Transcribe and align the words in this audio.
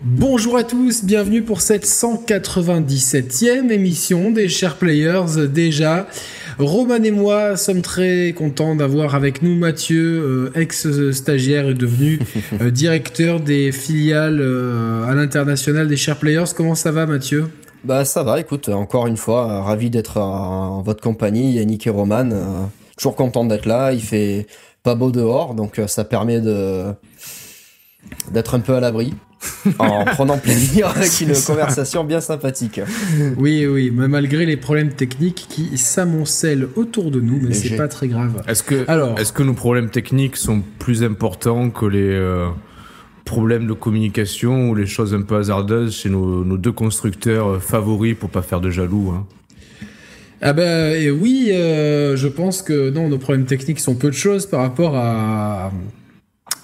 Bonjour 0.00 0.56
à 0.56 0.62
tous, 0.62 1.02
bienvenue 1.02 1.42
pour 1.42 1.60
cette 1.60 1.84
197e 1.84 3.68
émission 3.72 4.30
des 4.30 4.48
Chers 4.48 4.76
Players. 4.76 5.48
Déjà, 5.48 6.06
Roman 6.56 7.02
et 7.02 7.10
moi 7.10 7.56
sommes 7.56 7.82
très 7.82 8.32
contents 8.32 8.76
d'avoir 8.76 9.16
avec 9.16 9.42
nous 9.42 9.56
Mathieu, 9.56 10.52
euh, 10.54 10.60
ex-stagiaire 10.60 11.70
et 11.70 11.74
devenu 11.74 12.20
euh, 12.60 12.70
directeur 12.70 13.40
des 13.40 13.72
filiales 13.72 14.38
euh, 14.40 15.04
à 15.04 15.16
l'international 15.16 15.88
des 15.88 15.96
Chers 15.96 16.20
Players. 16.20 16.52
Comment 16.56 16.76
ça 16.76 16.92
va 16.92 17.04
Mathieu? 17.04 17.50
Bah 17.82 18.04
ça 18.04 18.22
va, 18.22 18.38
écoute, 18.38 18.68
encore 18.68 19.08
une 19.08 19.16
fois, 19.16 19.62
ravi 19.62 19.90
d'être 19.90 20.18
en 20.18 20.80
votre 20.80 21.02
compagnie, 21.02 21.54
Yannick 21.54 21.88
et 21.88 21.90
Roman. 21.90 22.28
toujours 22.96 23.16
content 23.16 23.44
d'être 23.44 23.66
là, 23.66 23.92
il 23.92 24.00
fait 24.00 24.46
pas 24.84 24.94
beau 24.94 25.10
dehors, 25.10 25.54
donc 25.54 25.80
ça 25.88 26.04
permet 26.04 26.40
de 26.40 26.84
d'être 28.32 28.54
un 28.54 28.60
peu 28.60 28.74
à 28.74 28.80
l'abri. 28.80 29.14
en 29.78 30.04
prenant 30.04 30.36
plaisir 30.36 30.88
avec 30.88 31.20
une 31.20 31.32
conversation 31.32 32.02
bien 32.04 32.20
sympathique. 32.20 32.80
Oui, 33.36 33.66
oui, 33.66 33.92
mais 33.94 34.08
malgré 34.08 34.46
les 34.46 34.56
problèmes 34.56 34.90
techniques 34.90 35.46
qui 35.48 35.78
s'amoncellent 35.78 36.68
autour 36.76 37.10
de 37.10 37.20
nous, 37.20 37.40
mais 37.40 37.54
c'est 37.54 37.76
pas 37.76 37.88
très 37.88 38.08
grave. 38.08 38.42
Est-ce 38.48 38.62
que, 38.62 38.84
Alors, 38.88 39.18
est-ce 39.18 39.32
que 39.32 39.42
nos 39.42 39.54
problèmes 39.54 39.90
techniques 39.90 40.36
sont 40.36 40.62
plus 40.78 41.04
importants 41.04 41.70
que 41.70 41.86
les 41.86 42.10
euh, 42.10 42.48
problèmes 43.24 43.66
de 43.66 43.74
communication 43.74 44.70
ou 44.70 44.74
les 44.74 44.86
choses 44.86 45.14
un 45.14 45.22
peu 45.22 45.36
hasardeuses 45.36 45.94
chez 45.94 46.10
nos, 46.10 46.56
deux 46.56 46.72
constructeurs 46.72 47.62
favoris 47.62 48.16
pour 48.18 48.30
pas 48.30 48.42
faire 48.42 48.60
de 48.60 48.70
jaloux 48.70 49.12
hein? 49.14 49.26
Ah 50.40 50.52
ben 50.52 51.10
oui, 51.20 51.50
euh, 51.52 52.16
je 52.16 52.28
pense 52.28 52.62
que 52.62 52.90
non, 52.90 53.08
nos 53.08 53.18
problèmes 53.18 53.46
techniques 53.46 53.80
sont 53.80 53.96
peu 53.96 54.08
de 54.08 54.14
choses 54.14 54.46
par 54.46 54.60
rapport 54.60 54.94
à 54.94 55.72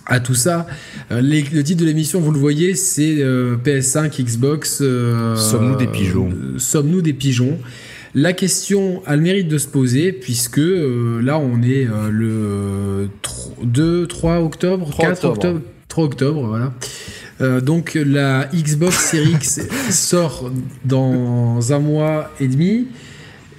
à 0.07 0.21
tout 0.21 0.35
ça. 0.35 0.67
Euh, 1.11 1.21
le 1.21 1.63
titre 1.63 1.81
de 1.81 1.87
l'émission, 1.87 2.21
vous 2.21 2.33
le 2.33 2.39
voyez, 2.39 2.75
c'est 2.75 3.17
euh, 3.21 3.57
PS5, 3.57 4.23
Xbox. 4.23 4.79
Euh, 4.81 5.37
sommes-nous 5.37 5.77
des 5.77 5.87
pigeons 5.87 6.31
Sommes-nous 6.59 7.03
des 7.03 7.13
pigeons? 7.13 7.59
La 8.15 8.33
question 8.33 9.03
a 9.07 9.17
le 9.17 9.23
mérite 9.23 9.49
de 9.49 9.59
se 9.59 9.67
poser, 9.67 10.13
puisque 10.13 10.59
là, 10.59 11.39
on 11.39 11.63
est 11.63 11.89
le 12.11 13.09
2, 13.63 14.07
3 14.07 14.39
octobre, 14.39 14.91
4 14.97 15.25
octobre. 15.25 15.61
3 15.89 16.05
octobre, 16.05 16.47
voilà. 16.47 17.61
donc 17.61 17.95
la 17.95 18.49
Xbox 18.55 19.11
Series 19.11 19.33
X 19.33 19.61
sort 19.91 20.53
dans 20.85 21.73
un 21.73 21.79
mois 21.81 22.31
et 22.39 22.47
demi. 22.47 22.87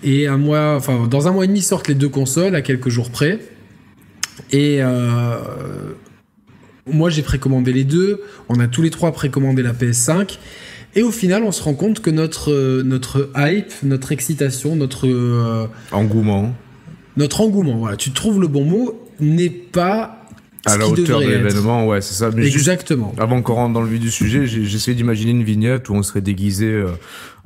Et 0.03 0.27
un 0.27 0.38
mois, 0.38 0.75
enfin, 0.77 1.08
dans 1.08 1.27
un 1.27 1.31
mois 1.31 1.44
et 1.44 1.48
demi 1.48 1.61
sortent 1.61 1.89
les 1.89 1.95
deux 1.95 2.08
consoles 2.08 2.55
à 2.55 2.61
quelques 2.61 2.89
jours 2.89 3.09
près. 3.09 3.39
Et 4.53 4.80
moi, 6.91 7.09
j'ai 7.09 7.22
précommandé 7.22 7.73
les 7.73 7.83
deux. 7.83 8.22
On 8.50 8.59
a 8.59 8.67
tous 8.67 8.81
les 8.81 8.89
trois 8.89 9.11
précommandé 9.11 9.64
la 9.64 9.73
PS5. 9.73 10.38
Et 10.95 11.03
au 11.03 11.11
final, 11.11 11.44
on 11.44 11.52
se 11.52 11.61
rend 11.61 11.73
compte 11.73 12.00
que 12.00 12.09
notre, 12.09 12.52
euh, 12.52 12.83
notre 12.83 13.30
hype, 13.36 13.72
notre 13.83 14.11
excitation, 14.11 14.75
notre. 14.75 15.08
Euh, 15.08 15.67
engouement. 15.92 16.53
Notre 17.17 17.42
engouement, 17.42 17.77
voilà, 17.77 17.97
tu 17.97 18.11
trouves 18.11 18.42
le 18.42 18.47
bon 18.47 18.66
mot, 18.66 19.02
n'est 19.19 19.50
pas 19.50 20.25
à 20.66 20.77
la 20.77 20.88
hauteur 20.88 21.19
de 21.19 21.27
l'événement, 21.27 21.88
ouais, 21.88 22.02
c'est 22.02 22.14
ça. 22.14 22.30
Exactement. 22.38 23.14
avant 23.17 23.42
qu'on 23.42 23.53
rentre 23.53 23.73
dans 23.73 23.81
le 23.81 23.88
vif 23.88 23.99
du 23.99 24.11
sujet, 24.11 24.45
j'essaie 24.47 24.94
d'imaginer 24.94 25.31
une 25.31 25.44
vignette 25.44 25.89
où 25.89 25.94
on 25.94 26.03
serait 26.03 26.22
déguisé 26.22 26.66
euh, 26.66 26.88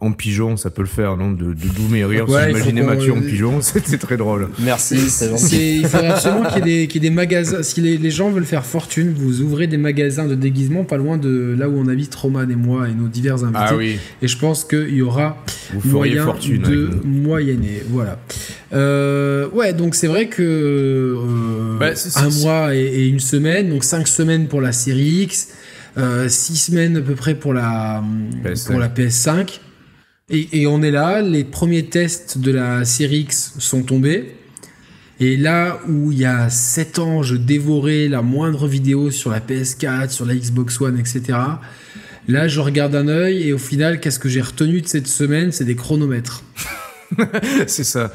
en 0.01 0.11
pigeon, 0.11 0.57
ça 0.57 0.69
peut 0.69 0.81
le 0.81 0.87
faire, 0.87 1.17
non 1.17 1.31
De, 1.31 1.53
de. 1.53 2.29
Ouais, 2.29 2.51
Imaginez 2.51 2.81
Mathieu 2.81 3.13
en 3.13 3.21
pigeon, 3.21 3.61
c'était 3.61 3.97
très 3.97 4.17
drôle. 4.17 4.49
Merci, 4.59 4.97
c'est 5.09 5.29
Il 5.51 5.87
faudrait 5.87 6.09
absolument 6.09 6.49
qu'il 6.49 6.67
y, 6.67 6.83
ait 6.83 6.87
des 6.87 7.09
magasins. 7.09 7.63
Si 7.63 7.81
les, 7.81 8.11
gens 8.11 8.29
veulent 8.29 8.45
faire 8.45 8.65
fortune, 8.65 9.13
vous 9.15 9.41
ouvrez 9.41 9.67
des 9.67 9.77
magasins 9.77 10.25
de 10.25 10.35
déguisement 10.35 10.83
pas 10.83 10.97
loin 10.97 11.17
de 11.17 11.55
là 11.57 11.69
où 11.69 11.77
on 11.77 11.87
habite, 11.87 12.13
Roman 12.15 12.47
et 12.49 12.55
moi 12.55 12.87
et 12.89 12.93
nos 12.93 13.07
divers 13.07 13.43
invités. 13.43 13.59
Ah 13.59 13.75
oui. 13.75 13.99
Et 14.21 14.27
je 14.27 14.37
pense 14.37 14.63
qu'il 14.63 14.93
y 14.93 15.01
aura 15.01 15.43
moyen 15.85 16.25
fortune 16.25 16.61
de 16.61 16.89
moyenner. 17.05 17.83
Voilà. 17.89 18.19
Euh, 18.73 19.47
ouais, 19.49 19.73
donc 19.73 19.95
c'est 19.95 20.07
vrai 20.07 20.27
que 20.27 20.43
euh, 20.43 21.77
bah, 21.79 21.91
un 22.15 22.29
mois 22.41 22.75
et, 22.75 23.07
une 23.07 23.19
semaine, 23.19 23.69
donc 23.69 23.83
cinq 23.83 24.07
semaines 24.07 24.47
pour 24.47 24.61
la 24.61 24.71
série 24.71 25.23
X. 25.23 25.49
Euh, 25.97 26.29
six 26.29 26.55
semaines 26.55 26.97
à 26.97 27.01
peu 27.01 27.15
près 27.15 27.35
pour 27.35 27.53
la, 27.53 28.03
pour 28.67 28.79
la 28.79 28.87
PS5. 28.87 29.59
Et, 30.31 30.67
on 30.67 30.83
est 30.83 30.91
là, 30.91 31.21
les 31.21 31.43
premiers 31.43 31.85
tests 31.85 32.37
de 32.37 32.51
la 32.51 32.85
série 32.85 33.21
X 33.21 33.55
sont 33.57 33.81
tombés. 33.81 34.35
Et 35.19 35.35
là 35.35 35.79
où 35.87 36.11
il 36.11 36.19
y 36.19 36.25
a 36.25 36.49
7 36.49 36.99
ans, 36.99 37.23
je 37.23 37.35
dévorais 37.35 38.07
la 38.07 38.21
moindre 38.21 38.67
vidéo 38.67 39.09
sur 39.09 39.31
la 39.31 39.39
PS4, 39.39 40.11
sur 40.11 40.25
la 40.25 40.35
Xbox 40.35 40.79
One, 40.79 40.99
etc. 40.99 41.37
Là, 42.27 42.47
je 42.47 42.59
regarde 42.59 42.95
un 42.95 43.07
œil 43.07 43.47
et 43.47 43.53
au 43.53 43.57
final, 43.57 43.99
qu'est-ce 43.99 44.19
que 44.19 44.29
j'ai 44.29 44.41
retenu 44.41 44.81
de 44.81 44.87
cette 44.87 45.07
semaine? 45.07 45.51
C'est 45.51 45.65
des 45.65 45.75
chronomètres. 45.75 46.43
c'est 47.67 47.83
ça. 47.83 48.11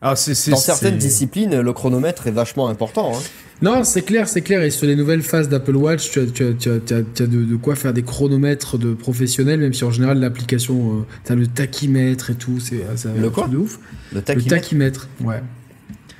Dans 0.00 0.14
certaines 0.14 0.98
disciplines, 0.98 1.60
le 1.60 1.72
chronomètre 1.72 2.28
est 2.28 2.32
vachement 2.32 2.68
important. 2.68 3.12
Hein. 3.16 3.20
Non, 3.62 3.84
c'est 3.84 4.02
clair, 4.02 4.26
c'est 4.28 4.40
clair. 4.40 4.62
Et 4.62 4.70
sur 4.70 4.86
les 4.86 4.96
nouvelles 4.96 5.22
phases 5.22 5.48
d'Apple 5.48 5.76
Watch, 5.76 6.10
tu 6.10 6.20
as, 6.20 6.26
tu 6.26 6.44
as, 6.44 6.52
tu 6.54 6.68
as, 6.70 6.80
tu 6.80 6.94
as 6.94 7.26
de, 7.26 7.56
quoi 7.56 7.76
faire 7.76 7.92
des 7.92 8.02
chronomètres 8.02 8.78
de 8.78 8.94
professionnels, 8.94 9.60
même 9.60 9.74
si 9.74 9.84
en 9.84 9.90
général 9.90 10.18
l'application, 10.18 11.00
euh, 11.00 11.02
tu 11.24 11.32
as 11.32 11.34
le 11.34 11.46
tachymètre 11.46 12.30
et 12.30 12.34
tout. 12.34 12.58
C'est 12.58 12.82
le 13.18 13.30
quoi 13.30 13.48
de 13.48 13.58
ouf. 13.58 13.78
Le 14.14 14.22
tachymètre. 14.22 14.44
Le 14.44 14.60
tachymètre, 14.60 15.08
ouais. 15.24 15.42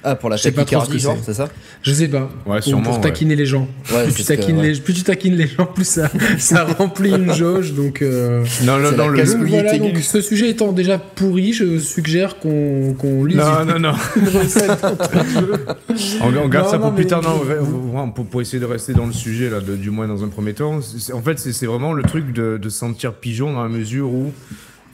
Ah, 0.03 0.17
pour 0.17 0.31
la 0.31 0.39
tachycardie, 0.39 1.07
c'est 1.23 1.35
ça 1.35 1.51
Je 1.83 1.93
sais 1.93 2.09
pas. 2.09 2.31
Ouais, 2.47 2.63
sûrement, 2.63 2.85
pour 2.85 3.03
taquiner 3.03 3.37
les 3.37 3.45
gens. 3.45 3.69
plus, 3.85 4.15
tu 4.15 4.25
taquines 4.25 4.63
les, 4.63 4.81
plus 4.81 4.95
tu 4.95 5.03
taquines 5.03 5.37
les 5.37 5.47
gens, 5.47 5.67
plus 5.67 5.85
ça, 5.85 6.11
ça 6.39 6.65
remplit 6.65 7.11
une 7.11 7.35
jauge. 7.35 7.75
Donc, 7.75 8.01
euh... 8.01 8.43
non, 8.65 8.79
non, 8.79 8.93
non, 8.93 9.09
le 9.09 9.23
voilà, 9.23 9.79
donc, 9.79 9.99
ce 9.99 10.23
sujet 10.23 10.49
étant 10.49 10.73
déjà 10.73 10.97
pourri, 10.99 11.53
je 11.53 11.79
suggère 11.79 12.39
qu'on 12.39 12.95
qu'on 12.95 13.25
lise. 13.25 13.37
Non, 13.37 13.67
non, 13.67 13.79
non. 13.79 13.93
on, 16.23 16.35
on, 16.35 16.49
garde 16.49 16.71
ça 16.71 16.79
pour 16.79 16.95
plus 16.95 17.07
tard. 17.07 17.21
Non, 17.23 18.11
pour, 18.11 18.25
pour, 18.25 18.41
essayer 18.41 18.61
de 18.61 18.67
rester 18.67 18.95
dans 18.95 19.07
le 19.07 19.13
sujet, 19.13 19.51
là, 19.51 19.61
de, 19.61 19.77
du 19.77 19.91
moins 19.91 20.09
dans 20.09 20.25
un 20.25 20.29
premier 20.29 20.55
temps. 20.55 20.81
En 21.13 21.23
fait, 21.23 21.39
c'est 21.39 21.67
vraiment 21.67 21.93
le 21.93 22.05
truc 22.05 22.33
de, 22.33 22.57
de 22.57 22.69
sentir 22.71 23.13
pigeon 23.13 23.53
dans 23.53 23.63
la 23.63 23.69
mesure 23.69 24.11
où. 24.11 24.33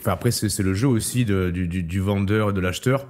Enfin, 0.00 0.10
après, 0.12 0.32
c'est 0.32 0.58
le 0.60 0.74
jeu 0.74 0.88
aussi 0.88 1.24
de, 1.24 1.50
du, 1.50 1.68
du, 1.68 1.84
du 1.84 2.00
vendeur 2.00 2.50
et 2.50 2.52
de 2.52 2.60
l'acheteur 2.60 3.06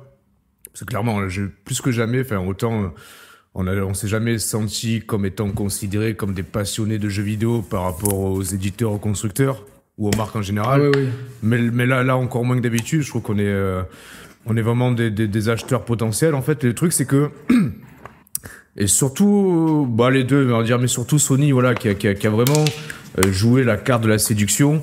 c'est 0.77 0.87
clairement, 0.87 1.21
plus 1.65 1.81
que 1.81 1.91
jamais, 1.91 2.21
enfin, 2.21 2.37
autant 2.37 2.85
euh, 2.85 2.89
on, 3.55 3.67
on 3.67 3.95
s'est 3.95 4.09
jamais 4.09 4.39
senti 4.39 5.01
comme 5.01 5.25
étant 5.25 5.51
considéré 5.51 6.15
comme 6.15 6.35
des 6.35 6.43
passionnés 6.43 6.99
de 6.99 7.09
jeux 7.09 7.23
vidéo 7.23 7.63
par 7.63 7.85
rapport 7.85 8.19
aux 8.19 8.43
éditeurs, 8.43 8.93
aux 8.93 8.99
constructeurs 8.99 9.65
ou 9.97 10.09
aux 10.09 10.17
marques 10.19 10.37
en 10.37 10.43
général. 10.43 10.91
Ah 10.95 10.99
mais, 11.43 11.63
mais 11.63 11.87
là, 11.87 12.03
là 12.03 12.19
encore 12.19 12.45
moins 12.45 12.57
que 12.57 12.61
d'habitude. 12.61 13.01
Je 13.01 13.09
trouve 13.09 13.23
qu'on 13.23 13.39
est, 13.39 13.47
euh, 13.47 13.81
on 14.45 14.55
est 14.55 14.61
vraiment 14.61 14.93
des, 14.93 15.11
des, 15.11 15.49
acheteurs 15.49 15.83
potentiels. 15.87 16.35
En 16.35 16.43
fait, 16.43 16.63
le 16.63 16.75
truc 16.75 16.93
c'est 16.93 17.07
que 17.07 17.31
et 18.77 18.87
surtout, 18.87 19.87
bah 19.89 20.11
les 20.11 20.25
deux, 20.25 20.47
on 20.53 20.59
va 20.59 20.63
dire, 20.63 20.79
mais 20.79 20.89
surtout 20.89 21.19
Sony, 21.19 21.53
voilà, 21.53 21.75
qui 21.75 21.89
a, 21.89 21.95
qui 21.95 22.07
a, 22.07 22.15
qui 22.15 22.27
a 22.27 22.31
vraiment 22.31 22.67
euh, 23.19 23.33
joué 23.33 23.65
la 23.65 23.79
carte 23.79 24.03
de 24.03 24.09
la 24.09 24.19
séduction 24.19 24.83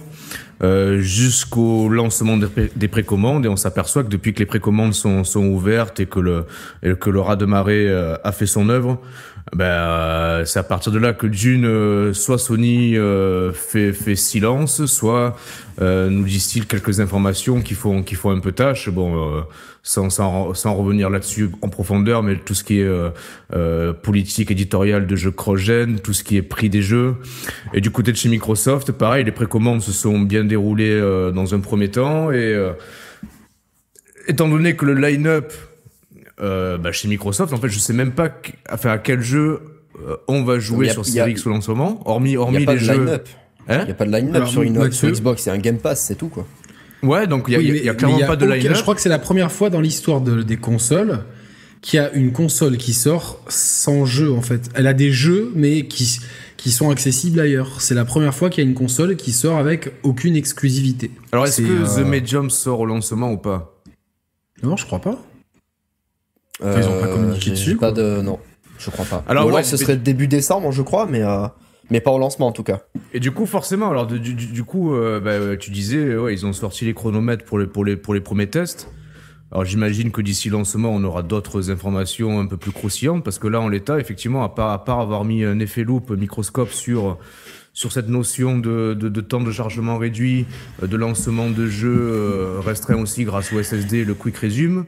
euh, 0.64 1.00
jusqu'au 1.00 1.90
lancement 1.90 2.38
des, 2.38 2.88
précommandes 2.88 3.46
et 3.46 3.50
on 3.50 3.58
s'aperçoit 3.58 4.04
que 4.04 4.08
depuis 4.08 4.34
que 4.34 4.40
les 4.40 4.46
précommandes 4.46 4.94
sont, 4.94 5.24
ouvertes 5.36 6.00
et 6.00 6.06
que 6.06 6.22
le, 6.22 6.46
et 6.84 6.96
que 6.96 7.10
le 7.10 7.22
de 7.36 7.46
marée 7.46 7.90
euh, 7.90 8.16
a 8.24 8.32
fait 8.32 8.46
son 8.46 8.70
œuvre, 8.70 9.02
ben 9.54 9.66
euh, 9.66 10.46
c'est 10.46 10.60
à 10.60 10.64
partir 10.64 10.92
de 10.92 10.98
là 10.98 11.14
que 11.14 11.28
d'une 11.28 11.66
euh, 11.66 12.14
soit 12.14 12.40
Sony 12.40 12.98
euh, 12.98 13.52
fait, 13.52 13.94
fait 13.94 14.16
silence, 14.16 14.86
soit 14.86 15.36
nous 15.80 16.24
disent-ils 16.24 16.66
quelques 16.66 17.00
informations 17.00 17.62
qui 17.62 17.74
font 17.74 18.04
qui 18.04 18.16
font 18.16 18.32
un 18.32 18.40
peu 18.40 18.52
tâche. 18.52 18.90
Bon, 18.90 19.44
sans, 19.82 20.10
sans, 20.10 20.54
sans 20.54 20.76
revenir 20.76 21.10
là-dessus 21.10 21.50
en 21.62 21.68
profondeur, 21.68 22.22
mais 22.22 22.38
tout 22.38 22.54
ce 22.54 22.64
qui 22.64 22.80
est 22.80 23.94
politique 24.04 24.52
éditoriale 24.52 25.08
de 25.08 25.16
jeux 25.16 25.32
cross 25.32 25.72
tout 26.04 26.14
ce 26.14 26.24
qui 26.24 26.38
est 26.38 26.44
prix 26.44 26.70
des 26.70 26.84
jeux. 26.84 27.16
Et 27.74 27.82
du 27.82 27.90
côté 27.90 28.12
de 28.12 28.18
chez 28.18 28.30
Microsoft, 28.30 28.92
pareil, 28.92 29.26
les 29.26 29.32
précommandes 29.32 29.82
se 29.82 29.92
sont 29.92 30.20
bien 30.20 30.46
déroulées 30.46 31.02
dans 31.34 31.56
un 31.56 31.60
premier 31.60 31.90
temps 31.90 32.32
et 32.32 32.56
étant 34.28 34.48
donné 34.48 34.76
que 34.76 34.86
le 34.86 34.94
line-up 34.94 35.52
euh, 36.42 36.78
bah, 36.78 36.92
chez 36.92 37.08
Microsoft, 37.08 37.54
en 37.54 37.58
fait, 37.58 37.70
je 37.70 37.80
sais 37.80 37.94
même 37.94 38.12
pas 38.12 38.30
enfin, 38.72 38.92
à 38.92 38.98
quel 38.98 39.22
jeu 39.22 39.62
euh, 40.02 40.16
on 40.28 40.44
va 40.44 40.60
jouer 40.60 40.90
sur 40.90 41.06
Series 41.06 41.32
X 41.32 41.46
au 41.46 41.50
lancement, 41.50 42.02
hormis, 42.06 42.38
hormis 42.38 42.66
les 42.66 42.78
jeux. 42.78 43.22
Il 43.70 43.76
n'y 43.76 43.92
a 43.92 43.94
pas 43.94 44.06
de 44.06 44.12
line-up 44.12 44.48
sur, 44.48 44.62
une, 44.64 44.92
sur 44.92 45.10
Xbox, 45.10 45.44
c'est 45.44 45.52
un 45.52 45.58
Game 45.58 45.78
Pass, 45.78 46.04
c'est 46.04 46.16
tout 46.16 46.28
quoi. 46.28 46.46
Ouais, 47.02 47.28
donc 47.28 47.46
il 47.50 47.60
n'y 47.60 47.90
a, 47.90 47.94
clairement 47.94 48.20
pas 48.26 48.36
de 48.36 48.46
line-up. 48.46 48.76
Je 48.76 48.82
crois 48.82 48.96
que 48.96 49.02
c'est 49.02 49.10
la 49.10 49.20
première 49.20 49.52
fois 49.52 49.70
dans 49.70 49.82
l'histoire 49.82 50.22
de, 50.22 50.42
des 50.42 50.58
consoles 50.58 51.24
qu'il 51.82 51.98
y 51.98 52.00
a 52.00 52.12
une 52.14 52.32
console 52.32 52.78
qui 52.78 52.94
sort 52.94 53.42
sans 53.50 54.06
jeu 54.06 54.32
en 54.32 54.42
fait. 54.42 54.70
Elle 54.74 54.88
a 54.88 54.94
des 54.94 55.12
jeux, 55.12 55.52
mais 55.54 55.86
qui, 55.86 56.20
qui 56.58 56.72
sont 56.72 56.90
accessibles 56.90 57.40
ailleurs. 57.40 57.82
C'est 57.82 57.94
la 57.94 58.06
première 58.06 58.34
fois 58.34 58.50
qu'il 58.50 58.64
y 58.64 58.68
a 58.68 58.70
une 58.70 58.76
console 58.76 59.18
qui 59.18 59.34
sort 59.34 59.58
avec 59.58 59.92
aucune 60.02 60.36
exclusivité. 60.36 61.12
Alors 61.34 61.46
est-ce 61.46 61.62
que 61.62 62.02
The 62.02 62.06
Medium 62.06 62.50
sort 62.50 62.80
au 62.80 62.86
lancement 62.86 63.32
ou 63.32 63.38
pas? 63.38 63.82
Non, 64.64 64.78
je 64.78 64.86
crois 64.86 65.00
pas. 65.00 65.22
Ils 66.64 66.88
ont 66.88 67.00
pas 67.00 67.08
communiqué 67.08 67.52
dessus. 67.52 67.76
Pas 67.78 67.92
de 67.92 68.22
non, 68.22 68.40
je 68.78 68.90
crois 68.90 69.06
pas. 69.06 69.24
Alors 69.28 69.48
ouais, 69.52 69.64
ce 69.64 69.78
serait 69.78 69.98
début 69.98 70.28
décembre, 70.28 70.72
je 70.72 70.82
crois, 70.82 71.06
mais. 71.06 71.22
Euh... 71.22 71.48
mais 71.90 72.00
pas 72.00 72.12
au 72.12 72.20
lancement 72.20 72.48
en 72.48 72.52
tout 72.52 72.64
cas. 72.64 72.82
Et 73.14 73.20
du 73.20 73.32
coup, 73.32 73.46
forcément, 73.46 73.90
alors 73.90 74.08
du, 74.08 74.64
coup, 74.64 74.96
euh, 74.96 75.20
bah, 75.20 75.58
tu 75.58 75.72
disais, 75.72 76.16
ouais, 76.16 76.34
ils 76.34 76.46
ont 76.46 76.54
sorti 76.54 76.86
les 76.86 76.94
chronomètres 76.94 77.46
pour 77.46 77.60
les, 77.60 77.68
pour 77.68 77.86
les, 77.86 77.96
pour 77.96 78.14
les 78.14 78.22
premiers 78.22 78.48
tests. 78.48 78.90
Alors 79.52 79.66
j'imagine 79.66 80.10
que 80.10 80.22
d'ici 80.22 80.50
lancement, 80.50 80.90
on 80.90 81.04
aura 81.04 81.22
d'autres 81.22 81.70
informations 81.70 82.40
un 82.40 82.48
peu 82.48 82.58
plus 82.58 82.72
croustillantes, 82.72 83.24
parce 83.24 83.38
que 83.38 83.48
là, 83.48 83.62
en 83.62 83.68
l'état, 83.68 84.00
effectivement, 84.00 84.44
à 84.44 84.50
part, 84.50 84.72
à 84.72 84.84
part 84.84 85.00
avoir 85.00 85.26
mis 85.26 85.44
un 85.44 85.60
effet 85.60 85.84
loupe 85.84 86.10
microscope 86.10 86.72
sur 86.72 87.20
sur 87.74 87.92
cette 87.92 88.08
notion 88.08 88.60
de, 88.60 88.94
de, 88.94 89.10
de, 89.10 89.22
temps 89.22 89.42
de 89.42 89.52
chargement 89.52 89.98
réduit, 89.98 90.46
euh, 90.82 90.88
de 90.88 90.96
lancement 90.96 91.50
de 91.50 91.68
jeu 91.68 91.92
euh, 91.92 92.60
restreint 92.64 92.98
aussi 92.98 93.24
grâce 93.24 93.52
au 93.52 93.62
SSD, 93.62 94.06
le 94.06 94.14
Quick 94.14 94.38
Resume. 94.38 94.86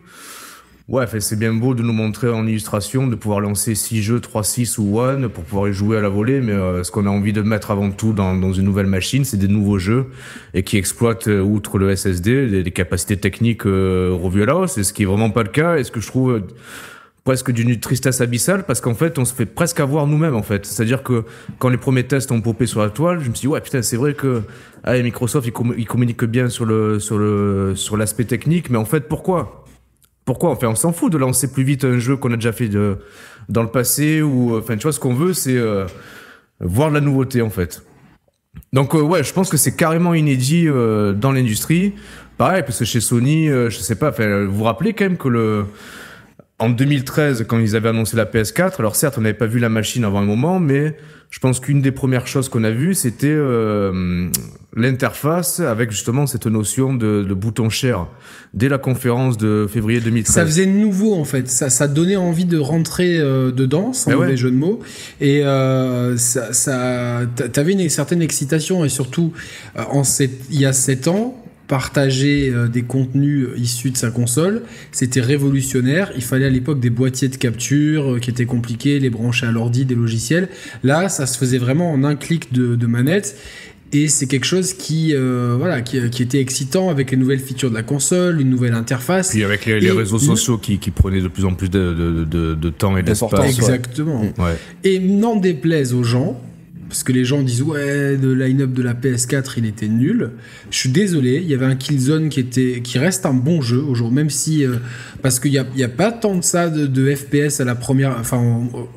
Ouais, 0.88 1.08
c'est 1.20 1.40
bien 1.40 1.52
beau 1.52 1.74
de 1.74 1.82
nous 1.82 1.94
montrer 1.94 2.30
en 2.30 2.46
illustration, 2.46 3.08
de 3.08 3.16
pouvoir 3.16 3.40
lancer 3.40 3.74
6 3.74 4.04
jeux, 4.04 4.20
3, 4.20 4.44
6 4.44 4.78
ou 4.78 5.00
1 5.00 5.30
pour 5.30 5.44
pouvoir 5.44 5.68
y 5.68 5.74
jouer 5.74 5.98
à 5.98 6.02
la 6.02 6.10
volée, 6.10 6.42
mais 6.42 6.52
euh, 6.52 6.84
ce 6.84 6.92
qu'on 6.92 7.08
a 7.08 7.10
envie 7.10 7.34
de 7.34 7.42
mettre 7.42 7.72
avant 7.72 7.90
tout 7.90 8.14
dans, 8.14 8.36
dans 8.36 8.54
une 8.54 8.66
nouvelle 8.66 8.86
machine, 8.86 9.26
c'est 9.26 9.38
des 9.38 9.48
nouveaux 9.48 9.80
jeux 9.80 10.06
et 10.54 10.62
qui 10.62 10.78
exploitent, 10.78 11.26
outre 11.26 11.80
le 11.80 11.96
SSD, 11.96 12.62
des, 12.62 12.72
capacités 12.72 13.18
techniques 13.18 13.64
revues 13.64 14.44
à 14.44 14.46
la 14.46 14.58
hausse, 14.58 14.78
et 14.78 14.84
ce 14.84 14.94
qui 14.94 15.02
est 15.02 15.08
vraiment 15.08 15.32
pas 15.32 15.42
le 15.42 15.50
cas, 15.50 15.78
et 15.78 15.84
ce 15.84 15.90
que 15.90 16.00
je 16.00 16.06
trouve 16.06 16.44
presque 17.24 17.52
d'une 17.52 17.80
tristesse 17.80 18.22
abyssale 18.22 18.66
parce 18.68 18.80
qu'en 18.80 18.94
fait 18.94 19.18
on 19.18 19.26
se 19.26 19.34
fait 19.34 19.48
presque 19.48 19.80
avoir 19.80 20.06
nous-mêmes 20.06 20.36
en 20.36 20.44
fait. 20.44 20.68
C'est 20.68 20.84
à 20.84 20.86
dire 20.86 21.02
que 21.02 21.24
quand 21.58 21.70
les 21.70 21.78
premiers 21.78 22.04
tests 22.04 22.32
ont 22.32 22.40
popé 22.40 22.68
sur 22.68 22.82
la 22.82 22.92
toile 22.92 23.20
je 23.24 23.30
me 23.30 23.34
suis 23.34 23.48
dit 23.48 23.48
ouais 23.48 23.62
putain 23.62 23.82
c'est 23.82 23.98
vrai 23.98 24.14
que 24.14 24.44
ah, 24.84 24.96
Microsoft 25.00 25.48
il, 25.76 25.88
communique 25.88 26.24
bien 26.26 26.50
sur 26.50 26.66
le 26.66 27.00
sur 27.00 27.18
le 27.18 27.74
sur 27.76 27.98
l'aspect 27.98 28.26
technique 28.26 28.70
mais 28.70 28.78
en 28.78 28.86
fait 28.86 29.10
pourquoi? 29.10 29.65
Pourquoi 30.25 30.50
enfin 30.50 30.68
on 30.68 30.75
s'en 30.75 30.92
fout 30.92 31.12
de 31.12 31.18
lancer 31.18 31.51
plus 31.51 31.63
vite 31.63 31.86
un 31.86 32.00
jeu 32.00 32.18
qu'on 32.18 32.31
a 32.33 32.36
déjà 32.36 32.51
fait 32.51 32.68
de, 32.68 32.98
dans 33.48 33.62
le 33.62 33.69
passé 33.69 34.22
ou 34.22 34.57
enfin 34.57 34.75
tu 34.75 34.83
vois 34.83 34.92
ce 34.92 35.00
qu'on 35.00 35.13
veut 35.13 35.33
c'est 35.33 35.56
euh, 35.56 35.86
voir 36.60 36.89
la 36.89 37.00
nouveauté 37.00 37.42
en 37.42 37.51
fait. 37.51 37.83
Donc 38.74 38.95
euh, 38.95 39.01
ouais 39.01 39.24
je 39.24 39.31
pense 39.31 39.50
que 39.50 39.57
c'est 39.57 39.75
carrément 39.75 40.13
inédit 40.13 40.68
euh, 40.68 41.13
dans 41.13 41.31
l'industrie. 41.31 41.94
Pareil 42.38 42.63
parce 42.63 42.80
que 42.80 42.86
chez 42.86 43.00
Sony 43.00 43.48
je 43.48 43.69
sais 43.69 43.95
pas 43.95 44.10
enfin 44.10 44.45
vous 44.45 44.57
vous 44.57 44.63
rappelez 44.63 44.94
quand 44.94 45.06
même 45.06 45.18
que 45.18 45.30
le 45.30 45.66
en 46.57 46.69
2013, 46.69 47.46
quand 47.48 47.60
ils 47.60 47.75
avaient 47.75 47.90
annoncé 47.90 48.16
la 48.16 48.25
PS4, 48.25 48.75
alors 48.80 48.96
certes, 48.96 49.18
on 49.18 49.22
n'avait 49.22 49.34
pas 49.34 49.46
vu 49.46 49.60
la 49.60 49.69
machine 49.69 50.06
avant 50.06 50.19
un 50.19 50.25
moment, 50.25 50.60
mais 50.60 50.96
je 51.30 51.40
pense 51.40 51.60
qu'une 51.60 51.81
des 51.81 51.92
premières 51.92 52.28
choses 52.28 52.48
qu'on 52.48 52.63
a 52.63 52.72
vues, 52.72 52.94
c'était 52.94 53.28
euh, 53.28 54.30
l'interface 54.74 55.60
avec 55.60 55.92
justement 55.92 56.28
cette 56.28 56.46
notion 56.48 56.94
de, 56.94 57.25
de, 57.28 57.34
bouton 57.34 57.69
share. 57.69 58.07
Dès 58.54 58.69
la 58.69 58.78
conférence 58.78 59.38
de 59.38 59.68
février 59.69 60.00
2013. 60.00 60.34
Ça 60.34 60.46
faisait 60.46 60.66
nouveau 60.66 61.16
en 61.16 61.25
fait, 61.25 61.50
ça, 61.50 61.69
ça 61.69 61.90
donnait 61.90 62.16
envie 62.16 62.46
de 62.46 62.58
rentrer 62.58 63.18
euh, 63.18 63.51
dedans, 63.51 63.92
sans 63.92 64.12
eh 64.12 64.16
mauvais 64.16 64.38
jeu 64.38 64.50
de 64.50 64.56
mots. 64.56 64.80
Et 65.19 65.44
euh, 65.44 66.16
ça, 66.16 66.54
ça 66.54 67.22
t'avais 67.51 67.74
une 67.74 67.90
certaine 67.90 68.22
excitation 68.22 68.86
et 68.86 68.90
surtout, 68.90 69.34
euh, 69.78 69.84
en 69.92 70.04
il 70.50 70.60
y 70.62 70.66
a 70.66 70.72
sept 70.72 71.10
ans, 71.10 71.36
partager 71.68 72.50
euh, 72.50 72.68
des 72.68 72.84
contenus 72.84 73.48
issus 73.58 73.92
de 73.92 73.98
sa 73.98 74.12
console, 74.12 74.62
c'était 74.92 75.22
révolutionnaire. 75.22 76.12
Il 76.16 76.24
fallait 76.24 76.46
à 76.46 76.50
l'époque 76.50 76.80
des 76.80 76.90
boîtiers 76.90 77.28
de 77.28 77.36
capture 77.36 78.14
euh, 78.14 78.20
qui 78.20 78.30
étaient 78.30 78.46
compliqués, 78.46 79.00
les 79.00 79.10
brancher 79.10 79.48
à 79.48 79.52
l'ordi, 79.52 79.86
des 79.86 79.96
logiciels. 79.96 80.50
Là, 80.84 81.10
ça 81.10 81.26
se 81.26 81.38
faisait 81.38 81.58
vraiment 81.58 81.92
en 81.92 82.04
un 82.04 82.16
clic 82.16 82.54
de, 82.54 82.86
manette. 82.86 83.36
Et 83.94 84.08
c'est 84.10 84.28
quelque 84.28 84.46
chose 84.46 84.74
qui, 84.74 85.16
euh, 85.16 85.56
voilà, 85.58 85.82
qui, 85.82 85.98
était 85.98 86.40
excitant 86.40 86.90
avec 86.90 87.12
les 87.12 87.18
nouvelles 87.18 87.40
features 87.40 87.70
de 87.70 87.76
la 87.76 87.84
console, 87.84 88.42
une 88.42 88.50
nouvelle 88.50 88.74
interface. 88.74 89.30
Puis 89.30 89.44
avec 89.44 89.66
les, 89.66 89.92
réseaux 89.92 90.20
sociaux 90.20 90.58
qui, 90.58 90.78
prenaient 90.92 91.22
de 91.22 91.28
plus 91.28 91.46
en 91.46 91.54
plus 91.54 91.70
de, 91.70 92.70
temps 92.78 92.98
et 92.98 93.04
d'espace. 93.04 93.58
Exactement. 93.58 94.24
Et 94.84 95.00
n'en 95.00 95.36
déplaise 95.36 95.94
aux 95.94 96.04
gens, 96.04 96.40
parce 96.88 97.04
que 97.04 97.12
les 97.12 97.26
gens 97.26 97.42
disent 97.42 97.64
ouais 97.64 98.16
le 98.16 98.34
line-up 98.34 98.72
de 98.72 98.84
la 98.84 98.94
PS4 98.94 99.54
il 99.58 99.66
était 99.66 99.88
nul. 99.88 100.32
Je 100.70 100.78
suis 100.78 100.90
désolé, 100.90 101.38
il 101.38 101.50
y 101.50 101.54
avait 101.54 101.66
un 101.66 101.76
Killzone 101.76 102.30
qui 102.30 102.40
était 102.40 102.82
qui 102.84 103.00
reste 103.00 103.26
un 103.26 103.34
bon 103.34 103.62
jeu 103.62 103.82
aujourd'hui, 103.82 104.16
même 104.16 104.30
si 104.30 104.66
euh, 104.66 104.76
parce 105.22 105.40
qu'il 105.40 105.52
y 105.52 105.58
a, 105.58 105.66
y 105.76 105.84
a, 105.84 105.90
pas 105.90 106.12
tant 106.12 106.36
de 106.36 106.44
ça 106.44 106.70
de, 106.70 107.16
FPS 107.16 107.60
à 107.60 107.66
la 107.66 107.76
première, 107.76 108.18
enfin 108.20 108.38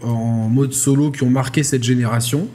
en, 0.02 0.48
mode 0.48 0.72
solo 0.72 1.10
qui 1.10 1.22
ont 1.22 1.30
marqué 1.30 1.62
cette 1.62 1.84
génération. 1.84 2.48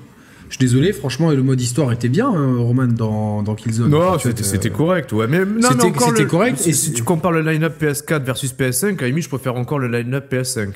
Je 0.50 0.58
suis 0.58 0.66
désolé, 0.66 0.94
franchement, 0.94 1.32
le 1.32 1.42
mode 1.42 1.60
histoire 1.60 1.92
était 1.92 2.10
bien, 2.10 2.28
hein, 2.28 2.58
Roman, 2.60 2.86
dans, 2.86 3.42
dans 3.42 3.56
Killzone. 3.56 3.90
Non, 3.90 4.20
c'était 4.20 4.70
correct, 4.70 5.12
ouais. 5.12 5.26
Mais 5.28 5.40
c'était 5.62 6.28
correct. 6.28 6.62
Et 6.68 6.74
si 6.74 6.94
tu 6.94 7.02
compares 7.02 7.32
le 7.32 7.42
line-up 7.42 7.82
PS4 7.82 8.24
versus 8.24 8.54
PS5, 8.54 9.04
à 9.04 9.20
je 9.20 9.30
préfère 9.30 9.56
encore 9.56 9.80
le 9.80 9.88
line-up 9.88 10.32
PS5. 10.32 10.74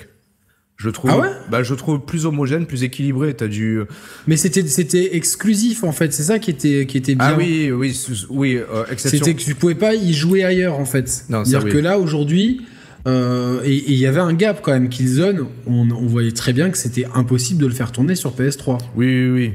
Je 0.77 0.91
trouve, 0.91 1.09
ah 1.11 1.17
ouais 1.17 1.29
bah, 1.49 1.63
je 1.63 1.73
trouve 1.73 1.99
plus 1.99 2.27
homogène, 2.27 2.67
plus 2.67 2.83
équilibré. 2.83 3.33
T'as 3.33 3.47
du. 3.47 3.81
Mais 4.27 4.37
c'était, 4.37 4.65
c'était 4.67 5.15
exclusif 5.15 5.83
en 5.83 5.91
fait. 5.91 6.13
C'est 6.13 6.23
ça 6.23 6.37
qui 6.37 6.51
était, 6.51 6.85
qui 6.85 6.97
était 6.97 7.15
bien. 7.15 7.29
Ah 7.29 7.35
oui, 7.35 7.71
oui, 7.71 7.99
oui. 8.29 8.57
Euh, 8.57 8.83
C'était 8.95 9.33
que 9.33 9.41
tu 9.41 9.55
pouvais 9.55 9.75
pas 9.75 9.95
y 9.95 10.13
jouer 10.13 10.43
ailleurs 10.43 10.79
en 10.79 10.85
fait. 10.85 11.09
C'est-à-dire 11.09 11.65
que 11.65 11.77
là 11.77 11.97
aujourd'hui, 11.97 12.61
euh, 13.07 13.61
et 13.63 13.83
il 13.87 13.97
y 13.97 14.05
avait 14.05 14.19
un 14.19 14.33
gap 14.33 14.61
quand 14.61 14.71
même. 14.71 14.89
Killzone, 14.89 15.47
on, 15.65 15.89
on 15.89 16.05
voyait 16.05 16.31
très 16.31 16.53
bien 16.53 16.69
que 16.69 16.77
c'était 16.77 17.07
impossible 17.15 17.61
de 17.61 17.67
le 17.67 17.73
faire 17.73 17.91
tourner 17.91 18.13
sur 18.15 18.35
PS3. 18.35 18.77
Oui, 18.95 19.07
oui, 19.07 19.29
oui. 19.31 19.53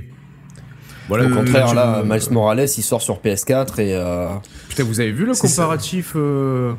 Voilà, 1.08 1.26
Au 1.26 1.30
contraire, 1.30 1.74
là, 1.74 2.02
Miles 2.04 2.30
Morales, 2.30 2.66
il 2.76 2.82
sort 2.82 3.02
sur 3.02 3.20
PS4 3.20 3.80
et. 3.80 3.94
Euh... 3.94 4.28
Putain, 4.68 4.84
vous 4.84 5.00
avez 5.00 5.12
vu 5.12 5.26
le 5.26 5.34
comparatif 5.34 6.14
euh, 6.16 6.72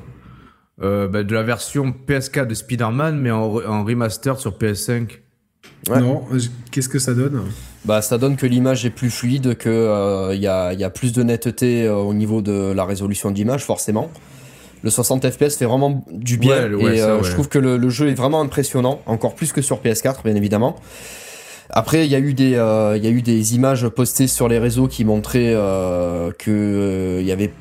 euh, 0.83 1.07
bah, 1.07 1.23
de 1.23 1.33
la 1.33 1.43
version 1.43 1.93
PS4 2.07 2.47
de 2.47 2.53
Spider-Man, 2.53 3.17
mais 3.17 3.31
en, 3.31 3.51
remaster 3.85 4.37
sur 4.37 4.57
PS5. 4.57 5.19
Non, 5.89 6.23
qu'est-ce 6.71 6.89
que 6.89 6.99
ça 6.99 7.13
donne? 7.13 7.41
Bah, 7.85 8.01
ça 8.01 8.17
donne 8.17 8.35
que 8.35 8.45
l'image 8.45 8.85
est 8.85 8.89
plus 8.89 9.09
fluide, 9.09 9.57
qu'il 9.57 9.71
euh, 9.71 10.35
y, 10.35 10.47
a, 10.47 10.73
y, 10.73 10.83
a, 10.83 10.89
plus 10.89 11.13
de 11.13 11.23
netteté 11.23 11.85
euh, 11.85 11.95
au 11.95 12.13
niveau 12.13 12.41
de 12.41 12.73
la 12.73 12.83
résolution 12.83 13.31
d'image, 13.31 13.63
forcément. 13.63 14.09
Le 14.83 14.89
60 14.89 15.29
FPS 15.29 15.55
fait 15.55 15.65
vraiment 15.65 16.03
du 16.11 16.37
bien 16.37 16.65
et 16.65 16.97
je 16.97 17.31
trouve 17.31 17.47
que 17.47 17.59
le, 17.59 17.89
jeu 17.89 18.09
est 18.09 18.15
vraiment 18.15 18.41
impressionnant, 18.41 19.01
encore 19.05 19.35
plus 19.35 19.53
que 19.53 19.61
sur 19.61 19.81
PS4, 19.81 20.23
bien 20.25 20.35
évidemment. 20.35 20.75
Après, 21.69 22.05
il 22.05 22.11
y 22.11 22.15
a 22.15 22.19
eu 22.19 22.33
des, 22.33 22.51
il 22.51 23.03
y 23.03 23.07
a 23.07 23.09
eu 23.09 23.21
des 23.21 23.55
images 23.55 23.87
postées 23.87 24.27
sur 24.27 24.49
les 24.49 24.59
réseaux 24.59 24.89
qui 24.89 25.05
montraient 25.05 25.53
que 26.37 27.19
il 27.21 27.25
y 27.25 27.31
avait 27.31 27.53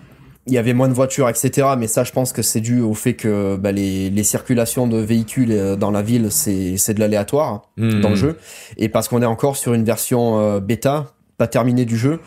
il 0.47 0.53
y 0.53 0.59
avait 0.59 0.75
moins 0.75 0.89
de 0.89 0.93
voitures, 0.93 1.29
etc. 1.29 1.69
Mais 1.79 1.87
ça, 1.87 2.05
je 2.05 2.13
pense 2.13 2.33
que 2.33 2.43
c'est 2.43 2.61
dû 2.61 2.81
au 2.81 2.95
fait 2.95 3.15
que 3.15 3.57
bah, 3.57 3.71
les, 3.71 4.11
les, 4.11 4.25
circulations 4.25 4.87
de 4.89 4.99
véhicules 4.99 5.53
euh, 5.53 5.77
dans 5.77 5.91
la 5.91 6.03
ville, 6.03 6.31
c'est 6.31 6.95
de 6.95 7.01
l'aléatoire 7.01 7.71
hmm. 7.77 8.01
dans 8.01 8.11
le 8.11 8.17
jeu. 8.17 8.39
Et 8.77 8.89
parce 8.89 9.09
qu'on 9.09 9.23
est 9.23 9.27
encore 9.27 9.57
sur 9.57 9.75
une 9.75 9.85
version 9.85 10.41
euh, 10.41 10.61
bêta, 10.61 11.13
pas 11.39 11.47
terminée 11.47 11.85
du 11.85 11.97
jeu. 11.97 12.21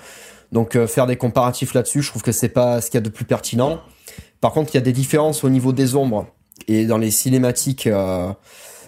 Donc 0.51 0.75
euh, 0.75 0.87
faire 0.87 1.07
des 1.07 1.17
comparatifs 1.17 1.73
là-dessus, 1.73 2.01
je 2.01 2.09
trouve 2.09 2.21
que 2.21 2.31
c'est 2.31 2.49
pas 2.49 2.79
ce 2.79 2.89
qu'il 2.89 2.97
y 2.97 2.99
a 2.99 3.01
de 3.01 3.09
plus 3.09 3.25
pertinent. 3.25 3.81
Par 4.39 4.53
contre, 4.53 4.71
il 4.73 4.75
y 4.75 4.79
a 4.79 4.83
des 4.83 4.93
différences 4.93 5.43
au 5.43 5.49
niveau 5.49 5.73
des 5.73 5.95
ombres. 5.95 6.27
Et 6.67 6.85
dans 6.85 6.97
les 6.97 7.11
cinématiques, 7.11 7.89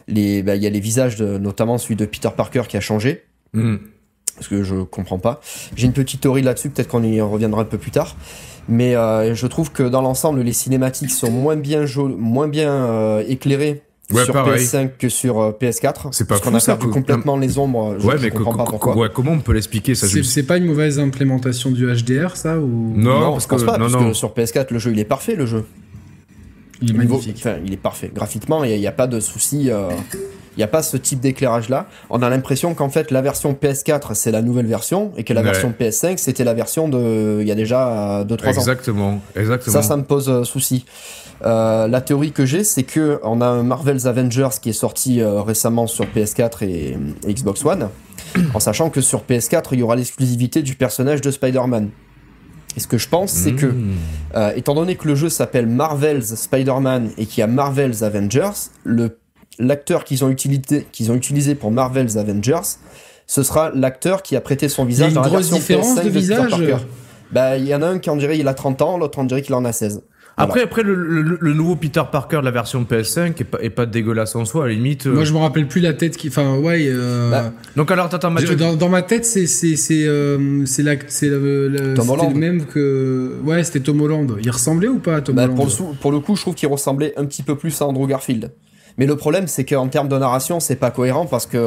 les, 0.07 0.43
bah, 0.43 0.55
il 0.55 0.63
y 0.63 0.67
a 0.67 0.69
les 0.69 0.79
visages, 0.79 1.17
de, 1.17 1.37
notamment 1.37 1.77
celui 1.77 1.95
de 1.95 2.05
Peter 2.05 2.29
Parker 2.35 2.63
qui 2.67 2.77
a 2.77 2.79
changé. 2.79 3.23
Hmm. 3.53 3.77
Parce 4.35 4.47
que 4.47 4.63
je 4.63 4.75
comprends 4.83 5.19
pas. 5.19 5.41
J'ai 5.75 5.87
une 5.87 5.93
petite 5.93 6.21
théorie 6.21 6.43
là-dessus, 6.43 6.69
peut-être 6.69 6.87
qu'on 6.87 7.03
y 7.03 7.19
reviendra 7.19 7.63
un 7.63 7.65
peu 7.65 7.77
plus 7.77 7.91
tard. 7.91 8.15
Mais 8.69 8.95
euh, 8.95 9.33
je 9.33 9.47
trouve 9.47 9.71
que 9.71 9.83
dans 9.83 10.01
l'ensemble, 10.01 10.41
les 10.41 10.53
cinématiques 10.53 11.11
sont 11.11 11.31
moins 11.31 11.55
bien, 11.55 11.85
moins 12.17 12.47
bien 12.47 12.71
euh, 12.71 13.23
éclairées 13.27 13.81
sur 14.09 14.35
PS5 14.35 14.91
que 14.97 15.09
sur 15.09 15.39
euh, 15.39 15.51
PS4. 15.51 16.09
C'est 16.11 16.27
pas 16.27 16.35
parce 16.35 16.41
qu'on 16.41 16.55
a 16.55 16.59
perdu 16.59 16.87
complètement 16.89 17.37
les 17.37 17.57
ombres. 17.57 17.97
Je, 17.99 18.07
ouais, 18.07 18.15
mais 18.21 18.29
comprends 18.29 18.55
pas 18.55 18.65
pourquoi. 18.65 19.09
comment 19.09 19.31
on 19.31 19.39
peut 19.39 19.53
l'expliquer 19.53 19.95
ça 19.95 20.07
C'est 20.07 20.43
pas 20.43 20.57
une 20.57 20.65
mauvaise 20.65 20.99
implémentation 20.99 21.71
du 21.71 21.85
HDR, 21.85 22.35
ça 22.35 22.57
ou 22.57 22.93
Non, 22.95 23.33
parce, 23.33 23.47
que, 23.47 23.55
pas, 23.63 23.77
parce 23.77 23.95
que 23.95 24.13
sur 24.13 24.33
PS4, 24.33 24.67
le 24.71 24.79
jeu 24.79 24.91
il 24.91 24.99
est 24.99 25.05
parfait, 25.05 25.35
le 25.35 25.45
jeu. 25.45 25.65
Il 26.81 26.91
est 26.91 26.93
magnifique. 26.93 27.37
enfin, 27.39 27.55
il 27.65 27.73
est 27.73 27.77
parfait. 27.77 28.11
Graphiquement, 28.13 28.63
il 28.63 28.79
n'y 28.79 28.87
a, 28.87 28.91
pas 28.91 29.07
de 29.07 29.19
souci. 29.19 29.69
Il 30.57 30.61
n'y 30.61 30.63
a 30.63 30.67
pas 30.67 30.81
ce 30.81 30.97
type 30.97 31.19
d'éclairage-là. 31.19 31.85
On 32.09 32.23
a 32.23 32.29
l'impression 32.31 32.73
qu'en 32.73 32.89
fait, 32.89 33.11
la 33.11 33.21
version 33.21 33.53
PS4, 33.53 34.15
c'est 34.15 34.31
la 34.31 34.41
nouvelle 34.41 34.65
version, 34.65 35.11
et 35.15 35.23
que 35.23 35.31
la 35.31 35.43
version 35.43 35.71
PS5, 35.79 36.17
c'était 36.17 36.43
la 36.43 36.55
version 36.55 36.89
de 36.89 37.37
il 37.41 37.47
y 37.47 37.51
a 37.51 37.55
déjà 37.55 38.25
2-3 38.27 38.47
ans. 38.47 38.49
Exactement, 38.49 39.21
exactement. 39.35 39.71
Ça, 39.71 39.83
ça 39.83 39.95
me 39.97 40.03
pose 40.03 40.29
euh, 40.29 40.43
souci. 40.43 40.85
Euh, 41.45 41.87
la 41.87 42.01
théorie 42.01 42.31
que 42.31 42.47
j'ai, 42.47 42.63
c'est 42.63 42.81
que 42.81 43.19
on 43.21 43.39
a 43.41 43.45
un 43.45 43.61
Marvel's 43.61 44.07
Avengers 44.07 44.49
qui 44.59 44.69
est 44.69 44.73
sorti 44.73 45.21
euh, 45.21 45.43
récemment 45.43 45.85
sur 45.85 46.05
PS4 46.05 46.63
et, 46.65 46.97
Xbox 47.27 47.63
One, 47.63 47.89
en 48.55 48.59
sachant 48.59 48.89
que 48.89 49.01
sur 49.01 49.21
PS4, 49.29 49.67
il 49.73 49.79
y 49.79 49.83
aura 49.83 49.95
l'exclusivité 49.95 50.63
du 50.63 50.73
personnage 50.73 51.21
de 51.21 51.29
Spider-Man. 51.29 51.91
Et 52.75 52.79
ce 52.79 52.87
que 52.87 52.97
je 52.97 53.09
pense, 53.09 53.31
c'est 53.31 53.53
que, 53.53 53.67
hmm. 53.67 53.95
étant 54.55 54.75
donné 54.75 54.95
que 54.95 55.07
le 55.07 55.15
jeu 55.15 55.29
s'appelle 55.29 55.65
Marvel's 55.65 56.35
Spider-Man 56.35 57.09
et 57.17 57.25
qu'il 57.25 57.39
y 57.39 57.43
a 57.43 57.47
Marvel's 57.47 58.03
Avengers, 58.03 58.69
le 58.83 59.17
l'acteur 59.59 60.03
qu'ils 60.03 60.23
ont 60.23 60.29
utilisé, 60.29 60.87
qu'ils 60.91 61.11
ont 61.11 61.15
utilisé 61.15 61.55
pour 61.55 61.71
Marvel's 61.71 62.17
Avengers, 62.17 62.77
ce 63.25 63.43
sera 63.43 63.71
l'acteur 63.73 64.23
qui 64.23 64.35
a 64.35 64.41
prêté 64.41 64.69
son 64.69 64.85
visage 64.85 65.13
dans 65.13 65.21
la 65.21 65.29
version 65.29 65.57
différence 65.57 65.95
de 65.95 66.09
visage. 66.09 66.53
Bah, 67.31 67.57
il 67.57 67.67
y 67.67 67.75
en 67.75 67.81
a 67.81 67.87
un 67.87 67.99
qui 67.99 68.09
en 68.09 68.15
dirait 68.15 68.37
il 68.37 68.47
a 68.47 68.53
30 68.53 68.81
ans, 68.81 68.97
l'autre 68.97 69.19
en 69.19 69.25
dirait 69.25 69.41
qu'il 69.41 69.53
en 69.53 69.65
a 69.65 69.73
16. 69.73 70.01
Après, 70.39 70.61
après 70.61 70.83
le, 70.83 71.53
nouveau 71.53 71.75
Peter 71.75 72.03
Parker 72.09 72.37
de 72.37 72.45
la 72.45 72.51
version 72.51 72.83
PS5 72.83 73.41
est 73.41 73.43
pas, 73.43 73.57
est 73.59 73.71
pas 73.71 73.87
dégueulasse 73.87 74.35
en 74.35 74.45
soi, 74.45 74.65
à 74.65 74.67
la 74.67 74.73
limite. 74.73 75.07
Moi, 75.07 75.23
je 75.23 75.33
me 75.33 75.39
rappelle 75.39 75.67
plus 75.67 75.81
la 75.81 75.93
tête 75.93 76.15
qui. 76.15 76.27
Enfin, 76.27 76.59
ouais. 76.59 76.93
Bah, 77.31 77.51
donc, 77.75 77.89
alors, 77.89 78.05
attends, 78.13 78.29
Mathieu. 78.29 78.55
Dans, 78.55 78.75
dans, 78.75 78.87
ma 78.87 79.01
tête, 79.01 79.25
c'est 79.25 79.47
c'est 79.47 79.75
c'est 79.75 80.07
c'est 80.65 80.83
la 80.83 80.93
c'est 81.07 81.29
le, 81.29 81.95
même 82.35 82.65
que. 82.65 83.33
Ouais, 83.43 83.63
c'était 83.63 83.79
Tom 83.79 83.99
Holland. 83.99 84.37
Il 84.43 84.51
ressemblait 84.51 84.87
ou 84.87 84.99
pas 84.99 85.15
à 85.15 85.21
Tom 85.21 85.35
bah, 85.35 85.45
Holland? 85.45 85.55
pour 85.55 85.65
le, 85.65 85.95
pour 85.99 86.11
le 86.11 86.19
coup, 86.19 86.35
je 86.35 86.41
trouve 86.41 86.53
qu'il 86.53 86.69
ressemblait 86.69 87.13
un 87.17 87.25
petit 87.25 87.41
peu 87.41 87.55
plus 87.55 87.81
à 87.81 87.87
Andrew 87.87 88.05
Garfield. 88.07 88.51
Mais 88.97 89.05
le 89.05 89.15
problème, 89.15 89.47
c'est 89.47 89.63
qu'en 89.63 89.87
termes 89.87 90.07
de 90.07 90.17
narration, 90.17 90.59
c'est 90.59 90.75
pas 90.75 90.91
cohérent 90.91 91.27
parce 91.27 91.45
que 91.45 91.57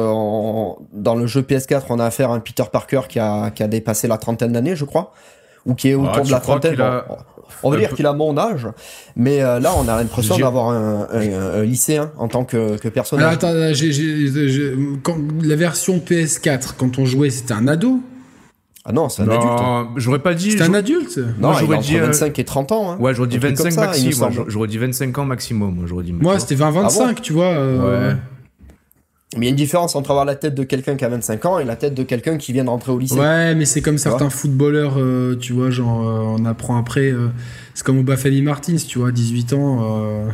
dans 0.93 1.15
le 1.15 1.27
jeu 1.27 1.41
PS4, 1.41 1.83
on 1.89 1.99
a 1.99 2.05
affaire 2.05 2.31
à 2.31 2.35
un 2.35 2.39
Peter 2.39 2.63
Parker 2.71 3.01
qui 3.07 3.19
a, 3.19 3.51
qui 3.51 3.63
a 3.63 3.67
dépassé 3.67 4.07
la 4.07 4.17
trentaine 4.17 4.51
d'années, 4.51 4.75
je 4.75 4.83
crois, 4.83 5.13
ou 5.65 5.73
qui 5.73 5.89
est 5.89 5.95
autour 5.95 6.11
ah, 6.15 6.21
de 6.21 6.31
la 6.31 6.39
trentaine. 6.39 6.77
On 7.63 7.69
va 7.69 7.77
dire 7.77 7.93
qu'il 7.93 8.05
a 8.05 8.13
mon 8.13 8.37
âge, 8.37 8.67
mais 9.15 9.41
euh, 9.41 9.59
là, 9.59 9.73
on 9.77 9.87
a 9.87 9.95
l'impression 9.97 10.37
d'avoir 10.37 10.69
un, 10.69 11.07
un, 11.11 11.63
lycéen 11.63 12.11
en 12.17 12.27
tant 12.27 12.43
que, 12.43 12.77
que 12.77 12.87
personnage. 12.87 13.37
Alors, 13.43 13.53
attends, 13.53 14.97
quand, 15.03 15.17
la 15.43 15.55
version 15.55 15.97
PS4, 15.99 16.75
quand 16.77 16.97
on 16.97 17.05
jouait, 17.05 17.29
c'était 17.29 17.53
un 17.53 17.67
ado 17.67 17.99
ah 18.83 18.93
non, 18.93 19.09
c'est 19.09 19.21
un 19.21 19.29
adulte. 19.29 19.45
Hein. 19.45 19.89
J'aurais 19.95 20.19
pas 20.19 20.33
dit. 20.33 20.51
C'est 20.51 20.63
un 20.63 20.73
adulte? 20.73 21.19
Non, 21.39 21.53
j'aurais 21.53 21.77
dit 21.77 21.97
25 21.97 22.27
euh, 22.27 22.41
et 22.41 22.43
30 22.43 22.71
ans. 22.71 22.91
Hein. 22.91 22.97
Ouais, 22.99 23.13
j'aurais 23.13 23.27
dit 23.27 23.37
25 23.37 23.75
maximum. 23.75 24.45
J'aurais 24.47 24.67
dit 24.67 24.77
25 24.77 25.17
ans 25.19 25.25
maximum. 25.25 25.83
J'aurais 25.85 26.03
dit. 26.03 26.13
Moi, 26.13 26.39
c'était 26.39 26.55
20-25, 26.55 26.89
ah 26.99 27.13
tu 27.21 27.33
vois. 27.33 27.45
Euh... 27.45 28.09
Ouais. 28.09 28.15
Mais 29.37 29.45
il 29.45 29.47
y 29.47 29.47
a 29.47 29.49
une 29.51 29.55
différence 29.55 29.95
entre 29.95 30.11
avoir 30.11 30.25
la 30.25 30.35
tête 30.35 30.55
de 30.55 30.63
quelqu'un 30.63 30.97
qui 30.97 31.05
a 31.05 31.09
25 31.09 31.45
ans 31.45 31.59
et 31.59 31.63
la 31.63 31.77
tête 31.77 31.93
de 31.93 32.03
quelqu'un 32.03 32.37
qui 32.37 32.51
vient 32.51 32.65
de 32.65 32.69
rentrer 32.69 32.91
au 32.91 32.99
lycée. 32.99 33.17
Ouais, 33.17 33.55
mais 33.55 33.63
c'est 33.63 33.81
comme 33.81 33.97
certains 33.97 34.29
footballeurs, 34.29 34.95
euh, 34.97 35.37
tu 35.37 35.53
vois, 35.53 35.69
genre, 35.69 36.05
euh, 36.05 36.35
on 36.37 36.43
apprend 36.43 36.77
après. 36.77 37.13
c'est 37.73 37.85
comme 37.85 37.99
Obafemi 37.99 38.41
Martins, 38.41 38.75
tu 38.75 38.99
vois, 38.99 39.11
18 39.11 39.53
ans. 39.53 40.25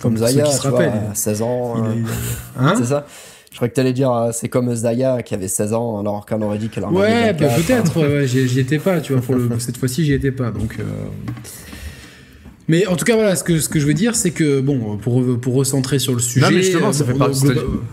comme 0.00 0.16
Zaya, 0.16 0.44
qui 0.44 0.52
se 0.52 0.62
rappelle. 0.62 0.92
16 1.12 1.42
ans. 1.42 1.74
Hein? 2.58 2.74
c'est 2.78 2.86
ça 2.86 3.04
je 3.56 3.58
crois 3.58 3.70
que 3.70 3.74
t'allais 3.74 3.94
dire, 3.94 4.12
euh, 4.12 4.32
c'est 4.34 4.50
comme 4.50 4.74
Zaya 4.74 5.22
qui 5.22 5.32
avait 5.32 5.48
16 5.48 5.72
ans 5.72 6.00
alors 6.00 6.26
qu'on 6.26 6.42
aurait 6.42 6.58
dit 6.58 6.68
qu'elle 6.68 6.84
en 6.84 6.92
ouais, 6.92 7.30
avait 7.30 7.32
bah, 7.32 7.46
peut-être, 7.56 7.98
ouais, 7.98 8.26
j'y 8.26 8.60
étais 8.60 8.78
pas, 8.78 9.00
tu 9.00 9.14
vois, 9.14 9.22
pour 9.22 9.34
le, 9.34 9.48
cette 9.58 9.78
fois-ci 9.78 10.04
j'y 10.04 10.12
étais 10.12 10.30
pas, 10.30 10.50
donc... 10.50 10.76
Euh... 10.78 10.82
Mais 12.68 12.86
en 12.86 12.96
tout 12.96 13.06
cas, 13.06 13.14
voilà, 13.14 13.34
ce 13.34 13.42
que, 13.44 13.58
ce 13.58 13.70
que 13.70 13.80
je 13.80 13.86
veux 13.86 13.94
dire, 13.94 14.14
c'est 14.14 14.32
que, 14.32 14.60
bon, 14.60 14.98
pour, 14.98 15.24
pour 15.40 15.54
recentrer 15.54 15.98
sur 15.98 16.12
le 16.12 16.18
sujet. 16.18 16.44
Non, 16.44 16.52
mais 16.52 16.62
justement, 16.62 16.92
ça 16.92 17.06
fait 17.06 17.14
partie. 17.14 17.46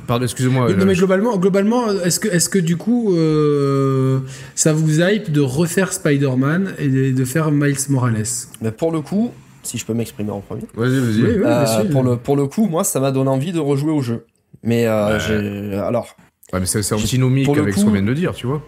Pardon, 0.05 0.25
excusez-moi. 0.25 0.74
Non, 0.74 0.86
mais 0.86 0.96
globalement, 0.96 1.38
globalement 1.38 1.89
est-ce 2.03 2.20
que, 2.20 2.27
est 2.27 2.50
que 2.50 2.60
du 2.60 2.75
coup, 2.75 3.15
euh, 3.15 4.20
ça 4.55 4.74
vous 4.74 5.00
hype 5.00 5.32
de 5.32 5.39
refaire 5.39 5.93
Spider-Man 5.93 6.74
et 6.77 7.13
de, 7.13 7.24
faire 7.24 7.51
Miles 7.51 7.77
Morales? 7.88 8.25
Mais 8.62 8.72
pour 8.72 8.91
le 8.91 9.00
coup, 9.00 9.32
si 9.62 9.77
je 9.77 9.86
peux 9.86 9.93
m'exprimer 9.93 10.32
en 10.32 10.41
premier. 10.41 10.63
Vas-y, 10.75 11.00
vas-y. 11.00 11.22
Oui, 11.22 11.41
euh, 11.46 11.84
pour, 11.89 12.03
le, 12.03 12.17
pour 12.17 12.36
le 12.36 12.48
coup, 12.48 12.65
moi, 12.65 12.84
ça 12.84 13.00
m'a 13.00 13.12
donné 13.12 13.29
envie 13.29 13.53
de 13.53 13.60
rejouer 13.60 13.93
au 13.93 14.01
jeu. 14.01 14.25
Mais 14.62 14.88
euh, 14.88 15.19
j'ai. 15.19 15.77
Alors. 15.77 16.15
Ouais, 16.51 16.60
mais 16.60 16.65
c'est 16.65 16.93
antinomique 16.93 17.50
avec 17.50 17.75
ce 17.75 17.86
qu'on 17.86 17.91
vient 17.91 18.03
de 18.03 18.13
dire, 18.13 18.33
tu 18.33 18.48
vois. 18.48 18.62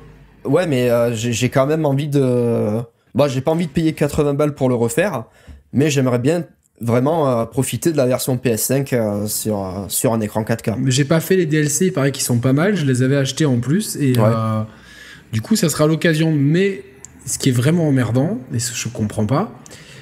Ouais, 0.43 0.67
mais 0.67 0.89
euh, 0.89 1.13
j'ai 1.13 1.49
quand 1.49 1.65
même 1.65 1.85
envie 1.85 2.07
de. 2.07 2.81
Bah, 3.13 3.27
j'ai 3.27 3.41
pas 3.41 3.51
envie 3.51 3.67
de 3.67 3.71
payer 3.71 3.93
80 3.93 4.33
balles 4.33 4.55
pour 4.55 4.67
le 4.67 4.75
refaire, 4.75 5.25
mais 5.71 5.89
j'aimerais 5.89 6.19
bien 6.19 6.45
vraiment 6.81 7.29
euh, 7.29 7.45
profiter 7.45 7.93
de 7.93 7.97
la 7.97 8.05
version 8.05 8.35
PS5 8.35 9.27
sur, 9.27 9.85
sur 9.87 10.13
un 10.13 10.19
écran 10.19 10.43
4K. 10.43 10.75
Mais 10.77 10.91
j'ai 10.91 11.05
pas 11.05 11.21
fait 11.21 11.37
les 11.37 11.45
DLC, 11.45 11.87
il 11.87 11.93
paraît 11.93 12.11
qu'ils 12.11 12.25
sont 12.25 12.39
pas 12.39 12.51
mal, 12.51 12.75
je 12.75 12.85
les 12.85 13.03
avais 13.03 13.15
achetés 13.15 13.45
en 13.45 13.59
plus, 13.59 13.95
et 13.95 14.13
du 15.31 15.41
coup, 15.41 15.55
ça 15.55 15.69
sera 15.69 15.87
l'occasion. 15.87 16.33
Mais 16.33 16.83
ce 17.25 17.37
qui 17.37 17.49
est 17.49 17.53
vraiment 17.53 17.87
emmerdant, 17.87 18.39
et 18.53 18.59
ce 18.59 18.71
que 18.71 18.77
je 18.77 18.89
comprends 18.89 19.25
pas, 19.25 19.51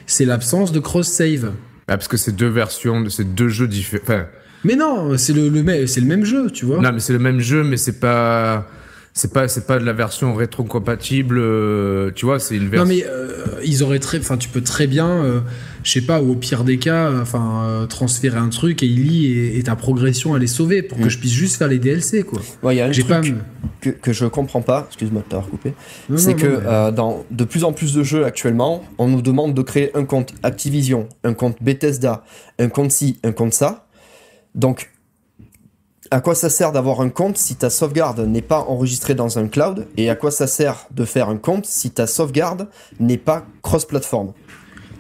c'est 0.05 0.25
l'absence 0.25 0.71
de 0.71 0.79
cross-save. 0.79 1.53
Ah, 1.87 1.97
parce 1.97 2.07
que 2.07 2.17
c'est 2.17 2.35
deux 2.35 2.47
versions, 2.47 3.07
c'est 3.09 3.35
deux 3.35 3.49
jeux 3.49 3.67
différents. 3.67 4.03
Enfin, 4.03 4.25
mais 4.63 4.75
non, 4.75 5.17
c'est 5.17 5.33
le, 5.33 5.49
le, 5.49 5.87
c'est 5.87 6.01
le 6.01 6.07
même 6.07 6.25
jeu, 6.25 6.49
tu 6.49 6.65
vois. 6.65 6.79
Non, 6.79 6.91
mais 6.91 6.99
c'est 6.99 7.13
le 7.13 7.19
même 7.19 7.39
jeu, 7.39 7.63
mais 7.63 7.77
c'est 7.77 7.99
pas 7.99 8.65
c'est 9.13 9.31
pas 9.31 9.47
c'est 9.47 9.67
pas 9.67 9.77
de 9.77 9.85
la 9.85 9.93
version 9.93 10.33
rétro-compatible 10.33 11.37
euh, 11.37 12.11
tu 12.15 12.25
vois 12.25 12.39
c'est 12.39 12.55
une 12.55 12.67
version 12.67 12.85
non 12.85 12.89
mais 12.89 13.05
euh, 13.05 13.45
ils 13.63 13.83
auraient 13.83 13.99
très 13.99 14.17
enfin 14.17 14.37
tu 14.37 14.49
peux 14.49 14.61
très 14.61 14.87
bien 14.87 15.07
euh, 15.07 15.39
je 15.83 15.91
sais 15.91 16.01
pas 16.01 16.19
ou 16.19 16.31
au 16.31 16.35
pire 16.35 16.63
des 16.63 16.79
cas 16.79 17.11
enfin 17.21 17.85
transférer 17.89 18.39
un 18.39 18.49
truc 18.49 18.81
et 18.81 18.87
il 18.87 19.03
lit 19.03 19.57
et, 19.57 19.61
ta 19.61 19.75
progression 19.75 20.35
elle 20.35 20.41
est 20.41 20.47
sauvée 20.47 20.81
pour 20.81 20.97
que 20.97 21.05
mm. 21.05 21.09
je 21.09 21.19
puisse 21.19 21.31
juste 21.31 21.57
faire 21.57 21.67
les 21.67 21.77
DLC 21.77 22.23
quoi 22.23 22.41
ouais 22.63 22.75
il 22.75 22.79
y 22.79 22.81
a 22.81 22.87
un 22.87 22.91
truc 22.91 23.07
pas... 23.07 23.21
que, 23.81 23.89
que 23.91 24.13
je 24.13 24.25
comprends 24.25 24.61
pas 24.61 24.85
excuse-moi 24.87 25.21
de 25.21 25.29
t'avoir 25.29 25.47
coupé 25.47 25.73
c'est 26.15 26.33
que 26.33 26.89
dans 26.89 27.23
de 27.29 27.43
plus 27.43 27.63
en 27.65 27.71
plus 27.71 27.93
de 27.93 28.01
jeux 28.01 28.25
actuellement 28.25 28.83
on 28.97 29.07
nous 29.07 29.21
demande 29.21 29.53
de 29.53 29.61
créer 29.61 29.95
un 29.95 30.05
compte 30.05 30.33
Activision 30.41 31.07
un 31.23 31.35
compte 31.35 31.57
Bethesda 31.61 32.23
un 32.57 32.69
compte 32.69 32.91
ci 32.91 33.19
un 33.23 33.31
compte 33.31 33.53
ça 33.53 33.85
donc, 34.55 34.91
à 36.11 36.21
quoi 36.21 36.35
ça 36.35 36.49
sert 36.49 36.71
d'avoir 36.71 37.01
un 37.01 37.09
compte 37.09 37.37
si 37.37 37.55
ta 37.55 37.69
sauvegarde 37.69 38.19
n'est 38.19 38.41
pas 38.41 38.59
enregistrée 38.59 39.15
dans 39.15 39.39
un 39.39 39.47
cloud 39.47 39.87
Et 39.97 40.09
à 40.09 40.15
quoi 40.15 40.31
ça 40.31 40.47
sert 40.47 40.85
de 40.91 41.05
faire 41.05 41.29
un 41.29 41.37
compte 41.37 41.65
si 41.65 41.91
ta 41.91 42.05
sauvegarde 42.07 42.67
n'est 42.99 43.17
pas 43.17 43.45
cross-platform? 43.63 44.33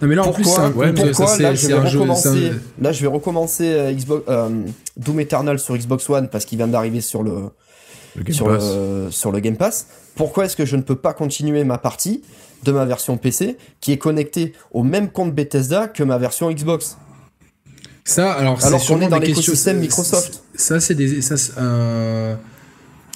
Non 0.01 0.07
mais 0.07 0.15
là 0.15 0.25
en 0.25 0.33
plus 0.33 0.43
c'est 0.43 0.59
un 0.59 0.71
pourquoi 0.71 1.37
là, 1.37 1.53
je 1.53 1.67
vais 1.67 1.73
recommencer, 1.75 2.51
là 2.81 2.91
je 2.91 3.01
vais 3.01 3.07
recommencer 3.07 3.67
euh, 3.67 3.93
Xbox, 3.93 4.25
euh, 4.27 4.49
Doom 4.97 5.19
Eternal 5.19 5.59
sur 5.59 5.77
Xbox 5.77 6.09
One 6.09 6.27
parce 6.27 6.45
qu'il 6.45 6.57
vient 6.57 6.67
d'arriver 6.67 6.99
sur 6.99 7.23
le, 7.23 7.51
sur, 8.31 8.49
le, 8.49 9.09
sur 9.11 9.31
le 9.31 9.39
Game 9.39 9.55
Pass. 9.55 9.87
Pourquoi 10.15 10.45
est-ce 10.45 10.57
que 10.57 10.65
je 10.65 10.75
ne 10.75 10.81
peux 10.81 10.95
pas 10.95 11.13
continuer 11.13 11.63
ma 11.63 11.77
partie 11.77 12.23
de 12.63 12.71
ma 12.71 12.85
version 12.85 13.17
PC 13.17 13.57
qui 13.79 13.91
est 13.91 13.97
connectée 13.97 14.53
au 14.71 14.83
même 14.83 15.09
compte 15.09 15.33
Bethesda 15.33 15.87
que 15.87 16.03
ma 16.03 16.17
version 16.17 16.51
Xbox? 16.51 16.97
Ça, 18.05 18.31
alors, 18.33 18.63
alors 18.65 18.85
qu'on 18.85 19.01
est 19.01 19.07
dans 19.07 19.19
l'écosystème 19.19 19.79
Microsoft. 19.79 20.43
Ça, 20.55 20.79
c'est 20.79 20.95
des. 20.95 21.21
Ça, 21.21 21.35
euh... 21.57 22.35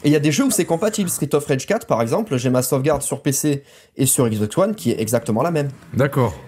Et 0.03 0.10
il 0.10 0.12
y 0.12 0.15
a 0.15 0.20
des 0.20 0.32
jeux 0.32 0.46
où 0.46 0.51
c'est 0.51 0.65
compatible. 0.65 1.10
Street 1.10 1.34
of 1.34 1.46
Rage 1.46 1.65
4, 1.65 1.88
par 1.88 2.01
exemple, 2.01 2.38
j'ai 2.38 2.50
ma 2.50 2.62
sauvegarde 2.62 3.01
sur 3.01 3.22
PC 3.22 3.63
et 3.98 4.06
sur 4.06 4.29
Xbox 4.29 4.58
One 4.58 4.75
qui 4.75 4.91
est 4.91 5.01
exactement 5.01 5.44
la 5.44 5.51
même. 5.51 5.70
D'accord. 5.94 6.39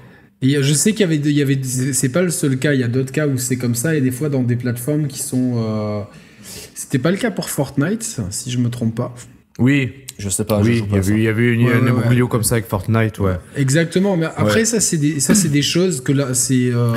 Et 0.41 0.61
je 0.61 0.73
sais 0.73 0.91
qu'il 0.91 1.01
y 1.01 1.03
avait, 1.03 1.17
il 1.17 1.31
y 1.31 1.41
avait, 1.41 1.59
c'est 1.63 2.09
pas 2.09 2.21
le 2.21 2.29
seul 2.29 2.57
cas. 2.57 2.73
Il 2.73 2.79
y 2.79 2.83
a 2.83 2.87
d'autres 2.87 3.11
cas 3.11 3.27
où 3.27 3.37
c'est 3.37 3.57
comme 3.57 3.75
ça 3.75 3.95
et 3.95 4.01
des 4.01 4.11
fois 4.11 4.29
dans 4.29 4.43
des 4.43 4.55
plateformes 4.55 5.07
qui 5.07 5.19
sont. 5.19 5.53
Euh... 5.57 6.01
C'était 6.75 6.99
pas 6.99 7.11
le 7.11 7.17
cas 7.17 7.31
pour 7.31 7.49
Fortnite, 7.49 8.21
si 8.29 8.49
je 8.51 8.57
me 8.57 8.69
trompe 8.69 8.95
pas. 8.95 9.13
Oui, 9.59 10.05
je 10.19 10.27
sais 10.27 10.43
pas. 10.43 10.59
Oui, 10.59 10.83
il 10.85 10.93
y, 10.93 10.97
avait, 10.97 11.13
il 11.13 11.23
y 11.23 11.27
avait 11.29 11.53
une, 11.53 11.63
ouais, 11.63 12.27
comme 12.29 12.43
ça 12.43 12.55
avec 12.55 12.67
Fortnite, 12.67 13.19
ouais. 13.19 13.37
Exactement, 13.55 14.17
mais 14.17 14.27
après 14.35 14.65
ça 14.65 14.81
c'est 14.81 14.97
des 14.97 15.21
ça 15.21 15.33
c'est 15.33 15.47
des 15.47 15.61
choses 15.61 16.01
que 16.01 16.11
là 16.11 16.33
c'est 16.33 16.71
euh, 16.73 16.93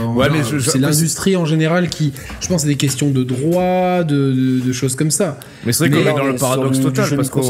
c'est 0.59 0.81
l'industrie 0.81 1.37
en 1.37 1.45
général 1.45 1.88
qui, 1.88 2.12
je 2.41 2.49
pense, 2.49 2.62
c'est 2.62 2.69
des 2.69 2.76
questions 2.76 3.11
de 3.11 3.23
droit, 3.23 4.02
de, 4.02 4.61
de, 4.61 4.73
choses 4.73 4.97
comme 4.97 5.12
ça. 5.12 5.38
Mais 5.64 5.73
c'est 5.73 5.88
vrai 5.88 6.02
qu'on 6.02 6.11
est 6.11 6.14
dans 6.14 6.26
le 6.26 6.35
paradoxe 6.35 6.81
total 6.81 7.14
parce 7.14 7.31
qu'on 7.31 7.43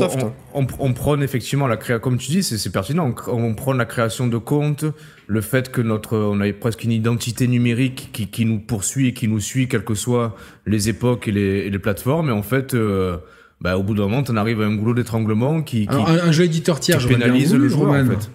on, 0.53 0.67
on, 0.79 0.93
prône 0.93 1.23
effectivement 1.23 1.67
la 1.67 1.79
création, 1.79 2.03
comme 2.03 2.19
tu 2.19 2.31
dis, 2.31 2.43
c'est 2.43 2.71
pertinent. 2.71 3.15
On, 3.29 3.33
on 3.33 3.55
prône 3.55 3.79
la 3.79 3.87
création 3.87 4.27
de 4.27 4.37
comptes, 4.37 4.85
le 5.27 5.41
fait 5.41 5.71
que 5.71 5.81
notre 5.81 6.19
on 6.19 6.43
a 6.43 6.53
presque 6.53 6.85
une 6.85 6.93
identité 6.93 7.49
numérique 7.49 8.11
qui, 8.13 8.27
qui 8.27 8.45
nous 8.45 8.59
poursuit 8.59 9.09
et 9.09 9.13
qui 9.15 9.27
nous 9.27 9.41
suit, 9.41 9.69
quelles 9.69 9.85
que 9.85 9.95
soient 9.95 10.37
les 10.67 10.91
époques 10.91 11.29
et 11.29 11.33
les, 11.33 11.61
et 11.61 11.71
les 11.71 11.79
plateformes. 11.79 12.29
Et 12.29 12.33
en 12.33 12.43
fait. 12.43 12.75
Euh, 12.75 13.17
bah, 13.63 13.79
au 13.79 13.85
bout 13.85 13.95
d'un 13.95 14.03
moment, 14.03 14.25
t'en 14.25 14.37
arrives 14.37 14.61
à 14.61 14.65
un 14.65 14.75
goulot 14.75 14.93
d'étranglement 14.93 15.63
qui, 15.63 15.87
qui 15.87 15.95
un, 15.95 16.33
jeu 16.33 16.45
éditeur 16.45 16.81
tiers, 16.81 16.99
je 16.99 17.07
pénalise 17.07 17.55
le 17.55 17.69
joueur, 17.69 17.93
en 17.93 18.07
fait. 18.07 18.29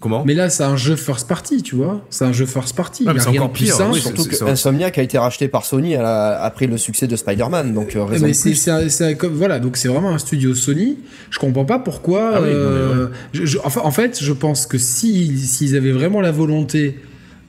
Comment 0.00 0.24
Mais 0.26 0.34
là, 0.34 0.50
c'est 0.50 0.64
un 0.64 0.76
jeu 0.76 0.96
first 0.96 1.26
party, 1.26 1.62
tu 1.62 1.76
vois. 1.76 2.04
C'est 2.10 2.24
un 2.26 2.32
jeu 2.32 2.44
first 2.44 2.76
party. 2.76 3.06
Ah, 3.06 3.14
c'est 3.16 3.28
encore 3.28 3.52
pire. 3.52 3.74
Oui, 3.90 4.00
surtout 4.00 4.24
que 4.26 4.44
Insomniac 4.44 4.98
a 4.98 5.02
été 5.02 5.16
racheté 5.16 5.48
par 5.48 5.64
Sony 5.64 5.94
après 5.96 6.66
le 6.66 6.76
succès 6.76 7.06
de 7.06 7.16
Spider-Man, 7.16 7.72
donc 7.72 7.96
euh, 7.96 8.04
mais 8.20 8.34
c'est 8.34 9.24
voilà, 9.24 9.60
donc 9.60 9.78
c'est 9.78 9.88
vraiment 9.88 10.10
un 10.10 10.18
studio 10.18 10.54
Sony. 10.54 10.98
Je 11.30 11.38
comprends 11.38 11.64
pas 11.64 11.78
pourquoi. 11.78 12.32
Ah 12.34 12.40
euh, 12.40 13.08
enfin, 13.62 13.80
en 13.84 13.90
fait, 13.90 14.22
je 14.22 14.32
pense 14.32 14.66
que 14.66 14.76
si 14.76 15.38
s'ils 15.38 15.76
avaient 15.76 15.92
vraiment 15.92 16.20
la 16.20 16.32
volonté 16.32 16.98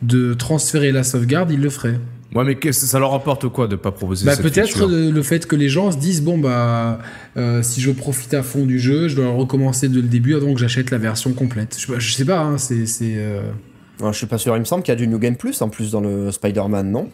de 0.03 0.33
transférer 0.33 0.93
la 0.93 1.03
sauvegarde, 1.03 1.51
ils 1.51 1.61
le 1.61 1.69
feraient. 1.69 1.99
Ouais, 2.33 2.43
mais 2.43 2.71
ça 2.71 2.99
leur 2.99 3.13
apporte 3.13 3.47
quoi 3.47 3.67
de 3.67 3.75
pas 3.75 3.91
proposer 3.91 4.25
bah, 4.25 4.35
Peut-être 4.35 4.87
le, 4.87 5.21
fait 5.21 5.45
que 5.45 5.55
les 5.55 5.69
gens 5.69 5.91
se 5.91 5.97
disent 5.97 6.21
bon 6.21 6.37
bah 6.37 6.99
euh, 7.37 7.61
si 7.61 7.81
je 7.81 7.91
profite 7.91 8.33
à 8.33 8.43
fond 8.43 8.65
du 8.65 8.79
jeu, 8.79 9.07
je 9.07 9.15
dois 9.15 9.29
recommencer 9.29 9.87
de 9.89 10.01
le 10.01 10.07
début, 10.07 10.37
donc 10.39 10.57
j'achète 10.57 10.91
la 10.91 10.97
version 10.97 11.33
complète. 11.33 11.77
Je, 11.79 11.97
je 11.97 12.13
sais 12.13 12.25
pas, 12.25 12.39
hein, 12.39 12.57
c'est. 12.57 12.85
Euh... 13.01 13.41
je 13.99 14.11
suis 14.11 14.25
pas 14.25 14.37
sûr. 14.37 14.55
Il 14.57 14.59
me 14.59 14.65
semble 14.65 14.83
qu'il 14.83 14.91
y 14.91 14.97
a 14.97 14.99
du 14.99 15.07
New 15.07 15.19
Game 15.19 15.37
Plus 15.37 15.61
en 15.61 15.69
plus 15.69 15.91
dans 15.91 16.01
le 16.01 16.31
Spider-Man, 16.31 16.91
non? 16.91 17.09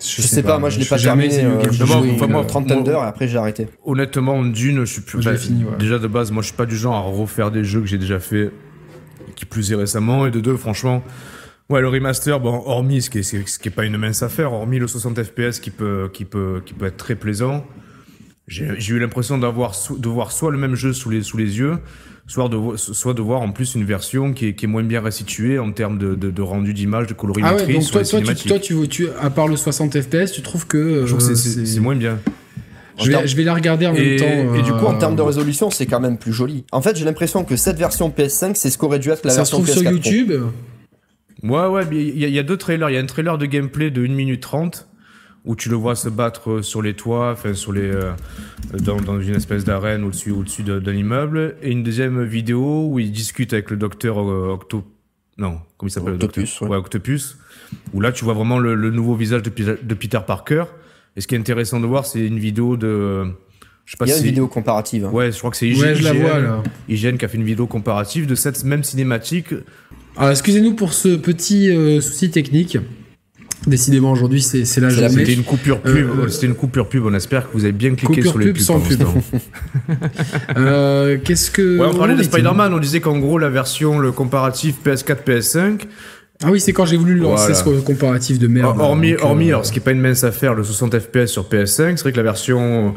Je, 0.00 0.22
sais, 0.22 0.44
pas, 0.44 0.58
moi 0.58 0.70
je 0.70 0.78
l'ai 0.78 0.84
pas 0.84 0.98
terminé. 0.98 1.42
Euh, 1.42 1.60
j'ai 1.72 1.84
joué 1.84 2.08
une 2.08 2.46
trentaine 2.46 2.84
d'heures 2.84 3.02
et 3.02 3.08
après 3.08 3.26
j'ai 3.26 3.36
arrêté. 3.36 3.66
Honnêtement, 3.84 4.44
d'une, 4.44 4.84
je 4.84 4.92
suis 4.92 5.00
plus. 5.00 5.24
Bah, 5.24 5.36
fini, 5.36 5.64
Déjà 5.80 5.98
de 5.98 6.06
base, 6.06 6.30
moi 6.30 6.42
je 6.42 6.48
suis 6.48 6.56
pas 6.56 6.66
du 6.66 6.76
genre 6.76 6.94
à 6.94 7.00
refaire 7.00 7.50
des 7.50 7.64
jeux 7.64 7.80
que 7.80 7.86
j'ai 7.86 7.98
déjà 7.98 8.20
fait, 8.20 8.52
qui 9.34 9.44
plus 9.44 9.72
est 9.72 9.74
récemment, 9.74 10.26
et 10.26 10.30
de 10.30 10.38
deux, 10.38 10.56
franchement, 10.56 11.02
Ouais, 11.70 11.82
le 11.82 11.88
remaster, 11.88 12.40
bon, 12.40 12.62
hormis 12.64 13.02
ce 13.02 13.10
qui 13.10 13.18
est, 13.18 13.22
ce 13.22 13.58
qui 13.58 13.68
est 13.68 13.70
pas 13.70 13.84
une 13.84 13.98
mince 13.98 14.22
affaire, 14.22 14.54
hormis 14.54 14.78
le 14.78 14.86
60 14.86 15.22
FPS 15.22 15.60
qui 15.60 15.70
peut, 15.70 16.08
qui 16.10 16.24
peut, 16.24 16.62
qui 16.64 16.72
peut 16.72 16.86
être 16.86 16.96
très 16.96 17.14
plaisant, 17.14 17.62
j'ai 18.46 18.94
eu 18.94 18.98
l'impression 18.98 19.36
d'avoir, 19.36 19.74
de 19.98 20.08
voir 20.08 20.32
soit 20.32 20.50
le 20.50 20.56
même 20.56 20.74
jeu 20.74 20.94
sous 20.94 21.10
les, 21.10 21.22
sous 21.22 21.36
les 21.36 21.58
yeux, 21.58 21.76
soit 22.26 22.48
de, 22.48 22.76
soit 22.76 23.12
de 23.12 23.20
voir 23.20 23.42
en 23.42 23.52
plus 23.52 23.74
une 23.74 23.84
version 23.84 24.32
qui 24.32 24.46
est, 24.46 24.54
qui 24.54 24.64
est 24.64 24.68
moins 24.68 24.82
bien 24.82 25.02
restituée 25.02 25.58
en 25.58 25.70
termes 25.72 25.98
de, 25.98 26.14
de, 26.14 26.42
rendu 26.42 26.72
d'image, 26.72 27.06
de 27.06 27.12
colorimétrie. 27.12 27.56
Ah 27.58 27.66
ouais, 27.66 27.72
donc 27.74 27.90
toi, 27.90 28.02
toi, 28.02 28.34
tu, 28.34 28.48
toi 28.48 28.58
tu, 28.58 28.88
tu, 28.88 29.08
à 29.20 29.28
part 29.28 29.46
le 29.46 29.56
60 29.56 30.00
FPS, 30.00 30.32
tu 30.32 30.40
trouves 30.40 30.66
que. 30.66 31.04
Je 31.04 31.14
trouve 31.14 31.28
que 31.28 31.34
c'est 31.34 31.80
moins 31.80 31.96
bien. 31.96 32.18
Je 32.98 33.12
vais, 33.12 33.28
je 33.28 33.36
vais, 33.36 33.44
la 33.44 33.54
regarder 33.54 33.86
en 33.86 33.92
même 33.92 34.16
temps. 34.16 34.54
Et 34.56 34.62
du 34.62 34.72
coup, 34.72 34.86
en 34.86 34.96
euh, 34.96 34.98
termes 34.98 35.14
de 35.16 35.22
résolution, 35.22 35.70
c'est 35.70 35.86
quand 35.86 36.00
même 36.00 36.16
plus 36.16 36.32
joli. 36.32 36.64
En 36.72 36.80
fait, 36.80 36.96
j'ai 36.96 37.04
l'impression 37.04 37.44
que 37.44 37.54
cette 37.56 37.76
version 37.76 38.08
PS5, 38.08 38.54
c'est 38.54 38.70
ce 38.70 38.78
qu'aurait 38.78 38.98
dû 38.98 39.10
être 39.10 39.24
la 39.24 39.34
version 39.34 39.58
PS4. 39.58 39.66
Ça 39.66 39.72
se 39.74 39.74
trouve 39.74 39.84
sur 39.84 39.92
YouTube 39.92 40.32
Ouais, 41.42 41.66
ouais, 41.66 41.84
il 41.92 42.24
y, 42.24 42.30
y, 42.30 42.38
a 42.38 42.42
deux 42.42 42.56
trailers. 42.56 42.90
Il 42.90 42.94
y 42.94 42.96
a 42.96 43.00
un 43.00 43.06
trailer 43.06 43.38
de 43.38 43.46
gameplay 43.46 43.90
de 43.90 44.04
1 44.04 44.08
minute 44.08 44.42
30 44.42 44.88
où 45.44 45.56
tu 45.56 45.70
le 45.70 45.76
vois 45.76 45.94
se 45.94 46.08
battre 46.08 46.60
sur 46.60 46.82
les 46.82 46.94
toits, 46.94 47.32
enfin 47.32 47.54
sur 47.54 47.72
les, 47.72 47.90
euh, 47.90 48.12
dans, 48.74 49.00
dans, 49.00 49.20
une 49.20 49.34
espèce 49.34 49.64
d'arène 49.64 50.04
au-dessus, 50.04 50.30
au-dessus 50.30 50.62
d'un 50.62 50.92
immeuble, 50.92 51.56
et 51.62 51.70
une 51.70 51.82
deuxième 51.82 52.22
vidéo 52.24 52.88
où 52.90 52.98
il 52.98 53.10
discute 53.12 53.52
avec 53.54 53.70
le 53.70 53.78
docteur 53.78 54.18
euh, 54.18 54.52
Octo, 54.52 54.84
non, 55.38 55.60
comment 55.78 55.88
il 55.88 55.90
s'appelle 55.90 56.14
Octopus, 56.14 56.60
ouais. 56.60 56.76
Octopus, 56.76 57.38
où 57.94 58.00
là 58.00 58.12
tu 58.12 58.24
vois 58.24 58.34
vraiment 58.34 58.58
le, 58.58 58.74
le 58.74 58.90
nouveau 58.90 59.14
visage 59.14 59.42
de, 59.42 59.50
de, 59.50 59.94
Peter 59.94 60.20
Parker. 60.26 60.64
Et 61.16 61.20
ce 61.20 61.26
qui 61.26 61.34
est 61.34 61.38
intéressant 61.38 61.80
de 61.80 61.86
voir, 61.86 62.04
c'est 62.04 62.20
une 62.20 62.38
vidéo 62.38 62.76
de, 62.76 63.24
je 63.86 63.92
sais 63.92 63.96
pas 63.96 64.04
il 64.04 64.10
y 64.10 64.12
a 64.12 64.18
une 64.18 64.24
vidéo 64.24 64.48
comparative. 64.48 65.06
Hein. 65.06 65.10
Ouais, 65.10 65.32
je 65.32 65.38
crois 65.38 65.50
que 65.50 65.56
c'est 65.56 65.68
IGN, 65.68 65.94
je 65.94 66.04
la 66.04 66.12
vois, 66.12 66.38
là. 66.40 66.62
IGN 66.88 67.16
qui 67.16 67.24
a 67.24 67.28
fait 67.28 67.38
une 67.38 67.44
vidéo 67.44 67.66
comparative 67.66 68.26
de 68.26 68.34
cette 68.34 68.62
même 68.64 68.84
cinématique. 68.84 69.54
Alors 70.18 70.30
excusez-nous 70.30 70.74
pour 70.74 70.92
ce 70.92 71.16
petit 71.16 71.70
euh, 71.70 72.00
souci 72.00 72.30
technique. 72.30 72.78
Décidément, 73.66 74.12
aujourd'hui, 74.12 74.40
c'est 74.40 74.80
la 74.80 74.88
journée. 74.88 75.08
C'était 75.08 75.34
une 75.34 75.44
coupure 75.44 75.80
pub. 75.80 76.08
Euh, 76.10 76.28
c'était 76.28 76.46
une 76.46 76.54
coupure 76.54 76.88
pub. 76.88 77.04
On 77.04 77.14
espère 77.14 77.48
que 77.48 77.54
vous 77.54 77.64
avez 77.64 77.72
bien 77.72 77.94
cliqué 77.94 78.22
sur 78.22 78.38
les 78.38 78.52
pubs. 78.52 78.58
Sans 78.58 78.80
pub. 78.80 79.02
euh, 80.56 81.18
Qu'est-ce 81.22 81.50
que. 81.50 81.78
Ouais, 81.78 81.86
on 81.92 81.96
parlait 81.96 82.14
de 82.14 82.22
Spider-Man. 82.22 82.72
On 82.72 82.78
disait 82.78 83.00
qu'en 83.00 83.18
gros, 83.18 83.38
la 83.38 83.50
version, 83.50 83.98
le 83.98 84.12
comparatif 84.12 84.76
PS4, 84.84 85.24
PS5. 85.26 85.80
Ah 86.44 86.50
oui, 86.52 86.60
c'est 86.60 86.72
quand 86.72 86.86
j'ai 86.86 86.96
voulu 86.96 87.16
lancer 87.16 87.52
ce 87.52 87.64
comparatif 87.80 88.38
de 88.38 88.46
merde. 88.46 88.78
Hormis, 88.78 89.14
hormis 89.16 89.46
euh, 89.46 89.54
alors, 89.54 89.66
ce 89.66 89.72
qui 89.72 89.78
est 89.78 89.82
pas 89.82 89.90
une 89.90 90.00
mince 90.00 90.22
affaire, 90.22 90.54
le 90.54 90.62
60 90.62 90.98
FPS 90.98 91.26
sur 91.26 91.48
PS5, 91.48 91.96
c'est 91.96 92.00
vrai 92.00 92.12
que 92.12 92.16
la 92.16 92.22
version 92.22 92.94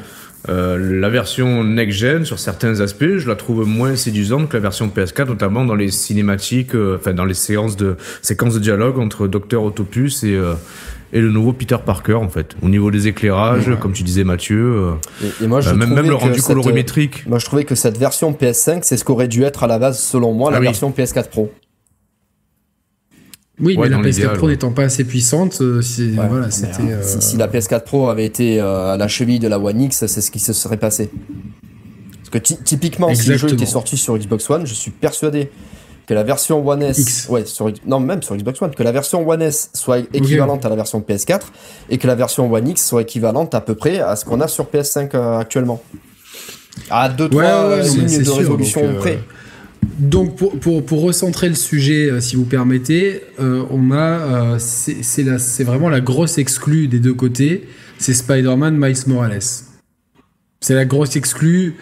euh, 0.50 1.00
la 1.00 1.10
version 1.10 1.64
next-gen, 1.64 2.26
sur 2.26 2.40
certains 2.40 2.80
aspects, 2.80 3.18
je 3.18 3.28
la 3.28 3.36
trouve 3.36 3.68
moins 3.68 3.96
séduisante 3.96 4.50
que 4.50 4.58
la 4.58 4.62
version 4.62 4.88
PS4, 4.88 5.28
notamment 5.28 5.66
dans 5.66 5.76
les 5.76 5.92
cinématiques, 5.92 6.74
euh, 6.74 6.98
enfin 7.00 7.14
dans 7.14 7.26
les 7.26 7.36
séances 7.36 7.78
de 7.78 7.96
séquences 8.22 8.56
de 8.56 8.60
dialogue 8.60 8.98
entre 8.98 9.28
Docteur 9.28 9.64
Autopus 9.64 10.24
et 10.24 10.36
euh, 10.36 10.54
et 11.14 11.20
le 11.20 11.30
nouveau 11.30 11.52
Peter 11.52 11.76
Parker 11.86 12.14
en 12.14 12.30
fait. 12.30 12.56
Au 12.62 12.70
niveau 12.70 12.90
des 12.90 13.10
éclairages, 13.10 13.70
comme 13.82 13.92
tu 13.92 14.04
disais 14.04 14.24
Mathieu, 14.24 14.94
et, 15.42 15.46
moi, 15.46 15.60
je 15.60 15.72
même, 15.72 15.94
même 15.94 16.08
le 16.08 16.16
rendu 16.16 16.42
colorimétrique. 16.42 17.28
Moi 17.28 17.38
je 17.38 17.46
trouvais 17.46 17.66
que 17.66 17.76
cette 17.76 17.98
version 17.98 18.32
PS5, 18.32 18.80
c'est 18.84 18.96
ce 18.96 19.04
qu'aurait 19.04 19.28
dû 19.28 19.44
être 19.44 19.64
à 19.64 19.68
la 19.68 19.78
base 19.78 20.00
selon 20.00 20.32
moi 20.32 20.52
la 20.52 20.58
ah 20.58 20.62
version 20.62 20.90
PS4 20.90 21.28
Pro. 21.28 21.52
Oui, 23.62 23.78
mais 23.78 23.90
la 23.90 24.00
PS4 24.00 24.38
Pro 24.38 24.48
n'étant 24.48 24.72
pas 24.72 24.84
assez 24.84 25.04
puissante, 25.04 25.60
euh, 25.62 25.82
voilà, 26.16 26.50
c'était. 26.50 26.82
Euh, 26.82 27.02
si, 27.04 27.38
la 27.38 27.48
PS4 27.48 27.84
Pro 27.84 28.10
avait 28.10 28.26
été 28.26 28.60
euh, 28.60 28.94
à 28.94 28.98
la 28.98 29.08
cheville 29.08 29.40
de 29.40 29.48
la 29.48 29.60
One 29.60 29.82
X, 29.82 30.06
c'est 30.08 30.22
ce 30.22 30.32
qui 30.32 30.40
se 30.40 30.54
serait 30.54 30.78
passé. 30.78 31.10
Parce 32.18 32.30
que 32.30 32.54
typiquement, 32.64 33.14
si 33.14 33.30
le 33.30 33.38
jeu 33.38 33.50
était 33.54 33.66
sorti 33.66 33.98
sur 33.98 34.18
Xbox 34.18 34.50
One, 34.50 34.66
je 34.66 34.74
suis 34.74 34.92
persuadé 34.92 35.52
que 36.08 36.14
la 36.14 36.24
version 36.24 36.68
One 36.68 36.82
S, 36.82 37.28
ouais, 37.30 37.46
sur, 37.46 37.72
non 37.86 38.00
même 38.00 38.24
sur 38.24 38.36
Xbox 38.36 38.62
One, 38.62 38.72
que 38.72 38.84
la 38.84 38.92
version 38.92 39.28
One 39.28 39.42
S 39.42 39.70
soit 39.74 40.00
équivalente 40.14 40.66
à 40.66 40.70
la 40.70 40.76
version 40.76 41.00
PS4 41.00 41.42
et 41.90 41.98
que 41.98 42.08
la 42.08 42.16
version 42.16 42.52
One 42.52 42.68
X 42.68 42.86
soit 42.86 43.04
équivalente 43.04 43.54
à 43.54 43.62
peu 43.62 43.76
près 43.76 44.00
à 44.00 44.16
ce 44.16 44.26
qu'on 44.26 44.42
a 44.42 44.48
sur 44.48 44.66
PS5 44.66 45.16
actuellement. 45.40 45.84
À 46.90 47.10
2-3 47.10 47.96
lignes 47.96 48.24
de 48.24 48.32
résolution 48.32 48.96
près. 48.96 49.20
Donc 50.02 50.36
pour, 50.60 51.02
recentrer 51.02 51.48
le 51.48 51.56
sujet, 51.56 52.10
euh, 52.10 52.22
si 52.22 52.36
vous 52.36 52.46
permettez, 52.46 53.22
euh, 53.40 53.64
on 53.70 53.92
a 53.92 54.56
euh, 54.56 54.56
c'est 54.58 55.64
vraiment 55.64 55.90
la 55.90 56.02
grosse 56.02 56.40
exclue 56.40 56.88
des 56.88 57.00
deux 57.00 57.14
côtés, 57.14 57.68
c'est 58.00 58.14
Spider-Man 58.14 58.78
Miles 58.78 58.98
Morales. 59.06 59.40
C'est 60.60 60.74
la 60.74 60.86
grosse 60.86 61.16
exclue 61.16 61.76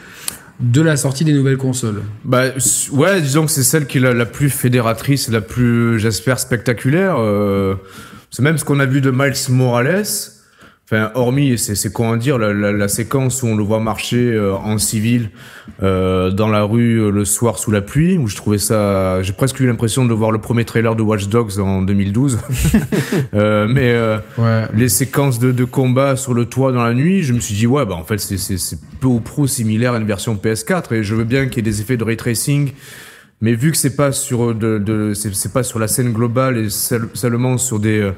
de 0.59 0.81
la 0.81 0.97
sortie 0.97 1.23
des 1.23 1.31
nouvelles 1.31 1.57
consoles. 1.57 2.01
Bah 2.25 2.45
ouais, 2.91 3.21
disons 3.21 3.45
que 3.45 3.51
c'est 3.51 3.63
celle 3.63 3.85
qui 3.85 3.99
est 3.99 4.01
la, 4.01 4.13
la, 4.13 4.25
plus 4.25 4.49
fédératrice, 4.49 5.29
la 5.29 5.39
plus, 5.39 5.97
j'espère, 5.99 6.39
spectaculaire. 6.39 7.15
c'est 8.31 8.41
même 8.41 8.57
ce 8.57 8.65
qu'on 8.65 8.81
a 8.81 8.85
vu 8.85 8.99
de 8.99 9.11
Miles 9.11 9.33
Morales. 9.49 10.05
Enfin, 10.91 11.11
hormis, 11.13 11.55
c'est 11.59 11.93
quoi 11.93 12.17
dire, 12.17 12.39
la, 12.39 12.51
la, 12.51 12.71
la, 12.71 12.87
séquence 12.87 13.43
où 13.43 13.47
on 13.47 13.55
le 13.55 13.63
voit 13.63 13.79
marcher 13.79 14.33
euh, 14.33 14.55
en 14.55 14.79
civil 14.79 15.29
euh, 15.83 16.31
dans 16.31 16.47
la 16.47 16.63
rue 16.63 16.99
euh, 16.99 17.11
le 17.11 17.25
soir 17.25 17.59
sous 17.59 17.69
la 17.69 17.81
pluie, 17.81 18.17
où 18.17 18.25
je 18.25 18.35
trouvais 18.35 18.57
ça, 18.57 19.21
j'ai 19.21 19.33
presque 19.33 19.59
eu 19.59 19.67
l'impression 19.67 20.05
de 20.05 20.13
voir 20.15 20.31
le 20.31 20.39
premier 20.39 20.65
trailer 20.65 20.95
de 20.95 21.03
Watch 21.03 21.27
Dogs 21.27 21.59
en 21.59 21.83
2012. 21.83 22.39
euh, 23.35 23.67
mais 23.69 23.91
euh, 23.91 24.17
ouais. 24.39 24.63
les 24.73 24.89
séquences 24.89 25.37
de, 25.37 25.51
de, 25.51 25.63
combat 25.63 26.15
sur 26.15 26.33
le 26.33 26.45
toit 26.45 26.71
dans 26.71 26.83
la 26.83 26.95
nuit, 26.95 27.21
je 27.21 27.33
me 27.33 27.39
suis 27.39 27.53
dit 27.53 27.67
ouais, 27.67 27.85
bah 27.85 27.93
en 27.93 28.03
fait 28.03 28.17
c'est 28.17 28.79
peu 28.99 29.07
ou 29.07 29.19
prou 29.19 29.45
similaire 29.45 29.93
à 29.93 29.99
une 29.99 30.07
version 30.07 30.33
PS4, 30.33 30.95
et 30.95 31.03
je 31.03 31.13
veux 31.13 31.23
bien 31.23 31.45
qu'il 31.45 31.57
y 31.57 31.59
ait 31.59 31.71
des 31.71 31.81
effets 31.81 31.97
de 31.97 32.03
ray 32.03 32.17
tracing. 32.17 32.71
Mais 33.41 33.53
vu 33.53 33.71
que 33.71 33.77
c'est 33.77 33.95
pas 33.95 34.11
sur 34.11 34.53
de, 34.53 34.77
de 34.77 35.13
c'est 35.13 35.53
pas 35.53 35.63
sur 35.63 35.79
la 35.79 35.87
scène 35.87 36.11
globale 36.11 36.57
et 36.57 36.69
seulement 36.69 37.57
sur 37.57 37.79
des 37.79 38.11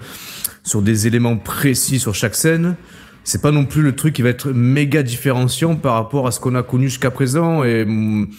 sur 0.64 0.82
des 0.82 1.08
éléments 1.08 1.38
précis 1.38 2.00
sur 2.00 2.16
chaque 2.16 2.36
scène. 2.36 2.76
C'est 3.24 3.42
pas 3.42 3.52
non 3.52 3.66
plus 3.66 3.84
le 3.84 3.96
truc 3.96 4.16
qui 4.16 4.24
va 4.24 4.30
être 4.30 4.50
méga 4.50 5.04
différenciant 5.04 5.76
par 5.76 5.94
rapport 5.94 6.26
à 6.26 6.32
ce 6.32 6.40
qu'on 6.40 6.56
a 6.56 6.64
connu 6.64 6.86
jusqu'à 6.86 7.12
présent 7.12 7.64
et 7.64 7.86
mm, 7.86 8.30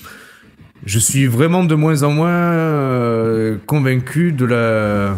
je 0.84 0.98
suis 0.98 1.26
vraiment 1.26 1.62
de 1.62 1.74
moins 1.76 2.02
en 2.02 2.10
moins 2.10 2.28
euh, 2.30 3.56
convaincu 3.66 4.32
de 4.32 4.44
la 4.44 5.16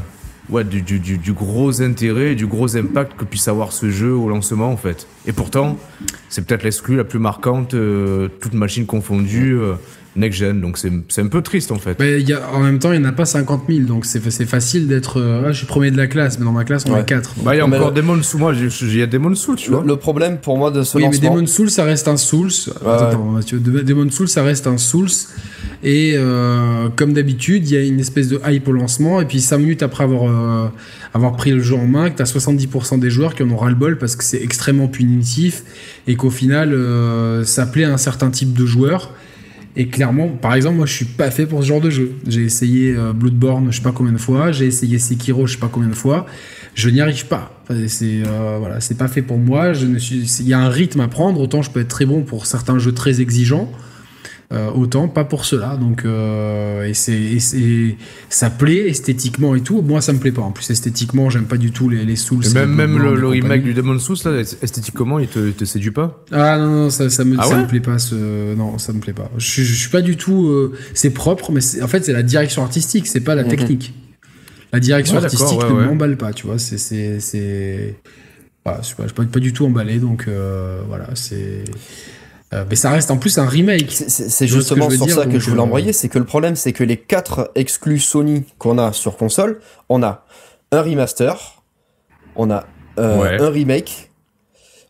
ouais, 0.50 0.64
du, 0.64 0.82
du, 0.82 0.98
du, 0.98 1.32
gros 1.32 1.80
intérêt 1.80 2.32
et 2.32 2.34
du 2.34 2.46
gros 2.46 2.76
impact 2.76 3.16
que 3.16 3.24
puisse 3.24 3.48
avoir 3.48 3.72
ce 3.72 3.90
jeu 3.90 4.12
au 4.12 4.28
lancement 4.28 4.70
en 4.70 4.76
fait. 4.76 5.06
Et 5.26 5.32
pourtant, 5.32 5.78
c'est 6.28 6.46
peut-être 6.46 6.64
l'exclus 6.64 6.96
la 6.96 7.04
plus 7.04 7.18
marquante, 7.18 7.72
euh, 7.72 8.28
toute 8.40 8.52
machine 8.52 8.84
confondue. 8.84 9.58
Next 10.16 10.38
gen. 10.38 10.60
Donc 10.60 10.78
c'est 10.78 11.20
un 11.20 11.26
peu 11.26 11.42
triste 11.42 11.72
en 11.72 11.78
fait. 11.78 11.98
Mais 11.98 12.20
y 12.20 12.32
a, 12.32 12.50
en 12.52 12.60
même 12.60 12.78
temps, 12.78 12.92
il 12.92 13.00
n'y 13.00 13.06
en 13.06 13.08
a 13.08 13.12
pas 13.12 13.24
50 13.24 13.64
000, 13.68 13.80
donc 13.80 14.04
c'est 14.04 14.20
facile 14.20 14.86
d'être. 14.86 15.20
Euh, 15.20 15.48
je 15.48 15.58
suis 15.58 15.66
premier 15.66 15.90
de 15.90 15.96
la 15.96 16.06
classe, 16.06 16.38
mais 16.38 16.44
dans 16.44 16.52
ma 16.52 16.64
classe, 16.64 16.84
on 16.88 16.96
est 16.96 17.04
4. 17.04 17.34
Bah, 17.42 17.54
il 17.54 17.58
y 17.58 17.60
a 17.60 17.66
encore 17.66 17.92
Demon 17.92 18.22
Souls. 18.22 18.40
Moi, 18.40 18.54
il 18.54 18.96
y 18.96 19.02
a 19.02 19.06
Demon 19.06 19.34
Souls, 19.34 19.56
tu 19.56 19.70
le, 19.70 19.76
vois. 19.76 19.84
Le 19.84 19.96
problème 19.96 20.38
pour 20.38 20.56
moi 20.56 20.70
de 20.70 20.82
ce 20.82 20.96
oui, 20.96 21.04
lancement. 21.04 21.20
mais 21.22 21.36
Demon 21.36 21.46
Souls, 21.46 21.70
ça 21.70 21.84
reste 21.84 22.08
un 22.08 22.16
Souls. 22.16 22.50
Attends, 22.86 23.24
Mathieu, 23.24 23.58
Demon 23.58 24.10
Souls, 24.10 24.28
ça 24.28 24.42
reste 24.42 24.66
un 24.66 24.78
Souls. 24.78 25.08
Et 25.84 26.14
euh, 26.16 26.88
comme 26.96 27.12
d'habitude, 27.12 27.68
il 27.68 27.74
y 27.74 27.76
a 27.76 27.82
une 27.82 28.00
espèce 28.00 28.28
de 28.28 28.40
hype 28.46 28.66
au 28.68 28.72
lancement. 28.72 29.20
Et 29.20 29.26
puis 29.26 29.40
5 29.40 29.58
minutes 29.58 29.82
après 29.82 30.04
avoir, 30.04 30.30
euh, 30.30 30.68
avoir 31.12 31.36
pris 31.36 31.50
le 31.50 31.60
jeu 31.60 31.76
en 31.76 31.86
main, 31.86 32.10
que 32.10 32.16
tu 32.16 32.22
as 32.22 32.32
70% 32.32 32.98
des 32.98 33.10
joueurs 33.10 33.34
qui 33.34 33.42
en 33.42 33.50
ont 33.50 33.56
ras-le-bol 33.56 33.98
parce 33.98 34.16
que 34.16 34.24
c'est 34.24 34.42
extrêmement 34.42 34.88
punitif 34.88 35.62
et 36.06 36.16
qu'au 36.16 36.30
final, 36.30 36.72
euh, 36.72 37.44
ça 37.44 37.66
plaît 37.66 37.84
à 37.84 37.92
un 37.92 37.98
certain 37.98 38.30
type 38.30 38.54
de 38.54 38.64
joueurs. 38.64 39.12
Et 39.76 39.88
clairement, 39.88 40.28
par 40.28 40.54
exemple, 40.54 40.76
moi 40.76 40.86
je 40.86 40.92
suis 40.92 41.04
pas 41.04 41.30
fait 41.30 41.46
pour 41.46 41.62
ce 41.62 41.68
genre 41.68 41.80
de 41.80 41.90
jeu. 41.90 42.12
J'ai 42.28 42.44
essayé 42.44 42.94
euh, 42.96 43.12
Bloodborne 43.12 43.72
je 43.72 43.76
sais 43.76 43.82
pas 43.82 43.92
combien 43.92 44.12
de 44.12 44.18
fois, 44.18 44.52
j'ai 44.52 44.66
essayé 44.66 44.98
Sekiro 44.98 45.46
je 45.46 45.54
sais 45.54 45.58
pas 45.58 45.68
combien 45.70 45.88
de 45.88 45.94
fois, 45.94 46.26
je 46.74 46.88
n'y 46.90 47.00
arrive 47.00 47.26
pas. 47.26 47.60
c'est 47.88 48.22
euh, 48.24 48.56
voilà, 48.60 48.80
c'est 48.80 48.96
pas 48.96 49.08
fait 49.08 49.22
pour 49.22 49.38
moi. 49.38 49.72
Je 49.72 49.86
ne 49.86 49.98
suis, 49.98 50.20
il 50.40 50.48
y 50.48 50.54
a 50.54 50.60
un 50.60 50.68
rythme 50.68 51.00
à 51.00 51.08
prendre. 51.08 51.40
Autant 51.40 51.62
je 51.62 51.70
peux 51.70 51.80
être 51.80 51.88
très 51.88 52.06
bon 52.06 52.22
pour 52.22 52.46
certains 52.46 52.78
jeux 52.78 52.92
très 52.92 53.20
exigeants. 53.20 53.70
Euh, 54.52 54.70
autant 54.72 55.08
pas 55.08 55.24
pour 55.24 55.44
cela. 55.44 55.76
Donc, 55.76 56.04
euh, 56.04 56.84
et 56.84 56.94
c'est, 56.94 57.96
ça 58.28 58.50
plaît 58.50 58.88
esthétiquement 58.88 59.54
et 59.54 59.62
tout. 59.62 59.80
Moi, 59.80 60.00
ça 60.00 60.12
me 60.12 60.18
plaît 60.18 60.32
pas. 60.32 60.42
En 60.42 60.52
plus, 60.52 60.70
esthétiquement, 60.70 61.30
j'aime 61.30 61.46
pas 61.46 61.56
du 61.56 61.70
tout 61.70 61.88
les, 61.88 62.04
les 62.04 62.16
Souls. 62.16 62.44
même, 62.54 62.74
même 62.74 62.98
le, 62.98 63.26
remake 63.26 63.62
du 63.62 63.74
Demon 63.74 63.98
Souls, 63.98 64.18
là, 64.24 64.40
esthétiquement, 64.40 65.18
il 65.18 65.28
te, 65.28 65.50
te 65.50 65.64
séduit 65.64 65.90
pas? 65.90 66.24
Ah 66.30 66.58
non, 66.58 66.70
non, 66.70 66.90
ça, 66.90 67.08
ça 67.08 67.24
me, 67.24 67.36
ah 67.38 67.44
ça 67.44 67.56
me 67.56 67.66
plaît 67.66 67.80
pas. 67.80 67.98
Ce... 67.98 68.54
Non, 68.54 68.78
ça 68.78 68.92
me 68.92 69.00
plaît 69.00 69.14
pas. 69.14 69.30
Je, 69.38 69.62
je 69.62 69.74
suis 69.74 69.90
pas 69.90 70.02
du 70.02 70.16
tout. 70.16 70.48
Euh, 70.48 70.74
c'est 70.92 71.10
propre, 71.10 71.50
mais 71.50 71.60
en 71.82 71.88
fait, 71.88 72.04
c'est 72.04 72.12
la 72.12 72.22
direction 72.22 72.62
artistique, 72.62 73.06
c'est 73.06 73.20
pas 73.20 73.34
la 73.34 73.44
mhm. 73.44 73.50
technique. 73.50 73.94
La 74.72 74.80
direction 74.80 75.16
artistique 75.16 75.58
ne 75.62 75.86
m'emballe 75.86 76.16
pas, 76.16 76.32
tu 76.32 76.46
vois. 76.46 76.58
C'est, 76.58 76.78
c'est, 76.78 77.18
c'est... 77.20 77.96
Voilà, 78.64 78.80
je 78.82 78.86
suis 78.86 78.96
pas, 78.96 79.04
pas, 79.04 79.24
pas, 79.24 79.40
du 79.40 79.52
tout 79.52 79.64
emballé, 79.64 79.98
donc 79.98 80.28
voilà, 80.86 81.08
c'est. 81.14 81.64
Euh, 82.54 82.64
mais 82.68 82.76
ça 82.76 82.90
reste 82.90 83.10
en 83.10 83.16
plus 83.16 83.38
un 83.38 83.46
remake. 83.46 83.90
C'est 83.90 84.46
justement 84.46 84.88
sur 84.90 85.10
ça 85.10 85.26
que 85.26 85.38
je 85.38 85.50
voulais 85.50 85.60
euh, 85.60 85.64
envoyer, 85.64 85.92
c'est 85.92 86.08
que 86.08 86.18
le 86.18 86.24
problème, 86.24 86.56
c'est 86.56 86.72
que 86.72 86.84
les 86.84 86.96
quatre 86.96 87.50
exclus 87.54 87.98
Sony 87.98 88.44
qu'on 88.58 88.78
a 88.78 88.92
sur 88.92 89.16
console, 89.16 89.60
on 89.88 90.02
a 90.02 90.24
un 90.70 90.82
remaster, 90.82 91.62
on 92.36 92.50
a 92.50 92.66
euh, 92.98 93.38
un 93.40 93.50
remake, 93.50 94.10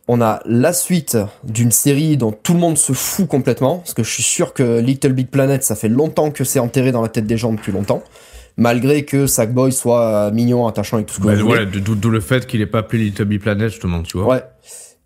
on 0.07 0.21
a 0.21 0.41
la 0.45 0.73
suite 0.73 1.17
d'une 1.43 1.71
série 1.71 2.17
dont 2.17 2.31
tout 2.31 2.53
le 2.53 2.59
monde 2.59 2.77
se 2.77 2.93
fout 2.93 3.27
complètement, 3.27 3.77
parce 3.77 3.95
que 3.95 4.03
je 4.03 4.11
suis 4.11 4.23
sûr 4.23 4.53
que 4.53 4.79
Little 4.79 5.13
Big 5.13 5.29
Planet, 5.29 5.63
ça 5.63 5.75
fait 5.75 5.89
longtemps 5.89 6.29
que 6.29 6.43
c'est 6.43 6.59
enterré 6.59 6.91
dans 6.91 7.01
la 7.01 7.09
tête 7.09 7.25
des 7.25 7.37
gens 7.37 7.51
depuis 7.51 7.71
longtemps, 7.71 8.03
malgré 8.57 9.05
que 9.05 9.25
Sackboy 9.25 9.71
soit 9.71 10.29
mignon, 10.31 10.67
attachant 10.67 10.99
et 10.99 11.05
tout 11.05 11.15
ce 11.15 11.19
que 11.19 11.25
bah, 11.25 11.65
D'où 11.65 12.09
le 12.11 12.19
fait 12.19 12.45
qu'il 12.45 12.61
ait 12.61 12.67
pas 12.67 12.79
appelé 12.79 13.05
Little 13.05 13.25
Big 13.25 13.41
Planet, 13.41 13.69
justement, 13.69 14.03
tu 14.03 14.17
vois. 14.17 14.27
Ouais. 14.27 14.43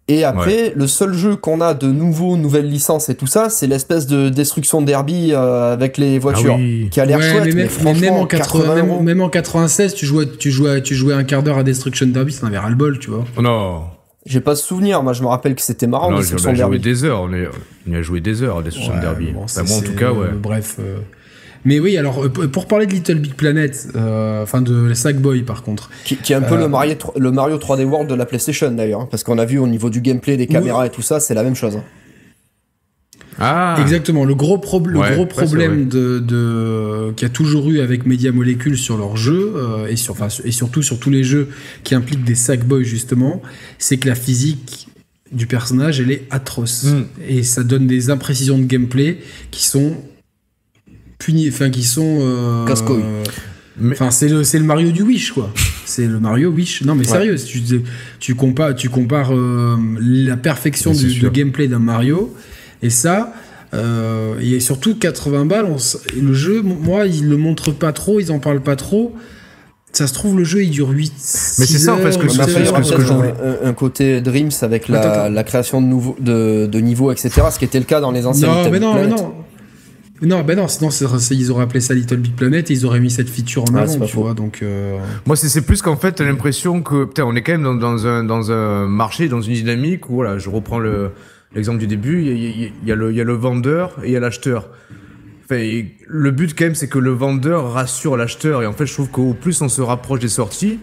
Et 0.10 0.24
après, 0.24 0.74
le 0.76 0.88
seul 0.88 1.14
jeu 1.14 1.36
qu'on 1.36 1.62
a 1.62 1.76
de 1.76 1.88
nouveau, 1.88 2.36
nouvelles 2.36 2.68
licences 2.68 3.10
et 3.10 3.16
tout 3.16 3.28
ça, 3.28 3.50
c'est 3.52 3.68
l'espèce 3.68 4.08
de 4.08 4.30
destruction 4.30 4.82
derby 4.82 5.34
euh, 5.34 5.72
avec 5.72 6.00
les 6.00 6.18
voitures, 6.18 6.58
ah 6.58 6.90
qui 6.90 7.00
a 7.00 7.06
l'air 7.06 7.22
chouette. 7.22 7.54
Mais, 7.54 7.94
même, 7.94 8.16
en 8.16 8.26
80, 8.26 9.02
même, 9.04 9.22
en 9.22 9.30
96, 9.30 9.94
tu 9.94 10.08
jouais, 10.08 10.26
tu 10.28 10.50
jouais, 10.50 10.82
tu 10.82 10.96
jouais 10.96 11.14
un 11.14 11.24
quart 11.24 11.44
d'heure 11.44 11.60
à 11.60 11.64
Destruction 11.64 12.08
Derby, 12.08 12.34
ça 12.34 12.48
n'avait 12.48 12.58
ras 12.58 12.70
le 12.70 12.76
bol, 12.76 12.98
tu 12.98 13.12
vois. 13.12 13.24
Oh 13.38 13.42
non. 13.44 13.84
J'ai 14.26 14.42
pas 14.42 14.54
de 14.54 14.60
souvenir, 14.60 15.04
moi 15.04 15.14
je 15.14 15.22
me 15.22 15.28
rappelle 15.28 15.54
que 15.54 15.62
c'était 15.62 15.88
marrant. 15.88 16.10
Non, 16.10 16.18
on 16.18 16.48
a 16.48 16.54
joué 16.56 16.80
des 16.80 17.04
heures, 17.04 17.30
on, 17.30 17.94
a 17.94 18.02
joué 18.02 18.20
des 18.20 18.42
heures 18.42 18.58
à 18.58 18.64
Destruction 18.64 19.00
Derby. 19.00 19.32
moi 19.32 19.46
en 19.46 19.82
tout 19.82 19.94
cas, 19.94 20.12
ouais. 20.12 20.30
bref. 20.34 20.78
Euh, 20.80 20.98
mais 21.66 21.80
oui, 21.80 21.98
alors 21.98 22.26
euh, 22.26 22.30
pour 22.30 22.68
parler 22.68 22.86
de 22.86 22.94
Little 22.94 23.20
Big 23.20 23.34
Planet, 23.34 23.90
euh, 23.96 24.44
enfin 24.44 24.62
de 24.62 24.94
Sackboy 24.94 25.44
par 25.44 25.64
contre. 25.64 25.90
Qui, 26.06 26.16
est 26.16 26.36
un 26.36 26.42
peu 26.42 26.56
le, 26.56 26.64
euh, 26.64 26.68
Mario, 26.68 26.96
le 27.18 27.32
Mario 27.32 27.58
3D 27.58 27.84
World 27.84 28.10
de 28.10 28.16
la 28.16 28.26
PlayStation 28.26 28.72
d'ailleurs, 28.72 29.02
hein, 29.02 29.08
parce 29.10 29.24
qu'on 29.24 29.38
a 29.38 29.46
vu 29.46 29.60
au 29.60 29.68
niveau 29.68 29.90
du 29.90 30.02
gameplay, 30.02 30.38
des 30.38 30.48
caméras 30.48 30.88
et 30.88 30.90
tout 30.90 31.02
ça, 31.02 31.20
c'est 31.20 31.34
la 31.34 31.44
même 31.44 31.56
chose. 31.56 31.80
Ah. 33.42 33.78
Exactement. 33.80 34.26
Le 34.26 34.36
gros, 34.36 34.62
le 34.86 35.14
gros 35.16 35.26
problème 35.26 35.88
de, 35.88 36.20
de 36.20 37.14
qu'il 37.16 37.26
y 37.26 37.32
a 37.32 37.34
toujours 37.34 37.70
eu 37.70 37.80
avec 37.80 38.06
Media 38.06 38.34
Molecule 38.34 38.78
sur 38.78 38.98
leurs 38.98 39.16
jeux 39.16 39.54
et, 39.90 39.96
sur, 39.96 40.18
et 40.44 40.52
surtout 40.52 40.82
sur 40.82 41.00
tous 41.00 41.10
les 41.10 41.24
jeux 41.24 41.48
qui 41.86 41.96
impliquent 41.96 42.26
des 42.26 42.36
Sackboy 42.36 42.84
justement, 42.84 43.42
c'est 43.78 43.96
que 43.96 44.10
la 44.10 44.16
physique 44.16 44.90
du 45.32 45.46
personnage 45.46 46.02
elle 46.02 46.12
est 46.12 46.26
atroce 46.32 46.86
hmm. 46.86 47.04
et 47.30 47.44
ça 47.44 47.64
donne 47.64 47.88
des 47.88 48.10
imprécisions 48.10 48.58
de 48.58 48.66
gameplay 48.66 49.20
qui 49.52 49.64
sont 49.66 49.96
punis, 51.20 51.50
enfin 51.50 51.70
qui 51.70 51.84
sont 51.84 52.20
euh, 52.22 52.66
casse-couilles. 52.66 53.04
Enfin, 53.92 54.12
c'est 54.12 54.28
le, 54.28 54.44
c'est 54.44 54.60
le 54.60 54.66
Mario 54.66 54.92
du 54.92 55.04
Wish, 55.04 55.32
quoi. 55.32 55.52
C'est 55.86 56.06
le 56.06 56.20
Mario 56.20 56.50
Wish. 56.50 56.82
Non, 56.84 56.96
mais 56.96 57.04
sérieux, 57.04 57.36
tu, 57.36 57.62
tu 58.20 58.36
compares, 58.36 58.76
tu 58.76 58.90
compares 58.90 59.34
euh, 59.34 59.78
la 60.00 60.38
perfection 60.38 60.92
du, 60.92 61.30
gameplay 61.30 61.68
d'un 61.68 61.80
Mario 61.80 62.36
et 62.82 62.90
ça, 62.90 63.34
euh, 63.74 64.40
et 64.42 64.60
surtout 64.60 64.96
80 64.96 65.46
balles, 65.46 65.68
le 66.20 66.34
jeu, 66.34 66.62
moi, 66.62 67.06
ils 67.06 67.28
le 67.28 67.38
montrent 67.38 67.72
pas 67.72 67.94
trop, 67.94 68.20
ils 68.20 68.32
en 68.32 68.40
parlent 68.40 68.64
pas 68.64 68.76
trop. 68.76 69.16
Ça 69.92 70.06
se 70.06 70.14
trouve, 70.14 70.38
le 70.38 70.44
jeu 70.44 70.64
il 70.64 70.70
dure 70.70 70.90
8 70.90 71.14
Mais 71.58 71.66
c'est 71.66 71.80
ça, 71.80 71.96
en 71.96 71.98
fait, 71.98 72.12
ce 72.12 72.20
que, 72.20 72.28
ce 72.28 72.38
que, 72.38 72.84
ce 72.84 72.94
que 72.94 73.02
je 73.02 73.14
voulais. 73.14 73.34
Un, 73.64 73.74
côté 73.74 74.22
Dreams 74.22 74.52
avec 74.62 74.88
la, 74.88 75.30
la 75.30 75.44
création 75.44 75.82
de, 75.82 75.88
nouveaux, 75.88 76.16
de, 76.20 76.68
de 76.68 76.80
niveaux, 76.80 77.12
etc. 77.12 77.42
Ce 77.52 77.58
qui 77.58 77.66
était 77.66 77.80
le 77.80 77.86
cas 77.86 78.00
dans 78.00 78.12
les 78.12 78.26
anciens 78.28 78.64
Non, 78.64 78.70
mais 78.70 78.80
non, 78.80 78.94
mais 78.94 79.08
non. 79.08 79.34
Non, 80.22 80.44
ben 80.44 80.58
non, 80.58 80.68
sinon 80.68 80.90
ils 80.90 81.52
auraient 81.52 81.64
appelé 81.64 81.80
ça 81.80 81.94
Little 81.94 82.18
Big 82.18 82.34
Planet 82.34 82.70
et 82.70 82.74
ils 82.74 82.86
auraient 82.86 83.00
mis 83.00 83.10
cette 83.10 83.30
feature 83.30 83.64
en 83.64 83.76
avant, 83.76 84.06
tu 84.06 84.16
vois. 84.18 84.34
Donc, 84.34 84.60
euh... 84.62 85.00
Moi, 85.26 85.36
c'est 85.36 85.62
plus 85.62 85.82
qu'en 85.82 85.96
fait, 85.96 86.14
t'as 86.14 86.26
l'impression 86.26 86.82
que, 86.82 87.06
putain, 87.06 87.24
on 87.26 87.36
est 87.36 87.42
quand 87.42 87.54
même 87.54 87.64
dans, 87.64 87.76
dans, 87.76 88.06
un, 88.06 88.24
dans 88.24 88.52
un 88.52 88.86
marché, 88.86 89.30
dans 89.30 89.42
une 89.42 89.54
dynamique 89.54 90.10
où, 90.10 90.16
voilà, 90.16 90.38
je 90.38 90.50
reprends 90.50 90.80
l'exemple 91.56 91.80
du 91.80 91.88
début, 91.88 92.22
il 92.22 92.38
y, 92.38 92.66
y, 92.66 92.74
y, 92.86 92.92
a 92.92 92.96
le, 92.96 93.14
y 93.14 93.22
a 93.22 93.24
le 93.24 93.34
vendeur 93.34 93.96
et 94.04 94.08
il 94.08 94.12
y 94.12 94.18
a 94.18 94.20
l'acheteur. 94.20 94.70
Enfin, 95.46 95.62
le 96.08 96.32
but, 96.32 96.54
quand 96.58 96.66
même, 96.66 96.76
c'est 96.76 96.90
que 96.90 97.00
le 97.00 97.12
vendeur 97.12 97.72
rassure 97.72 98.18
l'acheteur. 98.18 98.62
Et 98.62 98.68
en 98.68 98.74
fait, 98.74 98.86
je 98.86 98.94
trouve 98.94 99.10
qu'au 99.10 99.34
plus 99.34 99.62
on 99.62 99.70
se 99.70 99.82
rapproche 99.82 100.20
des 100.20 100.28
sorties, 100.28 100.80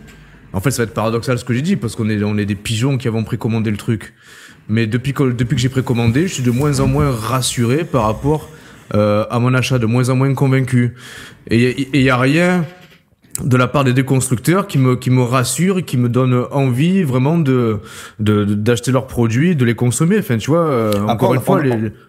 en 0.53 0.61
fait, 0.61 0.71
ça 0.71 0.83
va 0.83 0.85
être 0.85 0.95
paradoxal 0.95 1.39
ce 1.39 1.45
que 1.45 1.53
j'ai 1.53 1.63
dit, 1.63 1.77
parce 1.77 1.95
qu'on 1.95 2.09
est, 2.09 2.23
on 2.25 2.39
est 2.39 2.47
des 2.47 2.55
pigeons 2.55 2.97
qui 2.97 3.07
avons 3.07 3.23
précommandé 3.23 3.71
le 3.71 3.77
truc. 3.77 4.15
Mais 4.69 4.87
depuis 4.87 5.13
que, 5.13 5.31
depuis 5.31 5.57
que 5.57 5.61
j'ai 5.61 5.69
précommandé, 5.69 6.27
je 6.27 6.35
suis 6.35 6.43
de 6.43 6.51
moins 6.51 6.81
en 6.81 6.87
moins 6.87 7.11
rassuré 7.11 7.85
par 7.85 8.05
rapport 8.05 8.49
à 8.93 9.39
mon 9.39 9.55
achat, 9.55 9.79
de 9.79 9.87
moins 9.87 10.09
en 10.09 10.17
moins 10.17 10.33
convaincu. 10.35 10.95
Et 11.51 11.89
il 11.93 12.03
y 12.03 12.11
a 12.11 12.17
rien 12.17 12.65
de 13.45 13.57
la 13.57 13.67
part 13.67 13.85
des 13.85 13.93
déconstructeurs 13.93 14.67
qui 14.67 14.79
me 14.79 14.97
qui 14.97 15.11
me 15.11 15.23
rassure 15.23 15.79
et 15.79 15.83
qui 15.83 15.97
me 15.97 16.09
donne 16.09 16.47
envie 16.51 17.03
vraiment 17.03 17.39
de 17.39 17.81
d'acheter 18.19 18.93
leurs 18.93 19.07
produits 19.07 19.57
de 19.57 19.65
les 19.65 19.75
consommer. 19.75 20.19
Enfin 20.19 20.39
tu 20.39 20.51
vois 20.51 20.67
euh, 20.67 20.93
encore 21.07 21.35
une 21.35 21.41
fois 21.41 21.61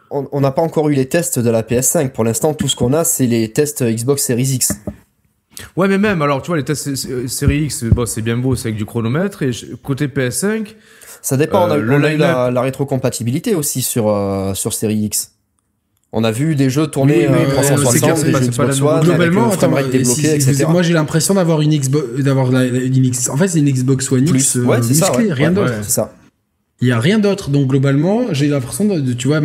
on 0.10 0.40
n'a 0.40 0.52
pas 0.52 0.62
encore 0.62 0.90
eu 0.90 0.94
les 0.94 1.08
tests 1.08 1.40
de 1.40 1.50
la 1.50 1.64
PS5. 1.64 2.12
Pour 2.12 2.24
l'instant 2.24 2.54
tout 2.54 2.68
ce 2.68 2.76
qu'on 2.76 2.94
a 2.94 3.04
c'est 3.04 3.26
les 3.26 3.52
tests 3.52 3.84
Xbox 3.84 4.24
Series 4.24 4.54
X. 4.54 4.74
Ouais 5.76 5.88
mais 5.88 5.98
même 5.98 6.22
alors 6.22 6.42
tu 6.42 6.48
vois 6.48 6.58
les 6.58 6.64
tests 6.64 6.96
Series 7.28 7.66
X 7.66 7.84
bon 7.86 8.06
c'est 8.06 8.22
bien 8.22 8.38
beau 8.38 8.56
c'est 8.56 8.70
avec 8.70 8.78
du 8.78 8.86
chronomètre 8.86 9.44
et 9.44 9.52
côté 9.84 10.08
PS5 10.08 10.76
ça 11.22 11.36
dépend 11.36 11.68
on 11.68 11.72
a, 11.72 11.78
euh, 11.78 12.14
eu 12.14 12.18
la, 12.18 12.52
la, 12.52 12.62
rétrocompatibilité 12.62 13.56
aussi 13.56 13.82
sur 13.82 14.08
euh, 14.08 14.54
sur 14.54 14.72
Series 14.72 15.06
X 15.06 15.37
on 16.14 16.24
a 16.24 16.32
vu 16.32 16.56
des 16.56 16.70
jeux 16.70 16.88
tourner 16.88 17.28
oui, 17.28 17.54
360, 17.54 18.24
des 18.24 18.32
jeux 18.32 18.40
Xbox 18.40 18.82
One, 18.82 19.04
globalement, 19.04 19.52
attends, 19.52 19.74
débloqué, 19.92 20.36
etc. 20.36 20.66
Moi, 20.70 20.82
j'ai 20.82 20.94
l'impression 20.94 21.34
d'avoir 21.34 21.62
une 21.62 21.78
Xbox, 21.78 22.24
d'avoir 22.24 22.56
une 22.56 23.06
X. 23.06 23.30
En 23.30 23.38
fait, 23.38 23.50
c'est 23.50 23.60
une 23.60 23.70
Xbox 23.70 24.12
One 24.12 24.28
X 24.28 24.56
euh, 24.56 24.64
ouais, 24.64 24.78
musclée, 24.78 24.96
ça, 24.96 25.18
ouais. 25.18 25.34
rien 25.34 25.52
d'autre. 25.52 25.74
C'est 25.84 25.92
ça. 25.92 26.14
Il 26.80 26.88
y 26.88 26.92
a 26.92 27.00
rien 27.00 27.18
d'autre. 27.18 27.50
Donc 27.50 27.68
globalement, 27.68 28.28
j'ai 28.32 28.48
l'impression 28.48 28.86
de, 28.86 29.14
tu 29.14 29.28
vois, 29.28 29.42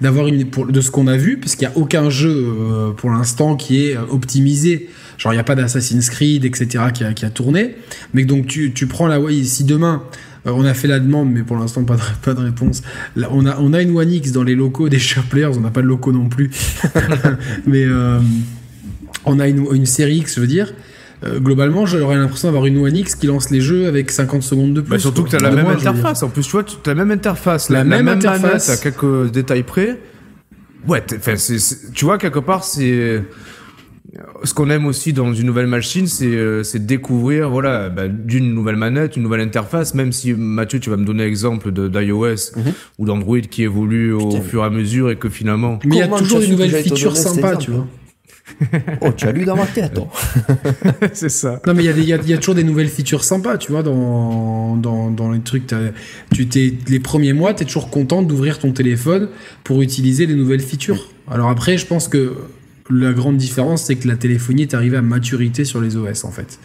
d'avoir 0.00 0.26
une 0.26 0.46
pour, 0.46 0.66
de 0.66 0.80
ce 0.80 0.90
qu'on 0.90 1.06
a 1.06 1.16
vu, 1.16 1.38
parce 1.38 1.54
qu'il 1.54 1.68
n'y 1.68 1.74
a 1.74 1.78
aucun 1.78 2.10
jeu 2.10 2.30
euh, 2.30 2.90
pour 2.92 3.10
l'instant 3.10 3.54
qui 3.54 3.86
est 3.86 3.96
euh, 3.96 4.00
optimisé. 4.10 4.88
Genre, 5.18 5.32
il 5.32 5.36
n'y 5.36 5.40
a 5.40 5.44
pas 5.44 5.54
d'Assassin's 5.54 6.08
Creed, 6.10 6.44
etc. 6.44 6.86
qui 6.92 7.04
a, 7.04 7.12
qui 7.12 7.24
a 7.24 7.30
tourné. 7.30 7.76
Mais 8.14 8.24
donc 8.24 8.46
tu, 8.46 8.72
tu 8.72 8.86
prends 8.86 9.06
la, 9.06 9.20
ouais, 9.20 9.44
si 9.44 9.64
demain 9.64 10.02
euh, 10.04 10.31
on 10.44 10.64
a 10.64 10.74
fait 10.74 10.88
la 10.88 10.98
demande, 10.98 11.30
mais 11.30 11.42
pour 11.42 11.56
l'instant, 11.56 11.84
pas 11.84 11.96
de, 11.96 12.00
pas 12.24 12.34
de 12.34 12.40
réponse. 12.40 12.82
Là, 13.16 13.28
on, 13.30 13.46
a, 13.46 13.58
on 13.58 13.72
a 13.72 13.82
une 13.82 13.96
One 13.96 14.12
X 14.12 14.32
dans 14.32 14.42
les 14.42 14.54
locaux 14.54 14.88
des 14.88 14.98
Players, 15.30 15.56
on 15.56 15.60
n'a 15.60 15.70
pas 15.70 15.82
de 15.82 15.86
locaux 15.86 16.12
non 16.12 16.28
plus. 16.28 16.50
mais 17.66 17.84
euh, 17.84 18.18
on 19.24 19.38
a 19.38 19.48
une, 19.48 19.66
une, 19.72 19.86
série 19.86 20.16
X, 20.16 20.36
je 20.36 20.40
veux 20.40 20.46
dire. 20.46 20.72
Euh, 21.24 21.38
globalement, 21.38 21.86
j'aurais 21.86 22.16
l'impression 22.16 22.48
d'avoir 22.48 22.66
une 22.66 22.78
One 22.78 22.96
X 22.96 23.14
qui 23.14 23.28
lance 23.28 23.50
les 23.50 23.60
jeux 23.60 23.86
avec 23.86 24.10
50 24.10 24.42
secondes 24.42 24.74
de 24.74 24.80
plus. 24.80 24.90
Bah 24.90 24.98
surtout 24.98 25.22
que 25.22 25.30
tu 25.30 25.36
as 25.36 25.40
la 25.40 25.52
même 25.52 25.66
interface. 25.66 26.22
En 26.24 26.28
plus, 26.28 26.42
tu 26.42 26.50
vois, 26.50 26.64
tu 26.64 26.74
as 26.84 26.94
la 26.94 27.04
même 27.04 27.12
interface. 27.12 27.70
La, 27.70 27.84
même, 27.84 28.08
interface. 28.08 28.68
à 28.68 28.76
quelques 28.76 29.30
détails 29.30 29.62
près. 29.62 30.00
Ouais, 30.88 31.02
tu 31.94 32.04
vois, 32.04 32.18
quelque 32.18 32.40
part, 32.40 32.64
c'est 32.64 33.22
ce 34.44 34.52
qu'on 34.52 34.68
aime 34.68 34.84
aussi 34.86 35.12
dans 35.12 35.32
une 35.32 35.46
nouvelle 35.46 35.66
machine, 35.66 36.06
c'est 36.06 36.26
euh, 36.26 36.62
découvrir 36.74 37.48
voilà 37.48 37.88
bah, 37.88 38.08
d'une 38.08 38.52
nouvelle 38.52 38.76
manette, 38.76 39.16
une 39.16 39.22
nouvelle 39.22 39.40
interface. 39.40 39.94
Même 39.94 40.12
si 40.12 40.34
Mathieu, 40.34 40.80
tu 40.80 40.90
vas 40.90 40.96
me 40.96 41.04
donner 41.04 41.24
l'exemple 41.24 41.72
d'iOS 41.72 42.52
mhm. 42.56 42.72
ou 42.98 43.06
d'Android 43.06 43.40
qui 43.40 43.62
évolue 43.62 44.12
au 44.12 44.40
fur 44.42 44.62
et 44.62 44.66
à 44.66 44.70
mesure 44.70 45.10
et 45.10 45.16
que 45.16 45.30
finalement. 45.30 45.78
Mais 45.84 45.96
il 45.96 45.98
y 45.98 46.02
a 46.02 46.08
toujours 46.08 46.40
des 46.40 46.48
nouvelles 46.48 46.82
features 46.82 47.16
sympas, 47.16 47.56
tu 47.56 47.70
vois. 47.70 47.86
oh, 49.00 49.12
tu 49.16 49.26
as 49.26 49.32
lu 49.32 49.44
dans 49.44 49.56
ma 49.56 49.66
tête, 49.66 49.84
attends. 49.84 50.10
c'est 51.12 51.28
ça. 51.30 51.60
Non, 51.66 51.74
mais 51.74 51.84
il 51.84 52.04
y, 52.04 52.08
y, 52.08 52.12
a 52.12 52.36
toujours 52.38 52.56
des 52.56 52.64
nouvelles 52.64 52.88
features 52.88 53.24
sympas, 53.24 53.56
tu 53.56 53.70
vois, 53.72 53.82
dans, 53.82 54.76
dans, 54.76 55.10
dans 55.10 55.30
les 55.30 55.40
trucs. 55.40 55.72
Tu 56.34 56.48
t'es, 56.48 56.74
les 56.88 57.00
premiers 57.00 57.32
mois, 57.32 57.54
tu 57.54 57.62
es 57.62 57.66
toujours 57.66 57.88
content 57.88 58.20
d'ouvrir 58.20 58.58
ton 58.58 58.72
téléphone 58.72 59.28
pour 59.64 59.80
utiliser 59.80 60.26
les 60.26 60.34
nouvelles 60.34 60.60
features. 60.60 61.08
Alors 61.30 61.48
après, 61.48 61.78
je 61.78 61.86
pense 61.86 62.08
que 62.08 62.34
la 62.92 63.12
grande 63.12 63.36
différence, 63.36 63.84
c'est 63.84 63.96
que 63.96 64.08
la 64.08 64.16
téléphonie 64.16 64.62
est 64.62 64.74
arrivée 64.74 64.96
à 64.96 65.02
maturité 65.02 65.64
sur 65.64 65.80
les 65.80 65.96
OS, 65.96 66.24
en 66.24 66.30
fait. 66.30 66.58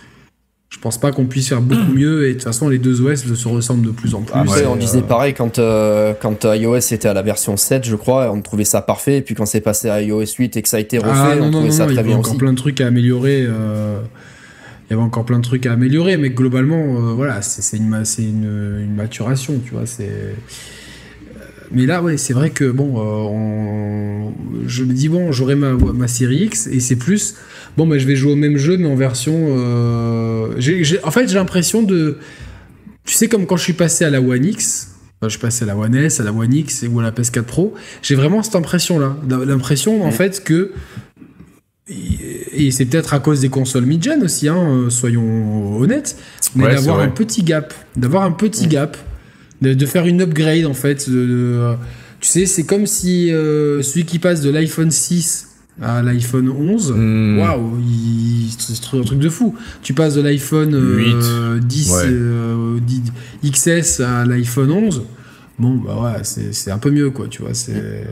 Je 0.70 0.80
pense 0.80 0.98
pas 0.98 1.14
qu'on 1.14 1.26
puisse 1.26 1.48
faire 1.48 1.62
beaucoup 1.62 1.94
mieux 1.94 2.26
et 2.28 2.30
de 2.30 2.34
toute 2.34 2.44
façon 2.44 2.68
les 2.68 2.78
deux 2.78 3.02
OS 3.02 3.24
se 3.24 3.48
ressemblent 3.48 3.86
de 3.86 3.92
plus 3.92 4.14
en 4.16 4.22
plus. 4.22 4.38
Après, 4.38 4.66
on 4.66 4.76
disait 4.76 5.02
pareil 5.02 5.34
quand, 5.34 5.60
euh, 5.60 6.14
quand 6.20 6.44
iOS 6.44 6.92
était 6.92 7.08
à 7.08 7.14
la 7.14 7.22
version 7.22 7.56
7, 7.56 7.86
je 7.88 7.96
crois, 7.96 8.30
on 8.34 8.42
trouvait 8.42 8.66
ça 8.66 8.82
parfait. 8.82 9.18
Et 9.18 9.22
puis 9.22 9.34
quand 9.34 9.46
c'est 9.46 9.62
passé 9.62 9.88
à 9.88 10.02
iOS 10.02 10.26
8 10.38 10.58
et 10.58 10.62
que 10.62 10.68
ça 10.68 10.78
a 10.78 10.80
été 10.82 10.98
refait, 10.98 11.10
ah, 11.14 11.36
on 11.40 11.52
trouvait 11.52 11.72
ça 11.72 11.86
très 11.86 11.94
bien 11.94 12.04
Il 12.04 12.08
y 12.10 12.10
avait 12.10 12.20
encore 12.20 12.38
plein 12.38 12.52
de 12.52 12.58
trucs 12.58 12.82
à 12.82 12.88
améliorer. 12.88 13.46
Euh, 13.48 14.02
il 14.90 14.92
y 14.92 14.94
avait 14.94 15.04
encore 15.04 15.24
plein 15.24 15.40
de 15.40 15.44
trucs 15.44 15.66
à 15.66 15.72
améliorer, 15.72 16.18
mais 16.18 16.30
globalement, 16.30 16.82
euh, 16.82 17.14
voilà, 17.14 17.42
c'est 17.42 17.78
une, 17.78 18.04
une, 18.20 18.80
une, 18.84 18.96
maturation, 18.96 19.62
tu 19.66 19.72
vois. 19.72 19.86
C'est 19.86 20.36
mais 21.72 21.86
là, 21.86 22.02
ouais, 22.02 22.18
c'est 22.18 22.34
vrai 22.34 22.50
que 22.50 22.70
bon, 22.70 22.96
euh, 22.98 24.30
je 24.66 24.84
me 24.84 24.94
dis 24.94 25.10
bon, 25.10 25.32
j'aurai 25.32 25.56
ma, 25.56 25.74
ma 25.74 26.08
série 26.08 26.46
X 26.46 26.68
et 26.68 26.80
c'est 26.80 26.96
plus 26.96 27.36
bon, 27.78 27.88
bah, 27.88 27.98
je 27.98 28.06
vais 28.06 28.16
jouer 28.16 28.34
au 28.34 28.36
même 28.36 28.58
jeu 28.58 28.78
mais 28.78 28.88
en 28.88 28.96
version. 28.96 29.34
Euh, 29.36 30.54
en 31.04 31.12
fait, 31.12 31.28
j'ai 31.28 31.36
l'impression 31.36 31.84
de, 31.84 32.18
tu 33.06 33.14
sais, 33.14 33.28
comme 33.28 33.46
quand 33.46 33.58
je 33.58 33.64
suis 33.64 33.74
passé 33.74 34.06
à 34.06 34.10
la 34.10 34.22
One 34.22 34.46
X. 34.46 34.96
je 35.22 35.30
suis 35.30 35.40
passé 35.40 35.64
à 35.64 35.68
la 35.68 35.78
One 35.78 35.96
S, 35.96 36.20
à 36.20 36.24
la 36.24 36.34
One 36.34 36.54
X 36.54 36.86
ou 36.92 37.00
à 37.00 37.04
la 37.04 37.12
PS4 37.12 37.44
Pro. 37.44 37.74
J'ai 38.02 38.16
vraiment 38.16 38.44
cette 38.44 38.56
impression-là, 38.56 39.16
l'impression 39.46 40.04
en 40.04 40.12
fait 40.12 40.44
que 40.44 40.72
et 41.90 42.72
c'est 42.72 42.86
peut-être 42.86 43.14
à 43.14 43.20
cause 43.20 43.40
des 43.40 43.50
consoles 43.50 43.86
mid-gen 43.86 44.22
aussi, 44.22 44.50
hein, 44.50 44.58
euh, 44.58 44.90
soyons 44.90 45.78
honnêtes, 45.80 46.18
mais 46.56 46.68
d'avoir 46.68 47.00
un 47.00 47.08
petit 47.08 47.44
gap, 47.44 47.74
d'avoir 47.96 48.24
un 48.24 48.32
petit 48.32 48.68
gap 48.68 48.98
de, 49.62 49.86
faire 49.86 50.06
une 50.06 50.22
upgrade 50.22 50.66
en 50.66 50.74
fait. 50.74 51.10
De, 51.10 51.76
tu 52.20 52.28
sais, 52.28 52.46
c'est 52.46 52.66
comme 52.66 52.86
si 52.86 53.32
euh, 53.32 53.82
celui 53.82 54.06
qui 54.06 54.20
passe 54.20 54.42
de 54.42 54.50
l'iPhone 54.50 54.92
6 54.92 55.46
à 55.80 56.02
l'iPhone 56.02 56.50
11, 56.50 56.92
hmm. 56.92 57.38
waouh, 57.38 57.78
c'est 58.58 58.98
un 58.98 59.02
truc 59.04 59.20
de 59.20 59.30
fou. 59.30 59.56
Tu 59.84 59.94
passes 59.94 60.16
de 60.16 60.22
l'iPhone 60.22 60.72
10, 61.62 61.94
euh, 62.06 62.80
XS 63.44 64.00
à 64.00 64.26
l'iPhone 64.26 64.72
11, 64.72 65.04
bon, 65.60 65.76
bah 65.76 66.00
ouais, 66.02 66.24
c'est 66.24 66.72
un 66.72 66.80
peu 66.80 66.90
mieux, 66.90 67.12
quoi, 67.12 67.28
tu 67.28 67.44
vois. 67.44 67.54
C'est. 67.54 68.08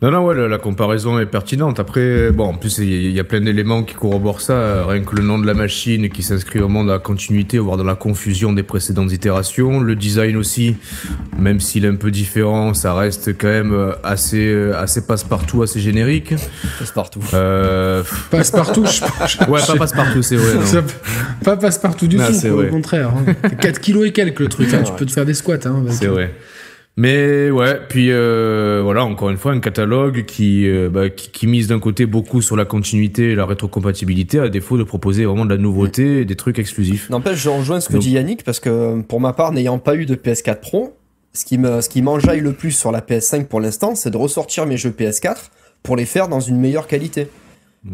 Non, 0.00 0.12
non, 0.12 0.24
ouais, 0.24 0.48
la, 0.48 0.58
comparaison 0.58 1.18
est 1.18 1.26
pertinente. 1.26 1.80
Après, 1.80 2.30
bon, 2.30 2.44
en 2.44 2.54
plus, 2.54 2.78
il 2.78 3.10
y, 3.10 3.18
a 3.18 3.24
plein 3.24 3.40
d'éléments 3.40 3.82
qui 3.82 3.94
corroborent 3.94 4.40
ça. 4.40 4.86
Rien 4.86 5.02
que 5.02 5.16
le 5.16 5.22
nom 5.22 5.38
de 5.38 5.46
la 5.46 5.54
machine 5.54 6.08
qui 6.08 6.22
s'inscrit 6.22 6.60
au 6.60 6.68
monde 6.68 6.86
de 6.86 6.92
la 6.92 7.00
continuité, 7.00 7.58
voire 7.58 7.76
dans 7.76 7.84
la 7.84 7.96
confusion 7.96 8.52
des 8.52 8.62
précédentes 8.62 9.12
itérations. 9.12 9.80
Le 9.80 9.96
design 9.96 10.36
aussi, 10.36 10.76
même 11.36 11.58
s'il 11.58 11.84
est 11.84 11.88
un 11.88 11.96
peu 11.96 12.12
différent, 12.12 12.74
ça 12.74 12.94
reste 12.94 13.36
quand 13.36 13.48
même 13.48 13.94
assez, 14.04 14.70
assez 14.76 15.04
passe-partout, 15.04 15.62
assez 15.62 15.80
générique. 15.80 16.34
Passe-partout. 16.78 17.24
Euh... 17.34 18.04
Passe-partout, 18.30 18.84
je 18.86 19.46
Ouais, 19.50 19.60
pas 19.66 19.76
passe-partout, 19.76 20.22
c'est 20.22 20.36
vrai. 20.36 20.54
Non. 20.54 20.84
Pas 21.44 21.56
passe-partout 21.56 22.06
du 22.06 22.18
tout, 22.18 22.46
au 22.46 22.64
contraire. 22.64 23.10
4 23.60 23.66
hein. 23.66 23.80
kilos 23.82 24.06
et 24.06 24.12
quelques 24.12 24.38
le 24.38 24.48
truc, 24.48 24.72
hein. 24.72 24.82
tu 24.84 24.92
peux 24.92 25.06
te 25.06 25.12
faire 25.12 25.26
des 25.26 25.34
squats. 25.34 25.66
Hein, 25.66 25.84
c'est 25.90 26.06
vrai. 26.06 26.34
Mais 26.98 27.48
ouais, 27.48 27.78
puis 27.88 28.10
euh, 28.10 28.80
voilà, 28.82 29.04
encore 29.04 29.30
une 29.30 29.36
fois, 29.36 29.52
un 29.52 29.60
catalogue 29.60 30.24
qui, 30.24 30.68
euh, 30.68 30.90
bah, 30.90 31.08
qui, 31.10 31.30
qui, 31.30 31.46
mise 31.46 31.68
d'un 31.68 31.78
côté 31.78 32.06
beaucoup 32.06 32.42
sur 32.42 32.56
la 32.56 32.64
continuité 32.64 33.30
et 33.30 33.34
la 33.36 33.46
rétrocompatibilité, 33.46 34.40
à 34.40 34.48
défaut 34.48 34.76
de 34.76 34.82
proposer 34.82 35.24
vraiment 35.24 35.44
de 35.44 35.54
la 35.54 35.60
nouveauté 35.60 36.22
et 36.22 36.24
des 36.24 36.34
trucs 36.34 36.58
exclusifs. 36.58 37.08
N'empêche, 37.08 37.38
je 37.38 37.50
rejoins 37.50 37.78
ce 37.78 37.88
que 37.88 37.98
dit 37.98 38.10
Yannick, 38.10 38.42
parce 38.42 38.58
que 38.58 39.00
pour 39.02 39.20
ma 39.20 39.32
part, 39.32 39.52
n'ayant 39.52 39.78
pas 39.78 39.94
eu 39.94 40.06
de 40.06 40.16
PS4 40.16 40.58
Pro, 40.58 40.96
ce 41.34 41.44
qui 41.44 41.56
me, 41.56 41.80
ce 41.82 41.88
qui 41.88 42.02
m'enjaille 42.02 42.40
le 42.40 42.52
plus 42.52 42.72
sur 42.72 42.90
la 42.90 43.00
PS5 43.00 43.44
pour 43.44 43.60
l'instant, 43.60 43.94
c'est 43.94 44.10
de 44.10 44.16
ressortir 44.16 44.66
mes 44.66 44.76
jeux 44.76 44.90
PS4 44.90 45.36
pour 45.84 45.94
les 45.94 46.04
faire 46.04 46.26
dans 46.26 46.40
une 46.40 46.58
meilleure 46.58 46.88
qualité. 46.88 47.28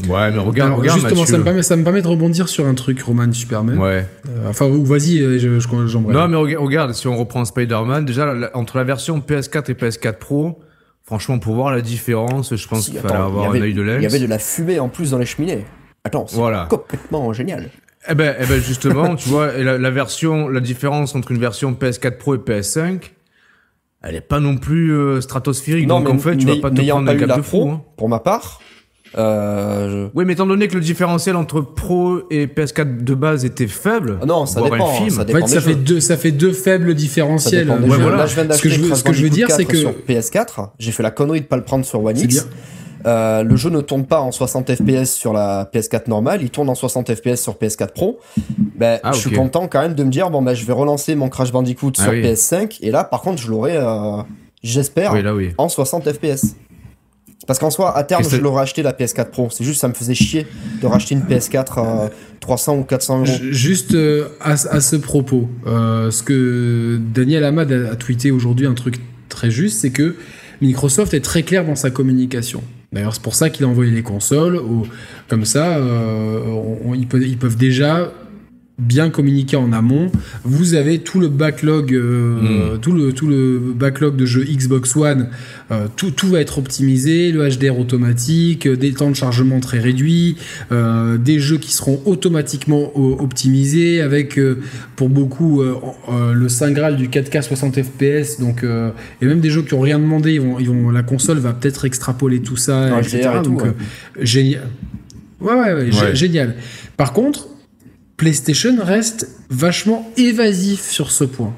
Ouais, 0.09 0.31
mais 0.31 0.39
regarde, 0.39 0.73
regarde 0.73 0.99
Justement, 0.99 1.27
ça 1.27 1.39
me, 1.39 1.45
permet, 1.45 1.63
ça 1.63 1.77
me, 1.77 1.85
permet, 1.85 2.03
de 2.03 2.09
rebondir 2.09 2.49
sur 2.49 2.67
un 2.67 2.75
truc, 2.75 3.03
Roman 3.03 3.31
Superman. 3.33 3.79
Ouais. 3.79 4.07
Euh, 4.29 4.49
enfin, 4.49 4.69
vas-y, 4.69 5.21
euh, 5.21 5.61
j'embraye. 5.87 6.17
non, 6.17 6.29
mais 6.29 6.57
regarde, 6.57 6.95
si 6.95 7.07
on 7.07 7.17
reprend 7.17 7.45
Spider-Man, 7.45 8.05
déjà, 8.05 8.35
entre 8.55 8.79
la 8.79 8.85
version 8.85 9.21
PS4 9.21 9.71
et 9.71 9.75
PS4 9.75 10.15
Pro, 10.15 10.61
franchement, 11.03 11.39
pour 11.39 11.55
voir 11.55 11.71
la 11.71 11.83
différence, 11.83 12.57
je 12.57 12.69
pense 12.69 12.89
qu'il 12.89 12.99
fallait 12.99 13.15
avoir 13.15 13.51
un 13.51 13.61
œil 13.61 13.75
de 13.75 13.83
lens. 13.83 13.97
Il 13.99 14.05
y 14.05 14.07
avait 14.07 14.21
de 14.21 14.27
la 14.27 14.39
fumée 14.39 14.81
en 14.81 14.89
plus 14.89 15.11
dans 15.11 15.19
les 15.19 15.27
cheminées. 15.27 15.65
Attends, 16.05 16.27
c'est 16.27 16.37
voilà. 16.37 16.67
complètement 16.69 17.33
génial. 17.33 17.71
Eh 18.09 18.15
ben, 18.15 18.35
eh 18.39 18.47
ben 18.47 18.61
justement, 18.63 19.17
tu 19.17 19.29
vois, 19.29 19.53
la, 19.53 19.79
la, 19.79 19.91
version, 19.91 20.49
la 20.49 20.61
différence 20.61 21.15
entre 21.15 21.31
une 21.31 21.39
version 21.39 21.73
PS4 21.73 22.19
Pro 22.19 22.35
et 22.35 22.39
PS5, 22.39 23.11
elle 24.03 24.17
est 24.17 24.21
pas 24.21 24.41
non 24.41 24.59
plus 24.59 24.93
euh, 24.93 25.21
stratosphérique. 25.21 25.89
Non, 25.89 26.01
donc 26.01 26.15
en 26.15 26.19
fait, 26.19 26.37
tu 26.37 26.47
vas 26.47 26.57
pas 26.57 26.71
te 26.71 26.81
prendre 26.81 27.11
un 27.11 27.17
cap 27.17 27.37
de 27.39 27.43
fou. 27.43 27.69
Hein. 27.71 27.83
Pour 27.97 28.09
ma 28.09 28.19
part, 28.19 28.61
euh, 29.17 30.09
oui, 30.15 30.25
mais 30.25 30.33
étant 30.33 30.47
donné 30.47 30.69
que 30.69 30.75
le 30.75 30.81
différentiel 30.81 31.37
entre 31.37 31.61
Pro 31.61 32.23
et 32.31 32.47
PS4 32.47 33.05
de 33.05 33.15
base 33.15 33.45
était 33.45 33.69
faible, 33.69 34.19
ah 34.21 34.27
non, 34.27 34.47
ça 34.47 34.61
dépend. 34.61 34.91
Ça, 35.09 35.25
dépend 35.25 35.41
en 35.41 35.47
fait, 35.47 35.55
ça 35.55 35.61
fait 35.61 35.75
deux, 35.75 36.01
ça 36.01 36.17
fait 36.17 36.33
deux 36.33 36.53
faibles 36.53 36.95
différentiels. 36.95 37.71
Ouais, 37.71 37.77
voilà. 37.87 38.17
Là, 38.17 38.27
je 38.27 38.35
viens 38.35 38.51
ce 38.51 38.63
que 38.63 38.69
je 38.69 38.81
veux, 38.81 38.95
ce 38.95 39.05
que 39.05 39.13
je 39.13 39.23
veux 39.23 39.31
dire, 39.31 39.51
c'est 39.51 39.65
que 39.65 39.77
sur 39.77 39.93
PS4, 40.09 40.71
j'ai 40.79 40.93
fait 40.93 41.03
la 41.03 41.11
connerie 41.11 41.41
de 41.41 41.47
pas 41.47 41.57
le 41.57 41.65
prendre 41.65 41.85
sur 41.85 42.03
One 42.03 42.19
X. 42.19 42.47
Euh, 43.07 43.43
le 43.43 43.57
jeu 43.57 43.69
ne 43.69 43.83
tourne 43.83 44.07
pas 44.07 44.21
en 44.21 44.33
60 44.33 44.75
fps 44.77 45.11
sur 45.11 45.35
la 45.35 45.69
PS4 45.73 46.09
normale, 46.09 46.41
il 46.43 46.51
tourne 46.51 46.71
en 46.71 46.75
60 46.75 47.15
fps 47.15 47.37
sur 47.37 47.55
PS4 47.55 47.93
Pro. 47.93 48.19
Ben, 48.77 48.99
ah, 49.03 49.13
je 49.13 49.19
suis 49.19 49.31
content 49.33 49.69
quand 49.69 49.83
même 49.83 49.95
de 49.95 50.05
me 50.05 50.11
dire 50.11 50.31
bon 50.31 50.41
ben 50.41 50.55
je 50.55 50.65
vais 50.65 50.73
relancer 50.73 51.15
mon 51.15 51.29
Crash 51.29 51.53
Bandicoot 51.53 51.93
ah 51.99 52.03
sur 52.03 52.13
PS5 52.13 52.79
et 52.81 52.91
là 52.91 53.05
par 53.05 53.21
contre 53.21 53.43
je 53.43 53.51
l'aurai, 53.51 53.77
euh, 53.77 54.23
j'espère, 54.63 55.13
oui, 55.13 55.53
en 55.59 55.69
60 55.69 56.11
fps. 56.13 56.57
Parce 57.47 57.59
qu'en 57.59 57.71
soi, 57.71 57.97
à 57.97 58.05
terme, 58.05 58.25
je 58.29 58.37
l'aurais 58.37 58.63
acheté 58.63 58.83
la 58.83 58.93
PS4 58.93 59.31
Pro. 59.31 59.49
C'est 59.51 59.65
juste, 59.65 59.81
ça 59.81 59.89
me 59.89 59.95
faisait 59.95 60.15
chier 60.15 60.47
de 60.81 60.87
racheter 60.87 61.15
une 61.15 61.23
PS4 61.23 61.79
à 61.79 62.11
300 62.41 62.77
ou 62.77 62.83
400 62.85 63.19
euros. 63.19 63.27
Juste 63.51 63.95
euh, 63.95 64.29
à, 64.41 64.57
ce 64.57 64.97
propos, 64.97 65.49
euh, 65.67 66.11
ce 66.11 66.23
que 66.23 66.99
Daniel 67.15 67.45
Hamad 67.45 67.71
a, 67.73 67.97
tweeté 67.97 68.31
aujourd'hui, 68.31 68.67
un 68.67 68.75
truc 68.75 69.01
très 69.29 69.51
juste, 69.51 69.81
c'est 69.81 69.91
que 69.91 70.17
Microsoft 70.61 71.13
est 71.15 71.25
très 71.25 71.43
clair 71.43 71.65
dans 71.65 71.77
sa 71.77 71.91
communication. 71.91 72.63
D'ailleurs, 72.93 73.15
c'est 73.15 73.23
pour 73.23 73.35
ça 73.35 73.51
qu'il 73.51 73.65
a 73.65 73.69
envoyé 73.69 73.91
les 73.91 74.03
consoles. 74.03 74.61
comme 75.29 75.45
ça, 75.45 75.77
euh, 75.77 76.41
ils, 76.95 77.09
peuvent, 77.09 77.23
ils 77.23 77.37
peuvent 77.37 77.57
déjà 77.57 78.11
bien 78.79 79.09
communiqué 79.09 79.57
en 79.57 79.73
amont. 79.73 80.11
Vous 80.43 80.75
avez 80.75 80.99
tout 80.99 81.21
le 81.21 81.29
backlog, 81.29 81.95
euh, 81.95 82.75
hmm. 82.75 82.81
tout 82.81 82.91
le 82.91 83.13
tout 83.13 83.29
le 83.29 83.73
backlog 83.75 84.17
de 84.17 84.27
jeux 84.27 84.45
Xbox 84.45 84.97
One. 84.97 85.29
Euh, 85.71 85.87
tout, 85.95 86.11
tout 86.11 86.29
va 86.29 86.41
être 86.41 86.59
optimisé, 86.59 87.31
le 87.31 87.49
HDR 87.49 87.79
automatique, 87.79 88.67
des 88.67 88.93
temps 88.93 89.11
de 89.11 89.17
chargement 89.17 89.61
très 89.61 89.79
réduits, 89.79 90.37
euh, 90.73 91.17
des 91.19 91.39
jeux 91.39 91.59
qui 91.59 91.73
seront 91.73 92.03
automatiquement 92.05 92.93
optimisés 92.97 94.01
avec 94.01 94.41
pour 94.97 95.09
beaucoup 95.09 95.63
le 95.63 96.49
saint 96.49 96.73
graal 96.73 96.97
du 96.97 97.09
4K 97.09 97.43
60 97.43 97.81
FPS. 97.81 98.41
Donc 98.41 98.65
et 98.65 99.27
même 99.27 99.41
des 99.41 99.51
jeux 99.51 99.63
qui 99.63 99.75
ont 99.75 99.81
rien 99.81 99.99
demandé, 99.99 100.35
ils 100.35 100.41
vont, 100.41 100.59
ils 100.59 100.69
vont 100.69 100.91
la 100.91 101.03
console 101.03 101.39
va 101.39 101.53
peut-être 101.53 101.85
extrapoler 101.85 102.41
tout 102.41 102.57
ça, 102.57 102.99
etc. 102.99 103.31
donc 103.43 103.63
génial. 104.21 104.63
ouais, 105.41 105.55
ouais, 105.55 105.73
ouais. 105.75 106.15
génial. 106.15 106.57
Par 106.97 107.13
contre, 107.13 107.49
PlayStation 108.25 108.83
reste 108.83 109.29
vachement 109.51 110.11
évasif 110.17 110.81
sur 110.81 111.11
ce 111.11 111.25
point. 111.25 111.53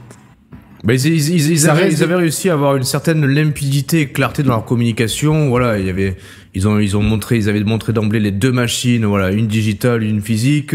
Bah, 0.83 0.95
ils, 0.95 1.69
avaient, 1.69 2.15
réussi 2.17 2.51
à 2.51 2.55
avoir 2.55 2.75
une 2.75 2.83
certaine 2.83 3.25
limpidité 3.25 4.01
et 4.01 4.09
clarté 4.09 4.43
dans 4.43 4.51
leur 4.51 4.65
communication. 4.65 5.49
Voilà, 5.49 5.79
il 5.79 5.87
y 5.87 5.91
avait, 5.91 6.17
ils 6.55 6.67
ont, 6.67 6.81
ils 6.81 6.97
ont 6.97 7.03
montré, 7.03 7.37
ils 7.37 7.49
avaient 7.49 7.63
montré 7.63 7.93
d'emblée 7.93 8.19
les 8.19 8.33
deux 8.33 8.51
machines, 8.51 9.05
voilà, 9.05 9.31
une 9.31 9.47
digitale, 9.47 10.03
une 10.03 10.21
physique. 10.21 10.75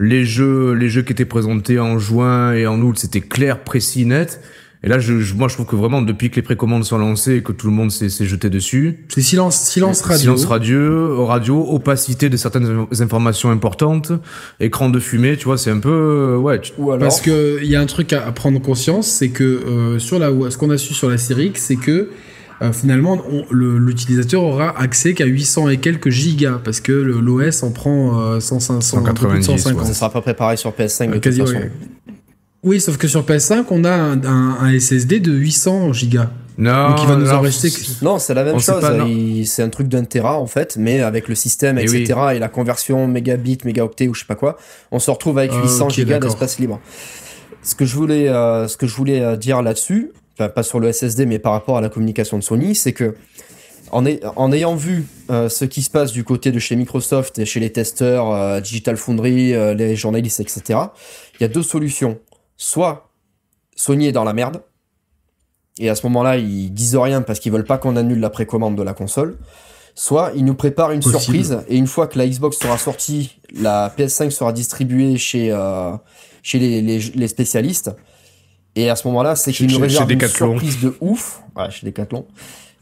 Les 0.00 0.24
jeux, 0.24 0.72
les 0.72 0.88
jeux 0.88 1.02
qui 1.02 1.12
étaient 1.12 1.24
présentés 1.24 1.78
en 1.78 2.00
juin 2.00 2.52
et 2.52 2.66
en 2.66 2.80
août, 2.80 2.98
c'était 2.98 3.20
clair, 3.20 3.62
précis, 3.62 4.06
net. 4.06 4.40
Et 4.82 4.88
là, 4.88 4.98
je, 4.98 5.34
moi, 5.34 5.48
je 5.48 5.54
trouve 5.54 5.66
que 5.66 5.76
vraiment, 5.76 6.00
depuis 6.00 6.30
que 6.30 6.36
les 6.36 6.42
précommandes 6.42 6.84
sont 6.84 6.96
lancées 6.96 7.36
et 7.36 7.42
que 7.42 7.52
tout 7.52 7.66
le 7.66 7.72
monde 7.72 7.90
s'est 7.90 8.08
jeté 8.24 8.48
dessus. 8.48 9.04
C'est 9.08 9.20
silence, 9.20 9.56
silence 9.56 10.00
radio. 10.00 10.18
Silence 10.18 10.44
radio, 10.46 11.26
radio, 11.26 11.66
opacité 11.68 12.30
de 12.30 12.36
certaines 12.38 12.86
informations 12.98 13.50
importantes, 13.50 14.12
écran 14.58 14.88
de 14.88 14.98
fumée, 14.98 15.36
tu 15.36 15.44
vois, 15.44 15.58
c'est 15.58 15.70
un 15.70 15.80
peu, 15.80 15.90
euh, 15.90 16.36
ouais. 16.38 16.60
Ou 16.78 16.92
alors... 16.92 17.00
Parce 17.00 17.20
que 17.20 17.58
il 17.62 17.68
y 17.68 17.76
a 17.76 17.80
un 17.80 17.86
truc 17.86 18.14
à, 18.14 18.32
prendre 18.32 18.60
conscience, 18.60 19.06
c'est 19.06 19.28
que 19.28 19.44
euh, 19.44 19.98
sur 19.98 20.18
la, 20.18 20.30
ce 20.50 20.56
qu'on 20.56 20.70
a 20.70 20.78
su 20.78 20.94
sur 20.94 21.10
la 21.10 21.18
série 21.18 21.48
X, 21.48 21.62
c'est 21.62 21.76
que 21.76 22.08
euh, 22.62 22.72
finalement, 22.72 23.18
l'utilisateur 23.50 24.42
aura 24.42 24.78
accès 24.78 25.14
qu'à 25.14 25.24
800 25.24 25.70
et 25.70 25.78
quelques 25.78 26.10
gigas 26.10 26.60
parce 26.62 26.80
que 26.80 26.92
l'OS 26.92 27.62
en 27.62 27.70
prend 27.70 28.20
euh, 28.20 28.40
150. 28.40 29.42
150. 29.42 29.86
Ça 29.86 29.94
sera 29.94 30.10
pas 30.10 30.20
préparé 30.20 30.58
sur 30.58 30.70
PS5 30.72 31.10
de 31.10 31.18
toute 31.18 31.34
façon. 31.34 31.60
Oui, 32.62 32.80
sauf 32.80 32.98
que 32.98 33.08
sur 33.08 33.22
PS5, 33.22 33.64
on 33.70 33.84
a 33.84 33.90
un, 33.90 34.78
SSD 34.78 35.20
de 35.20 35.32
800 35.32 35.92
Go. 36.12 36.18
Non, 36.58 36.90
Donc 36.90 37.02
il 37.02 37.08
va 37.08 37.16
nous 37.16 37.30
en 37.30 37.40
rester. 37.40 37.70
Non, 38.02 38.18
c'est 38.18 38.34
la 38.34 38.44
même 38.44 38.60
chose. 38.60 38.84
C'est 39.46 39.62
un 39.62 39.68
truc 39.70 39.88
d'un 39.88 40.04
Tera 40.04 40.38
en 40.38 40.46
fait, 40.46 40.76
mais 40.76 41.00
avec 41.00 41.28
le 41.28 41.34
système, 41.34 41.78
eh 41.78 41.82
etc. 41.84 42.20
Et 42.34 42.38
la 42.38 42.48
conversion 42.48 43.06
mégabit, 43.06 43.58
mégaoctet 43.64 44.08
ou 44.08 44.14
je 44.14 44.20
sais 44.20 44.26
pas 44.26 44.34
quoi, 44.34 44.58
on 44.90 44.98
se 44.98 45.10
retrouve 45.10 45.38
avec 45.38 45.52
800 45.52 45.88
ah, 45.90 46.04
Go 46.04 46.18
d'espace 46.18 46.58
libre. 46.58 46.80
Ce 47.62 47.74
que 47.74 47.86
je 47.86 47.94
voulais, 47.94 48.28
euh, 48.28 48.68
ce 48.68 48.76
que 48.76 48.86
je 48.86 48.94
voulais 48.94 49.20
euh, 49.20 49.36
dire 49.36 49.62
là-dessus, 49.62 50.12
pas 50.36 50.62
sur 50.62 50.80
le 50.80 50.90
SSD, 50.90 51.26
mais 51.26 51.38
par 51.38 51.52
rapport 51.52 51.76
à 51.76 51.80
la 51.82 51.90
communication 51.90 52.38
de 52.38 52.42
Sony, 52.42 52.74
c'est 52.74 52.92
que 52.92 53.14
en, 53.92 54.04
en, 54.36 54.52
ayant 54.52 54.76
vu 54.76 55.04
euh, 55.30 55.48
ce 55.48 55.64
qui 55.66 55.82
se 55.82 55.90
passe 55.90 56.12
du 56.12 56.24
côté 56.24 56.52
de 56.52 56.58
chez 56.58 56.76
Microsoft 56.76 57.38
et 57.38 57.44
chez 57.44 57.60
les 57.60 57.70
testeurs, 57.70 58.60
Digital 58.60 58.96
Foundry, 58.96 59.52
les 59.74 59.96
journalistes, 59.96 60.40
etc., 60.40 60.78
il 61.38 61.42
y 61.42 61.44
a 61.44 61.48
deux 61.48 61.62
solutions 61.62 62.18
soit 62.60 63.08
Sony 63.74 64.06
est 64.06 64.12
dans 64.12 64.24
la 64.24 64.34
merde, 64.34 64.62
et 65.78 65.88
à 65.88 65.94
ce 65.94 66.06
moment-là, 66.06 66.36
ils 66.36 66.70
disent 66.72 66.96
rien 66.96 67.22
parce 67.22 67.40
qu'ils 67.40 67.50
veulent 67.50 67.64
pas 67.64 67.78
qu'on 67.78 67.96
annule 67.96 68.20
la 68.20 68.28
précommande 68.28 68.76
de 68.76 68.82
la 68.82 68.92
console. 68.92 69.38
Soit 69.94 70.32
ils 70.36 70.44
nous 70.44 70.54
préparent 70.54 70.92
une 70.92 71.02
surprise 71.02 71.58
et 71.68 71.76
une 71.76 71.86
fois 71.86 72.06
que 72.06 72.18
la 72.18 72.26
Xbox 72.26 72.58
sera 72.58 72.76
sortie, 72.76 73.38
la 73.58 73.92
PS5 73.96 74.30
sera 74.30 74.52
distribuée 74.52 75.16
chez 75.16 75.50
euh, 75.50 75.92
chez 76.42 76.58
les, 76.58 76.80
les, 76.82 77.28
spécialistes. 77.28 77.90
Et 78.76 78.90
à 78.90 78.96
ce 78.96 79.08
moment-là, 79.08 79.36
c'est 79.36 79.52
qu'ils 79.52 79.72
nous 79.72 79.78
réservent 79.78 80.10
une 80.10 80.20
surprise 80.20 80.80
de 80.80 80.94
ouf, 81.00 81.42
ouais, 81.56 81.70
chez 81.70 81.86
Decathlon, 81.86 82.26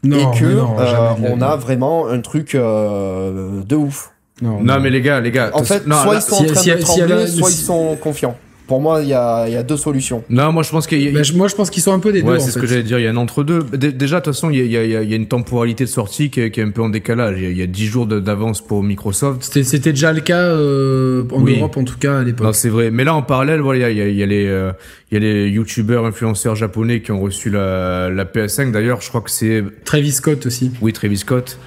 et 0.05 0.09
que 0.09 0.45
euh, 0.45 1.09
on 1.23 1.41
a 1.41 1.55
vraiment 1.55 2.07
un 2.07 2.19
truc 2.19 2.53
euh, 2.53 3.63
de 3.63 3.75
ouf. 3.75 4.11
Non, 4.41 4.79
mais 4.79 4.89
les 4.89 5.01
gars, 5.01 5.19
les 5.19 5.31
gars, 5.31 5.51
en 5.53 5.63
fait, 5.63 5.83
soit 5.83 6.15
ils 6.15 6.21
sont 6.21 6.35
en 6.35 6.45
train 6.45 6.75
de 6.75 6.81
trembler, 6.81 7.27
soit 7.27 7.49
ils 7.49 7.55
sont 7.55 7.97
confiants. 7.99 8.37
Pour 8.69 8.81
moi, 8.81 9.01
il 9.01 9.09
y 9.09 9.13
a, 9.15 9.63
deux 9.63 9.77
solutions. 9.77 10.23
Non, 10.29 10.51
moi 10.51 10.61
je 10.61 10.69
pense 10.69 10.85
qu'il 10.85 11.11
moi 11.11 11.47
je 11.47 11.55
pense 11.55 11.71
qu'ils 11.71 11.81
sont 11.81 11.91
un 11.91 11.97
peu 11.97 12.13
des 12.13 12.21
deux. 12.21 12.33
Ouais, 12.33 12.39
c'est 12.39 12.51
ce 12.51 12.59
que 12.59 12.67
j'allais 12.67 12.83
dire. 12.83 12.99
Il 12.99 13.03
y 13.03 13.07
a 13.07 13.09
un 13.09 13.17
entre 13.17 13.43
deux. 13.43 13.63
Déjà, 13.63 14.19
de 14.19 14.25
toute 14.25 14.35
façon, 14.35 14.51
il 14.51 14.63
y 14.63 14.77
a, 14.77 15.01
une 15.01 15.25
temporalité 15.25 15.85
de 15.85 15.89
sortie 15.89 16.29
qui 16.29 16.39
est, 16.39 16.59
un 16.59 16.69
peu 16.69 16.83
en 16.83 16.89
décalage. 16.89 17.39
Il 17.41 17.57
y 17.57 17.63
a, 17.63 17.65
10 17.65 17.85
jours 17.87 18.05
d'avance 18.05 18.61
pour 18.61 18.83
Microsoft. 18.83 19.41
C'était 19.41 19.91
déjà 19.91 20.13
le 20.13 20.21
cas 20.21 20.41
euh, 20.41 21.23
en 21.31 21.41
Europe 21.41 21.77
en 21.77 21.83
tout 21.83 21.97
cas 21.97 22.19
à 22.19 22.23
l'époque. 22.23 22.45
Non, 22.45 22.53
c'est 22.53 22.69
vrai. 22.69 22.91
Mais 22.91 23.03
là, 23.03 23.15
en 23.15 23.23
parallèle, 23.23 23.59
voilà, 23.59 23.89
il 23.89 23.97
y 23.97 24.21
a, 24.21 24.25
les 24.27 24.45
euh, 24.45 24.71
il 25.11 25.15
y 25.15 25.17
a 25.17 25.19
les 25.19 25.49
youtubeurs, 25.49 26.05
influenceurs 26.05 26.55
japonais 26.55 27.01
qui 27.01 27.11
ont 27.11 27.19
reçu 27.19 27.49
la, 27.49 28.09
la 28.09 28.25
PS5. 28.25 28.71
D'ailleurs, 28.71 29.01
je 29.01 29.09
crois 29.09 29.21
que 29.21 29.31
c'est 29.31 29.63
Travis 29.83 30.11
Scott 30.11 30.45
aussi. 30.45 30.71
Oui, 30.81 30.93
Travis 30.93 31.17
Scott. 31.17 31.57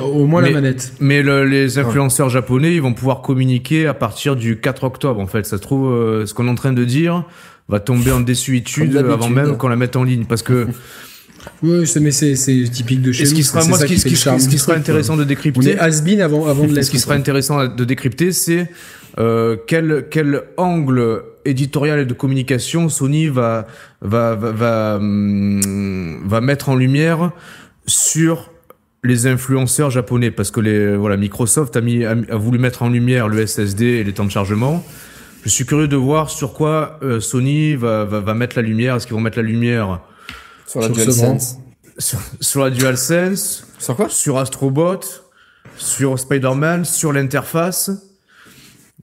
Au 0.00 0.26
moins 0.26 0.42
la 0.42 0.50
manette. 0.50 0.92
Mais 1.00 1.22
les 1.22 1.78
influenceurs 1.78 2.28
japonais, 2.28 2.74
ils 2.74 2.82
vont 2.82 2.94
pouvoir 2.94 3.20
communiquer 3.20 3.86
à 3.86 3.94
partir 3.94 4.36
du 4.36 4.60
4 4.60 4.84
octobre. 4.84 5.20
En 5.20 5.26
fait, 5.26 5.44
ça 5.44 5.56
se 5.56 5.62
trouve, 5.62 5.92
euh, 5.92 6.26
ce 6.26 6.34
qu'on 6.34 6.46
est 6.46 6.50
en 6.50 6.54
train 6.54 6.72
de 6.72 6.84
dire 6.84 7.24
va 7.68 7.80
tomber 7.80 8.12
en 8.12 8.20
désuétude 8.20 8.96
avant 8.96 9.30
même 9.30 9.56
qu'on 9.56 9.68
la 9.68 9.76
mette 9.76 9.96
en 9.96 10.04
ligne, 10.04 10.26
parce 10.26 10.42
que 10.42 10.66
Oui, 11.62 11.84
mais 12.00 12.10
c'est 12.10 12.34
typique 12.70 13.02
de 13.02 13.12
chez 13.12 13.26
ce 13.26 13.34
qui 13.34 13.42
sera, 13.42 13.64
moi, 13.64 13.78
ce 13.78 13.84
qui, 13.86 14.16
sera 14.16 14.74
intéressant 14.74 15.16
de 15.16 15.24
décrypter. 15.24 15.60
On 15.60 15.66
est 15.66 15.78
has 15.78 16.02
avant, 16.22 16.46
avant 16.46 16.66
de. 16.66 16.80
Ce 16.80 16.90
qui 16.90 16.98
sera 16.98 17.14
intéressant 17.14 17.66
de 17.66 17.84
décrypter, 17.84 18.32
c'est 18.32 18.68
euh, 19.18 19.56
quel, 19.66 20.06
quel 20.10 20.42
angle 20.56 21.22
éditorial 21.44 22.00
et 22.00 22.04
de 22.04 22.14
communication 22.14 22.88
Sony 22.88 23.28
va, 23.28 23.66
va, 24.00 24.34
va, 24.34 24.52
va, 24.52 24.96
hum, 24.96 26.22
va 26.26 26.40
mettre 26.40 26.68
en 26.68 26.76
lumière 26.76 27.32
sur 27.86 28.50
les 29.02 29.26
influenceurs 29.26 29.90
japonais 29.90 30.30
parce 30.30 30.50
que 30.50 30.60
les 30.60 30.96
voilà 30.96 31.16
Microsoft 31.16 31.76
a 31.76 31.80
mis 31.80 32.04
a, 32.04 32.14
voulu 32.36 32.58
mettre 32.58 32.82
en 32.82 32.88
lumière 32.88 33.28
le 33.28 33.46
SSD 33.46 33.84
et 33.84 34.04
les 34.04 34.12
temps 34.12 34.24
de 34.24 34.30
chargement. 34.30 34.84
Je 35.44 35.50
suis 35.50 35.66
curieux 35.66 35.88
de 35.88 35.96
voir 35.96 36.30
sur 36.30 36.54
quoi 36.54 36.98
euh, 37.02 37.20
Sony 37.20 37.74
va, 37.74 38.06
va, 38.06 38.20
va 38.20 38.34
mettre 38.34 38.56
la 38.56 38.62
lumière. 38.62 38.96
Est-ce 38.96 39.06
qu'ils 39.06 39.14
vont 39.14 39.20
mettre 39.20 39.36
la 39.36 39.44
lumière 39.44 40.00
sur 40.66 40.80
la 40.80 40.88
DualSense 40.88 41.58
sur, 41.98 42.18
sur, 42.40 42.64
la 42.64 42.70
DualSense 42.70 43.66
Sur 43.78 43.94
quoi? 43.94 44.08
Sur 44.08 44.38
Astrobot, 44.38 45.00
sur 45.76 46.18
Spider-Man, 46.18 46.84
sur 46.84 47.12
l'interface 47.12 47.90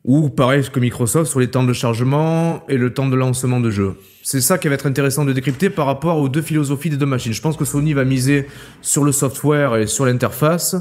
ou 0.03 0.29
pareil 0.29 0.63
que 0.71 0.79
Microsoft 0.79 1.29
sur 1.29 1.39
les 1.39 1.47
temps 1.47 1.63
de 1.63 1.73
chargement 1.73 2.63
et 2.67 2.77
le 2.77 2.91
temps 2.91 3.07
de 3.07 3.15
lancement 3.15 3.59
de 3.59 3.69
jeu. 3.69 3.93
C'est 4.23 4.41
ça 4.41 4.57
qui 4.57 4.67
va 4.67 4.75
être 4.75 4.87
intéressant 4.87 5.25
de 5.25 5.33
décrypter 5.33 5.69
par 5.69 5.85
rapport 5.85 6.17
aux 6.17 6.29
deux 6.29 6.41
philosophies 6.41 6.89
des 6.89 6.97
deux 6.97 7.05
machines. 7.05 7.33
Je 7.33 7.41
pense 7.41 7.57
que 7.57 7.65
Sony 7.65 7.93
va 7.93 8.03
miser 8.03 8.47
sur 8.81 9.03
le 9.03 9.11
software 9.11 9.75
et 9.77 9.87
sur 9.87 10.05
l'interface, 10.05 10.75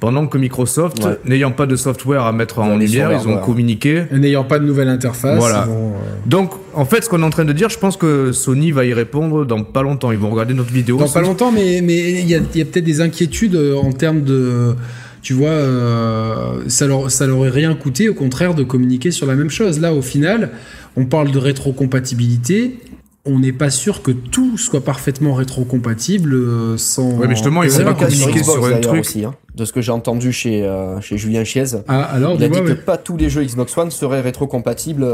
pendant 0.00 0.26
que 0.26 0.38
Microsoft, 0.38 1.06
n'ayant 1.24 1.50
pas 1.50 1.66
de 1.66 1.76
software 1.76 2.22
à 2.22 2.32
mettre 2.32 2.60
en 2.60 2.76
lumière, 2.76 3.10
ils 3.12 3.28
ont 3.28 3.38
communiqué. 3.38 4.04
N'ayant 4.12 4.44
pas 4.44 4.58
de 4.58 4.64
nouvelle 4.64 4.88
interface. 4.88 5.38
Voilà. 5.38 5.66
Euh, 5.68 5.90
Donc, 6.26 6.52
en 6.74 6.84
fait, 6.84 7.02
ce 7.02 7.08
qu'on 7.08 7.20
est 7.22 7.26
en 7.26 7.30
train 7.30 7.44
de 7.44 7.52
dire, 7.52 7.68
je 7.68 7.78
pense 7.78 7.96
que 7.96 8.32
Sony 8.32 8.70
va 8.70 8.84
y 8.84 8.94
répondre 8.94 9.44
dans 9.44 9.64
pas 9.64 9.82
longtemps. 9.82 10.12
Ils 10.12 10.18
vont 10.18 10.30
regarder 10.30 10.54
notre 10.54 10.72
vidéo. 10.72 10.98
Dans 10.98 11.08
pas 11.08 11.20
longtemps, 11.20 11.50
mais 11.50 11.80
mais 11.82 12.12
il 12.12 12.28
y 12.28 12.34
a, 12.34 12.38
y 12.38 12.62
a 12.62 12.64
peut-être 12.64 12.84
des 12.84 13.00
inquiétudes 13.00 13.56
euh, 13.56 13.74
en 13.76 13.92
termes 13.92 14.22
de 14.22 14.76
tu 15.22 15.34
vois, 15.34 15.48
euh, 15.48 16.62
ça, 16.68 16.86
leur, 16.86 17.10
ça 17.10 17.26
leur 17.26 17.38
aurait 17.38 17.50
rien 17.50 17.74
coûté, 17.74 18.08
au 18.08 18.14
contraire, 18.14 18.54
de 18.54 18.62
communiquer 18.62 19.10
sur 19.10 19.26
la 19.26 19.34
même 19.34 19.50
chose. 19.50 19.80
Là, 19.80 19.92
au 19.92 20.02
final, 20.02 20.50
on 20.96 21.06
parle 21.06 21.30
de 21.30 21.38
rétrocompatibilité. 21.38 22.78
On 23.24 23.40
n'est 23.40 23.52
pas 23.52 23.68
sûr 23.68 24.02
que 24.02 24.10
tout 24.10 24.56
soit 24.56 24.82
parfaitement 24.82 25.34
rétrocompatible 25.34 26.34
euh, 26.34 26.76
sans. 26.78 27.10
Oui, 27.18 27.26
mais 27.28 27.34
justement, 27.34 27.62
ils 27.62 27.70
vont 27.70 27.84
pas 27.84 27.94
communiquer 27.94 28.42
sur, 28.42 28.64
un 28.64 28.80
truc. 28.80 29.00
Aussi, 29.00 29.24
hein. 29.24 29.34
de 29.54 29.64
ce 29.64 29.72
que 29.72 29.80
j'ai 29.80 29.92
entendu 29.92 30.32
chez, 30.32 30.64
euh, 30.64 31.00
chez 31.00 31.18
Julien 31.18 31.44
Chiez. 31.44 31.64
Ah, 31.88 32.04
alors, 32.04 32.36
il 32.36 32.44
a 32.44 32.48
dit 32.48 32.60
que 32.60 32.72
pas 32.72 32.96
tous 32.96 33.16
les 33.16 33.28
jeux 33.28 33.44
Xbox 33.44 33.76
One 33.76 33.90
seraient 33.90 34.22
rétrocompatibles 34.22 35.06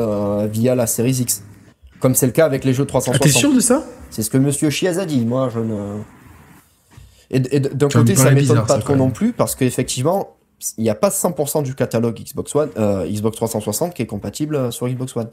via 0.52 0.74
la 0.74 0.86
Series 0.86 1.18
X. 1.22 1.42
Comme 1.98 2.14
c'est 2.14 2.26
le 2.26 2.32
cas 2.32 2.44
avec 2.44 2.64
les 2.64 2.74
jeux 2.74 2.84
360. 2.84 3.16
Ah, 3.16 3.24
t'es 3.24 3.30
sûr 3.30 3.52
de 3.52 3.60
ça? 3.60 3.84
C'est 4.10 4.22
ce 4.22 4.30
que 4.30 4.36
Monsieur 4.36 4.70
Chiez 4.70 4.98
a 4.98 5.06
dit. 5.06 5.24
Moi, 5.24 5.50
je 5.52 5.60
ne. 5.60 6.02
Et, 7.30 7.40
d'un 7.40 7.88
côté, 7.88 8.14
ça 8.14 8.30
m'étonne 8.30 8.66
pas 8.66 8.78
trop 8.78 8.96
non 8.96 9.10
plus, 9.10 9.32
parce 9.32 9.54
qu'effectivement, 9.54 10.36
il 10.78 10.84
n'y 10.84 10.90
a 10.90 10.94
pas 10.94 11.08
100% 11.08 11.62
du 11.62 11.74
catalogue 11.74 12.18
Xbox 12.18 12.54
One, 12.54 12.70
euh, 12.78 13.06
Xbox 13.08 13.36
360 13.36 13.94
qui 13.94 14.02
est 14.02 14.06
compatible 14.06 14.56
euh, 14.56 14.70
sur 14.70 14.88
Xbox 14.88 15.16
One. 15.16 15.28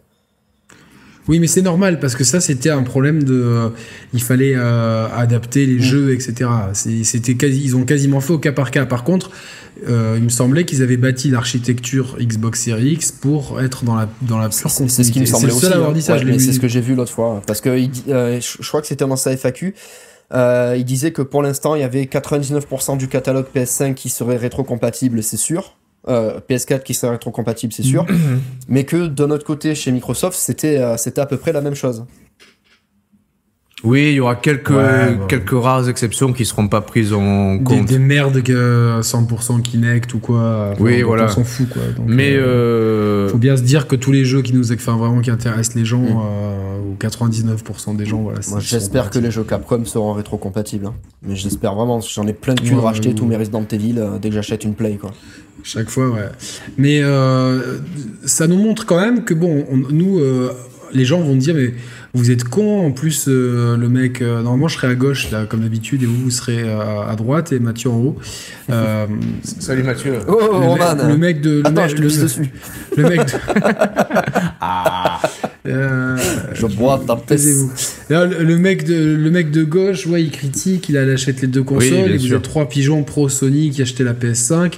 Oui, 1.27 1.39
mais 1.39 1.47
c'est 1.47 1.61
normal 1.61 1.99
parce 1.99 2.15
que 2.15 2.23
ça, 2.23 2.41
c'était 2.41 2.71
un 2.71 2.81
problème 2.81 3.23
de. 3.23 3.39
Euh, 3.39 3.69
il 4.11 4.23
fallait 4.23 4.55
adapter 4.55 5.67
les 5.67 5.75
mm. 5.75 5.81
jeux, 5.81 6.13
etc. 6.13 6.49
C'était 6.73 7.35
quasi, 7.35 7.61
ils 7.63 7.75
ont 7.75 7.85
quasiment 7.85 8.21
fait 8.21 8.33
au 8.33 8.39
cas 8.39 8.51
par 8.51 8.71
cas. 8.71 8.87
Par 8.87 9.03
contre, 9.03 9.29
il 9.85 10.23
me 10.23 10.29
semblait 10.29 10.65
qu'ils 10.65 10.81
avaient 10.81 10.97
bâti 10.97 11.29
l'architecture 11.29 12.17
Xbox 12.19 12.63
Series 12.63 12.93
X 12.93 13.11
pour 13.11 13.61
être 13.61 13.85
dans 13.85 13.95
la 13.95 14.09
dans 14.23 14.39
la 14.39 14.49
C'est 14.49 14.67
ce 14.69 15.11
qui 15.11 15.19
me 15.19 15.25
semblait 15.25 15.53
aussi. 15.53 15.67
Hein. 15.67 15.93
c'est 16.39 16.53
ce 16.53 16.59
que 16.59 16.67
j'ai 16.67 16.81
vu 16.81 16.95
l'autre 16.95 17.13
fois. 17.13 17.43
Parce 17.45 17.61
que 17.61 17.77
je 17.77 18.67
crois 18.67 18.81
que 18.81 18.87
c'était 18.87 19.05
dans 19.05 19.15
sa 19.15 19.37
FAQ. 19.37 19.75
Euh, 20.33 20.75
il 20.77 20.85
disait 20.85 21.11
que 21.11 21.21
pour 21.21 21.43
l'instant, 21.43 21.75
il 21.75 21.81
y 21.81 21.83
avait 21.83 22.03
99% 22.03 22.97
du 22.97 23.07
catalogue 23.07 23.47
PS5 23.53 23.93
qui 23.93 24.09
serait 24.09 24.37
rétrocompatible, 24.37 25.23
c'est 25.23 25.37
sûr. 25.37 25.75
Euh, 26.07 26.39
PS4 26.49 26.81
qui 26.83 26.93
serait 26.93 27.11
rétrocompatible, 27.11 27.73
c'est 27.73 27.83
sûr. 27.83 28.05
mais 28.67 28.85
que 28.85 29.07
de 29.07 29.25
notre 29.25 29.45
côté, 29.45 29.75
chez 29.75 29.91
Microsoft, 29.91 30.37
c'était 30.37 30.77
euh, 30.77 30.97
c'était 30.97 31.21
à 31.21 31.25
peu 31.25 31.37
près 31.37 31.51
la 31.51 31.61
même 31.61 31.75
chose. 31.75 32.05
Oui, 33.83 34.09
il 34.09 34.13
y 34.15 34.19
aura 34.19 34.35
quelques, 34.35 34.73
quelques 35.27 35.51
rares 35.51 35.89
exceptions 35.89 36.33
qui 36.33 36.45
seront 36.45 36.67
pas 36.67 36.81
prises 36.81 37.13
en 37.13 37.57
compte. 37.59 37.85
Des, 37.85 37.97
merdes 37.97 38.43
que 38.43 39.01
100% 39.01 39.61
Kinect 39.61 40.13
ou 40.13 40.19
quoi. 40.19 40.73
oui, 40.79 41.01
voilà. 41.01 41.25
On 41.25 41.27
s'en 41.29 41.43
fout, 41.43 41.67
quoi. 41.69 41.81
Mais 42.05 42.35
euh, 42.35 43.27
faut 43.29 43.39
bien 43.39 43.57
se 43.57 43.63
dire 43.63 43.87
que 43.87 43.95
tous 43.95 44.11
les 44.11 44.23
jeux 44.23 44.43
qui 44.43 44.53
nous, 44.53 44.71
enfin 44.71 44.97
vraiment 44.97 45.21
qui 45.21 45.31
intéressent 45.31 45.75
les 45.75 45.85
gens, 45.85 46.03
euh, 46.03 46.79
ou 46.79 46.95
99% 46.99 47.95
des 47.95 48.05
gens, 48.05 48.21
voilà. 48.21 48.39
Moi, 48.49 48.59
j'espère 48.59 49.09
que 49.09 49.17
les 49.17 49.31
jeux 49.31 49.43
Capcom 49.43 49.83
seront 49.85 50.13
rétrocompatibles. 50.13 50.85
Hein. 50.85 50.93
Mais 51.23 51.35
j'espère 51.35 51.73
vraiment. 51.73 52.01
J'en 52.01 52.27
ai 52.27 52.33
plein 52.33 52.53
de 52.53 52.61
thunes 52.61 52.77
de 52.77 52.81
racheter 52.81 53.15
tous 53.15 53.25
mes 53.25 53.35
Resident 53.35 53.65
Evil 53.71 53.95
euh, 53.97 54.19
dès 54.21 54.29
que 54.29 54.35
j'achète 54.35 54.63
une 54.63 54.75
Play, 54.75 54.97
quoi. 55.01 55.11
Chaque 55.63 55.89
fois, 55.89 56.09
ouais. 56.09 56.29
Mais 56.77 57.01
ça 58.25 58.47
nous 58.47 58.57
montre 58.57 58.85
quand 58.85 58.99
même 58.99 59.23
que 59.23 59.33
bon, 59.33 59.65
nous, 59.91 60.19
les 60.93 61.05
gens 61.05 61.21
vont 61.21 61.35
dire 61.35 61.55
mais 61.55 61.73
vous 62.13 62.29
êtes 62.29 62.43
con, 62.43 62.85
en 62.85 62.91
plus, 62.91 63.25
euh, 63.27 63.77
le 63.77 63.87
mec, 63.87 64.21
euh, 64.21 64.41
normalement 64.41 64.67
je 64.67 64.75
serai 64.75 64.87
à 64.87 64.95
gauche, 64.95 65.31
là, 65.31 65.45
comme 65.45 65.61
d'habitude, 65.61 66.03
et 66.03 66.05
vous, 66.05 66.17
vous 66.17 66.29
serez 66.29 66.59
euh, 66.59 67.07
à 67.07 67.15
droite, 67.15 67.53
et 67.53 67.59
Mathieu 67.59 67.89
en 67.89 67.99
haut. 67.99 68.17
Salut 69.43 69.83
Mathieu. 69.83 70.19
Oh, 70.27 70.37
oh 70.37 70.59
le, 70.59 70.67
Roman. 70.67 71.07
le 71.07 71.17
mec 71.17 71.39
de. 71.39 71.61
Le 71.61 71.67
Attends, 71.67 71.87
je 71.87 71.95
le, 71.95 72.01
dessus. 72.01 72.51
Le 72.97 73.03
mec 73.07 73.19
de. 73.19 73.31
ah. 74.59 75.21
je 75.63 76.65
bois, 76.65 76.97
vous 76.97 77.71
le, 78.09 78.57
mec 78.57 78.83
de, 78.83 79.15
le 79.15 79.31
mec 79.31 79.49
de 79.51 79.63
gauche, 79.63 80.05
ouais, 80.05 80.21
il 80.21 80.31
critique, 80.31 80.89
il 80.89 80.97
achète 80.97 81.41
les 81.41 81.47
deux 81.47 81.63
consoles, 81.63 82.11
et 82.11 82.17
vous 82.17 82.33
êtes 82.33 82.41
trois 82.41 82.67
pigeons 82.67 83.03
pro 83.03 83.29
Sony 83.29 83.69
qui 83.71 83.81
achetaient 83.81 84.03
la 84.03 84.13
PS5. 84.13 84.73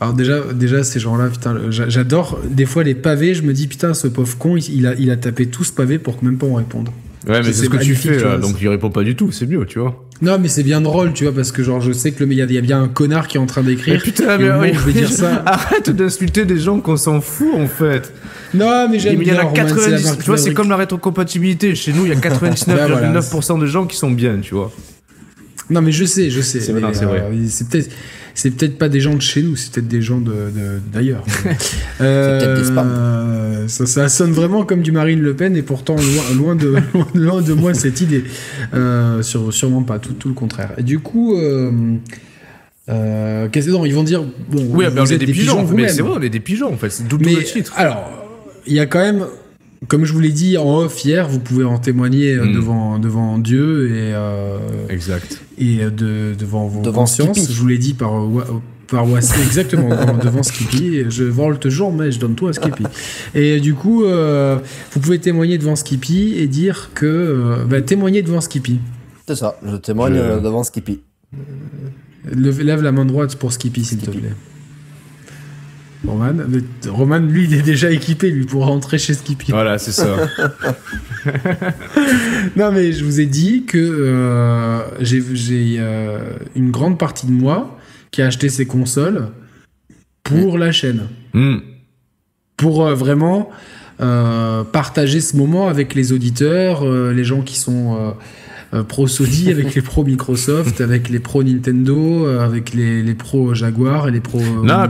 Alors 0.00 0.14
déjà, 0.14 0.40
déjà 0.52 0.84
ces 0.84 1.00
gens-là, 1.00 1.28
putain, 1.28 1.56
j'adore. 1.70 2.38
Des 2.48 2.66
fois 2.66 2.82
les 2.82 2.94
pavés, 2.94 3.34
je 3.34 3.42
me 3.42 3.52
dis 3.52 3.66
putain, 3.66 3.94
ce 3.94 4.08
pauvre 4.08 4.36
con, 4.36 4.56
il 4.56 4.86
a, 4.86 4.94
il 4.94 5.10
a 5.10 5.16
tapé 5.16 5.46
tout 5.46 5.64
ce 5.64 5.72
pavé 5.72 5.98
pour 5.98 6.20
que 6.20 6.24
même 6.24 6.36
pas 6.36 6.46
on 6.46 6.54
réponde. 6.54 6.90
Ouais, 7.26 7.40
mais 7.42 7.52
c'est 7.52 7.64
ce 7.64 7.68
que 7.68 7.78
tu 7.78 7.94
fais 7.96 8.18
là, 8.18 8.38
donc 8.38 8.56
il 8.60 8.68
répond 8.68 8.90
pas 8.90 9.02
du 9.02 9.16
tout, 9.16 9.32
c'est 9.32 9.46
mieux, 9.46 9.64
tu 9.66 9.80
vois. 9.80 10.04
Non, 10.22 10.38
mais 10.38 10.48
c'est 10.48 10.62
bien 10.62 10.80
drôle, 10.80 11.12
tu 11.12 11.24
vois, 11.24 11.34
parce 11.34 11.50
que 11.50 11.62
genre 11.62 11.80
je 11.80 11.92
sais 11.92 12.12
que 12.12 12.22
le 12.22 12.32
il 12.32 12.38
y, 12.38 12.58
a 12.58 12.60
bien 12.60 12.82
un 12.82 12.88
connard 12.88 13.26
qui 13.26 13.36
est 13.36 13.40
en 13.40 13.46
train 13.46 13.62
d'écrire. 13.62 14.00
Putain, 14.00 14.38
mais 14.38 14.50
oui, 14.52 14.70
je 14.72 14.80
vais 14.80 14.92
dire 14.92 15.10
ça. 15.10 15.42
Arrête 15.46 15.90
d'insulter 15.90 16.44
des 16.44 16.58
gens 16.58 16.80
qu'on 16.80 16.96
s'en 16.96 17.20
fout 17.20 17.52
en 17.54 17.66
fait. 17.66 18.12
Non, 18.54 18.88
mais 18.88 18.98
j'aime 18.98 19.18
bien. 19.18 19.34
Il 19.34 19.36
y 19.36 19.40
en 19.40 19.50
a 19.50 19.52
90, 19.52 20.18
tu 20.18 20.24
vois, 20.24 20.38
c'est 20.38 20.54
comme 20.54 20.68
la 20.68 20.76
rétrocompatibilité. 20.76 21.74
Chez 21.74 21.92
nous, 21.92 22.06
il 22.06 22.10
y 22.10 22.12
a 22.12 22.14
99,9% 22.20 23.60
de 23.60 23.66
gens 23.66 23.86
qui 23.86 23.96
sont 23.96 24.10
bien, 24.10 24.38
tu 24.40 24.54
vois. 24.54 24.72
Non, 25.68 25.82
mais 25.82 25.92
je 25.92 26.04
sais, 26.04 26.30
je 26.30 26.40
sais. 26.40 26.60
C'est 26.60 26.72
vrai. 26.72 26.92
Euh, 27.02 27.44
c'est 27.48 27.68
peut-être 27.68 27.90
c'est 28.36 28.50
peut-être 28.50 28.76
pas 28.76 28.90
des 28.90 29.00
gens 29.00 29.14
de 29.14 29.22
chez 29.22 29.42
nous, 29.42 29.56
c'est 29.56 29.72
peut-être 29.72 29.88
des 29.88 30.02
gens 30.02 30.22
d'ailleurs. 30.92 31.24
De, 31.98 32.04
euh, 32.04 33.68
ça, 33.68 33.86
ça, 33.86 34.08
sonne 34.10 34.32
vraiment 34.32 34.64
comme 34.64 34.82
du 34.82 34.92
Marine 34.92 35.20
Le 35.20 35.34
Pen 35.34 35.56
et 35.56 35.62
pourtant 35.62 35.96
loin, 36.34 36.54
de, 36.54 36.76
loin 37.14 37.40
de 37.40 37.54
moi 37.54 37.72
cette 37.72 38.02
idée. 38.02 38.24
Euh, 38.74 39.22
sur, 39.22 39.52
sûrement 39.52 39.82
pas, 39.82 39.98
tout, 39.98 40.12
tout, 40.12 40.28
le 40.28 40.34
contraire. 40.34 40.72
Et 40.76 40.82
du 40.82 40.98
coup. 40.98 41.38
Euh, 41.38 41.72
euh 42.90 43.48
qu'est-ce 43.48 43.66
que 43.66 43.86
ils 43.86 43.94
vont 43.94 44.04
dire 44.04 44.22
bon, 44.22 44.68
oui, 44.70 44.84
vous, 44.94 45.12
êtes 45.12 45.18
des, 45.18 45.26
pigeons, 45.26 45.62
pigeons 45.62 45.74
mais 45.74 45.88
c'est 45.88 46.02
vrai, 46.02 46.12
on 46.18 46.22
est 46.22 46.28
des 46.28 46.40
pigeons 46.40 46.72
en 46.72 46.76
fait, 46.76 47.02
double 47.08 47.24
le 47.24 47.42
titre. 47.42 47.72
Alors, 47.76 48.04
il 48.66 48.74
y 48.74 48.80
a 48.80 48.86
quand 48.86 49.00
même 49.00 49.26
comme 49.88 50.04
je 50.04 50.12
vous 50.12 50.20
l'ai 50.20 50.32
dit 50.32 50.56
en 50.58 50.78
off 50.78 51.04
hier, 51.04 51.28
vous 51.28 51.40
pouvez 51.40 51.64
en 51.64 51.78
témoigner 51.78 52.34
euh, 52.34 52.46
mm. 52.46 52.54
devant, 52.54 52.98
devant 52.98 53.38
Dieu 53.38 53.90
et, 53.90 54.12
euh, 54.14 54.58
exact. 54.88 55.42
et 55.58 55.82
euh, 55.82 55.90
de, 55.90 56.34
devant 56.38 56.66
vos 56.66 56.82
devant 56.82 57.00
consciences. 57.00 57.50
Je 57.50 57.58
vous 57.58 57.66
l'ai 57.66 57.78
dit 57.78 57.94
par, 57.94 58.12
par 58.88 59.08
WhatsApp, 59.08 59.38
exactement, 59.44 59.90
devant, 60.22 60.42
Skippy. 60.42 61.04
Je 61.08 61.24
vole 61.24 61.58
toujours, 61.58 61.92
mais 61.92 62.10
je 62.10 62.18
donne 62.18 62.34
tout 62.34 62.48
à 62.48 62.52
Skippy. 62.52 62.84
Et 63.34 63.60
du 63.60 63.74
coup, 63.74 64.04
vous 64.04 65.00
pouvez 65.00 65.18
témoigner 65.18 65.58
devant 65.58 65.76
Skippy 65.76 66.34
et 66.36 66.46
dire 66.46 66.90
que. 66.94 67.64
bah, 67.68 67.82
témoigner 67.82 68.22
devant 68.22 68.40
Skippy. 68.40 68.80
C'est 69.26 69.36
ça, 69.36 69.58
je 69.66 69.76
témoigne 69.76 70.40
devant 70.40 70.62
Skippy. 70.62 71.00
Lève 72.32 72.82
la 72.82 72.92
main 72.92 73.04
droite 73.04 73.36
pour 73.36 73.52
Skippy, 73.52 73.84
s'il 73.84 73.98
te 73.98 74.10
plaît. 74.10 74.32
Roman, 76.06 76.34
Roman, 76.88 77.18
lui, 77.18 77.44
il 77.44 77.54
est 77.54 77.62
déjà 77.62 77.90
équipé, 77.90 78.30
lui, 78.30 78.44
pour 78.44 78.66
rentrer 78.66 78.98
chez 78.98 79.14
Skippy. 79.14 79.50
Voilà, 79.50 79.78
c'est 79.78 79.92
ça. 79.92 80.16
non, 82.56 82.72
mais 82.72 82.92
je 82.92 83.04
vous 83.04 83.20
ai 83.20 83.26
dit 83.26 83.64
que 83.64 83.78
euh, 83.78 84.80
j'ai 85.00 85.76
euh, 85.78 86.18
une 86.54 86.70
grande 86.70 86.98
partie 86.98 87.26
de 87.26 87.32
moi 87.32 87.78
qui 88.10 88.22
a 88.22 88.26
acheté 88.26 88.48
ces 88.48 88.66
consoles 88.66 89.28
pour 90.22 90.58
la 90.58 90.72
chaîne. 90.72 91.08
Hmm. 91.32 91.58
Pour 92.56 92.86
euh, 92.86 92.94
vraiment 92.94 93.50
partager 93.98 95.22
ce 95.22 95.36
moment 95.36 95.68
avec 95.68 95.94
les 95.94 96.12
auditeurs, 96.12 96.84
les 96.84 97.24
gens 97.24 97.40
qui 97.40 97.56
sont 97.56 98.14
euh, 98.76 98.82
pro 98.82 99.06
Sony, 99.06 99.48
avec 99.50 99.74
les 99.74 99.82
pro 99.82 100.04
Microsoft, 100.04 100.80
avec 100.80 101.08
les 101.08 101.18
pro 101.18 101.42
Nintendo, 101.42 102.26
euh, 102.26 102.44
avec 102.44 102.74
les, 102.74 103.02
les 103.02 103.14
pro 103.14 103.54
Jaguar 103.54 104.08
et 104.08 104.10
les 104.10 104.20
pro 104.20 104.38
euh, 104.38 104.62
non, 104.62 104.86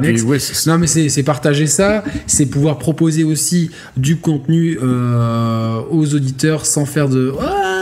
non 0.66 0.78
mais 0.78 0.86
c'est 0.86 1.22
partager 1.22 1.66
ça, 1.66 2.04
c'est 2.26 2.46
pouvoir 2.46 2.78
proposer 2.78 3.24
aussi 3.24 3.70
du 3.96 4.16
contenu 4.16 4.78
aux 4.78 6.14
auditeurs 6.14 6.66
sans 6.66 6.86
faire 6.86 7.08
de 7.08 7.32
euh, 7.40 7.75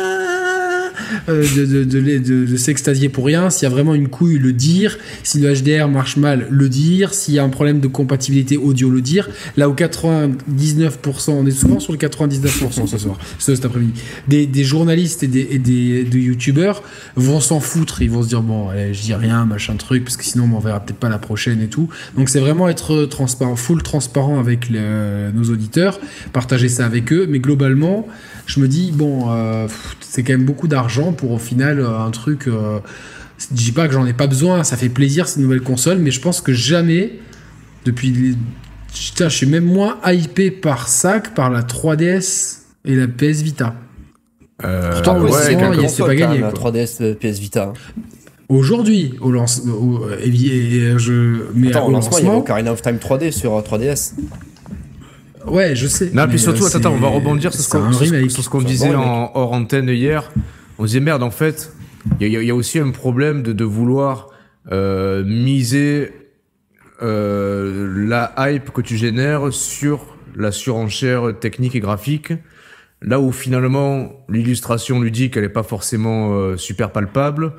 de, 1.29 1.85
de, 1.85 2.57
s'extasier 2.57 3.09
pour 3.09 3.27
rien. 3.27 3.51
S'il 3.51 3.65
y 3.65 3.67
a 3.67 3.75
vraiment 3.75 3.95
une 3.95 4.09
couille, 4.09 4.39
le 4.39 4.53
dire. 4.53 4.99
Si 5.23 5.41
le 5.41 5.53
HDR 5.53 5.89
marche 5.89 6.17
mal, 6.17 6.47
le 6.51 6.69
dire. 6.69 7.15
S'il 7.15 7.35
y 7.35 7.39
a 7.39 7.45
un 7.45 7.49
problème 7.49 7.81
de 7.81 7.89
compatibilité 7.89 8.57
audio, 8.57 8.91
le 8.91 9.01
dire. 9.01 9.29
Là 9.57 9.69
où 9.69 9.75
99%, 9.75 11.31
on 11.31 11.47
est 11.47 11.51
souvent 11.51 11.81
sur 11.81 11.93
le 11.93 11.99
99% 11.99 12.87
ce 12.87 12.99
soir, 12.99 13.19
cet 13.39 13.65
après-midi, 13.65 14.01
des, 14.29 14.65
journalistes 14.65 15.23
et 15.23 15.29
des, 15.29 15.41
et 15.41 16.19
youtubeurs 16.19 16.83
vont 17.17 17.41
s'en 17.41 17.61
foutre. 17.61 18.03
Ils 18.03 18.11
vont 18.11 18.23
se 18.23 18.29
dire, 18.29 18.43
bon, 18.43 18.69
je 18.93 19.01
dis 19.01 19.15
rien, 19.15 19.45
machin 19.45 19.77
truc, 19.77 20.05
parce 20.05 20.17
que 20.17 20.25
sinon 20.25 20.45
on 20.45 20.49
m'en 20.49 20.59
verra 20.61 20.81
peut-être 20.81 20.99
pas 20.99 21.09
la 21.09 21.19
prochaine 21.19 21.61
et 21.61 21.69
tout. 21.69 21.89
Donc 22.17 22.29
c'est 22.29 22.41
vraiment 22.41 22.69
être 22.69 23.05
transparent, 23.07 23.57
full 23.57 23.83
transparent 23.83 24.39
avec 24.39 24.71
nos 24.71 25.45
auditeurs, 25.51 26.01
partager 26.33 26.69
ça 26.69 26.87
avec 26.87 27.13
eux, 27.13 27.27
mais 27.29 27.39
globalement, 27.39 28.07
je 28.47 28.61
me 28.61 28.69
dis, 28.69 28.93
bon, 28.93 29.31
euh, 29.31 29.67
c'est 30.01 30.23
quand 30.23 30.35
même 30.35 30.45
beaucoup 30.45 30.69
d'argent 30.69 31.13
pour 31.15 31.33
au 31.33 31.39
final 31.39 31.81
euh, 31.81 31.99
un 31.99 32.11
truc. 32.11 32.47
Euh, 32.47 32.79
je 33.39 33.47
dis 33.51 33.73
pas 33.73 33.89
que 33.89 33.95
j'en 33.95 34.07
ai 34.07 34.13
pas 34.13 34.27
besoin, 34.27 34.65
ça 34.65 34.77
fait 34.77 34.89
plaisir 34.89 35.27
cette 35.27 35.43
nouvelle 35.43 35.61
console, 35.61 35.99
mais 35.99 36.11
je 36.11 36.21
pense 36.21 36.41
que 36.41 36.53
jamais, 36.53 37.19
depuis. 37.85 38.37
je 38.93 39.29
suis 39.29 39.47
même 39.47 39.65
moins 39.65 39.99
hypé 40.07 40.51
par 40.51 40.89
ça 40.89 41.21
que 41.21 41.31
par 41.31 41.51
la 41.51 41.63
3DS 41.63 42.61
et 42.85 42.95
la 42.95 43.09
PS 43.09 43.43
Vita. 43.43 43.75
Pourtant, 44.59 45.21
ouais, 45.21 45.31
c'est 45.89 46.05
pas 46.05 46.15
gagné. 46.15 46.39
La 46.39 46.53
3DS 46.53 47.15
PS 47.17 47.39
Vita. 47.41 47.73
Aujourd'hui, 48.49 49.15
au 49.21 49.33
lancement, 49.33 49.75
je, 50.23 51.51
mais 51.55 51.71
Attends, 51.71 51.89
au 51.89 51.91
lancement, 51.91 52.19
il 52.19 52.25
y 52.27 52.29
a 52.29 52.37
Ocarina 52.37 52.73
of 52.73 52.83
Time 52.83 52.97
3D 52.97 53.33
sur 53.33 53.61
3DS. 53.61 54.13
Ouais, 55.47 55.77
je 55.77 55.87
sais. 55.87 56.11
Non, 56.13 56.27
puis 56.29 56.39
surtout, 56.39 56.67
attends, 56.67 56.93
on 56.93 56.99
va 56.99 57.09
rebondir 57.09 57.53
sur 57.53 57.63
ce 57.63 58.49
qu'on 58.49 58.63
disait 58.63 58.95
en 58.95 59.31
hors 59.35 59.53
antenne 59.53 59.89
hier. 59.89 60.31
On 60.79 60.85
disait 60.85 61.01
merde, 61.01 61.23
en 61.23 61.31
fait, 61.31 61.73
il 62.21 62.29
y, 62.29 62.51
a 62.51 62.55
aussi 62.55 62.79
un 62.79 62.91
problème 62.91 63.43
de, 63.43 63.53
de 63.53 63.65
vouloir 63.65 64.29
euh, 64.73 65.25
miser 65.25 66.11
euh, 67.03 68.07
la 68.07 68.35
hype 68.39 68.71
que 68.71 68.81
tu 68.81 68.97
génères 68.97 69.53
sur 69.53 70.17
la 70.37 70.53
surenchère 70.53 71.39
technique 71.39 71.75
et 71.75 71.81
graphique. 71.81 72.33
Là 73.03 73.21
où 73.21 73.33
finalement 73.33 74.25
l'illustration 74.29 75.01
ludique 75.01 75.37
elle 75.37 75.45
est 75.45 75.51
pas 75.51 75.63
forcément 75.63 76.33
euh, 76.33 76.57
super 76.57 76.91
palpable, 76.91 77.53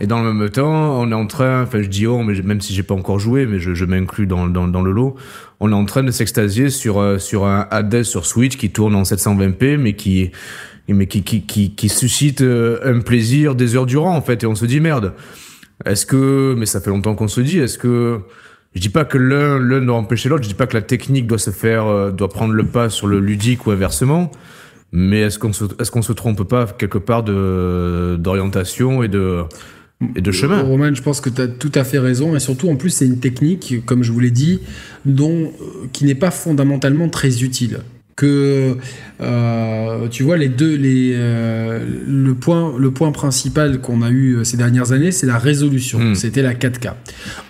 et 0.00 0.06
dans 0.06 0.22
le 0.22 0.32
même 0.32 0.48
temps, 0.48 1.00
on 1.00 1.10
est 1.10 1.14
en 1.14 1.26
train, 1.26 1.62
enfin 1.62 1.82
je 1.82 1.88
dis 1.88 2.06
oh, 2.06 2.22
mais 2.22 2.40
même 2.42 2.60
si 2.60 2.74
j'ai 2.74 2.82
pas 2.82 2.94
encore 2.94 3.18
joué, 3.18 3.46
mais 3.46 3.58
je, 3.58 3.74
je 3.74 3.84
m'inclus 3.84 4.26
dans, 4.26 4.46
dans, 4.46 4.66
dans, 4.66 4.82
le 4.82 4.90
lot, 4.90 5.16
on 5.60 5.70
est 5.70 5.74
en 5.74 5.84
train 5.84 6.02
de 6.02 6.10
s'extasier 6.10 6.70
sur, 6.70 6.98
euh, 6.98 7.18
sur 7.18 7.46
un 7.46 7.66
Hades 7.70 8.02
sur 8.02 8.26
Switch 8.26 8.56
qui 8.56 8.70
tourne 8.70 8.94
en 8.94 9.02
720p, 9.02 9.76
mais 9.76 9.94
qui, 9.94 10.32
mais 10.88 11.06
qui, 11.06 11.88
suscite 11.88 12.40
euh, 12.42 12.78
un 12.84 13.00
plaisir 13.00 13.54
des 13.54 13.76
heures 13.76 13.86
durant 13.86 14.16
en 14.16 14.22
fait, 14.22 14.42
et 14.42 14.46
on 14.46 14.54
se 14.54 14.66
dit 14.66 14.80
merde. 14.80 15.14
Est-ce 15.84 16.06
que, 16.06 16.54
mais 16.56 16.66
ça 16.66 16.80
fait 16.80 16.90
longtemps 16.90 17.14
qu'on 17.14 17.28
se 17.28 17.40
dit, 17.40 17.58
est-ce 17.58 17.78
que 17.78 18.20
je 18.74 18.80
dis 18.80 18.88
pas 18.88 19.04
que 19.04 19.18
l'un 19.18 19.80
doit 19.80 19.96
empêcher 19.96 20.28
l'autre, 20.28 20.44
je 20.44 20.48
dis 20.48 20.54
pas 20.54 20.66
que 20.66 20.74
la 20.74 20.82
technique 20.82 21.26
doit 21.26 21.38
se 21.38 21.50
faire, 21.50 21.86
euh, 21.86 22.10
doit 22.10 22.28
prendre 22.28 22.54
le 22.54 22.64
pas 22.64 22.88
sur 22.88 23.06
le 23.06 23.20
ludique 23.20 23.66
ou 23.66 23.70
inversement. 23.70 24.30
Mais 24.92 25.20
est-ce 25.20 25.38
qu'on 25.38 25.52
se, 25.52 25.64
est-ce 25.80 26.02
se 26.02 26.12
trompe 26.12 26.42
pas 26.42 26.66
quelque 26.66 26.98
part 26.98 27.22
d'orientation 27.22 29.02
et 29.02 29.08
de 29.08 29.44
et 30.16 30.20
de 30.20 30.32
chemin? 30.32 30.62
Roman, 30.62 30.92
je 30.94 31.02
pense 31.02 31.20
que 31.20 31.30
tu 31.30 31.40
as 31.40 31.48
tout 31.48 31.72
à 31.74 31.84
fait 31.84 31.98
raison. 31.98 32.36
Et 32.36 32.40
surtout, 32.40 32.68
en 32.68 32.76
plus, 32.76 32.90
c'est 32.90 33.06
une 33.06 33.20
technique, 33.20 33.84
comme 33.86 34.02
je 34.02 34.12
vous 34.12 34.20
l'ai 34.20 34.30
dit, 34.30 34.60
dont, 35.04 35.44
euh, 35.44 35.86
qui 35.92 36.04
n'est 36.04 36.14
pas 36.14 36.30
fondamentalement 36.30 37.08
très 37.08 37.42
utile. 37.42 37.80
Que 38.14 38.76
euh, 39.20 40.08
tu 40.08 40.22
vois 40.22 40.36
les 40.36 40.48
deux 40.48 40.76
les 40.76 41.12
euh, 41.14 41.80
le 42.06 42.34
point 42.34 42.74
le 42.78 42.90
point 42.90 43.10
principal 43.10 43.80
qu'on 43.80 44.02
a 44.02 44.10
eu 44.10 44.44
ces 44.44 44.58
dernières 44.58 44.92
années 44.92 45.12
c'est 45.12 45.26
la 45.26 45.38
résolution 45.38 45.98
hmm. 45.98 46.14
c'était 46.14 46.42
la 46.42 46.52
4K 46.52 46.92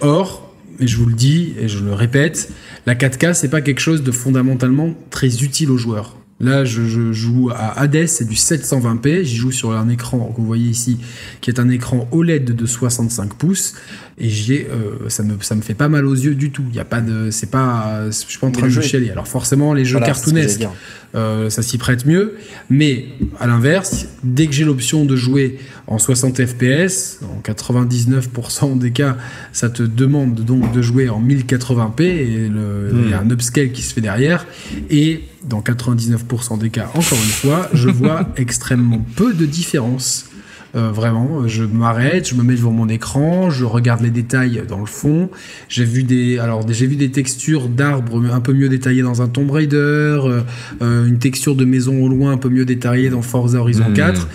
or 0.01 0.55
et 0.79 0.87
je 0.87 0.97
vous 0.99 1.07
le 1.07 1.15
dis 1.15 1.55
et 1.59 1.67
je 1.67 1.85
le 1.85 1.93
répète 1.93 2.53
la 2.87 2.95
4K 2.95 3.35
c'est 3.35 3.49
pas 3.49 3.61
quelque 3.61 3.81
chose 3.81 4.05
de 4.05 4.13
fondamentalement 4.13 4.95
très 5.11 5.43
utile 5.43 5.71
aux 5.73 5.79
joueurs 5.79 6.17
Là, 6.43 6.65
je, 6.65 7.13
joue 7.13 7.51
à 7.55 7.79
Hades, 7.79 8.09
c'est 8.09 8.29
du 8.29 8.35
720p. 8.35 9.23
J'y 9.23 9.37
joue 9.37 9.53
sur 9.53 9.71
un 9.71 9.89
écran 9.89 10.33
que 10.35 10.41
vous 10.41 10.47
voyez 10.47 10.69
ici, 10.69 10.99
qui 11.41 11.51
est 11.51 11.61
un 11.61 11.69
écran 11.69 12.09
OLED 12.11 12.57
de 12.57 12.67
65 12.67 13.35
pouces. 13.35 13.75
Et 14.23 14.29
j'ai, 14.29 14.69
euh, 14.71 15.09
ça 15.09 15.25
me, 15.25 15.35
ça 15.41 15.57
me 15.57 15.63
fait 15.63 15.75
pas 15.75 15.89
mal 15.89 16.07
aux 16.07 16.15
yeux 16.15 16.37
du 16.37 16.53
tout. 16.53 16.63
Il 16.71 16.77
y 16.77 16.79
a 16.79 16.85
pas 16.85 17.01
de, 17.01 17.31
c'est 17.33 17.51
pas, 17.51 18.07
je 18.07 18.13
suis 18.13 18.39
pas 18.39 18.47
en 18.47 18.53
train 18.53 18.69
de 18.69 18.81
chialer. 18.81 19.11
Alors 19.11 19.27
forcément, 19.27 19.75
les 19.75 19.85
jeux 19.85 19.99
cartoonesques, 19.99 20.69
euh, 21.17 21.51
ça 21.51 21.63
s'y 21.63 21.77
prête 21.77 22.07
mieux. 22.07 22.37
Mais 22.71 23.07
à 23.41 23.49
l'inverse, 23.49 24.07
dès 24.23 24.47
que 24.47 24.53
j'ai 24.53 24.65
l'option 24.65 25.05
de 25.05 25.17
jouer 25.17 25.59
en 25.89 25.99
60 25.99 26.41
fps, 26.47 27.19
en 27.25 27.43
99% 27.43 28.79
des 28.79 28.93
cas, 28.93 29.17
ça 29.53 29.69
te 29.69 29.83
demande 29.83 30.37
donc 30.37 30.71
de 30.73 30.83
jouer 30.83 31.09
en 31.09 31.21
1080p 31.21 32.03
et 32.03 32.49
il 32.93 33.11
y 33.11 33.15
a 33.15 33.21
un 33.21 33.29
upscale 33.29 33.73
qui 33.73 33.83
se 33.83 33.93
fait 33.93 34.01
derrière. 34.01 34.47
Et 34.89 35.23
dans 35.45 35.63
99% 35.63 36.59
des 36.59 36.71
cas, 36.71 36.87
encore 36.95 37.19
une 37.19 37.31
fois, 37.31 37.69
je 37.73 37.89
vois 37.89 38.29
extrêmement 38.37 39.05
peu 39.17 39.35
de 39.35 39.47
différence. 39.47 40.27
Euh, 40.75 40.91
vraiment, 40.91 41.47
je 41.47 41.65
m'arrête, 41.65 42.29
je 42.29 42.35
me 42.35 42.43
mets 42.43 42.55
devant 42.55 42.71
mon 42.71 42.89
écran, 42.89 43.51
je 43.51 43.65
regarde 43.65 44.01
les 44.01 44.11
détails 44.11 44.63
dans 44.67 44.81
le 44.81 44.87
fond. 44.87 45.29
J'ai 45.69 45.85
vu 45.85 46.03
des, 46.03 46.39
alors 46.39 46.67
j'ai 46.67 46.87
vu 46.87 46.97
des 46.97 47.11
textures 47.11 47.69
d'arbres 47.69 48.23
un 48.33 48.41
peu 48.41 48.55
mieux 48.55 48.71
détaillées 48.71 49.03
dans 49.03 49.21
un 49.21 49.29
Tomb 49.29 49.51
Raider, 49.51 49.77
euh, 49.77 50.41
euh, 50.81 51.07
une 51.07 51.19
texture 51.19 51.57
de 51.57 51.67
maison 51.67 52.03
au 52.03 52.09
loin 52.09 52.33
un 52.33 52.39
peu 52.39 52.49
mieux 52.49 52.65
détaillée 52.65 53.11
dans 53.11 53.23
Forza 53.23 53.59
Horizon 53.59 53.93
4. 53.95 54.23
Hmm. 54.23 54.29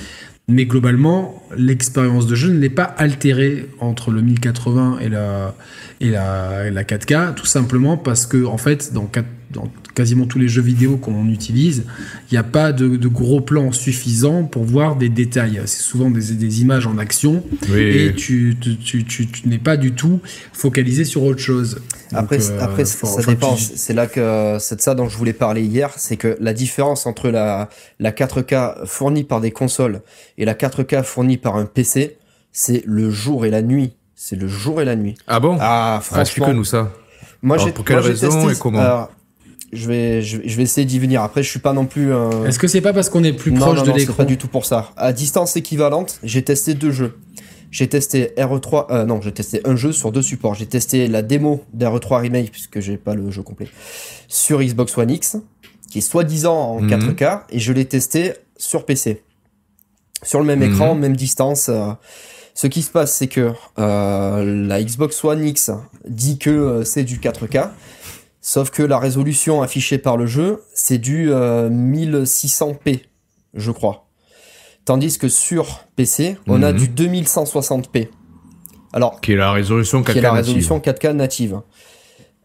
Mais 0.50 0.66
globalement, 0.66 1.44
l'expérience 1.58 2.26
de 2.26 2.36
jeu 2.36 2.54
ne 2.54 2.60
n'est 2.60 2.70
pas 2.70 2.84
altérée 2.84 3.68
entre 3.80 4.12
le 4.12 4.22
1080 4.22 5.00
et 5.02 5.10
la, 5.10 5.56
et 6.00 6.10
la, 6.10 6.70
la 6.70 6.84
4K, 6.84 7.34
tout 7.34 7.46
simplement 7.46 7.98
parce 7.98 8.26
que, 8.26 8.46
en 8.46 8.58
fait, 8.58 8.94
dans, 8.94 9.10
dans 9.52 9.70
quasiment 9.98 10.28
tous 10.28 10.38
les 10.38 10.48
jeux 10.48 10.62
vidéo 10.62 10.98
qu'on 10.98 11.28
utilise, 11.28 11.84
il 12.30 12.36
n'y 12.36 12.38
a 12.38 12.44
pas 12.44 12.72
de, 12.72 13.08
gros 13.08 13.42
plans 13.42 13.72
suffisants 13.72 14.44
pour 14.44 14.64
voir 14.64 14.96
des 14.96 15.10
détails. 15.10 15.60
C'est 15.66 15.82
souvent 15.82 16.12
des, 16.12 16.34
des, 16.34 16.62
images 16.62 16.86
en 16.86 17.00
action 17.00 17.44
et 17.76 18.14
tu, 18.16 18.56
tu, 18.62 18.78
tu, 18.78 19.06
tu 19.26 19.50
n'es 19.50 19.58
pas 19.58 19.76
du 19.76 19.94
tout 19.94 20.20
focalisé 20.54 21.04
sur 21.04 21.24
autre 21.24 21.40
chose. 21.40 21.82
Après, 22.14 22.38
euh, 22.40 22.60
après 22.62 22.86
ça 22.86 23.24
dépend. 23.24 23.58
C'est 23.58 23.96
là 23.96 24.06
que 24.06 24.58
c'est 24.60 24.76
de 24.76 24.82
ça 24.82 24.94
dont 24.94 25.10
je 25.10 25.18
voulais 25.18 25.34
parler 25.34 25.64
hier, 25.64 25.92
c'est 25.98 26.16
que 26.16 26.38
la 26.40 26.54
différence 26.54 27.08
entre 27.08 27.30
la, 27.30 27.68
la 28.00 28.12
4K 28.12 28.86
fournie 28.86 29.24
par 29.24 29.42
des 29.42 29.52
consoles 29.52 30.02
et 30.38 30.46
la 30.46 30.54
4K 30.54 31.02
fournie 31.02 31.38
par 31.38 31.56
un 31.56 31.66
PC, 31.66 32.18
c'est 32.52 32.84
le 32.86 33.10
jour 33.10 33.48
et 33.48 33.50
la 33.50 33.64
nuit. 33.64 33.94
C'est 34.14 34.36
le 34.36 34.48
jour 34.48 34.80
et 34.80 34.86
la 34.86 34.96
nuit. 34.96 35.16
Ah 35.28 35.40
bon? 35.40 35.58
Ah, 35.60 36.00
franchement. 36.04 36.22
Explique-nous 36.22 36.66
ça? 36.66 36.92
Moi, 37.42 37.58
j'ai, 37.58 37.72
pour 37.72 37.86
quelle 37.86 38.00
raison 38.00 38.50
et 38.50 38.56
comment? 38.56 39.10
Je 39.74 39.88
vais, 39.88 40.22
je, 40.22 40.38
vais 40.38 40.64
essayer 40.64 40.86
d'y 40.86 41.00
venir. 41.00 41.22
Après, 41.22 41.44
je 41.44 41.50
suis 41.50 41.60
pas 41.60 41.74
non 41.74 41.86
plus. 41.86 42.12
Est-ce 42.46 42.60
que 42.60 42.68
c'est 42.68 42.82
pas 42.82 42.94
parce 42.94 43.10
qu'on 43.10 43.24
est 43.24 43.34
plus 43.34 43.52
proche 43.52 43.84
de 43.84 43.92
l'écran 43.92 44.14
pas 44.14 44.26
du 44.26 44.38
tout 44.38 44.48
pour 44.48 44.66
ça. 44.66 44.92
À 44.96 45.14
distance 45.14 45.56
équivalente, 45.58 46.20
j'ai 46.24 46.44
testé 46.44 46.74
deux 46.74 46.92
jeux. 46.92 47.16
J'ai 47.70 47.88
testé 47.88 48.34
RE3, 48.38 48.88
euh, 48.92 49.06
non, 49.06 49.22
j'ai 49.22 49.32
testé 49.32 49.62
un 49.66 49.76
jeu 49.76 49.92
sur 49.92 50.12
deux 50.12 50.22
supports. 50.22 50.56
J'ai 50.56 50.66
testé 50.66 51.08
la 51.08 51.22
démo 51.22 51.64
d'RE3 51.76 52.22
Remake, 52.22 52.52
puisque 52.52 52.80
j'ai 52.80 52.98
pas 52.98 53.14
le 53.14 53.30
jeu 53.30 53.42
complet, 53.42 53.68
sur 54.28 54.62
Xbox 54.62 54.98
One 54.98 55.12
X, 55.12 55.38
qui 55.92 55.98
est 55.98 56.02
soi-disant 56.02 56.58
en 56.58 56.82
4K, 56.82 57.34
mhm. 57.34 57.40
et 57.50 57.60
je 57.60 57.74
l'ai 57.74 57.86
testé 57.86 58.34
sur 58.56 58.86
PC. 58.86 59.24
Sur 60.24 60.40
le 60.40 60.46
même 60.46 60.60
mhm. 60.60 60.74
écran, 60.74 60.96
même 60.96 61.16
distance. 61.16 61.70
Euh. 61.70 61.92
ce 62.54 62.68
qui 62.68 62.82
se 62.82 62.90
passe, 62.90 63.14
c'est 63.14 63.28
que 63.28 63.52
euh, 63.80 64.66
la 64.68 64.82
Xbox 64.82 65.24
One 65.24 65.46
X 65.46 65.72
dit 66.08 66.38
que 66.38 66.84
c'est 66.86 67.04
du 67.04 67.20
4K, 67.20 67.70
sauf 68.48 68.70
que 68.70 68.82
la 68.82 68.98
résolution 68.98 69.62
affichée 69.62 69.98
par 69.98 70.16
le 70.16 70.26
jeu, 70.26 70.64
c'est 70.74 71.00
du 71.00 71.30
1600p, 71.30 73.02
je 73.54 73.72
crois. 73.72 74.08
Tandis 74.86 75.18
que 75.18 75.28
sur 75.28 75.84
PC, 75.98 76.38
on 76.48 76.64
a 76.64 76.72
mhm. 76.72 76.78
du 76.80 77.10
2160p. 77.10 78.08
Alors, 78.94 79.20
qui 79.20 79.34
est 79.34 79.36
la 79.36 79.52
résolution 79.52 80.02
4K, 80.02 80.22
la 80.22 80.32
résolution 80.32 80.80
4K 80.80 81.12
native. 81.12 81.60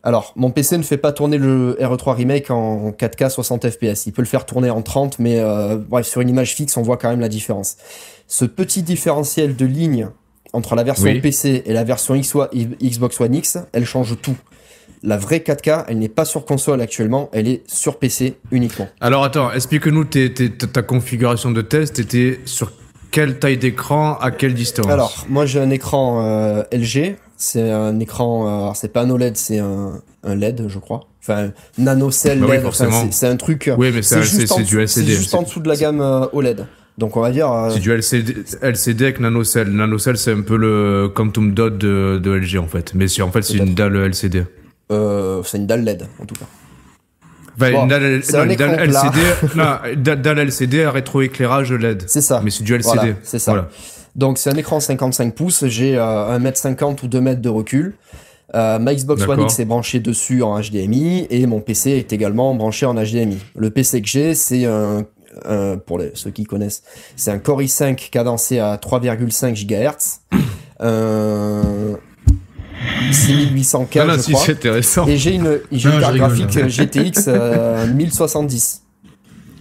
Alors, 0.03 0.33
mon 0.35 0.51
PC 0.51 0.77
ne 0.77 0.83
fait 0.83 0.97
pas 0.97 1.13
tourner 1.13 1.39
le 1.39 1.77
RE3 1.81 2.17
Remake 2.17 2.51
en 2.51 2.91
4K 2.91 3.31
60 3.31 3.71
fps. 3.71 4.07
Il 4.07 4.13
peut 4.13 4.23
le 4.23 4.27
faire 4.27 4.45
tourner 4.45 4.71
en 4.71 4.83
30, 4.83 5.21
mais 5.21 5.39
euh, 5.39 5.77
bref, 5.77 6.05
sur 6.09 6.21
une 6.21 6.29
image 6.29 6.57
fixe, 6.57 6.77
on 6.77 6.83
voit 6.83 6.97
quand 6.97 7.11
même 7.11 7.21
la 7.21 7.29
différence. 7.29 7.77
Ce 8.27 8.45
petit 8.45 8.83
différentiel 8.83 9.55
de 9.55 9.67
ligne 9.67 10.09
entre 10.53 10.75
la 10.75 10.83
version 10.83 11.17
PC 11.21 11.63
et 11.65 11.73
la 11.73 11.85
version 11.85 12.17
Xbox 12.17 13.21
One 13.21 13.35
X, 13.37 13.59
elle 13.73 13.85
change 13.85 14.21
tout. 14.21 14.37
La 15.03 15.16
vraie 15.16 15.38
4K, 15.38 15.84
elle 15.88 15.99
n'est 15.99 16.09
pas 16.09 16.24
sur 16.24 16.45
console 16.45 16.80
actuellement, 16.80 17.28
elle 17.32 17.49
est 17.49 17.62
sur 17.66 17.99
PC 17.99 18.36
uniquement. 18.51 18.88
Alors 19.01 19.24
attends, 19.24 19.53
explique-nous 19.53 20.05
ta 20.05 20.82
configuration 20.82 21.51
de 21.51 21.61
test, 21.61 21.99
était 21.99 22.40
sur 22.45 22.72
quelle 23.12 23.38
taille 23.38 23.59
d'écran, 23.59 24.16
à 24.20 24.30
quelle 24.30 24.55
distance? 24.55 24.86
Alors, 24.86 25.26
moi 25.28 25.45
j'ai 25.47 25.61
un 25.61 25.70
écran 25.70 26.24
euh, 26.24 26.62
LG, 26.72 27.16
c'est 27.36 27.70
un 27.70 28.01
écran, 28.01 28.70
euh, 28.70 28.72
c'est 28.74 28.93
pas 28.93 29.03
un 29.03 29.11
OLED, 29.11 29.36
c'est 29.36 29.59
un, 29.59 30.03
LED, 30.24 30.66
je 30.68 30.78
crois. 30.78 31.09
Enfin, 31.20 31.51
nano 31.78 32.11
cell 32.11 32.40
bah 32.40 32.57
LED, 32.57 32.64
c'est 33.11 33.28
un 33.28 33.36
truc. 33.36 33.70
Oui, 33.76 33.90
mais 33.95 34.03
c'est 34.03 34.20
du 34.64 34.80
LCD. 34.80 34.86
C'est 34.86 35.05
juste 35.05 35.34
en 35.34 35.43
dessous 35.43 35.61
de 35.61 35.68
la 35.68 35.76
gamme 35.76 36.01
euh, 36.01 36.26
OLED. 36.32 36.66
Donc 36.99 37.16
on 37.16 37.20
va 37.20 37.30
dire. 37.30 37.51
C'est 37.70 37.80
du 37.80 37.90
LCD, 37.90 38.34
LCD 38.61 39.05
avec 39.05 39.20
nanocell. 39.20 39.68
Nanocell, 39.68 40.16
c'est 40.16 40.32
un 40.32 40.43
peu 40.43 40.57
le 40.57 41.11
Quantum 41.14 41.55
Dot 41.55 41.76
de, 41.76 42.20
de 42.22 42.30
LG 42.30 42.59
en 42.59 42.66
fait. 42.66 42.93
Mais 42.95 43.07
en 43.20 43.30
fait, 43.30 43.43
c'est 43.43 43.59
une 43.59 43.74
dalle 43.74 43.97
LCD. 43.97 44.45
C'est 45.45 45.59
une 45.59 45.66
dalle 45.66 45.84
LED 45.84 46.07
en 46.20 46.24
tout 46.24 46.34
cas. 46.34 47.70
une 47.70 47.88
dalle, 47.88 48.05
LCD, 48.05 49.22
non, 49.57 50.14
dalle 50.16 50.38
LCD 50.38 50.84
à 50.84 50.90
rétroéclairage 50.90 51.72
LED. 51.72 52.05
C'est 52.07 52.20
ça. 52.20 52.40
Mais 52.43 52.51
c'est 52.51 52.64
du 52.64 52.74
LCD. 52.74 53.16
c'est 53.22 53.38
ça. 53.38 53.68
Donc 54.14 54.38
c'est 54.38 54.51
un 54.51 54.57
écran 54.57 54.78
55 54.78 55.34
pouces, 55.34 55.64
j'ai 55.66 55.97
euh, 55.97 56.38
1m50 56.38 57.03
ou 57.05 57.09
2 57.09 57.20
mètres 57.20 57.40
de 57.40 57.49
recul. 57.49 57.95
Euh, 58.55 58.78
ma 58.78 58.95
Xbox 58.95 59.26
One 59.26 59.40
X 59.43 59.61
est 59.61 59.64
branché 59.64 60.01
dessus 60.01 60.43
en 60.43 60.61
HDMI 60.61 61.26
et 61.30 61.47
mon 61.47 61.61
PC 61.61 61.93
est 61.93 62.12
également 62.12 62.55
branché 62.55 62.84
en 62.84 62.95
HDMI. 62.95 63.38
Le 63.57 63.70
PC 63.70 64.03
que 64.03 64.09
j'ai, 64.09 64.34
c'est 64.34 64.66
un, 64.66 65.05
pour 65.86 65.99
les, 65.99 66.11
ceux 66.14 66.30
qui 66.30 66.45
connaissent, 66.45 66.82
c'est 67.16 67.30
un 67.30 67.38
Core 67.38 67.62
i5 67.62 68.11
cadencé 68.11 68.59
à 68.59 68.76
3,5 68.76 69.55
GHz. 69.66 70.20
Euh, 70.80 71.95
6800K, 73.11 74.01
ah 74.01 74.17
je 74.17 74.33
crois. 74.33 74.51
Intéressant. 74.51 75.07
Et 75.07 75.17
j'ai 75.17 75.35
une, 75.35 75.61
j'ai 75.71 75.91
une 75.91 76.01
carte 76.01 76.17
graphique 76.17 76.51
GTX 76.51 77.29
1070. 77.95 78.83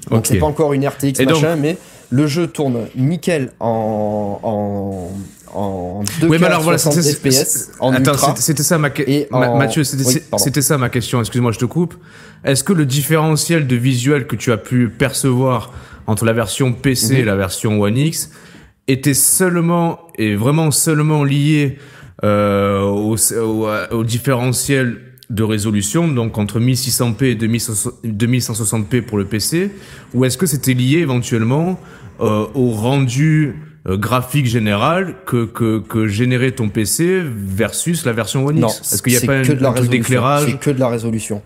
Donc 0.09 0.25
c'est 0.27 0.37
pas 0.37 0.45
encore 0.45 0.73
une 0.73 0.87
RTX 0.87 1.23
machin, 1.25 1.55
mais 1.55 1.77
le 2.09 2.27
jeu 2.27 2.47
tourne 2.47 2.87
nickel 2.95 3.51
en, 3.59 4.39
en, 4.43 5.09
en 5.53 6.03
2K 6.03 6.27
oui, 6.27 6.37
mais 6.39 6.47
alors, 6.47 6.61
voilà, 6.61 6.77
FPS 6.77 7.71
en 7.79 7.93
Attends, 7.93 8.35
c'était 8.35 8.63
ça 8.63 8.77
ma, 8.77 8.89
question. 8.89 9.27
Mathieu, 9.57 9.83
c'était 9.83 10.61
ça 10.61 10.77
ma 10.77 10.89
question. 10.89 11.19
Excuse-moi, 11.21 11.51
je 11.53 11.59
te 11.59 11.65
coupe. 11.65 11.95
Est-ce 12.43 12.63
que 12.63 12.73
le 12.73 12.85
différentiel 12.85 13.67
de 13.67 13.75
visuel 13.75 14.27
que 14.27 14.35
tu 14.35 14.51
as 14.51 14.57
pu 14.57 14.89
percevoir 14.89 15.71
entre 16.07 16.25
la 16.25 16.33
version 16.33 16.73
PC 16.73 17.15
et 17.15 17.19
mhm. 17.19 17.25
la 17.25 17.35
version 17.35 17.81
One 17.81 17.97
X 17.97 18.31
était 18.87 19.13
seulement 19.13 19.99
et 20.17 20.35
vraiment 20.35 20.71
seulement 20.71 21.23
lié 21.23 21.77
euh, 22.23 22.81
au, 22.81 23.15
au, 23.15 23.67
au 23.91 24.03
différentiel 24.03 25.11
de 25.31 25.43
résolution, 25.43 26.07
donc 26.07 26.37
entre 26.37 26.59
1600p 26.59 27.23
et 27.23 27.35
2160p 27.35 29.01
pour 29.01 29.17
le 29.17 29.25
PC, 29.25 29.71
ou 30.13 30.25
est-ce 30.25 30.37
que 30.37 30.45
c'était 30.45 30.73
lié 30.73 30.99
éventuellement 30.99 31.79
euh, 32.19 32.45
au 32.53 32.71
rendu 32.71 33.55
euh, 33.87 33.97
graphique 33.97 34.45
général 34.45 35.15
que, 35.25 35.45
que, 35.45 35.79
que 35.79 36.07
générait 36.07 36.51
ton 36.51 36.69
PC 36.69 37.21
versus 37.23 38.05
la 38.05 38.11
version 38.11 38.45
One 38.45 38.59
X? 38.59 38.93
Est-ce 38.93 39.01
qu'il 39.01 39.13
n'y 39.13 39.17
a 39.17 39.21
pas 39.21 39.41
que 39.41 39.65
un, 39.65 39.73
truc 39.73 39.89
d'éclairage? 39.89 40.45
C'est 40.51 40.59
que 40.59 40.71
de 40.71 40.79
la 40.79 40.89
résolution. 40.89 41.41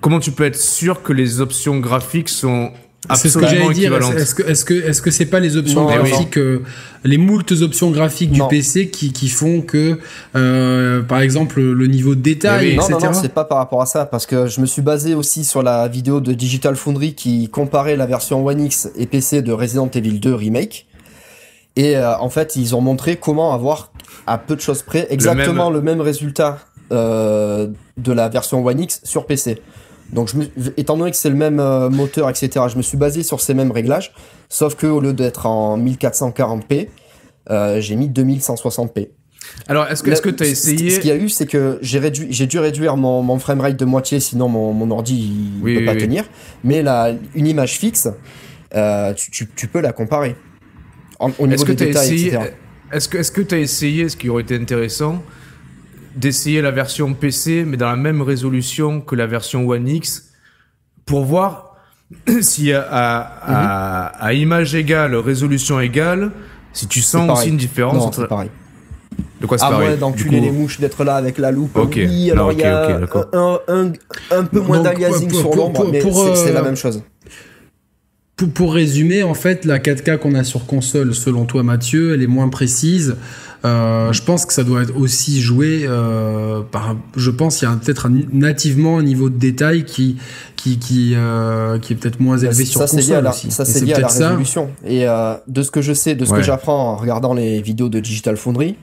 Comment 0.00 0.20
tu 0.20 0.30
peux 0.30 0.44
être 0.44 0.60
sûr 0.60 1.02
que 1.02 1.12
les 1.12 1.40
options 1.40 1.80
graphiques 1.80 2.28
sont 2.28 2.72
c'est 3.14 3.28
ce 3.28 3.38
que 3.38 3.46
j'allais 3.46 3.72
dire. 3.72 3.94
Est-ce 3.94 4.34
que 4.34 4.42
est-ce 4.42 4.64
que 4.64 4.74
est-ce 4.74 5.02
que 5.02 5.10
c'est 5.10 5.26
pas 5.26 5.40
les 5.40 5.56
options 5.56 5.84
graphiques, 5.84 6.38
euh, 6.38 6.62
les 7.04 7.18
moultes 7.18 7.52
options 7.62 7.90
graphiques 7.90 8.32
du 8.32 8.42
PC 8.48 8.88
qui, 8.88 9.12
qui 9.12 9.28
font 9.28 9.60
que, 9.60 9.98
euh, 10.34 11.02
par 11.02 11.20
exemple, 11.20 11.60
le 11.60 11.86
niveau 11.86 12.14
de 12.14 12.20
détail, 12.20 12.74
etc. 12.74 12.92
Non, 12.92 12.98
non, 12.98 13.06
non 13.06 13.20
c'est 13.20 13.32
pas 13.32 13.44
par 13.44 13.58
rapport 13.58 13.82
à 13.82 13.86
ça, 13.86 14.06
parce 14.06 14.26
que 14.26 14.46
je 14.46 14.60
me 14.60 14.66
suis 14.66 14.82
basé 14.82 15.14
aussi 15.14 15.44
sur 15.44 15.62
la 15.62 15.88
vidéo 15.88 16.20
de 16.20 16.32
Digital 16.32 16.76
Foundry 16.76 17.14
qui 17.14 17.48
comparait 17.48 17.96
la 17.96 18.06
version 18.06 18.44
One 18.44 18.64
X 18.64 18.88
et 18.96 19.06
PC 19.06 19.42
de 19.42 19.52
Resident 19.52 19.88
Evil 19.94 20.18
2 20.18 20.34
remake. 20.34 20.86
Et 21.76 21.96
euh, 21.96 22.16
en 22.18 22.30
fait, 22.30 22.56
ils 22.56 22.74
ont 22.74 22.80
montré 22.80 23.16
comment 23.16 23.52
avoir 23.52 23.92
à 24.26 24.38
peu 24.38 24.56
de 24.56 24.60
choses 24.60 24.82
près 24.82 25.06
exactement 25.10 25.70
le 25.70 25.82
même, 25.82 26.00
résultat 26.00 26.58
euh, 26.90 27.68
de 27.96 28.12
la 28.12 28.28
version 28.28 28.64
One 28.64 28.80
X 28.80 29.00
sur 29.04 29.26
PC. 29.26 29.60
Donc, 30.12 30.28
je 30.28 30.36
me, 30.36 30.46
étant 30.76 30.96
donné 30.96 31.10
que 31.10 31.16
c'est 31.16 31.30
le 31.30 31.36
même 31.36 31.60
euh, 31.60 31.90
moteur, 31.90 32.30
etc., 32.30 32.66
je 32.70 32.76
me 32.76 32.82
suis 32.82 32.96
basé 32.96 33.22
sur 33.22 33.40
ces 33.40 33.54
mêmes 33.54 33.72
réglages, 33.72 34.12
sauf 34.48 34.74
que 34.76 34.86
au 34.86 35.00
lieu 35.00 35.12
d'être 35.12 35.46
en 35.46 35.78
1440p, 35.78 36.88
euh, 37.50 37.80
j'ai 37.80 37.96
mis 37.96 38.08
2160p. 38.08 39.08
Alors, 39.68 39.86
est-ce 39.88 40.02
que 40.02 40.30
tu 40.30 40.42
as 40.42 40.46
essayé 40.46 40.90
Ce 40.90 41.00
qu'il 41.00 41.08
y 41.08 41.12
a 41.12 41.16
eu, 41.16 41.28
c'est 41.28 41.46
que 41.46 41.78
j'ai 41.80 41.98
réduit, 41.98 42.28
j'ai 42.30 42.46
dû 42.46 42.58
réduire 42.58 42.96
mon, 42.96 43.22
mon 43.22 43.38
framerate 43.38 43.76
de 43.76 43.84
moitié, 43.84 44.20
sinon 44.20 44.48
mon, 44.48 44.72
mon 44.72 44.90
ordi 44.90 45.32
il 45.64 45.78
peut 45.78 45.84
pas 45.84 45.96
tenir. 45.96 46.24
Mais 46.64 46.84
une 47.34 47.46
image 47.46 47.78
fixe, 47.78 48.08
euh, 48.74 49.14
tu, 49.14 49.30
tu, 49.30 49.48
tu, 49.54 49.68
peux 49.68 49.80
la 49.80 49.92
comparer. 49.92 50.36
au 51.20 51.46
niveau 51.46 51.64
des 51.64 51.74
détails, 51.74 52.14
essayé, 52.14 52.38
Est-ce 52.92 53.08
que 53.08 53.18
est-ce 53.18 53.32
que 53.32 53.40
tu 53.40 53.54
as 53.54 53.58
essayé, 53.58 54.08
ce 54.08 54.16
qui 54.16 54.28
aurait 54.28 54.42
été 54.42 54.56
intéressant, 54.56 55.22
d'essayer 56.16 56.62
la 56.62 56.70
version 56.70 57.12
PC, 57.14 57.64
mais 57.66 57.76
dans 57.76 57.88
la 57.88 57.96
même 57.96 58.22
résolution 58.22 59.00
que 59.00 59.14
la 59.14 59.26
version 59.26 59.68
One 59.68 59.86
X, 59.88 60.32
pour 61.04 61.24
voir 61.24 61.76
si 62.40 62.72
à, 62.72 62.82
à, 62.82 64.06
à, 64.24 64.32
image 64.32 64.74
égale, 64.74 65.14
résolution 65.14 65.80
égale, 65.80 66.32
si 66.72 66.86
tu 66.86 67.00
sens 67.00 67.30
aussi 67.30 67.48
une 67.48 67.56
différence 67.56 67.96
non, 67.96 68.06
entre. 68.06 68.26
pareil. 68.26 68.50
De 69.40 69.46
quoi 69.46 69.58
c'est 69.58 69.64
ah 69.64 69.70
pareil 69.70 69.88
ouais, 69.90 69.96
d'enculer 69.96 70.40
les 70.40 70.50
mouches, 70.50 70.80
d'être 70.80 71.04
là 71.04 71.16
avec 71.16 71.38
la 71.38 71.50
loupe. 71.50 71.76
Oui, 71.76 72.30
alors 72.30 72.52
il 72.52 72.58
y 72.58 72.64
a 72.64 72.96
un, 72.96 73.58
un, 73.68 73.92
un, 74.30 74.44
peu 74.44 74.60
moins 74.60 74.80
d'aliasing 74.80 75.30
sur 75.30 75.54
l'ombre, 75.54 75.88
mais 75.90 76.00
c'est 76.34 76.52
la 76.52 76.60
euh, 76.60 76.64
même 76.64 76.76
chose. 76.76 77.02
Pour, 78.36 78.50
pour, 78.50 78.74
résumer, 78.74 79.22
en 79.22 79.34
fait, 79.34 79.64
la 79.64 79.78
4K 79.78 80.18
qu'on 80.18 80.34
a 80.34 80.44
sur 80.44 80.66
console, 80.66 81.14
selon 81.14 81.46
toi 81.46 81.62
Mathieu, 81.62 82.14
elle 82.14 82.22
est 82.22 82.26
moins 82.26 82.48
précise. 82.48 83.16
Euh, 83.64 84.12
je 84.12 84.22
pense 84.22 84.46
que 84.46 84.52
ça 84.52 84.64
doit 84.64 84.82
être 84.82 84.96
aussi 84.96 85.40
joué 85.40 85.84
euh, 85.84 86.62
par. 86.62 86.96
Je 87.16 87.30
pense 87.30 87.58
qu'il 87.58 87.68
y 87.68 87.70
a 87.70 87.74
peut-être 87.76 88.08
nativement 88.32 88.98
un 88.98 89.02
niveau 89.02 89.30
de 89.30 89.38
détail 89.38 89.84
qui 89.84 90.16
qui 90.56 90.78
qui, 90.78 91.14
euh, 91.14 91.78
qui 91.78 91.92
est 91.92 91.96
peut-être 91.96 92.20
moins 92.20 92.38
élevé 92.38 92.64
sur 92.64 92.86
ça, 92.86 92.96
console 92.96 93.24
la, 93.24 93.30
aussi. 93.30 93.50
Ça 93.50 93.64
c'est 93.64 93.84
lié 93.84 93.94
à 93.94 94.00
la 94.00 94.08
résolution. 94.08 94.70
Et 94.84 95.08
euh, 95.08 95.34
de 95.46 95.62
ce 95.62 95.70
que 95.70 95.80
je 95.80 95.92
sais, 95.92 96.14
de 96.14 96.24
ce 96.24 96.32
que 96.32 96.42
j'apprends 96.42 96.92
en 96.92 96.96
regardant 96.96 97.34
les 97.34 97.62
vidéos 97.62 97.88
de 97.88 98.00
Digital 98.00 98.36
Foundry 98.36 98.76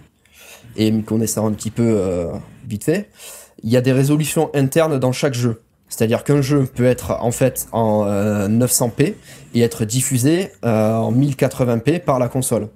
et 0.76 0.92
me 0.92 1.04
connaissant 1.04 1.48
un 1.48 1.52
petit 1.52 1.72
peu 1.72 2.28
vite 2.68 2.84
fait, 2.84 3.10
il 3.64 3.70
y 3.70 3.78
a 3.78 3.82
des 3.82 3.92
résolutions 3.92 4.50
internes 4.54 5.00
dans 5.00 5.12
chaque 5.12 5.34
jeu. 5.34 5.62
C'est-à-dire 5.88 6.24
qu'un 6.24 6.42
jeu 6.42 6.66
peut 6.66 6.86
être 6.86 7.18
en 7.22 7.32
fait 7.32 7.68
en 7.72 8.06
900p 8.48 9.14
et 9.54 9.62
être 9.62 9.86
diffusé 9.86 10.50
en 10.64 11.12
1080p 11.12 12.00
par 12.00 12.18
la 12.18 12.28
console. 12.28 12.70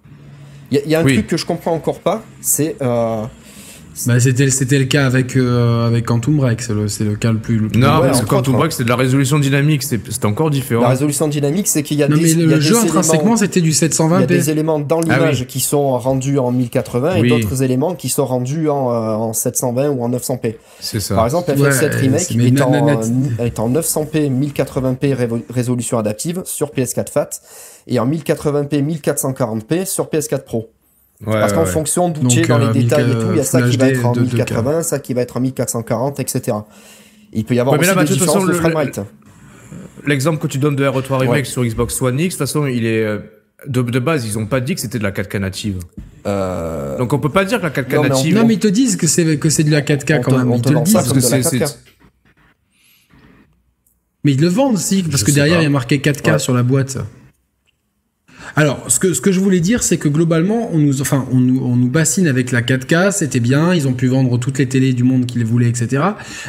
Il 0.71 0.81
y, 0.85 0.95
a 0.95 0.99
un 0.99 1.03
truc 1.03 1.27
que 1.27 1.37
je 1.37 1.45
comprends 1.45 1.73
encore 1.73 1.99
pas, 1.99 2.23
c'est. 2.41 2.75
Euh, 2.81 3.23
bah, 4.05 4.19
c'était 4.19 4.49
c'était 4.49 4.79
le 4.79 4.85
cas 4.85 5.05
avec 5.05 5.35
euh, 5.35 5.87
avec 5.87 6.05
Quantum 6.05 6.37
Break, 6.37 6.61
c'est 6.61 6.73
le 6.73 6.85
le 6.85 7.15
cas 7.15 7.31
le 7.31 7.39
plus. 7.39 7.59
non, 7.75 8.01
parce 8.01 8.21
que 8.21 8.25
Quantum 8.25 8.55
Break 8.55 8.71
c'est 8.71 8.83
de 8.83 8.89
la 8.89 8.95
résolution 8.95 9.39
dynamique, 9.39 9.83
c'est 9.83 10.25
encore 10.25 10.49
différent. 10.49 10.83
La 10.83 10.89
résolution 10.89 11.27
dynamique, 11.27 11.67
c'est 11.67 11.83
qu'il 11.83 11.97
y 11.97 12.03
a 12.03 12.07
non, 12.07 12.17
des. 12.17 12.35
mais 12.35 12.43
le 12.43 12.59
jeu 12.59 12.77
intrinsèquement 12.77 13.37
c'était 13.37 13.61
du 13.61 13.71
720p. 13.71 14.15
Il 14.15 14.19
y 14.19 14.23
a 14.23 14.25
des 14.25 14.49
éléments 14.49 14.79
dans 14.79 14.99
ah 14.99 15.03
l'image 15.03 15.47
qui 15.47 15.59
sont 15.59 15.97
rendus 15.97 16.37
en 16.37 16.51
1080 16.51 17.15
et 17.15 17.27
d'autres 17.27 17.63
éléments 17.63 17.95
qui 17.95 18.09
sont 18.09 18.25
rendus 18.25 18.69
en, 18.69 18.91
euh, 18.91 19.13
en 19.13 19.33
720 19.33 19.89
ou 19.89 20.03
en 20.03 20.09
900p. 20.09 20.55
C'est 20.79 20.99
ça. 20.99 21.15
Par 21.15 21.25
exemple, 21.25 21.51
FF7 21.51 21.95
Remake 21.95 22.31
est, 22.31 22.61
en, 22.61 23.01
est 23.39 23.59
en 23.59 23.69
900p 23.69 24.29
1080p 24.31 25.41
résolution 25.49 25.97
adaptive 25.97 26.41
sur 26.45 26.69
PS4 26.69 27.09
FAT 27.09 27.29
et 27.87 27.99
en 27.99 28.07
1080p 28.07 29.01
1440p 29.01 29.85
sur 29.85 30.05
PS4 30.05 30.43
Pro. 30.43 30.69
Parce 31.25 31.53
qu'en 31.53 31.65
fonction 31.65 32.09
d'où 32.09 32.27
tu 32.27 32.39
es 32.39 32.47
dans 32.47 32.57
les 32.57 32.65
euh, 32.65 32.73
détails 32.73 33.11
et 33.11 33.13
tout, 33.13 33.31
il 33.31 33.37
y 33.37 33.39
a 33.39 33.43
ça 33.43 33.61
qui 33.61 33.77
va 33.77 33.89
être 33.89 34.05
en 34.05 34.15
1080, 34.15 34.83
ça 34.83 34.99
qui 34.99 35.13
va 35.13 35.21
être 35.21 35.37
en 35.37 35.39
1440, 35.39 36.19
etc. 36.19 36.57
il 37.33 37.43
peut 37.43 37.55
y 37.55 37.59
avoir 37.59 37.79
aussi 37.79 37.95
des 37.95 38.03
différences 38.03 38.45
de 38.45 38.53
framerate. 38.53 38.99
L'exemple 40.05 40.39
que 40.39 40.47
tu 40.47 40.57
donnes 40.57 40.75
de 40.75 40.85
RE3 40.85 41.17
Remake 41.17 41.45
sur 41.45 41.65
Xbox 41.65 42.01
One 42.01 42.19
X, 42.19 42.35
de 42.35 42.37
toute 42.37 42.47
façon, 42.47 42.65
il 42.65 42.85
est 42.85 43.03
euh, 43.03 43.19
de, 43.67 43.81
de 43.81 43.99
base, 43.99 44.25
ils 44.25 44.37
ont 44.37 44.45
pas 44.45 44.59
dit 44.59 44.75
que 44.75 44.81
c'était 44.81 44.99
de 44.99 45.03
la 45.03 45.11
4K 45.11 45.39
native. 45.39 45.79
Euh... 46.25 46.97
Donc 46.97 47.13
on 47.13 47.19
peut 47.19 47.29
pas 47.29 47.45
dire 47.45 47.59
que 47.59 47.65
la 47.65 47.71
4K 47.71 48.09
native. 48.09 48.35
Non, 48.35 48.45
mais 48.45 48.53
ils 48.53 48.59
te 48.59 48.67
disent 48.67 48.95
que 48.95 49.07
c'est 49.07 49.37
que 49.37 49.49
c'est 49.49 49.63
de 49.63 49.71
la 49.71 49.81
4K 49.81 50.21
quand 50.21 50.37
même. 50.37 50.51
Ils 50.53 50.61
te, 50.61 50.69
le 50.69 50.81
disent 50.81 50.93
parce 50.93 51.11
que 51.11 51.19
c'est. 51.19 51.63
Mais 54.23 54.33
ils 54.33 54.41
le 54.41 54.47
vendent 54.47 54.75
aussi 54.75 55.03
parce 55.03 55.23
que 55.23 55.31
derrière 55.31 55.61
il 55.61 55.63
y 55.63 55.67
a 55.67 55.69
marqué 55.69 55.97
4K 55.97 56.37
sur 56.37 56.53
la 56.53 56.63
boîte. 56.63 56.97
Alors, 58.57 58.85
ce 58.87 58.99
que, 58.99 59.13
ce 59.13 59.21
que 59.21 59.31
je 59.31 59.39
voulais 59.39 59.59
dire, 59.59 59.83
c'est 59.83 59.97
que 59.97 60.09
globalement, 60.09 60.71
on 60.73 60.79
nous, 60.79 60.99
enfin, 61.01 61.27
on 61.31 61.37
nous, 61.37 61.61
on 61.63 61.75
nous 61.75 61.89
bassine 61.89 62.25
avec 62.25 62.51
la 62.51 62.63
4K, 62.63 63.11
c'était 63.11 63.39
bien, 63.39 63.71
ils 63.75 63.87
ont 63.87 63.93
pu 63.93 64.07
vendre 64.07 64.39
toutes 64.39 64.57
les 64.57 64.67
télés 64.67 64.93
du 64.93 65.03
monde 65.03 65.27
qu'ils 65.27 65.45
voulaient, 65.45 65.69
etc. 65.69 66.03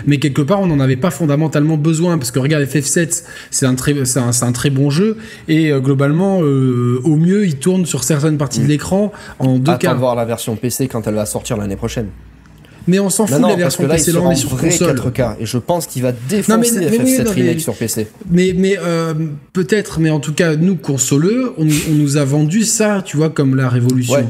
Mais 0.06 0.16
quelque 0.18 0.40
part, 0.40 0.62
on 0.62 0.66
n'en 0.66 0.80
avait 0.80 0.96
pas 0.96 1.10
fondamentalement 1.10 1.76
besoin, 1.76 2.16
parce 2.16 2.30
que 2.30 2.38
regarde, 2.38 2.64
FF7, 2.64 3.24
c'est 3.50 3.66
un 3.66 3.74
très, 3.74 4.06
c'est 4.06 4.20
un, 4.20 4.30
un, 4.40 4.52
très 4.52 4.70
bon 4.70 4.88
jeu, 4.88 5.18
et 5.48 5.70
euh, 5.70 5.80
globalement, 5.80 6.40
euh, 6.40 6.98
au 7.04 7.16
mieux, 7.16 7.44
il 7.44 7.56
tourne 7.56 7.84
sur 7.84 8.02
certaines 8.02 8.38
parties 8.38 8.60
de 8.60 8.64
mm. 8.64 8.68
l'écran 8.68 9.12
en 9.38 9.58
2K. 9.58 9.70
Attends 9.72 9.92
de 9.92 9.98
voir 9.98 10.14
la 10.14 10.24
version 10.24 10.56
PC 10.56 10.88
quand 10.88 11.06
elle 11.06 11.14
va 11.14 11.26
sortir 11.26 11.58
l'année 11.58 11.76
prochaine. 11.76 12.08
Mais 12.88 12.98
on 12.98 13.10
s'en 13.10 13.26
fout 13.26 13.36
de 13.40 13.46
la 13.46 13.54
version 13.54 13.86
PC 13.86 14.12
là, 14.12 14.34
sur 14.34 14.56
console. 14.56 14.96
4K 14.96 15.36
et 15.40 15.46
je 15.46 15.58
pense 15.58 15.86
qu'il 15.86 16.02
va 16.02 16.12
défoncer 16.12 16.80
FF7 16.80 17.28
Remake 17.28 17.60
sur 17.60 17.74
PC. 17.74 18.08
Mais 18.30 18.54
mais 18.56 18.76
euh, 18.78 19.14
peut-être, 19.52 20.00
mais 20.00 20.10
en 20.10 20.20
tout 20.20 20.32
cas 20.32 20.56
nous 20.56 20.74
consoleux, 20.76 21.52
on, 21.58 21.66
on, 21.66 21.94
nous 21.94 22.16
a 22.16 22.24
vendu 22.24 22.64
ça, 22.64 23.02
tu 23.04 23.16
vois, 23.16 23.28
comme 23.28 23.54
la 23.54 23.68
révolution. 23.68 24.28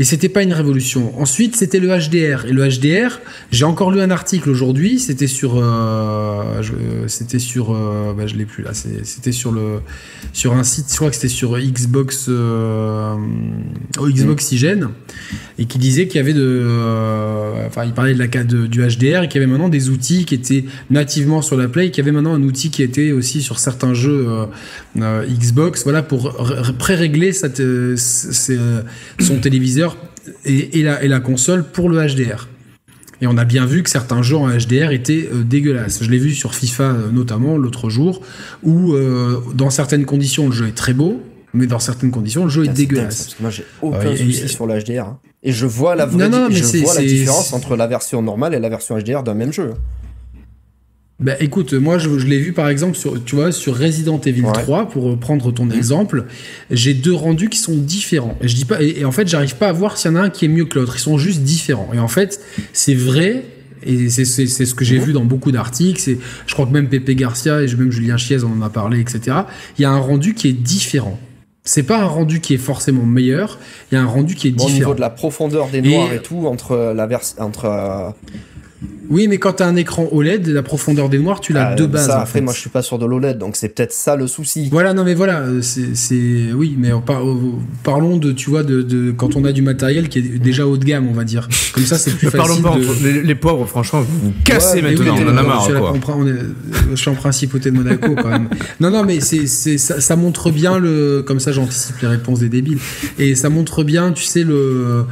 Et 0.00 0.04
c'était 0.04 0.30
pas 0.30 0.42
une 0.42 0.54
révolution. 0.54 1.12
Ensuite, 1.20 1.56
c'était 1.56 1.78
le 1.78 1.88
HDR. 1.88 2.46
Et 2.46 2.52
le 2.52 2.66
HDR, 2.66 3.20
j'ai 3.52 3.66
encore 3.66 3.90
lu 3.90 4.00
un 4.00 4.10
article 4.10 4.48
aujourd'hui. 4.48 4.98
C'était 4.98 5.26
sur, 5.26 5.60
euh, 5.62 6.62
c'était 7.06 7.38
sur, 7.38 7.74
euh, 7.74 8.14
bah, 8.16 8.26
je 8.26 8.34
l'ai 8.34 8.46
plus 8.46 8.62
là. 8.62 8.70
C'était 8.72 9.30
sur 9.30 9.52
le, 9.52 9.80
sur 10.32 10.54
un 10.54 10.64
site. 10.64 10.86
Je 10.90 10.96
crois 10.96 11.10
que 11.10 11.16
c'était 11.16 11.28
sur 11.28 11.58
Xbox, 11.58 12.28
euh, 12.30 13.14
Xboxygène, 14.00 14.88
et 15.58 15.66
qui 15.66 15.76
disait 15.76 16.08
qu'il 16.08 16.16
y 16.16 16.20
avait 16.20 16.32
de, 16.32 16.40
euh, 16.40 17.66
enfin, 17.66 17.84
il 17.84 17.92
parlait 17.92 18.14
de 18.14 18.18
la 18.18 18.26
de, 18.26 18.66
du 18.66 18.80
HDR 18.80 19.24
et 19.24 19.28
qu'il 19.28 19.38
y 19.38 19.44
avait 19.44 19.52
maintenant 19.52 19.68
des 19.68 19.90
outils 19.90 20.24
qui 20.24 20.34
étaient 20.34 20.64
nativement 20.88 21.42
sur 21.42 21.58
la 21.58 21.68
Play, 21.68 21.88
et 21.88 21.90
qu'il 21.90 22.02
y 22.02 22.08
avait 22.08 22.16
maintenant 22.16 22.32
un 22.32 22.42
outil 22.42 22.70
qui 22.70 22.82
était 22.82 23.12
aussi 23.12 23.42
sur 23.42 23.58
certains 23.58 23.92
jeux 23.92 24.26
Xbox, 24.96 25.82
voilà, 25.84 26.02
pour 26.02 26.34
pré-régler 26.78 27.32
son 27.34 27.50
téléviseur 29.42 29.89
et, 30.44 30.82
la, 30.82 31.20
console 31.20 31.64
pour 31.64 31.88
le 31.88 32.06
HDR. 32.06 32.48
Et 33.22 33.26
on 33.26 33.36
a 33.36 33.44
bien 33.44 33.66
vu 33.66 33.82
que 33.82 33.90
certains 33.90 34.22
jeux 34.22 34.36
en 34.36 34.48
HDR 34.48 34.92
étaient 34.92 35.28
euh, 35.32 35.42
dégueulasses. 35.44 36.02
Je 36.02 36.10
l'ai 36.10 36.18
vu 36.18 36.32
sur 36.32 36.54
FIFA 36.54 36.84
euh, 36.84 37.10
notamment 37.10 37.58
l'autre 37.58 37.90
jour, 37.90 38.22
où 38.62 38.94
euh, 38.94 39.40
dans 39.54 39.68
certaines 39.68 40.06
conditions 40.06 40.46
le 40.46 40.52
jeu 40.52 40.68
est 40.68 40.74
très 40.74 40.94
beau, 40.94 41.20
mais 41.52 41.66
dans 41.66 41.78
certaines 41.78 42.10
conditions 42.10 42.44
le 42.44 42.50
jeu 42.50 42.64
est 42.64 42.68
dégueulasse. 42.68 43.36
moi 43.40 43.50
j'ai 43.50 43.66
aucun 43.82 44.16
souci 44.16 44.48
sur 44.48 44.66
le 44.66 44.80
HDR. 44.80 45.00
Hein. 45.00 45.18
Et 45.42 45.52
je 45.52 45.66
vois 45.66 45.96
la 45.96 46.06
vraie 46.06 46.30
je 46.50 46.78
vois 46.78 46.94
la 46.94 47.02
différence 47.02 47.52
entre 47.52 47.76
la 47.76 47.86
version 47.86 48.22
normale 48.22 48.54
et 48.54 48.58
la 48.58 48.68
version 48.68 48.98
HDR 48.98 49.22
d'un 49.22 49.34
même 49.34 49.52
jeu. 49.52 49.72
Bah 51.20 51.34
écoute, 51.38 51.74
moi 51.74 51.98
je, 51.98 52.08
l'ai 52.08 52.38
vu 52.38 52.54
par 52.54 52.70
exemple 52.70 52.96
sur, 52.96 53.22
tu 53.22 53.36
vois, 53.36 53.52
sur 53.52 53.76
Resident 53.76 54.18
Evil 54.18 54.42
3, 54.42 54.88
pour 54.88 55.18
prendre 55.18 55.52
ton 55.52 55.70
exemple, 55.70 56.24
j'ai 56.70 56.94
deux 56.94 57.12
rendus 57.12 57.50
qui 57.50 57.58
sont 57.58 57.76
différents. 57.76 58.38
Et, 58.40 58.48
je 58.48 58.56
dis 58.56 58.64
pas, 58.64 58.82
et, 58.82 59.04
en 59.04 59.12
fait, 59.12 59.28
j'arrive 59.28 59.56
pas 59.56 59.68
à 59.68 59.72
voir 59.72 59.98
s'il 59.98 60.10
y 60.10 60.14
en 60.14 60.16
a 60.16 60.22
un 60.22 60.30
qui 60.30 60.46
est 60.46 60.48
mieux 60.48 60.64
que 60.64 60.78
l'autre. 60.78 60.96
Ils 60.96 61.00
sont 61.00 61.18
juste 61.18 61.42
différents. 61.42 61.90
Et 61.92 61.98
en 61.98 62.08
fait, 62.08 62.40
c'est 62.72 62.94
vrai, 62.94 63.44
et 63.82 64.08
c'est 64.08 64.24
ce 64.24 64.74
que 64.74 64.84
j'ai 64.84 64.98
vu 64.98 65.12
dans 65.12 65.26
beaucoup 65.26 65.52
d'articles. 65.52 66.00
Je 66.46 66.54
crois 66.54 66.64
que 66.64 66.72
même 66.72 66.88
Pepe 66.88 67.10
Garcia 67.10 67.62
et 67.62 67.66
même 67.76 67.92
Julien 67.92 68.16
Chiez 68.16 68.42
en 68.42 68.62
a 68.62 68.70
parlé, 68.70 69.00
etc. 69.00 69.36
Il 69.78 69.82
y 69.82 69.84
a 69.84 69.90
un 69.90 69.98
rendu 69.98 70.32
qui 70.32 70.48
est 70.48 70.52
différent. 70.52 71.18
C'est 71.62 71.82
pas 71.82 71.98
un 71.98 72.06
rendu 72.06 72.40
qui 72.40 72.54
est 72.54 72.58
forcément 72.58 73.04
meilleur, 73.04 73.58
il 73.92 73.94
y 73.94 73.98
a 73.98 74.02
un 74.02 74.06
rendu 74.06 74.34
qui 74.34 74.48
est 74.48 74.52
différent. 74.52 74.70
Au 74.70 74.78
niveau 74.78 74.94
de 74.94 75.00
la 75.02 75.10
profondeur 75.10 75.68
des 75.68 75.82
noirs 75.82 76.10
et, 76.10 76.22
tout, 76.22 76.46
entre 76.46 76.94
la 76.96 77.06
vers 77.06 77.20
entre 77.38 77.66
euh, 77.66 78.10
oui, 79.10 79.26
mais 79.26 79.38
quand 79.38 79.54
tu 79.54 79.62
as 79.62 79.66
un 79.66 79.74
écran 79.76 80.08
OLED, 80.12 80.46
la 80.46 80.62
profondeur 80.62 81.08
des 81.08 81.18
noirs, 81.18 81.40
tu 81.40 81.52
l'as 81.52 81.70
ah, 81.70 81.74
de 81.74 81.84
base. 81.84 82.06
Ça, 82.06 82.20
après, 82.20 82.40
moi, 82.40 82.54
je 82.54 82.60
suis 82.60 82.70
pas 82.70 82.80
sur 82.80 82.96
de 82.98 83.04
l'OLED, 83.04 83.38
donc 83.38 83.56
c'est 83.56 83.68
peut-être 83.68 83.92
ça 83.92 84.14
le 84.14 84.26
souci. 84.26 84.68
Voilà, 84.70 84.94
non, 84.94 85.04
mais 85.04 85.14
voilà, 85.14 85.40
euh, 85.40 85.60
c'est, 85.62 86.52
oui, 86.54 86.76
mais 86.78 86.90
parlons 87.82 88.16
de, 88.16 88.32
tu 88.32 88.48
vois, 88.50 88.62
de, 88.62 89.10
quand 89.10 89.36
on 89.36 89.44
a 89.44 89.52
du 89.52 89.62
matériel 89.62 90.08
qui 90.08 90.20
est 90.20 90.38
déjà 90.38 90.66
haut 90.66 90.76
de 90.76 90.84
gamme, 90.84 91.08
on 91.08 91.12
va 91.12 91.24
dire. 91.24 91.48
Comme 91.74 91.84
ça, 91.84 91.98
c'est 91.98 92.12
plus 92.12 92.30
facile. 92.30 92.62
Parlons 92.62 92.62
pas, 92.62 92.76
les, 93.02 93.34
pauvres, 93.34 93.66
franchement, 93.66 94.00
vous 94.00 94.32
cassez 94.44 94.80
maintenant, 94.80 95.16
on 95.18 95.28
en 95.28 95.36
a 95.36 95.42
marre. 95.42 95.68
je 96.90 96.94
suis 96.94 97.10
en 97.10 97.14
principauté 97.14 97.72
de 97.72 97.76
Monaco 97.76 98.14
quand 98.14 98.28
même. 98.28 98.48
non, 98.78 98.90
non, 98.90 99.04
mais 99.04 99.20
c'est, 99.20 99.46
ça, 99.46 100.00
ça, 100.00 100.16
montre 100.16 100.52
bien 100.52 100.78
le, 100.78 101.22
comme 101.26 101.40
ça, 101.40 101.50
j'anticipe 101.52 102.00
les 102.00 102.08
réponses 102.08 102.38
des 102.38 102.48
débiles. 102.48 102.78
Et 103.18 103.34
ça 103.34 103.50
montre 103.50 103.82
bien, 103.82 104.12
tu 104.12 104.22
sais, 104.22 104.44
le, 104.44 105.04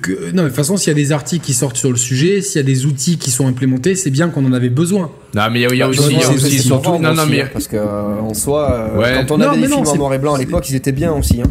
que, 0.00 0.30
non, 0.32 0.44
de 0.44 0.48
toute 0.48 0.56
façon, 0.56 0.76
s'il 0.76 0.88
y 0.88 0.92
a 0.92 0.94
des 0.94 1.10
articles 1.10 1.44
qui 1.44 1.52
sortent 1.52 1.76
sur 1.76 1.90
le 1.90 1.96
sujet, 1.96 2.40
s'il 2.40 2.56
y 2.56 2.60
a 2.60 2.66
des 2.66 2.86
outils 2.86 2.93
qui 2.94 3.30
sont 3.30 3.46
implémentés, 3.46 3.94
c'est 3.94 4.10
bien 4.10 4.28
qu'on 4.28 4.44
en 4.44 4.52
avait 4.52 4.68
besoin. 4.68 5.10
Non, 5.34 5.42
mais 5.50 5.62
il 5.62 5.76
y 5.76 5.82
a, 5.82 5.88
aussi, 5.88 6.58
surtout. 6.60 6.98
Non, 6.98 7.14
non, 7.14 7.26
mais. 7.28 7.44
Parce 7.52 7.68
que, 7.68 7.76
euh, 7.76 8.20
en 8.20 8.34
soi, 8.34 8.90
euh, 8.96 9.22
quand 9.26 9.36
on 9.36 9.40
avait 9.40 9.60
des 9.60 9.68
films 9.68 9.86
en 9.86 9.96
noir 9.96 10.14
et 10.14 10.18
blanc 10.18 10.34
à 10.34 10.38
l'époque, 10.38 10.68
ils 10.68 10.76
étaient 10.76 10.92
bien 10.92 11.12
aussi. 11.12 11.40
Hein. 11.42 11.50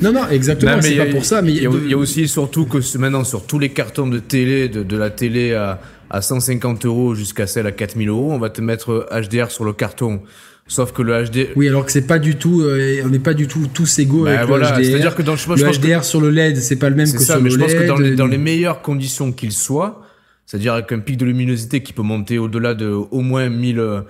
Non, 0.00 0.12
non, 0.12 0.28
exactement, 0.30 0.80
c'est 0.80 0.96
pas 0.96 1.06
pour 1.06 1.24
ça. 1.24 1.42
Mais 1.42 1.52
il 1.52 1.62
y, 1.62 1.94
a 1.94 1.96
aussi 1.96 2.28
surtout 2.28 2.66
que 2.66 2.78
maintenant, 2.98 3.24
sur 3.24 3.46
tous 3.46 3.58
les 3.58 3.70
cartons 3.70 4.06
de 4.06 4.18
télé, 4.18 4.68
de, 4.68 4.96
la 4.96 5.10
télé 5.10 5.54
à, 5.54 5.80
à 6.10 6.22
150 6.22 6.86
euros 6.86 7.14
jusqu'à 7.14 7.46
celle 7.46 7.66
à 7.66 7.72
4000 7.72 8.08
euros, 8.08 8.32
on 8.32 8.38
va 8.38 8.50
te 8.50 8.60
mettre 8.60 9.08
HDR 9.12 9.50
sur 9.50 9.64
le 9.64 9.72
carton. 9.72 10.20
Sauf 10.68 10.92
que 10.92 11.02
le 11.02 11.24
HD. 11.24 11.48
Oui, 11.54 11.68
alors 11.68 11.86
que 11.86 11.92
c'est 11.92 12.06
pas 12.06 12.18
du 12.18 12.36
tout, 12.36 12.62
euh, 12.62 13.00
on 13.04 13.08
n'est 13.08 13.20
pas 13.20 13.34
du 13.34 13.46
tout 13.46 13.68
tous 13.72 14.00
égaux 14.00 14.24
bah 14.24 14.40
avec 14.40 14.48
le 14.48 14.62
HDR. 14.62 14.84
C'est-à-dire 14.84 15.14
que 15.14 15.22
dans 15.22 15.34
le, 15.34 15.72
HDR 15.72 16.02
sur 16.02 16.20
le 16.20 16.30
LED, 16.30 16.56
c'est 16.56 16.76
pas 16.76 16.90
le 16.90 16.96
même 16.96 17.10
que 17.10 17.20
ça, 17.20 17.34
sur 17.34 17.42
mais 17.42 17.50
le 17.50 17.56
LED. 17.56 17.68
Je 17.68 17.74
pense 17.74 17.82
que 17.82 17.88
dans 17.88 17.98
les, 17.98 18.16
dans 18.16 18.26
les 18.26 18.38
meilleures 18.38 18.82
conditions 18.82 19.30
qu'il 19.30 19.52
soit, 19.52 20.02
c'est-à-dire 20.44 20.74
avec 20.74 20.90
un 20.90 20.98
pic 20.98 21.18
de 21.18 21.24
luminosité 21.24 21.82
qui 21.82 21.92
peut 21.92 22.02
monter 22.02 22.38
au-delà 22.38 22.74
de 22.74 22.86
au 22.88 23.20
moins 23.20 23.48
1000, 23.48 24.02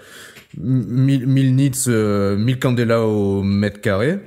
1000, 0.59 1.27
1000 1.27 1.55
nits, 1.55 1.71
1000 1.71 1.73
euh, 1.89 2.55
candela 2.59 3.03
au 3.03 3.43
mètre 3.43 3.83
carré. 3.83 4.19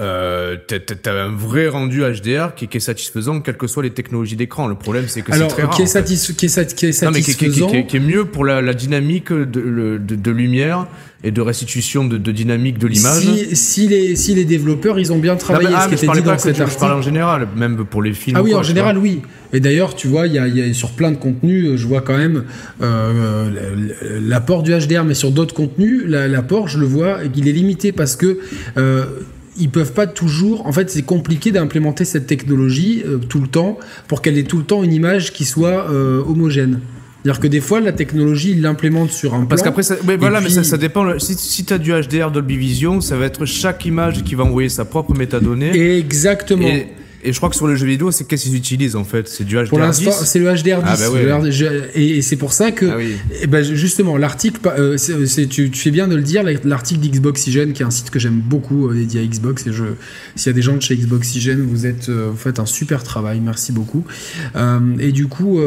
Euh, 0.00 0.56
t'as 0.66 1.12
un 1.12 1.30
vrai 1.30 1.68
rendu 1.68 2.02
HDR 2.02 2.54
qui, 2.54 2.66
qui, 2.66 2.78
est 2.78 2.80
satisfaisant, 2.80 3.40
quelles 3.40 3.56
que 3.56 3.66
soient 3.66 3.82
les 3.82 3.90
technologies 3.90 4.36
d'écran. 4.36 4.66
Le 4.66 4.74
problème, 4.74 5.04
c'est 5.06 5.22
que 5.22 5.32
c'est 5.32 5.46
très 5.48 5.62
rare. 5.62 5.76
Qui 5.76 5.82
est, 5.82 6.04
qui 6.04 6.14
est, 6.14 6.36
qui 6.36 6.46
est 6.46 6.48
satisfaisant. 6.92 7.66
qui, 7.68 7.96
est, 7.96 8.00
mieux 8.00 8.24
pour 8.24 8.44
la, 8.44 8.62
la 8.62 8.74
dynamique 8.74 9.32
de, 9.32 9.44
de, 9.44 9.98
de, 9.98 10.30
lumière 10.30 10.86
et 11.24 11.30
de 11.30 11.40
restitution 11.40 12.04
de, 12.04 12.16
de 12.16 12.32
dynamique 12.32 12.78
de 12.78 12.86
l'image. 12.86 13.22
Si, 13.22 13.56
si, 13.56 13.88
les, 13.88 14.16
si 14.16 14.34
les 14.34 14.44
développeurs, 14.44 14.98
ils 14.98 15.12
ont 15.12 15.18
bien 15.18 15.36
travaillé 15.36 15.70
ah, 15.74 15.84
ce 15.84 15.94
qui 15.94 16.04
était 16.04 16.14
dit 16.14 16.22
dans 16.22 16.38
cet 16.38 16.60
article. 16.60 16.72
Je 16.72 16.78
parle 16.78 16.98
en 16.98 17.02
général, 17.02 17.48
même 17.54 17.84
pour 17.84 18.02
les 18.02 18.12
films. 18.12 18.36
Ah 18.38 18.42
oui, 18.42 18.54
en 18.54 18.62
général, 18.62 18.96
oui. 18.98 19.20
Et 19.52 19.60
d'ailleurs, 19.60 19.94
tu 19.94 20.08
vois, 20.08 20.26
il 20.26 20.32
y 20.32 20.38
a, 20.38 20.48
y 20.48 20.62
a, 20.62 20.72
sur 20.72 20.92
plein 20.92 21.10
de 21.10 21.16
contenus, 21.16 21.76
je 21.76 21.86
vois 21.86 22.00
quand 22.00 22.16
même 22.16 22.44
euh, 22.80 23.50
l'apport 24.22 24.62
du 24.62 24.72
HDR, 24.72 25.04
mais 25.04 25.14
sur 25.14 25.30
d'autres 25.30 25.54
contenus, 25.54 26.04
l'apport, 26.06 26.68
je 26.68 26.78
le 26.78 26.86
vois, 26.86 27.18
il 27.36 27.46
est 27.46 27.52
limité 27.52 27.92
parce 27.92 28.16
que 28.16 28.38
euh, 28.78 29.04
ils 29.62 29.70
peuvent 29.70 29.92
pas 29.92 30.06
toujours. 30.06 30.66
En 30.66 30.72
fait, 30.72 30.90
c'est 30.90 31.02
compliqué 31.02 31.52
d'implémenter 31.52 32.04
cette 32.04 32.26
technologie 32.26 33.02
euh, 33.06 33.18
tout 33.18 33.40
le 33.40 33.46
temps 33.46 33.78
pour 34.08 34.20
qu'elle 34.20 34.36
ait 34.36 34.42
tout 34.42 34.58
le 34.58 34.64
temps 34.64 34.82
une 34.82 34.92
image 34.92 35.32
qui 35.32 35.44
soit 35.44 35.88
euh, 35.88 36.22
homogène. 36.26 36.80
C'est-à-dire 37.22 37.40
que 37.40 37.46
des 37.46 37.60
fois, 37.60 37.78
la 37.78 37.92
technologie, 37.92 38.50
il 38.50 38.62
l'implémente 38.62 39.12
sur 39.12 39.34
un. 39.34 39.44
Parce 39.44 39.62
qu'après, 39.62 39.82
voilà, 40.18 40.40
mais 40.40 40.50
ça, 40.50 40.64
ça, 40.64 40.76
dépend. 40.76 41.20
Si, 41.20 41.34
si 41.34 41.64
tu 41.64 41.72
as 41.72 41.78
du 41.78 41.92
HDR 41.92 42.32
Dolby 42.32 42.56
Vision, 42.56 43.00
ça 43.00 43.16
va 43.16 43.26
être 43.26 43.44
chaque 43.44 43.86
image 43.86 44.24
qui 44.24 44.34
va 44.34 44.42
envoyer 44.42 44.68
sa 44.68 44.84
propre 44.84 45.14
métadonnée. 45.14 45.98
Exactement. 45.98 46.66
Et 46.66 46.88
je 47.30 47.36
crois 47.36 47.48
que 47.50 47.56
sur 47.56 47.68
le 47.68 47.76
jeu 47.76 47.86
vidéo, 47.86 48.10
c'est 48.10 48.26
qu'est-ce 48.26 48.44
qu'ils 48.44 48.56
utilisent 48.56 48.96
en 48.96 49.04
fait 49.04 49.28
C'est 49.28 49.44
du 49.44 49.56
HDR10 49.56 49.68
Pour 49.68 49.78
l'instant, 49.78 50.10
c'est 50.10 50.40
le 50.40 50.46
HDR10. 50.46 50.82
Ah 50.84 50.96
bah 50.96 51.48
et, 51.94 52.20
c'est 52.22 52.36
pour 52.36 52.52
ça 52.52 52.72
que, 52.72 52.86
ah 52.86 53.42
et 53.42 53.46
ben 53.46 53.62
justement, 53.62 54.16
l'article, 54.16 54.60
euh, 54.66 54.96
c'est, 54.96 55.46
tu, 55.46 55.70
tu, 55.70 55.80
fais 55.80 55.90
bien 55.90 56.08
de 56.08 56.16
le 56.16 56.22
dire, 56.22 56.42
l'article 56.64 57.00
d'Xboxygen, 57.00 57.72
qui 57.72 57.82
est 57.82 57.86
un 57.86 57.90
site 57.90 58.10
que 58.10 58.18
j'aime 58.18 58.40
beaucoup 58.40 58.88
euh, 58.88 58.94
dédié 58.94 59.20
à 59.20 59.24
Xbox. 59.24 59.66
Et 59.66 59.72
je, 59.72 59.84
s'il 60.34 60.48
y 60.48 60.50
a 60.50 60.52
des 60.52 60.62
gens 60.62 60.74
de 60.74 60.82
chez 60.82 60.96
Xboxygen, 60.96 61.64
vous 61.64 61.86
êtes, 61.86 62.08
euh, 62.08 62.30
vous 62.32 62.36
faites 62.36 62.58
un 62.58 62.66
super 62.66 63.04
travail, 63.04 63.40
merci 63.40 63.72
beaucoup. 63.72 64.04
et 64.98 65.12
du 65.12 65.26
coup, 65.26 65.60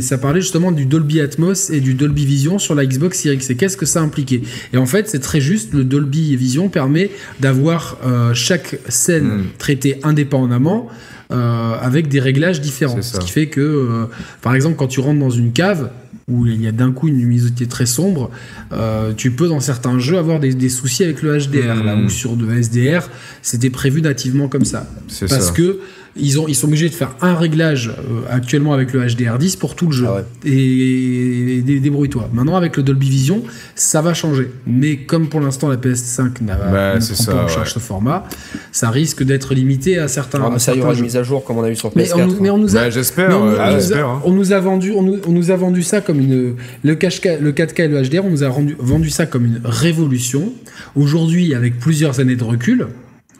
ça 0.00 0.18
parlait 0.18 0.40
justement 0.40 0.70
du 0.72 0.86
Dolby 0.86 1.20
Atmos 1.20 1.70
et 1.70 1.80
du 1.80 1.94
Dolby 1.94 2.24
Vision 2.24 2.58
sur 2.58 2.74
la 2.74 2.86
Xbox 2.86 3.20
Series 3.20 3.36
X. 3.36 3.50
Et 3.50 3.56
qu'est-ce 3.56 3.76
que 3.76 3.86
ça 3.86 4.00
impliquait? 4.00 4.42
Et 4.72 4.76
en 4.76 4.86
fait, 4.86 5.08
c'est 5.08 5.20
très 5.20 5.40
juste. 5.40 5.72
Le 5.72 5.84
Dolby 5.84 6.36
Vision 6.36 6.68
permet 6.68 7.10
d'avoir 7.40 7.98
chaque 8.34 8.78
scène 8.88 9.28
hmm. 9.28 9.44
traitée 9.58 9.98
indépendamment. 10.02 10.88
Euh, 11.32 11.76
avec 11.80 12.08
des 12.08 12.18
réglages 12.18 12.60
différents. 12.60 13.02
Ce 13.02 13.18
qui 13.18 13.30
fait 13.30 13.46
que, 13.46 13.60
euh, 13.60 14.06
par 14.42 14.54
exemple, 14.56 14.74
quand 14.76 14.88
tu 14.88 14.98
rentres 14.98 15.20
dans 15.20 15.30
une 15.30 15.52
cave, 15.52 15.90
où 16.26 16.46
il 16.46 16.60
y 16.60 16.66
a 16.66 16.72
d'un 16.72 16.90
coup 16.90 17.06
une 17.06 17.18
luminosité 17.18 17.66
très 17.66 17.86
sombre, 17.86 18.30
euh, 18.72 19.12
tu 19.16 19.30
peux 19.30 19.48
dans 19.48 19.60
certains 19.60 19.98
jeux 20.00 20.18
avoir 20.18 20.40
des, 20.40 20.68
soucis 20.68 21.04
avec 21.04 21.22
le 21.22 21.38
HDR, 21.38 21.84
là 21.84 21.94
où 21.94 22.04
hmm. 22.04 22.08
sur 22.08 22.36
de 22.36 22.52
SDR, 22.52 23.08
c'était 23.42 23.70
prévu 23.70 24.02
nativement 24.02 24.48
comme 24.48 24.64
ça. 24.64 24.86
Parce 25.28 25.52
que 25.52 25.78
ils, 26.16 26.40
ont, 26.40 26.48
ils 26.48 26.54
sont 26.54 26.66
obligés 26.66 26.88
de 26.88 26.94
faire 26.94 27.14
un 27.20 27.34
réglage 27.34 27.88
euh, 27.88 28.22
actuellement 28.28 28.72
avec 28.72 28.92
le 28.92 29.06
HDR10 29.06 29.58
pour 29.58 29.76
tout 29.76 29.86
le 29.86 29.92
jeu. 29.92 30.06
Ah 30.08 30.22
et, 30.44 31.62
débrouille-toi. 31.62 32.28
Maintenant, 32.32 32.56
avec 32.56 32.76
le 32.76 32.82
Dolby 32.82 33.08
Vision, 33.08 33.42
ça 33.74 34.02
va 34.02 34.12
changer. 34.14 34.50
Mais 34.66 34.96
comme 34.96 35.28
pour 35.28 35.40
l'instant, 35.40 35.68
la 35.68 35.76
PS5 35.76 36.42
n'a 36.42 36.56
bah, 36.56 36.98
pas 36.98 37.34
en 37.34 37.48
charge 37.48 37.72
ce 37.72 37.78
format, 37.78 38.26
ça 38.72 38.90
risque 38.90 39.22
d'être 39.22 39.54
limité 39.54 39.98
à 39.98 40.08
certains. 40.08 40.40
Ah, 40.52 40.58
ça, 40.58 40.74
y 40.74 40.80
aura 40.80 40.94
une 40.94 41.02
mise 41.02 41.16
à 41.16 41.22
jour 41.22 41.44
comme 41.44 41.58
on 41.58 41.62
a 41.62 41.68
vu 41.68 41.76
sur 41.76 41.90
PS4. 41.90 42.38
Mais 42.40 42.50
on, 42.50 42.58
nous 42.58 42.76
a, 42.76 42.80
bah, 42.80 42.90
j'espère. 42.90 43.30
Hein. 43.30 44.20
On, 44.24 44.32
nous 44.32 44.52
a 44.52 44.60
vendu, 44.60 44.92
on 44.92 45.02
nous, 45.02 45.50
a 45.50 45.56
vendu 45.56 45.82
ça 45.82 46.00
comme 46.00 46.20
une 46.20 46.56
le 46.82 46.94
4K, 46.94 47.38
le 47.40 47.52
4K 47.52 47.82
et 47.82 47.88
le 47.88 48.02
HDR, 48.02 48.24
on 48.24 48.30
nous 48.30 48.44
a 48.44 48.48
rendu, 48.48 48.76
vendu 48.78 49.10
ça 49.10 49.26
comme 49.26 49.46
une 49.46 49.60
révolution. 49.64 50.52
Aujourd'hui, 50.96 51.54
avec 51.54 51.78
plusieurs 51.78 52.20
années 52.20 52.36
de 52.36 52.44
recul, 52.44 52.88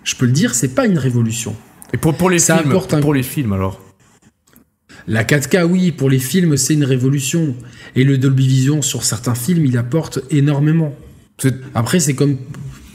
je 0.04 0.14
peux 0.14 0.26
le 0.26 0.32
dire, 0.32 0.54
c'est 0.54 0.74
pas 0.74 0.86
une 0.86 0.98
révolution. 0.98 1.54
Et 1.92 1.96
pour, 1.96 2.14
pour 2.14 2.30
les 2.30 2.38
films, 2.38 3.00
pour 3.00 3.14
les 3.14 3.22
films 3.22 3.52
alors 3.52 3.80
la 5.06 5.24
4K, 5.24 5.64
oui, 5.64 5.92
pour 5.92 6.10
les 6.10 6.18
films, 6.18 6.56
c'est 6.56 6.74
une 6.74 6.84
révolution. 6.84 7.54
Et 7.96 8.04
le 8.04 8.18
Dolby 8.18 8.46
Vision, 8.46 8.82
sur 8.82 9.02
certains 9.02 9.34
films, 9.34 9.66
il 9.66 9.76
apporte 9.78 10.20
énormément. 10.30 10.94
Après, 11.74 12.00
c'est 12.00 12.14
comme. 12.14 12.36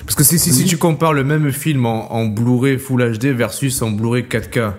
Parce 0.05 0.15
que 0.15 0.23
si, 0.23 0.37
si, 0.37 0.65
tu 0.65 0.77
compares 0.77 1.13
le 1.13 1.23
même 1.23 1.51
film 1.51 1.85
en, 1.85 2.25
Blu-ray 2.27 2.77
Full 2.77 3.17
HD 3.17 3.25
versus 3.25 3.81
en 3.81 3.91
Blu-ray 3.91 4.23
4K. 4.23 4.73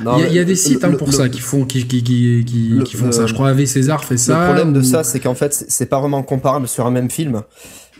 Il 0.00 0.32
y, 0.32 0.40
a 0.40 0.44
des 0.44 0.56
sites 0.56 0.82
hein, 0.82 0.90
pour 0.98 1.14
ça 1.14 1.28
qui 1.28 1.38
font, 1.38 1.64
qui, 1.64 1.86
qui, 1.86 2.02
qui, 2.02 2.44
qui 2.84 2.96
font 2.96 3.12
ça. 3.12 3.26
Je 3.26 3.32
crois 3.32 3.50
AV 3.50 3.64
César 3.64 4.04
fait 4.04 4.16
ça. 4.16 4.40
Le 4.40 4.44
problème 4.46 4.72
de 4.72 4.82
ça, 4.82 5.04
c'est 5.04 5.20
qu'en 5.20 5.36
fait, 5.36 5.54
c'est 5.68 5.86
pas 5.86 6.00
vraiment 6.00 6.24
comparable 6.24 6.66
sur 6.66 6.84
un 6.84 6.90
même 6.90 7.10
film. 7.10 7.42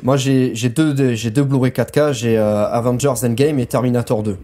Moi, 0.03 0.17
j'ai 0.17 0.53
deux, 0.69 1.15
j'ai 1.15 1.31
deux 1.31 1.45
Blu-ray 1.45 1.71
4K. 1.71 2.13
J'ai 2.13 2.37
euh, 2.37 2.67
Avengers 2.67 3.15
Endgame 3.23 3.61
et 3.61 3.67
Terminator 3.67 4.25
2. 4.25 4.37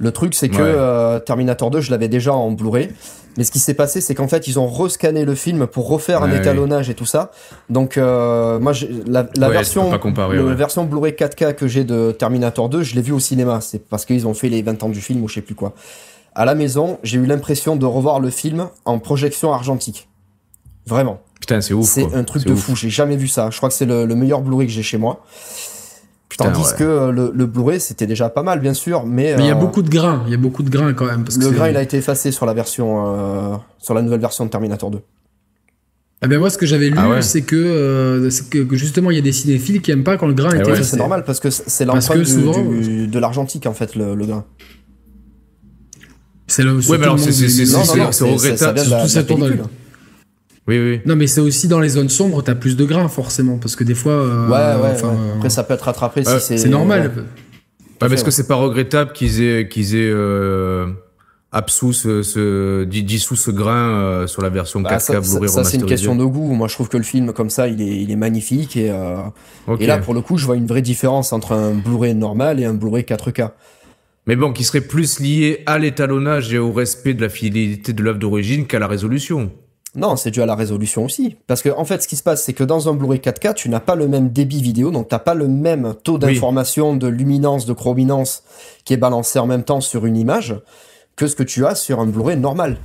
Le 0.00 0.12
truc, 0.12 0.34
c'est 0.34 0.48
que 0.48 1.18
Terminator 1.18 1.70
2, 1.70 1.80
je 1.80 1.90
l'avais 1.90 2.08
déjà 2.08 2.32
en 2.32 2.50
Blu-ray. 2.50 2.88
Mais 3.36 3.44
ce 3.44 3.52
qui 3.52 3.58
s'est 3.58 3.74
passé, 3.74 4.00
c'est 4.00 4.14
qu'en 4.14 4.28
fait, 4.28 4.48
ils 4.48 4.58
ont 4.58 4.66
rescanné 4.66 5.24
le 5.24 5.34
film 5.34 5.66
pour 5.66 5.88
refaire 5.88 6.22
un 6.22 6.32
étalonnage 6.32 6.90
et 6.90 6.94
tout 6.94 7.06
ça. 7.06 7.30
Donc, 7.68 7.96
euh, 7.96 8.58
moi, 8.58 8.72
la, 9.06 9.26
la 9.36 9.48
version, 9.50 9.90
version 10.54 10.84
Blu-ray 10.84 11.12
4K 11.12 11.54
que 11.54 11.68
j'ai 11.68 11.84
de 11.84 12.12
Terminator 12.12 12.68
2, 12.68 12.82
je 12.82 12.94
l'ai 12.96 13.02
vu 13.02 13.12
au 13.12 13.18
cinéma. 13.20 13.60
C'est 13.60 13.86
parce 13.88 14.04
qu'ils 14.04 14.26
ont 14.26 14.34
fait 14.34 14.48
les 14.48 14.62
20 14.62 14.82
ans 14.82 14.88
du 14.88 15.00
film 15.00 15.22
ou 15.22 15.28
je 15.28 15.34
sais 15.34 15.42
plus 15.42 15.54
quoi. 15.54 15.74
À 16.34 16.44
la 16.44 16.54
maison, 16.54 16.98
j'ai 17.02 17.18
eu 17.18 17.26
l'impression 17.26 17.76
de 17.76 17.86
revoir 17.86 18.20
le 18.20 18.30
film 18.30 18.68
en 18.84 18.98
projection 18.98 19.52
argentique. 19.52 20.08
Vraiment. 20.86 21.20
Putain, 21.40 21.60
c'est 21.60 21.74
ouf. 21.74 21.86
C'est 21.86 22.14
un 22.14 22.24
truc 22.24 22.44
de 22.44 22.54
fou. 22.54 22.74
J'ai 22.74 22.90
jamais 22.90 23.16
vu 23.16 23.28
ça. 23.28 23.50
Je 23.50 23.56
crois 23.58 23.68
que 23.68 23.74
c'est 23.74 23.86
le, 23.86 24.06
le 24.06 24.14
meilleur 24.14 24.40
Blu-ray 24.40 24.66
que 24.66 24.72
j'ai 24.72 24.82
chez 24.82 24.98
moi. 24.98 25.20
Tandis 26.36 26.74
que 26.76 26.84
euh, 26.84 27.12
le, 27.12 27.32
le 27.34 27.46
Blu-ray, 27.46 27.80
c'était 27.80 28.06
déjà 28.06 28.28
pas 28.28 28.42
mal, 28.42 28.60
bien 28.60 28.74
sûr, 28.74 29.04
mais... 29.04 29.34
Mais 29.36 29.44
il 29.44 29.48
y 29.48 29.50
a 29.50 29.56
euh, 29.56 29.58
beaucoup 29.58 29.82
de 29.82 29.90
grains, 29.90 30.22
il 30.26 30.30
y 30.30 30.34
a 30.34 30.38
beaucoup 30.38 30.62
de 30.62 30.70
grains 30.70 30.92
quand 30.92 31.06
même. 31.06 31.24
Parce 31.24 31.38
le 31.38 31.50
grain, 31.50 31.68
il 31.68 31.76
a 31.76 31.82
été 31.82 31.96
effacé 31.96 32.32
sur 32.32 32.46
la 32.46 32.54
version, 32.54 33.04
euh, 33.06 33.56
sur 33.78 33.94
la 33.94 34.02
nouvelle 34.02 34.20
version 34.20 34.44
de 34.44 34.50
Terminator 34.50 34.90
2. 34.90 35.00
Ah 36.22 36.28
ben 36.28 36.38
moi, 36.38 36.50
ce 36.50 36.58
que 36.58 36.66
j'avais 36.66 36.90
lu, 36.90 36.98
ah 36.98 37.22
c'est 37.22 37.42
que, 37.42 38.28
que, 38.50 38.76
justement, 38.76 39.10
il 39.10 39.16
y 39.16 39.18
a 39.18 39.22
des 39.22 39.32
cinéphiles 39.32 39.80
qui 39.80 39.90
aiment 39.90 40.04
pas 40.04 40.18
quand 40.18 40.26
le 40.26 40.34
grain 40.34 40.50
est 40.50 40.60
effacé. 40.60 40.82
C'est 40.84 40.96
normal, 40.98 41.24
parce 41.24 41.40
que 41.40 41.48
c'est 41.50 41.84
l'empreinte 41.84 42.26
souvent... 42.26 42.62
de 42.62 43.18
l'argentique, 43.18 43.66
en 43.66 43.72
fait, 43.72 43.96
le, 43.96 44.14
grain. 44.26 44.44
C'est 46.46 46.62
le... 46.62 46.74
Ouais, 46.74 46.98
mais 46.98 47.04
alors 47.04 47.18
c'est 47.18 48.24
regrettable. 48.24 48.80
Tout 48.80 49.08
ça 49.08 49.22
tourne 49.22 49.58
oui, 50.78 50.90
oui. 50.90 51.00
Non, 51.06 51.16
mais 51.16 51.26
c'est 51.26 51.40
aussi 51.40 51.68
dans 51.68 51.80
les 51.80 51.90
zones 51.90 52.08
sombres, 52.08 52.42
t'as 52.42 52.54
plus 52.54 52.76
de 52.76 52.84
grains 52.84 53.08
forcément, 53.08 53.58
parce 53.58 53.76
que 53.76 53.84
des 53.84 53.94
fois. 53.94 54.12
Euh, 54.12 54.48
ouais, 54.48 54.82
ouais, 54.82 55.10
Après, 55.36 55.50
ça 55.50 55.64
peut 55.64 55.74
être 55.74 55.82
rattrapé 55.82 56.24
si 56.24 56.40
c'est. 56.40 56.58
C'est 56.58 56.68
normal. 56.68 57.12
Ouais. 57.16 58.08
mais 58.08 58.14
est-ce 58.14 58.24
que 58.24 58.30
c'est 58.30 58.46
pas 58.46 58.54
regrettable 58.54 59.12
qu'ils 59.12 59.42
aient, 59.42 59.68
qu'ils 59.68 59.96
aient 59.96 60.10
euh, 60.10 60.86
absous 61.52 61.92
ce, 61.92 62.22
ce, 62.22 62.84
dissous 62.84 63.36
ce 63.36 63.50
grain 63.50 63.90
euh, 63.90 64.26
sur 64.26 64.42
la 64.42 64.50
version 64.50 64.80
4K 64.82 65.12
bah, 65.12 65.20
Blu-ray 65.20 65.48
Ça, 65.48 65.64
c'est 65.64 65.78
une 65.78 65.86
question 65.86 66.14
de 66.14 66.24
goût. 66.24 66.52
Moi, 66.54 66.68
je 66.68 66.74
trouve 66.74 66.88
que 66.88 66.96
le 66.96 67.02
film, 67.02 67.32
comme 67.32 67.50
ça, 67.50 67.68
il 67.68 67.80
est, 67.82 68.02
il 68.02 68.10
est 68.10 68.16
magnifique. 68.16 68.76
Et, 68.76 68.90
euh, 68.90 69.16
et 69.78 69.86
là, 69.86 69.98
pour 69.98 70.14
le 70.14 70.20
coup, 70.20 70.38
je 70.38 70.46
vois 70.46 70.56
une 70.56 70.66
vraie 70.66 70.82
différence 70.82 71.32
entre 71.32 71.52
un 71.52 71.74
Blu-ray 71.74 72.14
normal 72.14 72.60
et 72.60 72.64
un 72.64 72.74
Blu-ray 72.74 73.02
4K. 73.02 73.50
Mais 74.26 74.36
bon, 74.36 74.52
qui 74.52 74.64
serait 74.64 74.82
plus 74.82 75.18
lié 75.18 75.62
à 75.66 75.78
l'étalonnage 75.78 76.52
et 76.54 76.58
au 76.58 76.72
respect 76.72 77.14
de 77.14 77.22
la 77.22 77.28
fidélité 77.28 77.92
de 77.92 78.02
l'œuvre 78.02 78.18
d'origine 78.18 78.66
qu'à 78.66 78.78
la 78.78 78.86
résolution. 78.86 79.50
Non, 79.96 80.14
c'est 80.14 80.30
dû 80.30 80.40
à 80.40 80.46
la 80.46 80.54
résolution 80.54 81.04
aussi. 81.04 81.36
Parce 81.46 81.62
que, 81.62 81.68
en 81.68 81.84
fait, 81.84 82.02
ce 82.02 82.08
qui 82.08 82.16
se 82.16 82.22
passe, 82.22 82.44
c'est 82.44 82.52
que 82.52 82.62
dans 82.62 82.88
un 82.88 82.94
Blu-ray 82.94 83.18
4K, 83.18 83.54
tu 83.54 83.68
n'as 83.68 83.80
pas 83.80 83.96
le 83.96 84.06
même 84.06 84.30
débit 84.30 84.62
vidéo, 84.62 84.90
donc 84.90 85.08
t'as 85.08 85.18
pas 85.18 85.34
le 85.34 85.48
même 85.48 85.94
taux 86.04 86.16
d'information, 86.16 86.94
de 86.94 87.08
luminance, 87.08 87.66
de 87.66 87.72
chrominance 87.72 88.44
qui 88.84 88.92
est 88.92 88.98
balancé 88.98 89.38
en 89.40 89.46
même 89.46 89.64
temps 89.64 89.80
sur 89.80 90.06
une 90.06 90.16
image 90.16 90.54
que 91.16 91.26
ce 91.26 91.34
que 91.34 91.42
tu 91.42 91.66
as 91.66 91.74
sur 91.74 92.00
un 92.00 92.06
Blu-ray 92.06 92.36
normal. 92.36 92.78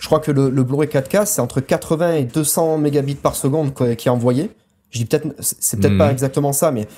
Je 0.00 0.06
crois 0.06 0.18
que 0.18 0.32
le, 0.32 0.50
Blu-ray 0.50 0.88
4K, 0.88 1.26
c'est 1.26 1.40
entre 1.40 1.60
80 1.60 2.14
et 2.14 2.24
200 2.24 2.78
mégabits 2.78 3.14
par 3.14 3.36
seconde 3.36 3.72
qui 3.96 4.08
est 4.08 4.10
envoyé. 4.10 4.50
Je 4.90 4.98
dis 4.98 5.04
peut-être, 5.04 5.28
c'est 5.38 5.78
peut-être 5.78 5.96
pas 5.96 6.06
mhm. 6.06 6.12
exactement 6.12 6.52
ça, 6.52 6.72
mais 6.72 6.88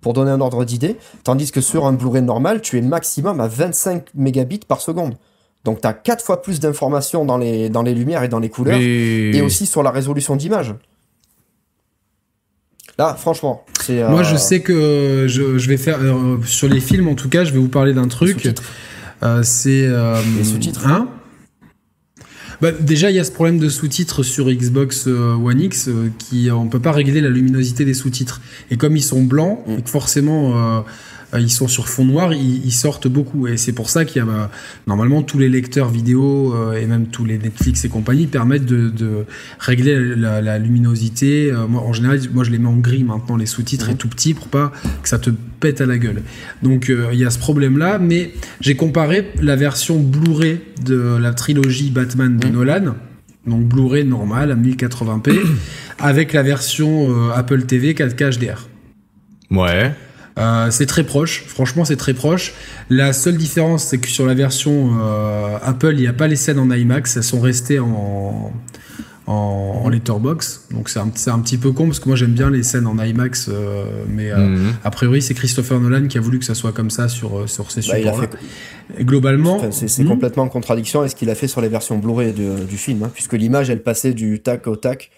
pour 0.00 0.14
donner 0.14 0.30
un 0.30 0.40
ordre 0.40 0.64
d'idée. 0.64 0.96
Tandis 1.24 1.50
que 1.52 1.60
sur 1.60 1.86
un 1.86 1.92
Blu-ray 1.92 2.22
normal, 2.22 2.62
tu 2.62 2.78
es 2.78 2.80
maximum 2.80 3.40
à 3.40 3.48
25 3.48 4.14
mégabits 4.14 4.60
par 4.66 4.80
seconde. 4.80 5.16
Donc 5.64 5.80
tu 5.80 5.86
as 5.86 5.92
quatre 5.92 6.24
fois 6.24 6.42
plus 6.42 6.60
d'informations 6.60 7.24
dans 7.24 7.38
les, 7.38 7.68
dans 7.68 7.82
les 7.82 7.94
lumières 7.94 8.22
et 8.22 8.28
dans 8.28 8.40
les 8.40 8.48
couleurs, 8.48 8.78
et 8.78 9.40
aussi 9.42 9.66
sur 9.66 9.82
la 9.82 9.90
résolution 9.90 10.36
d'image. 10.36 10.74
Là, 12.98 13.14
franchement, 13.14 13.64
c'est. 13.80 14.06
Moi, 14.08 14.22
je 14.22 14.34
euh, 14.34 14.38
sais 14.38 14.60
que 14.60 15.26
je, 15.28 15.68
vais 15.68 15.76
faire. 15.76 15.98
Euh, 16.00 16.36
sur 16.44 16.68
les 16.68 16.80
films, 16.80 17.08
en 17.08 17.14
tout 17.14 17.28
cas, 17.28 17.44
je 17.44 17.52
vais 17.52 17.58
vous 17.58 17.68
parler 17.68 17.94
d'un 17.94 18.08
truc. 18.08 18.52
Euh, 19.22 19.42
c'est. 19.42 19.88
les 20.36 20.44
sous-titres 20.44 20.86
hein? 20.86 21.08
Bah, 22.60 22.70
déjà, 22.70 23.10
il 23.10 23.16
y 23.16 23.18
a 23.18 23.24
ce 23.24 23.32
problème 23.32 23.58
de 23.58 23.68
sous-titres 23.68 24.22
sur 24.22 24.48
Xbox 24.48 25.08
One 25.08 25.60
X 25.60 25.88
qui 26.18 26.48
on 26.52 26.68
peut 26.68 26.78
pas 26.78 26.92
régler 26.92 27.20
la 27.20 27.28
luminosité 27.28 27.84
des 27.84 27.94
sous-titres. 27.94 28.40
Et 28.70 28.76
comme 28.76 28.96
ils 28.96 29.02
sont 29.02 29.22
blancs, 29.22 29.60
mm. 29.66 29.78
et 29.78 29.82
que 29.82 29.90
forcément 29.90 30.56
euh, 30.56 30.80
ils 31.40 31.50
sont 31.50 31.68
sur 31.68 31.88
fond 31.88 32.04
noir, 32.04 32.32
ils, 32.34 32.72
sortent 32.72 33.08
beaucoup. 33.08 33.46
Et 33.46 33.56
c'est 33.56 33.72
pour 33.72 33.88
ça 33.88 34.04
qu'il 34.04 34.18
y 34.18 34.20
a 34.20 34.24
bah, 34.26 34.50
normalement 34.86 35.22
tous 35.22 35.38
les 35.38 35.48
lecteurs 35.48 35.88
vidéo 35.88 36.54
euh, 36.54 36.74
et 36.74 36.86
même 36.86 37.06
tous 37.06 37.24
les 37.24 37.38
Netflix 37.38 37.84
et 37.84 37.88
compagnie 37.88 38.26
permettent 38.26 38.66
de, 38.66 39.24
régler 39.58 40.14
la, 40.16 40.58
luminosité. 40.58 41.50
Euh, 41.50 41.66
moi, 41.66 41.82
en 41.82 41.92
général, 41.92 42.20
moi 42.32 42.44
je 42.44 42.50
les 42.50 42.58
mets 42.58 42.68
en 42.68 42.76
gris 42.76 43.04
maintenant, 43.04 43.36
les 43.36 43.46
sous-titres 43.46 43.88
et 43.88 43.92
mhm. 43.92 43.98
tout 43.98 44.08
petit 44.08 44.34
pour 44.34 44.48
pas 44.48 44.72
que 45.02 45.08
ça 45.08 45.18
te 45.18 45.30
pète 45.60 45.80
à 45.80 45.86
la 45.86 45.98
gueule. 45.98 46.22
Donc 46.62 46.90
il 46.90 47.18
y 47.18 47.24
a 47.24 47.30
ce 47.30 47.38
problème-là, 47.38 47.98
mais 47.98 48.32
j'ai 48.60 48.76
comparé 48.76 49.32
la 49.40 49.56
version 49.56 50.00
Blu-ray 50.00 50.60
de 50.84 51.16
la 51.18 51.32
trilogie 51.32 51.90
Batman 51.90 52.36
de 52.36 52.46
mhm. 52.46 52.52
Nolan 52.52 52.94
donc 53.44 53.64
Blu-ray 53.64 54.04
normal 54.04 54.52
à 54.52 54.54
1080p, 54.54 55.36
avec 55.98 56.32
la 56.32 56.44
version 56.44 57.32
Apple 57.32 57.62
TV 57.62 57.92
4K 57.92 58.38
HDR. 58.38 58.68
Ouais. 59.50 59.92
Euh, 60.38 60.70
c'est 60.70 60.86
très 60.86 61.04
proche, 61.04 61.44
franchement 61.46 61.84
c'est 61.84 61.96
très 61.96 62.14
proche. 62.14 62.54
La 62.88 63.12
seule 63.12 63.36
différence 63.36 63.84
c'est 63.84 63.98
que 63.98 64.08
sur 64.08 64.26
la 64.26 64.34
version 64.34 64.90
euh, 65.00 65.58
Apple 65.62 65.92
il 65.94 66.00
n'y 66.00 66.06
a 66.06 66.12
pas 66.12 66.26
les 66.26 66.36
scènes 66.36 66.58
en 66.58 66.70
IMAX, 66.70 67.16
elles 67.16 67.22
sont 67.22 67.40
restées 67.40 67.78
en, 67.78 68.52
en, 69.26 69.88
letterbox. 69.90 70.68
Donc 70.70 70.88
c'est 70.88 71.00
un, 71.00 71.10
un, 71.26 71.38
petit 71.40 71.58
peu 71.58 71.72
con 71.72 71.86
parce 71.86 72.00
que 72.00 72.08
moi 72.08 72.16
j'aime 72.16 72.32
bien 72.32 72.50
les 72.50 72.62
scènes 72.62 72.86
en 72.86 72.98
IMAX, 72.98 73.50
euh, 73.50 73.84
mais 74.08 74.32
mhm. 74.34 74.72
a 74.82 74.90
priori 74.90 75.20
c'est 75.20 75.34
Christopher 75.34 75.78
Nolan 75.80 76.06
qui 76.06 76.16
a 76.16 76.20
voulu 76.22 76.38
que 76.38 76.46
ça 76.46 76.54
soit 76.54 76.72
comme 76.72 76.90
ça 76.90 77.08
sur, 77.08 77.48
sur 77.48 77.70
ces 77.70 77.82
bah, 77.82 77.96
supports. 77.96 78.24
Globalement, 79.00 79.70
c'est 79.70 80.02
hmm 80.02 80.06
complètement 80.06 80.44
en 80.44 80.48
contradiction 80.48 81.00
avec 81.00 81.12
ce 81.12 81.16
qu'il 81.16 81.30
a 81.30 81.34
fait 81.34 81.48
sur 81.48 81.60
les 81.60 81.68
versions 81.68 81.98
Blu-ray 81.98 82.32
du 82.32 82.76
film, 82.76 83.02
hein, 83.02 83.10
puisque 83.12 83.34
l'image 83.34 83.70
elle 83.70 83.82
passait 83.82 84.12
du 84.12 84.40
tac 84.40 84.66
au 84.66 84.76
tac 84.76 85.10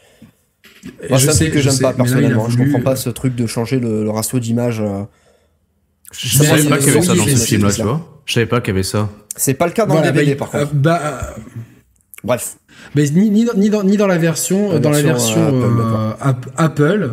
je 1.10 1.30
sais 1.30 1.50
que 1.50 1.60
j'aime 1.60 1.78
pas 1.78 1.92
personnellement. 1.92 2.48
je 2.48 2.58
comprends 2.58 2.80
pas 2.80 2.96
ce 2.96 3.10
truc 3.10 3.34
de 3.34 3.46
changer 3.46 3.78
le, 3.78 4.08
ratio 4.10 4.38
d'image. 4.38 4.80
Euh. 4.80 5.02
Je 6.12 6.28
savais 6.28 6.68
pas 6.68 6.78
qu'il 6.78 6.88
y 6.88 6.90
avait 6.90 7.02
ça 7.02 7.14
dans 7.14 7.24
ce 7.24 7.44
film-là, 7.44 7.72
tu 7.72 7.82
vois. 7.82 8.22
Je 8.26 8.34
savais 8.34 8.46
pas 8.46 8.60
qu'il 8.60 8.72
y 8.72 8.76
avait 8.76 8.82
ça. 8.82 9.10
C'est 9.36 9.54
pas 9.54 9.66
le 9.66 9.72
cas 9.72 9.86
dans 9.86 10.00
le 10.00 10.12
DVD, 10.12 10.34
par 10.34 10.50
contre. 10.50 10.74
bah, 10.74 11.00
euh, 11.02 11.40
Bref. 12.22 12.56
Mais 12.94 13.04
ni, 13.10 13.30
ni, 13.30 13.46
ni, 13.56 13.68
dans, 13.68 13.82
ni 13.82 13.96
dans 13.96 14.06
la 14.06 14.18
version, 14.18 14.78
dans 14.78 14.90
la 14.90 15.02
version 15.02 15.62
Apple, 16.56 17.10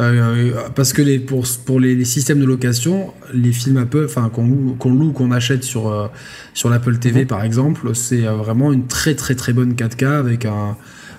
euh, 0.00 0.52
parce 0.74 0.92
que 0.92 1.02
les, 1.02 1.18
pour, 1.18 1.46
pour 1.64 1.78
les, 1.78 2.04
systèmes 2.04 2.40
de 2.40 2.44
location, 2.44 3.12
les 3.32 3.52
films 3.52 3.76
Apple, 3.76 4.06
enfin 4.06 4.30
qu'on 4.30 4.46
loue, 4.46 4.74
qu'on 4.78 4.92
loue, 4.92 5.12
qu'on 5.12 5.30
achète 5.30 5.62
sur 5.62 6.10
sur 6.54 6.70
l'Apple 6.70 6.98
TV 6.98 7.20
mhm. 7.20 7.26
par 7.26 7.44
exemple, 7.44 7.94
c'est 7.94 8.22
vraiment 8.22 8.72
une 8.72 8.86
très 8.86 9.14
très 9.14 9.34
très 9.34 9.52
bonne 9.52 9.74
4K 9.74 10.06
avec 10.06 10.44
un 10.44 10.76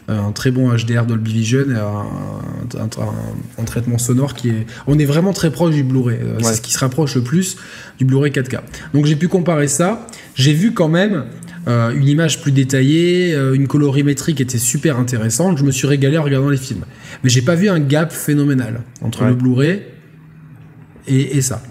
un 0.07 0.31
très 0.31 0.51
bon 0.51 0.69
HDR 0.69 1.05
Dolby 1.05 1.33
Vision 1.33 1.65
et 1.69 1.77
un, 1.77 2.87
un, 3.57 3.63
traitement 3.63 3.97
sonore 3.97 4.33
qui 4.33 4.49
est. 4.49 4.65
On 4.87 4.99
est 4.99 5.05
vraiment 5.05 5.33
très 5.33 5.51
proche 5.51 5.75
du 5.75 5.83
Blu-ray. 5.83 6.17
Euh, 6.21 6.37
c'est 6.41 6.55
ce 6.55 6.61
qui 6.61 6.73
se 6.73 6.79
rapproche 6.79 7.15
le 7.15 7.21
plus 7.21 7.57
du 7.97 8.05
Blu-ray 8.05 8.31
4K. 8.31 8.59
Donc 8.93 9.05
j'ai 9.05 9.15
pu 9.15 9.27
comparer 9.27 9.67
ça. 9.67 10.07
J'ai 10.35 10.53
vu 10.53 10.73
quand 10.73 10.89
même 10.89 11.25
euh, 11.67 11.91
une 11.91 12.07
image 12.07 12.41
plus 12.41 12.51
détaillée, 12.51 13.33
euh, 13.33 13.53
une 13.53 13.67
colorimétrie 13.67 14.35
qui 14.35 14.43
était 14.43 14.57
super 14.57 14.99
intéressante. 14.99 15.57
Je 15.57 15.63
me 15.63 15.71
suis 15.71 15.87
régalé 15.87 16.17
en 16.17 16.23
regardant 16.23 16.49
les 16.49 16.57
films. 16.57 16.83
Mais 17.23 17.29
j'ai 17.29 17.41
pas 17.41 17.55
vu 17.55 17.69
un 17.69 17.79
gap 17.79 18.11
phénoménal 18.11 18.81
entre 19.01 19.23
le 19.23 19.35
Blu-ray 19.35 19.83
et, 21.07 21.41
ça. 21.41 21.61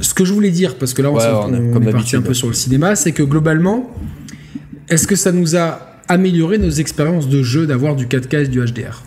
Ce 0.00 0.14
que 0.14 0.24
je 0.24 0.32
voulais 0.32 0.50
dire, 0.50 0.76
parce 0.76 0.92
que 0.92 1.02
là 1.02 1.10
on, 1.10 1.80
est, 1.80 1.92
parti 1.92 2.16
un 2.16 2.22
peu 2.22 2.34
sur 2.34 2.48
le 2.48 2.54
cinéma, 2.54 2.96
c'est 2.96 3.12
que 3.12 3.22
globalement, 3.22 3.90
est-ce 4.88 5.06
que 5.06 5.16
ça 5.16 5.32
nous 5.32 5.56
a 5.56 5.95
améliorer 6.08 6.58
nos 6.58 6.70
expériences 6.70 7.28
de 7.28 7.42
jeu 7.42 7.66
d'avoir 7.66 7.96
du 7.96 8.06
4K 8.06 8.44
et 8.44 8.48
du 8.48 8.60
HDR. 8.60 9.02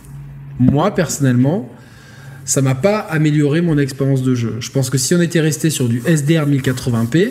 Moi, 0.58 0.94
personnellement, 0.94 1.70
ça 2.44 2.62
m'a 2.62 2.74
pas 2.74 2.98
amélioré 2.98 3.60
mon 3.60 3.78
expérience 3.78 4.22
de 4.22 4.34
jeu. 4.34 4.56
Je 4.60 4.70
pense 4.70 4.90
que 4.90 4.98
si 4.98 5.14
on 5.14 5.20
était 5.20 5.40
resté 5.40 5.70
sur 5.70 5.88
du 5.88 6.02
SDR 6.04 6.46
1080p, 6.48 7.30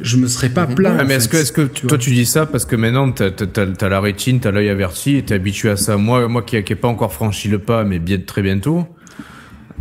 je 0.00 0.16
me 0.16 0.26
serais 0.26 0.48
pas 0.48 0.66
plaint. 0.66 1.06
mais 1.06 1.14
est-ce 1.14 1.28
que, 1.28 1.36
est-ce 1.36 1.52
que 1.52 1.62
toi 1.62 1.98
tu 1.98 2.10
dis 2.10 2.26
ça 2.26 2.46
parce 2.46 2.64
que 2.64 2.74
maintenant 2.76 3.12
t'as, 3.12 3.30
as, 3.30 3.88
la 3.88 4.00
rétine, 4.00 4.40
t'as 4.40 4.50
l'œil 4.50 4.68
averti 4.68 5.16
et 5.16 5.22
t'es 5.22 5.34
habitué 5.34 5.70
à 5.70 5.76
ça. 5.76 5.96
Moi, 5.96 6.26
moi 6.28 6.42
qui 6.42 6.56
n'ai 6.56 6.62
pas 6.62 6.88
encore 6.88 7.12
franchi 7.12 7.48
le 7.48 7.58
pas, 7.58 7.84
mais 7.84 7.98
bien 7.98 8.18
très 8.18 8.42
bientôt. 8.42 8.86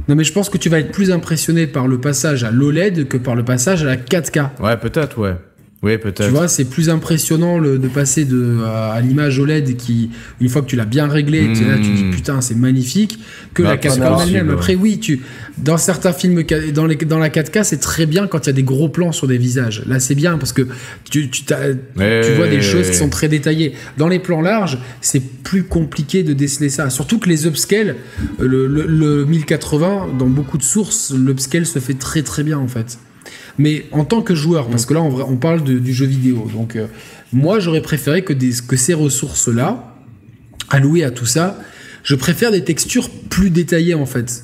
Non, 0.07 0.16
mais 0.16 0.24
je 0.24 0.34
pense 0.34 0.49
que 0.49 0.57
tu 0.57 0.70
vas 0.70 0.80
être 0.80 0.91
plus 0.91 1.12
impressionné 1.12 1.68
par 1.68 1.88
le 1.88 1.99
passage 1.99 2.43
à 2.43 2.51
l'OLED 2.51 3.07
que 3.07 3.18
par 3.18 3.36
le 3.36 3.43
passage 3.43 3.84
à 3.84 3.86
la 3.86 3.97
4K. 3.97 4.62
Ouais, 4.62 4.78
peut-être, 4.78 5.18
ouais. 5.20 5.36
Oui, 5.84 5.98
peut-être. 5.98 6.28
Tu 6.28 6.30
vois, 6.30 6.48
c'est 6.48 6.66
plus 6.66 6.92
impressionnant 6.92 7.58
le, 7.58 7.80
de 7.80 7.88
passer 7.88 8.26
de, 8.26 8.60
à, 8.64 9.02
l'image 9.02 9.40
OLED 9.40 9.78
qui, 9.78 10.12
une 10.40 10.48
fois 10.48 10.62
que 10.62 10.68
tu 10.68 10.76
l'as 10.76 10.86
bien 10.86 11.08
réglé, 11.08 11.48
là, 11.48 11.78
tu 11.78 11.90
dis 11.90 12.04
hmm. 12.04 12.12
putain, 12.12 12.42
c'est 12.42 12.56
magnifique, 12.56 13.18
que 13.56 13.64
la 13.64 13.78
4K 13.78 14.00
bah, 14.00 14.20
elle-même. 14.24 14.52
Après, 14.52 14.76
oui, 14.76 15.00
tu, 15.00 15.22
dans 15.58 15.78
certains 15.78 16.14
films, 16.14 16.44
dans, 16.74 16.86
les, 16.86 16.98
dans 16.98 17.18
la 17.18 17.30
4K, 17.30 17.64
c'est 17.64 17.80
très 17.80 18.06
bien 18.06 18.28
quand 18.28 18.46
il 18.46 18.48
y 18.48 18.50
a 18.52 18.54
des 18.54 18.62
gros 18.62 18.90
plans 18.90 19.12
sur 19.12 19.26
des 19.26 19.40
visages. 19.40 19.84
Là, 19.88 20.00
c'est 20.00 20.14
bien 20.14 20.38
parce 20.38 20.54
que 20.54 20.68
tu, 21.10 21.32
tu, 21.32 21.46
tu 21.46 21.54
vois 22.36 22.48
des 22.48 22.62
choses 22.62 22.92
qui 22.92 22.96
sont 22.96 23.10
très 23.10 23.28
détaillées. 23.28 23.74
Dans 23.98 24.08
les 24.08 24.20
plans 24.20 24.42
larges, 24.42 24.78
c'est 25.02 25.22
plus 25.42 25.64
compliqué 25.64 26.22
de 26.22 26.34
déceler 26.34 26.70
ça. 26.70 26.92
Surtout 26.92 27.18
que 27.18 27.28
les 27.28 27.48
upscale, 27.48 27.96
le, 28.40 28.68
le, 28.68 28.86
le 28.86 29.26
1080, 29.26 30.10
dans 30.20 30.28
beaucoup 30.28 30.60
de 30.60 30.64
sources, 30.64 31.12
l'upscale 31.12 31.66
se 31.66 31.80
fait 31.80 31.96
très 31.96 32.22
très 32.22 32.44
bien 32.44 32.60
en 32.60 32.68
fait. 32.68 33.00
Mais 33.62 33.86
en 33.91 34.05
tant 34.05 34.24
que 34.24 34.34
joueur, 34.34 34.68
parce 34.68 34.88
que 34.88 34.95
là 34.95 35.01
on, 35.01 35.22
on 35.22 35.38
parle 35.38 35.62
du 35.62 35.93
jeu 35.93 36.07
vidéo, 36.07 36.49
donc 36.51 36.76
euh, 36.76 36.88
moi 37.32 37.59
j'aurais 37.59 37.84
préféré 37.84 38.24
que, 38.24 38.34
des, 38.34 38.53
que 38.68 38.76
ces 38.76 38.95
ressources-là, 38.95 39.93
allouées 40.72 41.03
à 41.03 41.12
tout 41.12 41.28
ça, 41.28 41.59
je 42.03 42.16
préfère 42.16 42.51
des 42.51 42.64
textures 42.64 43.07
plus 43.30 43.51
détaillées 43.51 43.93
en 43.93 44.07
fait. 44.07 44.41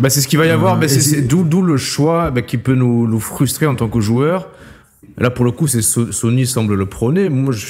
Bah, 0.00 0.10
c'est 0.10 0.20
ce 0.20 0.26
qu'il 0.26 0.40
va 0.40 0.46
y 0.46 0.50
avoir, 0.50 0.74
euh, 0.74 0.80
bah, 0.80 0.88
c'est 0.88 1.22
d'où 1.22 1.62
le 1.62 1.76
choix 1.76 2.32
bah, 2.32 2.42
qui 2.42 2.58
peut 2.58 2.74
nous, 2.74 3.06
nous, 3.06 3.20
frustrer 3.20 3.66
en 3.66 3.76
tant 3.76 3.88
que 3.88 4.00
joueur. 4.00 4.50
Là 5.18 5.30
pour 5.30 5.44
le 5.44 5.52
coup, 5.52 5.68
c'est 5.68 5.82
Sony 5.82 6.44
semble 6.44 6.74
le 6.74 6.86
prôner. 6.86 7.28
Moi 7.28 7.52
je, 7.52 7.64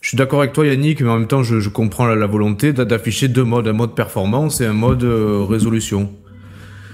je 0.00 0.08
suis 0.08 0.16
d'accord 0.16 0.38
avec 0.38 0.52
toi 0.52 0.64
Yannick, 0.64 1.00
mais 1.00 1.08
en 1.08 1.18
même 1.18 1.26
temps 1.26 1.42
je, 1.42 1.58
je 1.58 1.68
comprends 1.68 2.06
la, 2.06 2.26
volonté 2.28 2.72
d'afficher 2.72 3.26
deux 3.26 3.44
modes, 3.44 3.66
un 3.66 3.72
mode 3.72 3.96
performance 3.96 4.60
et 4.60 4.66
un 4.66 4.72
mode 4.72 5.02
euh, 5.02 5.42
résolution. 5.42 6.12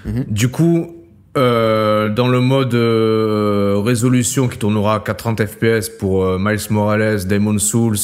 Mhm. 0.06 0.24
Du 0.28 0.48
coup, 0.48 0.97
euh, 1.36 2.08
dans 2.08 2.28
le 2.28 2.40
mode 2.40 2.74
euh, 2.74 3.80
résolution 3.84 4.48
qui 4.48 4.58
tournera 4.58 5.04
à 5.06 5.14
30 5.14 5.44
fps 5.46 5.90
pour 5.98 6.24
euh, 6.24 6.38
Miles 6.40 6.58
Morales, 6.70 7.26
Demon 7.26 7.58
Souls 7.58 7.98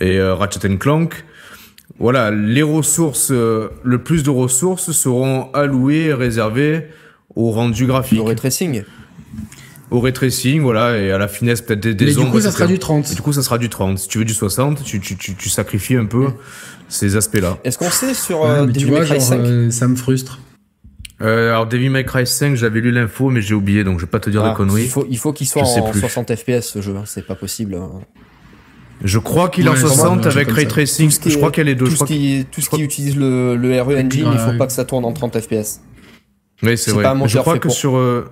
et 0.00 0.20
Ratchet 0.20 0.76
Clank, 0.78 1.24
voilà, 1.98 2.30
les 2.30 2.62
ressources, 2.62 3.30
le 3.30 3.98
plus 3.98 4.22
de 4.22 4.30
ressources 4.30 4.92
seront 4.92 5.52
allouées 5.52 6.06
et 6.06 6.14
réservées 6.14 6.86
au 7.36 7.50
rendu 7.50 7.86
graphique. 7.86 8.20
Au 8.20 8.24
ray 8.24 8.36
tracing. 8.36 8.82
Au 9.90 10.00
ray 10.00 10.12
tracing, 10.14 10.62
voilà, 10.62 10.98
et 10.98 11.12
à 11.12 11.18
la 11.18 11.28
finesse 11.28 11.60
peut-être 11.60 11.80
des, 11.80 11.94
des 11.94 12.06
Mais 12.06 12.14
du 12.14 12.30
coup, 12.30 12.40
ça 12.40 12.50
sera 12.50 12.66
du 12.66 12.78
30. 12.78 13.14
du 13.14 13.20
coup, 13.20 13.32
ça 13.34 13.42
sera 13.42 13.58
du 13.58 13.68
30. 13.68 13.98
Si 13.98 14.08
tu 14.08 14.18
veux 14.18 14.24
du 14.24 14.32
60, 14.32 14.82
tu, 14.82 14.98
tu, 15.00 15.16
tu, 15.16 15.34
tu 15.34 15.48
sacrifies 15.50 15.96
un 15.96 16.06
peu 16.06 16.28
ces 16.88 17.16
aspects-là. 17.16 17.58
Est-ce 17.62 17.78
qu'on 17.78 17.90
sait 17.90 18.14
sur 18.14 18.46
tu 18.76 18.86
vois, 18.86 19.04
ça 19.20 19.36
me 19.36 19.96
frustre. 19.96 20.38
Euh, 21.22 21.50
alors 21.50 21.66
Devil 21.66 21.90
May 21.90 22.04
Cry 22.04 22.26
5, 22.26 22.56
j'avais 22.56 22.80
lu 22.80 22.90
l'info, 22.90 23.30
mais 23.30 23.42
j'ai 23.42 23.54
oublié, 23.54 23.84
donc 23.84 23.98
je 23.98 24.04
vais 24.04 24.10
pas 24.10 24.20
te 24.20 24.28
dire 24.28 24.42
de 24.42 24.48
ah, 24.48 24.54
conneries. 24.54 24.82
Il 24.82 24.88
faut, 24.88 25.06
il 25.08 25.18
faut 25.18 25.32
qu'il 25.32 25.46
soit 25.46 25.62
en 25.62 25.92
60 25.92 26.34
FPS 26.34 26.62
ce 26.62 26.80
jeu, 26.80 26.96
hein, 26.96 27.04
c'est 27.06 27.26
pas 27.26 27.36
possible. 27.36 27.74
Hein. 27.74 27.90
Je 29.04 29.18
crois 29.18 29.48
qu'il 29.48 29.66
est 29.66 29.70
en 29.70 29.76
60 29.76 30.26
avec 30.26 30.50
Ray 30.50 30.66
Tracing. 30.66 31.10
Je 31.10 31.36
crois 31.36 31.50
qu'elle 31.50 31.68
est 31.68 31.74
deux. 31.74 31.86
Tout 31.86 31.96
ce 31.96 32.04
qui, 32.04 32.46
tout 32.50 32.60
ce 32.60 32.70
qui 32.70 32.82
utilise 32.82 33.16
le, 33.16 33.56
le 33.56 33.80
RE 33.80 33.94
Engine, 33.94 34.28
il 34.32 34.38
faut 34.38 34.56
pas 34.58 34.66
que 34.66 34.72
ça 34.72 34.84
tourne 34.84 35.04
en 35.04 35.12
30 35.12 35.40
FPS. 35.40 35.80
Oui, 36.62 36.78
c'est 36.78 36.92
vrai. 36.92 37.04
je 37.26 37.38
crois 37.38 37.58
que 37.58 37.68
sur. 37.68 37.96
Euh, 37.96 38.24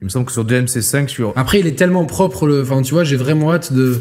il 0.00 0.04
me 0.04 0.08
semble 0.08 0.24
que 0.24 0.32
sur 0.32 0.44
DMC5, 0.44 1.08
sur. 1.08 1.32
Après, 1.36 1.60
il 1.60 1.66
est 1.66 1.78
tellement 1.78 2.04
propre. 2.06 2.46
Le... 2.46 2.62
Enfin, 2.62 2.82
tu 2.82 2.94
vois, 2.94 3.04
j'ai 3.04 3.16
vraiment 3.16 3.52
hâte 3.52 3.72
de 3.72 4.00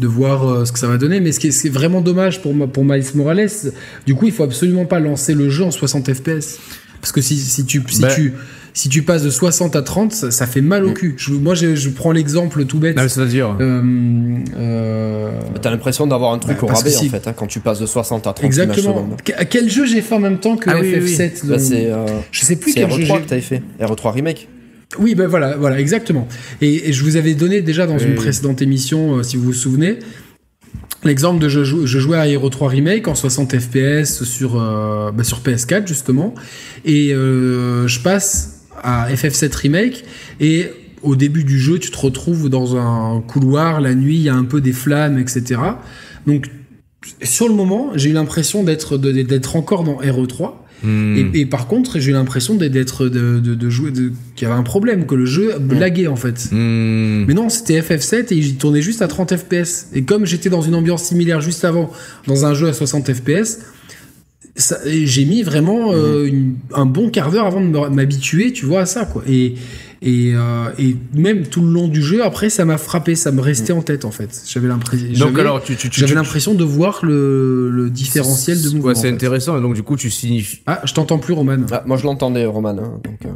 de 0.00 0.06
voir 0.06 0.48
euh, 0.48 0.64
ce 0.64 0.72
que 0.72 0.78
ça 0.78 0.88
va 0.88 0.96
donner. 0.96 1.20
Mais 1.20 1.30
ce 1.30 1.38
qui 1.38 1.48
est, 1.48 1.68
vraiment 1.68 2.00
dommage 2.00 2.42
pour, 2.42 2.54
pour 2.70 2.84
Miles 2.84 3.04
Morales, 3.14 3.50
du 4.06 4.14
coup, 4.14 4.26
il 4.26 4.32
faut 4.32 4.42
absolument 4.42 4.86
pas 4.86 4.98
lancer 4.98 5.34
le 5.34 5.48
jeu 5.48 5.64
en 5.64 5.70
60 5.70 6.12
FPS. 6.14 6.58
Parce 7.00 7.12
que 7.12 7.20
si, 7.20 7.36
si 7.36 7.64
tu, 7.64 7.82
si, 7.88 8.02
bah. 8.02 8.08
tu, 8.14 8.34
si 8.74 8.88
tu 8.88 9.02
passes 9.02 9.22
de 9.22 9.30
60 9.30 9.74
à 9.76 9.82
30, 9.82 10.12
ça, 10.12 10.46
fait 10.46 10.60
mal 10.60 10.84
au 10.84 10.90
mm. 10.90 10.94
cul. 10.94 11.14
Je, 11.16 11.32
moi, 11.32 11.54
je, 11.54 11.74
je 11.74 11.88
prends 11.90 12.12
l'exemple 12.12 12.64
tout 12.64 12.78
bête. 12.78 12.98
C'est-à-dire 13.08 13.56
euh, 13.60 13.82
euh, 14.56 15.30
T'as 15.60 15.70
l'impression 15.70 16.06
d'avoir 16.06 16.32
un 16.32 16.38
truc 16.38 16.58
bah, 16.60 16.64
au 16.64 16.66
rabais, 16.66 16.96
en 16.96 17.00
fait, 17.00 17.26
hein, 17.28 17.34
quand 17.34 17.46
tu 17.46 17.60
passes 17.60 17.80
de 17.80 17.86
60 17.86 18.26
à 18.26 18.32
30 18.32 18.44
Exactement. 18.44 19.08
Quel 19.48 19.70
jeu 19.70 19.86
j'ai 19.86 20.02
fait 20.02 20.14
en 20.14 20.20
même 20.20 20.38
temps 20.38 20.56
que 20.56 20.70
ah 20.70 20.80
FF7 20.80 21.46
bah, 21.46 21.56
euh, 21.72 22.06
Je 22.30 22.40
sais 22.40 22.56
plus 22.56 22.74
quel 22.74 22.90
jeu 22.90 23.04
RE3 23.04 23.22
que 23.22 23.28
t'avais 23.28 23.40
fait. 23.40 23.62
RE3 23.80 24.12
Remake 24.12 24.48
oui, 24.98 25.14
ben 25.14 25.28
voilà, 25.28 25.56
voilà, 25.56 25.78
exactement. 25.78 26.26
Et, 26.60 26.92
je 26.92 27.04
vous 27.04 27.16
avais 27.16 27.34
donné 27.34 27.62
déjà 27.62 27.86
dans 27.86 27.98
une 27.98 28.16
précédente 28.16 28.60
émission, 28.60 29.18
euh, 29.18 29.22
si 29.22 29.36
vous 29.36 29.44
vous 29.44 29.52
souvenez, 29.52 30.00
L'exemple 31.02 31.40
de 31.40 31.48
je, 31.48 31.64
je, 31.64 31.98
jouais 31.98 32.18
à 32.18 32.28
Hero 32.28 32.50
3 32.50 32.68
Remake 32.68 33.08
en 33.08 33.14
60 33.14 33.58
FPS 33.58 34.24
sur, 34.24 34.60
euh, 34.60 35.10
bah 35.10 35.24
sur 35.24 35.40
PS4 35.40 35.86
justement, 35.86 36.34
et 36.84 37.14
euh, 37.14 37.88
je 37.88 38.00
passe 38.00 38.66
à 38.82 39.10
FF7 39.10 39.54
Remake, 39.54 40.04
et 40.40 40.70
au 41.02 41.16
début 41.16 41.44
du 41.44 41.58
jeu, 41.58 41.78
tu 41.78 41.90
te 41.90 41.98
retrouves 41.98 42.50
dans 42.50 42.76
un 42.76 43.22
couloir, 43.22 43.80
la 43.80 43.94
nuit, 43.94 44.16
il 44.16 44.22
y 44.22 44.28
a 44.28 44.34
un 44.34 44.44
peu 44.44 44.60
des 44.60 44.72
flammes, 44.72 45.18
etc. 45.18 45.60
Donc, 46.26 46.50
sur 47.22 47.48
le 47.48 47.54
moment, 47.54 47.92
j'ai 47.94 48.10
eu 48.10 48.12
l'impression 48.12 48.62
d'être 48.62 48.98
d'être 48.98 49.56
encore 49.56 49.84
dans 49.84 50.02
Hero 50.02 50.26
3, 50.26 50.66
Hmm. 50.82 51.30
Et, 51.34 51.46
par 51.46 51.66
contre, 51.66 51.98
j'ai 51.98 52.10
eu 52.10 52.14
l'impression 52.14 52.54
d'être 52.54 53.08
de, 53.08 53.38
de, 53.38 53.54
de, 53.54 53.70
jouer, 53.70 53.92
qu'il 53.92 54.48
y 54.48 54.50
avait 54.50 54.58
un 54.58 54.62
problème, 54.62 55.06
que 55.06 55.14
le 55.14 55.26
jeu 55.26 55.58
blaguait 55.58 56.06
en 56.06 56.16
fait. 56.16 56.48
Hmm. 56.52 57.24
Mais 57.26 57.34
non, 57.34 57.48
c'était 57.48 57.80
FF7 57.80 58.32
et 58.32 58.36
il 58.36 58.56
tournait 58.56 58.82
juste 58.82 59.02
à 59.02 59.08
30 59.08 59.36
FPS. 59.36 59.88
Et 59.94 60.02
comme 60.02 60.26
j'étais 60.26 60.48
dans 60.48 60.62
une 60.62 60.74
ambiance 60.74 61.04
similaire 61.04 61.40
juste 61.40 61.64
avant, 61.64 61.90
dans 62.26 62.46
un 62.46 62.54
jeu 62.54 62.68
à 62.68 62.72
60 62.72 63.12
FPS, 63.12 63.58
j'ai 64.86 65.24
mis 65.24 65.42
vraiment 65.42 65.92
euh, 65.92 66.30
hmm. 66.30 66.54
un 66.74 66.86
bon 66.86 67.10
quart 67.10 67.30
d'heure 67.30 67.46
avant 67.46 67.60
de 67.60 67.94
m'habituer, 67.94 68.52
tu 68.52 68.66
vois, 68.66 68.80
à 68.80 68.86
ça 68.86 69.04
quoi. 69.04 69.22
Et 69.28 69.54
et, 70.02 70.32
euh, 70.34 70.70
et, 70.78 70.96
même 71.14 71.46
tout 71.46 71.60
le 71.60 71.70
long 71.70 71.88
du 71.88 72.02
jeu, 72.02 72.24
après, 72.24 72.48
ça 72.48 72.64
m'a 72.64 72.78
frappé, 72.78 73.14
ça 73.14 73.32
me 73.32 73.40
restait 73.40 73.72
en 73.72 73.82
tête 73.82 74.04
en 74.04 74.10
fait. 74.10 74.42
J'avais 74.46 74.68
l'impression. 74.68 75.26
Donc 75.26 75.38
alors, 75.38 75.62
tu, 75.62 75.76
tu, 75.76 75.88
j'avais 75.92 76.14
l'impression 76.14 76.54
de 76.54 76.64
voir 76.64 77.00
le, 77.04 77.70
le 77.70 77.90
différentiel 77.90 78.62
de 78.62 78.68
mouvement. 78.70 78.86
Ouais, 78.86 78.94
c'est 78.94 79.10
intéressant. 79.10 79.58
Et 79.58 79.60
donc 79.60 79.74
du 79.74 79.82
coup, 79.82 79.96
tu 79.96 80.10
signifies. 80.10 80.62
Ah, 80.66 80.80
je 80.84 80.94
t'entends 80.94 81.18
plus, 81.18 81.34
Roman. 81.34 81.58
Ah, 81.70 81.82
moi, 81.86 81.96
je 81.96 82.04
l'entendais, 82.04 82.46
Roman. 82.46 82.70
Hein, 82.70 83.00
donc. 83.04 83.26
Euh... 83.26 83.30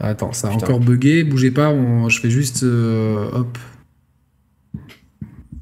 Attends, 0.00 0.32
ça 0.32 0.48
a 0.48 0.52
encore 0.52 0.80
bugué. 0.80 1.24
Bougez 1.24 1.50
pas. 1.50 1.74
Je 2.08 2.20
fais 2.20 2.30
juste 2.30 2.62
euh, 2.62 3.28
hop. 3.32 3.58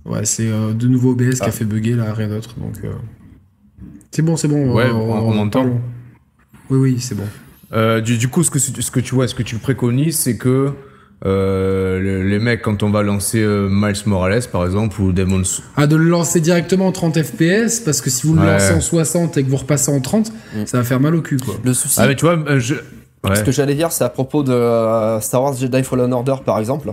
Ouais, 0.04 0.24
c'est 0.24 0.48
euh, 0.48 0.72
de 0.72 0.86
nouveau 0.86 1.12
OBS 1.12 1.36
qui 1.36 1.42
a 1.42 1.46
ah. 1.46 1.50
fait 1.50 1.64
bugger 1.64 1.96
là, 1.96 2.12
rien 2.12 2.28
d'autre. 2.28 2.54
Donc 2.58 2.76
euh, 2.84 2.92
c'est 4.10 4.22
bon, 4.22 4.36
c'est 4.36 4.48
bon. 4.48 4.74
Ouais, 4.74 4.90
on, 4.90 5.28
on 5.28 5.38
entend. 5.38 5.80
Oui, 6.70 6.78
oui, 6.78 6.96
c'est 7.00 7.14
bon. 7.14 7.26
Euh, 7.72 8.00
du, 8.00 8.18
du, 8.18 8.28
coup, 8.28 8.42
ce 8.42 8.50
que, 8.50 8.58
ce 8.58 8.90
que 8.90 9.00
tu 9.00 9.14
vois, 9.14 9.28
ce 9.28 9.34
que 9.34 9.42
tu 9.42 9.56
préconises, 9.56 10.18
c'est 10.18 10.36
que 10.36 10.72
euh, 11.24 12.22
les, 12.22 12.38
mecs, 12.38 12.62
quand 12.62 12.82
on 12.82 12.90
va 12.90 13.02
lancer 13.02 13.40
euh, 13.40 13.68
Miles 13.70 13.96
Morales, 14.04 14.42
par 14.52 14.64
exemple, 14.64 15.00
ou 15.00 15.12
Demon's... 15.12 15.62
Ah, 15.76 15.86
de 15.86 15.96
le 15.96 16.04
lancer 16.04 16.40
directement 16.40 16.88
en 16.88 16.92
30 16.92 17.22
FPS, 17.22 17.80
parce 17.80 18.02
que 18.02 18.10
si 18.10 18.26
vous 18.26 18.34
le 18.34 18.44
lancez 18.44 18.74
en 18.74 18.80
60 18.80 19.36
et 19.38 19.44
que 19.44 19.48
vous 19.48 19.56
repassez 19.56 19.90
en 19.90 20.00
30, 20.00 20.30
mm. 20.30 20.66
ça 20.66 20.78
va 20.78 20.84
faire 20.84 21.00
mal 21.00 21.14
au 21.14 21.22
cul, 21.22 21.38
quoi. 21.38 21.54
Le 21.64 21.72
souci... 21.72 21.98
Ah, 21.98 22.06
mais 22.06 22.16
tu 22.16 22.24
vois, 22.24 22.38
euh, 22.48 22.60
je... 22.60 22.74
Ce 23.34 23.42
que 23.42 23.50
j'allais 23.50 23.74
dire, 23.74 23.90
c'est 23.90 24.04
à 24.04 24.08
propos 24.08 24.44
de 24.44 24.52
euh, 24.52 25.20
Star 25.20 25.42
Wars 25.42 25.54
Jedi 25.54 25.82
Fallen 25.82 26.12
Order, 26.12 26.36
par 26.44 26.60
exemple. 26.60 26.92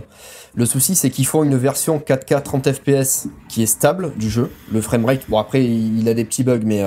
Le 0.55 0.65
souci, 0.65 0.95
c'est 0.95 1.11
qu'ils 1.11 1.27
font 1.27 1.43
une 1.43 1.55
version 1.57 1.99
4K 1.99 2.41
30 2.41 2.71
FPS 2.71 3.27
qui 3.49 3.61
est 3.61 3.67
stable 3.67 4.13
du 4.17 4.31
jeu. 4.31 4.49
Le 4.71 4.81
framerate, 4.81 5.21
bon 5.29 5.37
après, 5.37 5.63
il 5.63 6.09
a 6.09 6.15
des 6.15 6.25
petits 6.25 6.43
bugs, 6.43 6.61
mais 6.65 6.83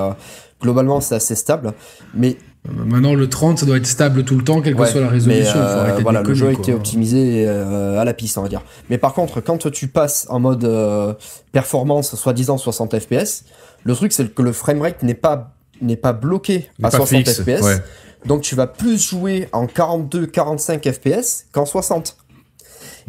globalement, 0.61 1.01
c'est 1.01 1.15
assez 1.15 1.37
stable. 1.37 1.75
Mais 2.13 2.39
Maintenant, 2.73 3.15
le 3.15 3.29
30, 3.29 3.59
ça 3.59 3.67
doit 3.67 3.77
être 3.77 3.87
stable 3.87 4.25
tout 4.25 4.37
le 4.37 4.45
temps, 4.45 4.61
quelle 4.61 4.75
que 4.75 4.85
soit 4.87 5.01
la 5.01 5.09
résolution. 5.09 5.59
Euh, 5.59 5.99
voilà, 6.03 6.23
le 6.23 6.35
jeu 6.35 6.49
a 6.49 6.53
été 6.53 6.73
optimisé 6.73 7.45
euh, 7.47 7.99
à 7.99 8.05
la 8.05 8.15
piste, 8.15 8.39
on 8.39 8.43
va 8.43 8.49
dire. 8.49 8.63
Mais 8.91 8.99
par 8.99 9.15
contre, 9.15 9.41
quand 9.41 9.71
tu 9.71 9.89
passes 9.89 10.27
en 10.31 10.41
mode 10.41 10.65
euh, 10.65 11.15
performance, 11.53 12.15
soi-disant 12.15 12.59
60 12.59 12.99
FPS, 12.99 13.45
le 13.85 13.95
truc, 13.95 14.13
c'est 14.13 14.35
que 14.35 14.43
le 14.43 14.53
framerate 14.53 15.03
n'est 15.03 15.15
pas, 15.15 15.53
n'est 15.81 15.97
pas 15.97 16.13
bloqué 16.13 16.69
à 16.83 16.91
60 16.91 17.29
FPS. 17.29 17.83
Donc, 18.25 18.43
tu 18.43 18.57
vas 18.57 18.67
plus 18.67 18.99
jouer 18.99 19.49
en 19.53 19.67
42, 19.67 20.27
45 20.27 20.91
FPS 20.91 21.47
qu'en 21.53 21.67
60. 21.67 22.17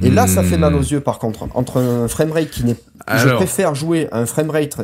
Et 0.04 0.12
là, 0.12 0.28
ça 0.28 0.44
fait 0.44 0.58
mal 0.58 0.76
aux 0.76 0.82
hmm. 0.82 0.92
yeux, 0.92 1.02
par 1.02 1.18
contre. 1.18 1.48
Entre 1.56 1.82
un 1.82 2.08
framerate 2.08 2.52
qui 2.52 2.64
n'est. 2.64 2.76
Je 3.16 3.30
préfère 3.30 3.74
jouer 3.74 4.08
un 4.12 4.28
framerate 4.28 4.78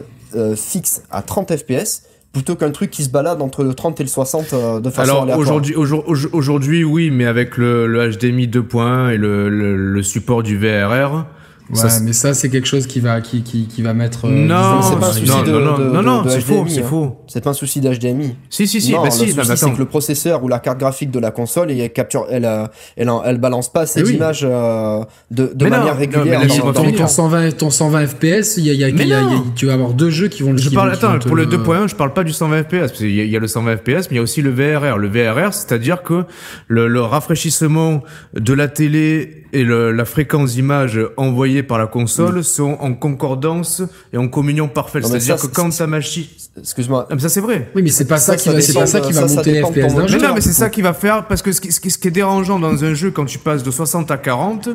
fixe 0.55 1.03
à 1.11 1.21
30 1.21 1.55
FPS 1.55 2.03
plutôt 2.33 2.55
qu'un 2.55 2.71
truc 2.71 2.89
qui 2.89 3.03
se 3.03 3.09
balade 3.09 3.41
entre 3.41 3.63
le 3.63 3.73
30 3.73 3.99
et 3.99 4.03
le 4.03 4.09
60 4.09 4.53
euh, 4.53 4.79
de 4.79 4.89
façon 4.89 5.21
Alors 5.21 5.37
aujourd'hui, 5.37 5.75
aujourd'hui, 5.75 6.83
oui, 6.83 7.11
mais 7.11 7.25
avec 7.25 7.57
le, 7.57 7.85
le 7.87 8.09
HDMI 8.09 8.47
2.1 8.47 9.11
et 9.11 9.17
le, 9.17 9.49
le, 9.49 10.03
support 10.03 10.41
du 10.41 10.57
VRR, 10.57 11.25
Ouais, 11.73 11.89
mais 12.03 12.13
ça, 12.13 12.33
c'est 12.33 12.49
quelque 12.49 12.67
chose 12.67 12.87
qui 12.87 12.99
va, 12.99 13.21
qui, 13.21 13.41
qui, 13.41 13.67
qui 13.67 13.81
va 13.81 13.93
mettre. 13.93 14.25
Euh, 14.25 14.31
non, 14.31 14.81
c'est 14.81 14.99
pas 14.99 15.09
un 15.09 15.13
souci 15.13 15.29
non, 15.29 15.43
de, 15.43 15.51
non, 15.51 15.77
non, 15.77 16.01
non, 16.01 16.23
c'est 16.27 16.41
faux, 16.41 16.65
c'est 16.67 16.81
hein. 16.81 16.87
faux. 16.87 17.17
C'est 17.27 17.43
pas 17.43 17.51
un 17.51 17.53
souci 17.53 17.81
d'HDMI. 17.81 18.35
Si, 18.49 18.67
si, 18.67 18.81
si, 18.81 18.91
non, 18.91 18.99
bah 18.99 19.05
le 19.05 19.11
si, 19.11 19.31
souci, 19.31 19.57
c'est 19.57 19.73
que 19.73 19.79
le 19.79 19.85
processeur 19.85 20.43
ou 20.43 20.47
la 20.47 20.59
carte 20.59 20.79
graphique 20.79 21.11
de 21.11 21.19
la 21.19 21.31
console, 21.31 21.71
elle 21.71 21.91
capture, 21.91 22.27
elle, 22.29 22.45
euh, 22.45 22.65
elle, 22.95 23.11
elle, 23.25 23.37
balance 23.37 23.71
pas 23.71 23.85
ces 23.85 24.01
images 24.11 24.45
euh, 24.47 25.03
de, 25.31 25.51
de 25.53 25.67
manière 25.67 25.97
régulière. 25.97 26.39
Non, 26.41 26.83
mais 26.83 26.93
ton, 26.93 27.07
120, 27.07 27.57
ton 27.57 27.69
120 27.69 28.07
FPS, 28.07 28.57
il 28.57 28.65
y 28.65 28.69
a, 28.69 28.73
y 28.73 28.83
a, 28.83 28.89
y 28.89 29.13
a, 29.13 29.23
tu 29.55 29.65
vas 29.65 29.73
avoir 29.73 29.93
deux 29.93 30.09
jeux 30.09 30.27
qui 30.27 30.43
vont 30.43 30.51
le. 30.51 30.57
Je 30.57 30.69
parle, 30.69 30.91
attends, 30.91 31.19
pour 31.19 31.35
le 31.35 31.45
2.1, 31.45 31.89
je 31.89 31.95
parle 31.95 32.13
pas 32.13 32.23
du 32.23 32.33
120 32.33 32.63
FPS, 32.63 32.69
parce 32.79 32.91
qu'il 32.93 33.09
y, 33.09 33.35
a 33.35 33.39
le 33.39 33.47
120 33.47 33.77
FPS, 33.77 33.87
mais 33.87 34.07
il 34.11 34.15
y 34.15 34.19
a 34.19 34.23
aussi 34.23 34.41
le 34.41 34.51
VRR. 34.51 34.97
Le 34.97 35.07
VRR, 35.07 35.53
c'est-à-dire 35.53 36.03
que 36.03 36.25
le, 36.67 36.87
le 36.87 37.01
rafraîchissement 37.01 38.01
de 38.33 38.53
la 38.53 38.67
télé 38.67 39.43
et 39.53 39.63
le, 39.63 39.91
la 39.91 40.05
fréquence 40.05 40.53
d'image 40.53 40.99
envoyée 41.17 41.62
par 41.63 41.77
la 41.77 41.87
console 41.87 42.39
mm. 42.39 42.43
sont 42.43 42.77
en 42.79 42.93
concordance 42.93 43.81
et 44.11 44.17
en 44.17 44.27
communion 44.27 44.67
parfaite. 44.67 45.05
C'est-à-dire 45.05 45.37
que 45.37 45.47
quand 45.47 45.69
ta 45.69 45.87
machine... 45.87 46.25
Excuse-moi. 46.57 47.07
Ah, 47.09 47.17
ça 47.17 47.29
c'est 47.29 47.41
vrai. 47.41 47.71
Oui, 47.75 47.81
mais 47.81 47.89
c'est 47.89 48.05
pas 48.05 48.17
ça, 48.17 48.35
qui 48.35 48.47
va, 48.49 48.61
c'est 48.61 48.73
pas 48.73 48.85
ça 48.85 49.01
qui 49.01 49.11
va 49.11 49.25
monter 49.25 49.53
les 49.53 49.63
FPS 49.63 49.95
d'un 49.95 50.05
jeu. 50.07 50.19
Mais 50.19 50.27
non, 50.27 50.35
mais 50.35 50.41
c'est 50.41 50.53
ça 50.53 50.69
qui 50.69 50.83
va 50.83 50.93
faire 50.93 51.25
parce 51.27 51.41
que 51.41 51.51
ce 51.51 51.59
qui, 51.59 51.71
ce 51.71 51.97
qui 51.97 52.07
est 52.07 52.11
dérangeant 52.11 52.59
dans 52.59 52.83
un 52.83 52.93
jeu 52.93 53.09
quand 53.09 53.25
tu 53.25 53.39
passes 53.39 53.63
de 53.63 53.71
60 53.71 54.11
à 54.11 54.17
40, 54.17 54.69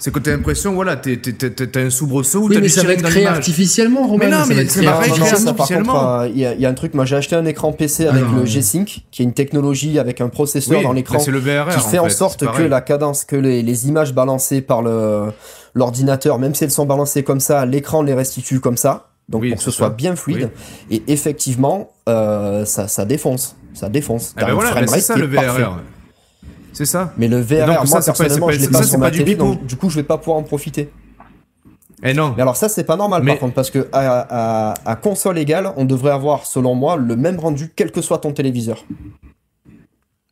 c'est 0.00 0.10
que 0.10 0.18
t'as 0.18 0.30
l'impression, 0.30 0.72
voilà, 0.72 0.96
t'as 0.96 1.80
un 1.80 1.90
soubresaut. 1.90 2.48
Oui, 2.48 2.58
mais 2.60 2.68
ça 2.68 2.82
va 2.82 2.94
être 2.94 3.02
créé 3.02 3.26
artificiellement, 3.26 4.06
Romain. 4.06 4.24
Mais 4.24 4.30
non, 4.30 4.44
mais 4.48 4.66
c'est 4.66 4.82
pas 4.82 4.92
artificiellement. 4.92 6.24
Il 6.24 6.38
y, 6.38 6.66
a 6.66 6.68
un 6.68 6.74
truc, 6.74 6.94
moi 6.94 7.04
j'ai 7.04 7.16
acheté 7.16 7.36
un 7.36 7.44
écran 7.44 7.72
PC 7.72 8.06
avec 8.06 8.24
le 8.34 8.46
G-Sync, 8.46 9.02
qui 9.10 9.22
est 9.22 9.24
une 9.24 9.34
technologie 9.34 9.98
avec 9.98 10.20
un 10.20 10.28
processeur 10.28 10.82
dans 10.82 10.92
l'écran 10.92 11.18
qui 11.18 11.30
fait 11.90 11.98
en, 11.98 12.08
sorte 12.08 12.46
que 12.46 12.62
la 12.62 12.80
cadence, 12.80 13.24
que 13.24 13.36
les, 13.36 13.88
images 13.88 14.14
balancées 14.14 14.62
par 14.62 14.82
l'ordinateur, 15.74 16.38
même 16.38 16.54
si 16.54 16.64
elles 16.64 16.70
sont 16.70 16.86
balancées 16.86 17.22
comme 17.22 17.40
ça, 17.40 17.66
l'écran 17.66 18.02
les 18.02 18.14
restitue 18.14 18.60
comme 18.60 18.76
ça. 18.76 19.08
Donc 19.28 19.46
pour 19.46 19.58
que 19.58 19.62
ce 19.62 19.70
soit 19.70 19.90
bien 19.90 20.16
fluide. 20.16 20.50
Et 20.90 21.02
effectivement, 21.06 21.92
euh, 22.08 22.64
ça, 22.64 22.88
ça 22.88 23.04
défonce. 23.04 23.54
Ça 23.74 23.88
défonce. 23.88 24.34
Eh 24.36 24.44
ben 24.44 24.54
voilà, 24.54 24.86
c'est 24.88 25.00
ça 25.00 25.14
le 25.14 25.26
VRR. 25.26 25.78
C'est 26.72 26.86
ça. 26.86 27.12
Mais 27.16 27.28
le 27.28 27.40
VR, 27.40 27.84
moi 27.86 28.00
personnellement, 28.04 28.50
je 28.50 28.58
l'ai 28.58 28.68
pas 28.68 28.82
sur 28.82 28.98
ma 28.98 29.10
télé, 29.10 29.34
donc 29.34 29.64
du 29.66 29.76
coup, 29.76 29.90
je 29.90 29.96
vais 29.96 30.02
pas 30.02 30.18
pouvoir 30.18 30.38
en 30.38 30.42
profiter. 30.42 30.90
Et 32.02 32.10
eh 32.10 32.14
non. 32.14 32.32
Mais 32.34 32.42
alors 32.42 32.56
ça, 32.56 32.70
c'est 32.70 32.84
pas 32.84 32.96
normal 32.96 33.24
par 33.24 33.38
contre, 33.38 33.54
parce 33.54 33.70
que 33.70 33.88
à, 33.92 34.74
à, 34.84 34.96
console 34.96 35.38
égale, 35.38 35.72
on 35.76 35.84
devrait 35.84 36.12
avoir, 36.12 36.46
selon 36.46 36.74
moi, 36.74 36.96
le 36.96 37.14
même 37.14 37.38
rendu 37.38 37.70
quel 37.76 37.92
que 37.92 38.00
soit 38.00 38.18
ton 38.18 38.32
téléviseur. 38.32 38.84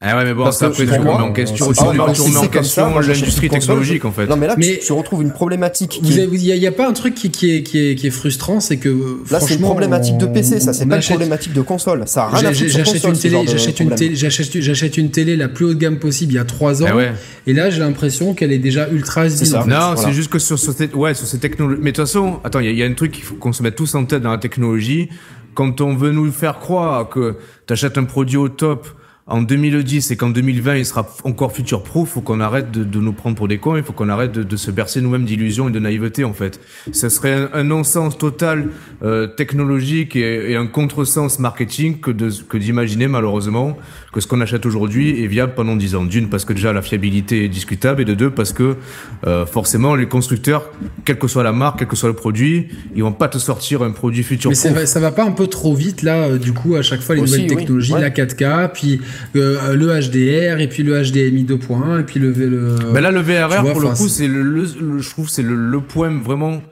Ah 0.01 0.16
ouais, 0.16 0.24
mais 0.24 0.32
bon, 0.32 0.53
ça, 0.53 0.66
après, 0.66 0.86
tu 0.86 0.92
remets 0.92 1.11
en 1.11 1.32
question, 1.32 1.72
tu 1.72 1.82
remets 1.82 1.99
en 1.99 2.46
question 2.46 3.01
l'industrie 3.01 3.49
technologique, 3.49 4.05
en 4.05 4.12
fait. 4.12 4.28
Non, 4.28 4.36
mais 4.36 4.46
là, 4.46 4.55
tu, 4.57 4.92
retrouves 4.92 5.22
une 5.22 5.32
problématique. 5.32 6.01
Il 6.05 6.38
n'y 6.38 6.66
a, 6.66 6.72
pas 6.72 6.88
un 6.88 6.92
truc 6.92 7.16
qui, 7.16 7.30
qui, 7.32 7.51
est, 7.51 7.62
qui, 7.64 7.78
est, 7.78 7.94
qui 7.96 8.07
est 8.07 8.11
frustrant, 8.11 8.61
c'est 8.61 8.76
que. 8.76 8.88
Là, 9.28 9.40
c'est 9.40 9.55
une 9.55 9.62
problématique 9.62 10.16
de 10.16 10.26
PC, 10.26 10.61
ça, 10.61 10.72
c'est 10.72 10.86
pas 10.86 10.96
une 10.96 11.03
problématique 11.03 11.53
de 11.53 11.62
console. 11.62 12.05
Ça 12.07 12.30
J'achète 12.32 13.05
une 13.05 13.18
télé, 13.18 13.44
j'achète 13.46 13.80
une 13.80 13.90
télé, 13.90 14.14
j'achète 14.14 14.96
une 14.99 15.11
télé 15.11 15.36
la 15.36 15.49
plus 15.49 15.64
haut 15.64 15.74
de 15.74 15.78
gamme 15.78 15.99
possible 15.99 16.32
il 16.32 16.36
y 16.36 16.38
a 16.38 16.44
3 16.44 16.84
ans. 16.84 16.86
Ah 16.90 17.12
et 17.46 17.53
là, 17.53 17.70
j'ai 17.70 17.80
l'impression 17.80 18.34
qu'elle 18.34 18.53
est 18.53 18.59
déjà 18.59 18.88
ultra 18.88 19.26
Non, 19.66 19.96
c'est 19.96 20.12
juste 20.12 20.30
que 20.30 20.38
sur, 20.38 20.59
ouais, 20.94 21.14
sur 21.14 21.26
ces 21.26 21.38
technologies. 21.38 21.80
Mais 21.82 21.90
de 21.90 21.96
toute 21.96 22.07
façon, 22.07 22.38
attends, 22.44 22.61
il 22.61 22.70
y, 22.70 22.82
a 22.84 22.86
un 22.86 22.94
truc 22.94 23.11
qu'il 23.11 23.24
faut 23.24 23.34
qu'on 23.34 23.53
se 23.53 23.64
mette 23.64 23.74
tous 23.74 23.96
en 23.96 24.05
tête 24.05 24.22
dans 24.22 24.30
la 24.30 24.38
technologie. 24.38 25.09
Quand 25.55 25.80
on 25.80 25.96
veut 25.96 26.12
nous 26.12 26.30
faire 26.30 26.61
croire 26.61 27.09
que 27.09 27.34
tu 27.66 27.72
achètes 27.72 27.99
un 27.99 28.05
produit 28.05 28.36
au 28.36 28.49
top, 28.49 28.86
en 29.29 29.43
2010 29.43 30.11
et 30.11 30.16
qu'en 30.16 30.31
2020 30.31 30.76
il 30.76 30.87
sera 30.87 31.07
encore 31.24 31.53
future 31.53 31.83
proof, 31.83 32.09
faut 32.09 32.20
qu'on 32.22 32.41
arrête 32.41 32.70
de, 32.70 32.83
de, 32.83 32.99
nous 32.99 33.12
prendre 33.12 33.37
pour 33.37 33.47
des 33.47 33.59
cons, 33.59 33.76
il 33.76 33.83
faut 33.83 33.93
qu'on 33.93 34.09
arrête 34.09 34.33
de, 34.33 34.43
de, 34.43 34.57
se 34.57 34.70
bercer 34.70 35.03
nous-mêmes 35.03 35.26
d'illusions 35.26 35.68
et 35.68 35.72
de 35.72 35.79
naïveté 35.79 36.24
en 36.24 36.33
fait. 36.33 36.61
Ce 36.93 37.11
serait 37.11 37.49
un, 37.53 37.64
non-sens 37.64 38.16
total 38.16 38.68
euh, 39.03 39.26
technologique 39.26 40.16
et, 40.16 40.53
et, 40.53 40.57
un 40.57 40.66
contresens 40.66 41.39
marketing 41.39 42.01
que 42.01 42.11
de 42.11 42.31
que 42.49 42.57
d'imaginer 42.57 43.07
malheureusement 43.07 43.76
que 44.12 44.20
ce 44.20 44.26
qu'on 44.26 44.41
achète 44.41 44.64
aujourd'hui 44.64 45.22
est 45.22 45.26
viable 45.26 45.53
pendant 45.55 45.76
10 45.76 45.95
ans. 45.95 46.05
D'une 46.05 46.31
parce 46.31 46.47
que 46.47 46.55
déjà 46.55 46.72
la 46.72 46.81
fiabilité 46.81 47.45
est 47.45 47.49
discutable 47.49 48.01
et 48.01 48.05
de 48.07 48.14
deux 48.14 48.31
parce 48.31 48.55
que 48.55 48.76
euh, 49.26 49.45
forcément 49.45 49.95
les 49.95 50.07
constructeurs, 50.07 50.70
quelle 51.05 51.18
que 51.18 51.29
soit 51.29 51.43
la 51.43 51.53
marque, 51.53 51.81
quel 51.81 51.89
que 51.89 51.97
soit 51.97 52.09
le 52.09 52.14
produit, 52.14 52.68
ils 52.95 53.03
vont 53.03 53.12
pas 53.12 53.29
te 53.29 53.39
sortir 53.39 53.83
un 53.83 53.91
produit 53.91 54.22
future 54.22 54.51
proof. 54.51 54.72
Mais 54.74 54.87
ça 54.87 55.01
va, 55.01 55.12
pas 55.12 55.24
un 55.24 55.33
peu 55.33 55.49
trop 55.49 55.74
vite 55.74 56.03
là 56.03 56.29
euh, 56.29 56.39
du 56.39 56.53
coup 56.53 56.76
à 56.76 56.83
chaque 56.83 57.01
fois 57.01 57.14
les 57.14 57.20
nouvelles 57.20 57.47
technologies, 57.47 57.93
la 57.93 58.11
4K 58.11 58.70
puis 58.72 59.01
euh, 59.37 59.75
le 59.75 59.87
HDR 59.87 60.61
et 60.61 60.69
puis 60.69 60.83
le 60.83 61.03
HDMI 61.03 61.45
2.1 61.45 62.01
et 62.01 62.03
puis 62.05 62.21
le, 62.21 62.33
le 62.33 62.77
ben 62.93 63.01
là 63.01 63.11
le 63.11 63.21
VRR 63.21 63.73
pour 63.73 63.81
le 63.81 63.89
coup 63.89 64.09
c'est 64.09 64.29
le, 64.29 64.64
je 64.64 65.11
trouve 65.11 65.29
c'est 65.29 65.43
le, 65.43 65.81
point 65.81 66.11
vraiment 66.11 66.62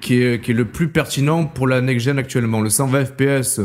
qui 0.00 0.22
est, 0.22 0.40
qui 0.42 0.50
est 0.50 0.54
le 0.54 0.64
plus 0.64 0.88
pertinent 0.88 1.46
pour 1.46 1.66
la 1.66 1.80
next 1.80 2.04
gen 2.04 2.18
actuellement. 2.18 2.60
Le 2.60 2.68
120 2.68 3.04
fps 3.06 3.60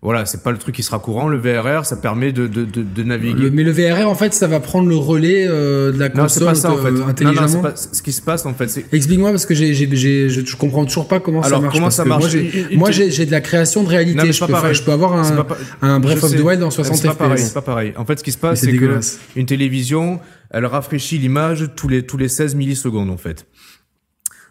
voilà, 0.00 0.26
c'est 0.26 0.44
pas 0.44 0.52
le 0.52 0.58
truc 0.58 0.76
qui 0.76 0.84
sera 0.84 1.00
courant. 1.00 1.26
Le 1.26 1.38
VRR, 1.38 1.84
ça 1.84 1.96
permet 1.96 2.30
de, 2.30 2.46
de, 2.46 2.64
de, 2.64 3.02
naviguer. 3.02 3.50
mais 3.50 3.64
le 3.64 3.72
VRR, 3.72 4.08
en 4.08 4.14
fait, 4.14 4.32
ça 4.32 4.46
va 4.46 4.60
prendre 4.60 4.88
le 4.88 4.94
relais 4.94 5.44
euh, 5.48 5.90
de 5.90 5.98
la 5.98 6.08
console 6.08 6.22
non, 6.22 6.28
c'est 6.28 6.44
pas 6.44 6.54
ça, 6.54 6.70
en 6.72 6.76
fait. 6.76 7.02
intelligemment. 7.02 7.46
Non, 7.48 7.54
non, 7.54 7.62
pas 7.62 7.74
ce 7.74 8.00
qui 8.00 8.12
se 8.12 8.22
passe 8.22 8.46
en 8.46 8.54
fait. 8.54 8.84
Explique-moi 8.92 9.30
parce 9.30 9.44
que 9.44 9.54
j'ai, 9.54 9.74
j'ai, 9.74 9.88
j'ai, 9.96 10.28
je 10.28 10.56
comprends 10.56 10.84
toujours 10.84 11.08
pas 11.08 11.18
comment 11.18 11.42
ça 11.42 11.58
marche. 11.58 11.74
Comment 11.74 11.90
ça 11.90 12.04
marche 12.04 12.32
Moi, 12.70 12.92
j'ai, 12.92 13.10
j'ai, 13.10 13.26
de 13.26 13.32
la 13.32 13.40
création 13.40 13.82
de 13.82 13.88
réalité. 13.88 14.32
je, 14.32 14.44
peux 14.44 14.72
je 14.72 14.82
peux 14.84 14.92
avoir 14.92 15.14
un, 15.14 15.46
un 15.82 15.98
Breath 15.98 16.22
of 16.22 16.30
the 16.30 16.40
Wild 16.40 16.62
en 16.62 16.70
60 16.70 16.96
FPS. 16.96 17.16
Pareil, 17.16 17.38
c'est 17.38 17.54
pas 17.54 17.62
pareil. 17.62 17.92
En 17.96 18.04
fait, 18.04 18.20
ce 18.20 18.24
qui 18.24 18.32
se 18.32 18.38
passe, 18.38 18.60
c'est 18.60 18.76
que 18.76 19.00
une 19.34 19.46
télévision, 19.46 20.20
elle 20.50 20.66
rafraîchit 20.66 21.18
l'image 21.18 21.70
tous 21.74 21.88
les 21.88 22.06
tous 22.06 22.18
les 22.18 22.28
16 22.28 22.54
millisecondes 22.54 23.10
en 23.10 23.16
fait. 23.16 23.46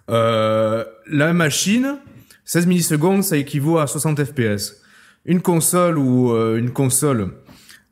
Euh, 0.10 0.84
la 1.10 1.32
machine, 1.32 1.96
16 2.44 2.66
millisecondes, 2.68 3.24
ça 3.24 3.38
équivaut 3.38 3.78
à 3.78 3.88
60 3.88 4.26
FPS 4.26 4.82
une 5.28 5.42
console 5.42 5.98
ou 5.98 6.32
euh, 6.32 6.58
une 6.58 6.72
console, 6.72 7.34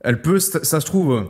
elle 0.01 0.21
peut, 0.21 0.39
ça, 0.39 0.79
se 0.79 0.86
trouve, 0.86 1.25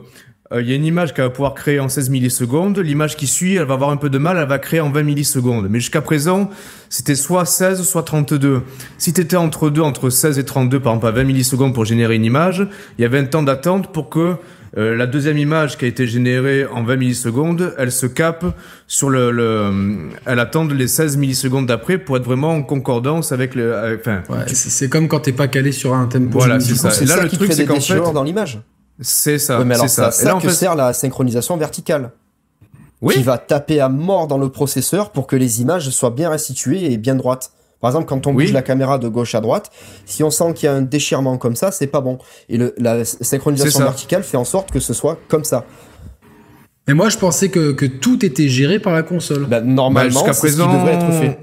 euh, 0.54 0.62
il 0.62 0.70
y 0.70 0.74
a 0.74 0.76
une 0.76 0.86
image 0.86 1.14
qu'elle 1.14 1.26
va 1.26 1.32
pouvoir 1.32 1.56
créer 1.56 1.80
en 1.80 1.90
16 1.90 2.10
millisecondes. 2.10 2.78
L'image 2.78 3.16
qui 3.16 3.26
suit, 3.26 3.56
elle 3.56 3.66
va 3.66 3.74
avoir 3.74 3.90
un 3.90 3.98
peu 3.98 4.10
de 4.10 4.18
mal, 4.18 4.38
elle 4.38 4.48
va 4.48 4.60
créer 4.60 4.80
en 4.80 4.92
20 4.92 5.04
millisecondes. 5.04 5.68
Mais 5.70 5.80
jusqu'à 5.80 6.02
présent, 6.02 6.50
c'était 6.90 7.16
soit 7.16 7.46
16, 7.46 7.82
soit 7.82 8.04
32. 8.04 8.62
Si 8.98 9.14
tu 9.14 9.22
étais 9.22 9.38
entre 9.38 9.70
deux, 9.70 9.82
entre 9.82 10.10
16 10.10 10.38
et 10.38 10.46
32, 10.46 10.80
par 10.80 10.94
exemple 10.94 11.08
à 11.08 11.12
20 11.12 11.24
millisecondes 11.24 11.74
pour 11.74 11.86
générer 11.86 12.16
une 12.16 12.26
image, 12.26 12.68
il 12.98 13.02
y 13.02 13.06
avait 13.06 13.20
un 13.20 13.26
temps 13.26 13.44
d'attente 13.44 13.92
pour 13.92 14.10
que 14.10 14.36
euh, 14.78 14.96
la 14.96 15.08
deuxième 15.08 15.38
image 15.38 15.78
qui 15.78 15.86
a 15.86 15.88
été 15.88 16.06
générée 16.06 16.66
en 16.66 16.84
20 16.84 16.98
millisecondes, 16.98 17.74
elle 17.78 17.92
se 17.92 18.06
capte 18.06 18.46
sur 18.88 19.10
le, 19.10 19.32
le 19.32 20.10
elle 20.26 20.40
attend 20.40 20.66
les 20.66 20.88
16 20.88 21.16
millisecondes 21.18 21.66
d'après 21.66 21.98
pour 21.98 22.18
être 22.18 22.26
vraiment 22.26 22.52
en 22.52 22.62
concordance 22.62 23.32
avec 23.32 23.56
le, 23.56 23.98
enfin. 24.00 24.22
Ouais, 24.30 24.46
c'est 24.48 24.90
comme 24.90 25.08
quand 25.08 25.22
t'es 25.22 25.32
pas 25.32 25.48
calé 25.48 25.72
sur 25.72 25.94
un 25.94 26.08
tempo. 26.08 26.40
Voilà, 26.40 26.60
c'est 26.60 26.76
ça. 26.76 26.90
Et 27.02 27.06
là, 27.06 27.24
le 27.24 27.30
truc, 27.30 27.54
c'est 27.54 27.66
qu'en 27.66 27.80
fait, 27.80 28.12
dans 28.14 28.24
l'image. 28.24 28.60
C'est 29.00 29.40
ça. 29.40 29.64
mais 29.64 29.76
alors, 29.76 29.90
ça. 29.90 30.12
C'est 30.12 30.26
ça 30.26 30.38
que 30.42 30.50
sert 30.50 30.76
la 30.76 30.94
synchronisation 30.94 31.58
verticale. 31.58 32.12
Oui. 33.02 33.14
Qui 33.14 33.24
va 33.24 33.38
taper 33.38 33.82
à 33.82 33.90
mort 33.90 34.28
dans 34.28 34.38
le 34.38 34.50
processeur 34.50 35.12
pour 35.12 35.28
que 35.28 35.36
les 35.36 35.62
images 35.62 35.90
soient 35.90 36.12
bien 36.12 36.30
restituées 36.30 36.92
et 36.92 36.98
bien 36.98 37.16
droites. 37.16 37.52
Par 37.86 37.92
exemple, 37.92 38.08
quand 38.08 38.26
on 38.26 38.34
bouge 38.34 38.52
la 38.52 38.64
caméra 38.64 38.98
de 38.98 39.08
gauche 39.08 39.36
à 39.36 39.42
droite, 39.42 39.70
si 40.08 40.24
on 40.24 40.32
sent 40.32 40.56
qu'il 40.56 40.66
y 40.66 40.70
a 40.70 40.74
un 40.74 40.82
déchirement 40.82 41.38
comme 41.38 41.56
ça, 41.56 41.70
c'est 41.70 41.86
pas 41.86 42.02
bon. 42.02 42.18
Et 42.50 42.58
le, 42.58 42.74
la 42.80 43.06
synchronisation 43.06 43.82
verticale 43.82 44.24
fait 44.24 44.38
en 44.38 44.44
sorte 44.44 44.72
que 44.72 44.80
ce 44.80 44.92
soit 44.92 45.20
comme 45.28 45.44
ça. 45.44 45.66
Mais 46.88 46.96
moi, 46.96 47.10
je 47.10 47.20
pensais 47.20 47.50
que, 47.50 47.74
que 47.74 47.86
tout 47.86 48.26
était 48.26 48.48
géré 48.48 48.80
par 48.80 48.92
la 48.92 49.04
console. 49.04 49.46
Bah, 49.46 49.62
normalement, 49.62 50.24
bah, 50.26 50.34
c'est 50.34 50.50
ce 50.50 50.56
qui 50.56 50.58
devrait 50.58 50.94
être 50.94 51.12
fait. 51.12 51.38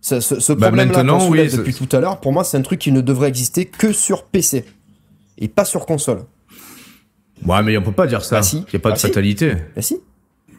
Ce, 0.00 0.18
ce, 0.18 0.52
bah, 0.52 0.66
problème-là 0.66 1.04
qu'on 1.04 1.20
soulève 1.20 1.56
depuis 1.56 1.74
tout 1.74 1.96
à 1.96 2.00
l'heure, 2.00 2.18
pour 2.18 2.32
moi, 2.32 2.42
c'est 2.42 2.56
un 2.56 2.62
truc 2.62 2.80
qui 2.80 2.90
ne 2.90 3.00
devrait 3.00 3.28
exister 3.28 3.66
que 3.66 3.92
sur 3.92 4.24
PC 4.24 4.64
et 5.38 5.46
pas 5.46 5.64
sur 5.64 5.86
console. 5.86 6.24
Ouais, 7.46 7.62
mais 7.62 7.76
on 7.76 7.82
peut 7.82 7.92
pas 7.92 8.08
dire 8.08 8.24
ça. 8.24 8.40
Il 8.52 8.58
n'y 8.58 8.66
a 8.74 8.78
pas 8.80 8.90
de 8.90 8.98
fatalité. 8.98 9.54
Bah 9.76 9.82
si. 9.82 10.00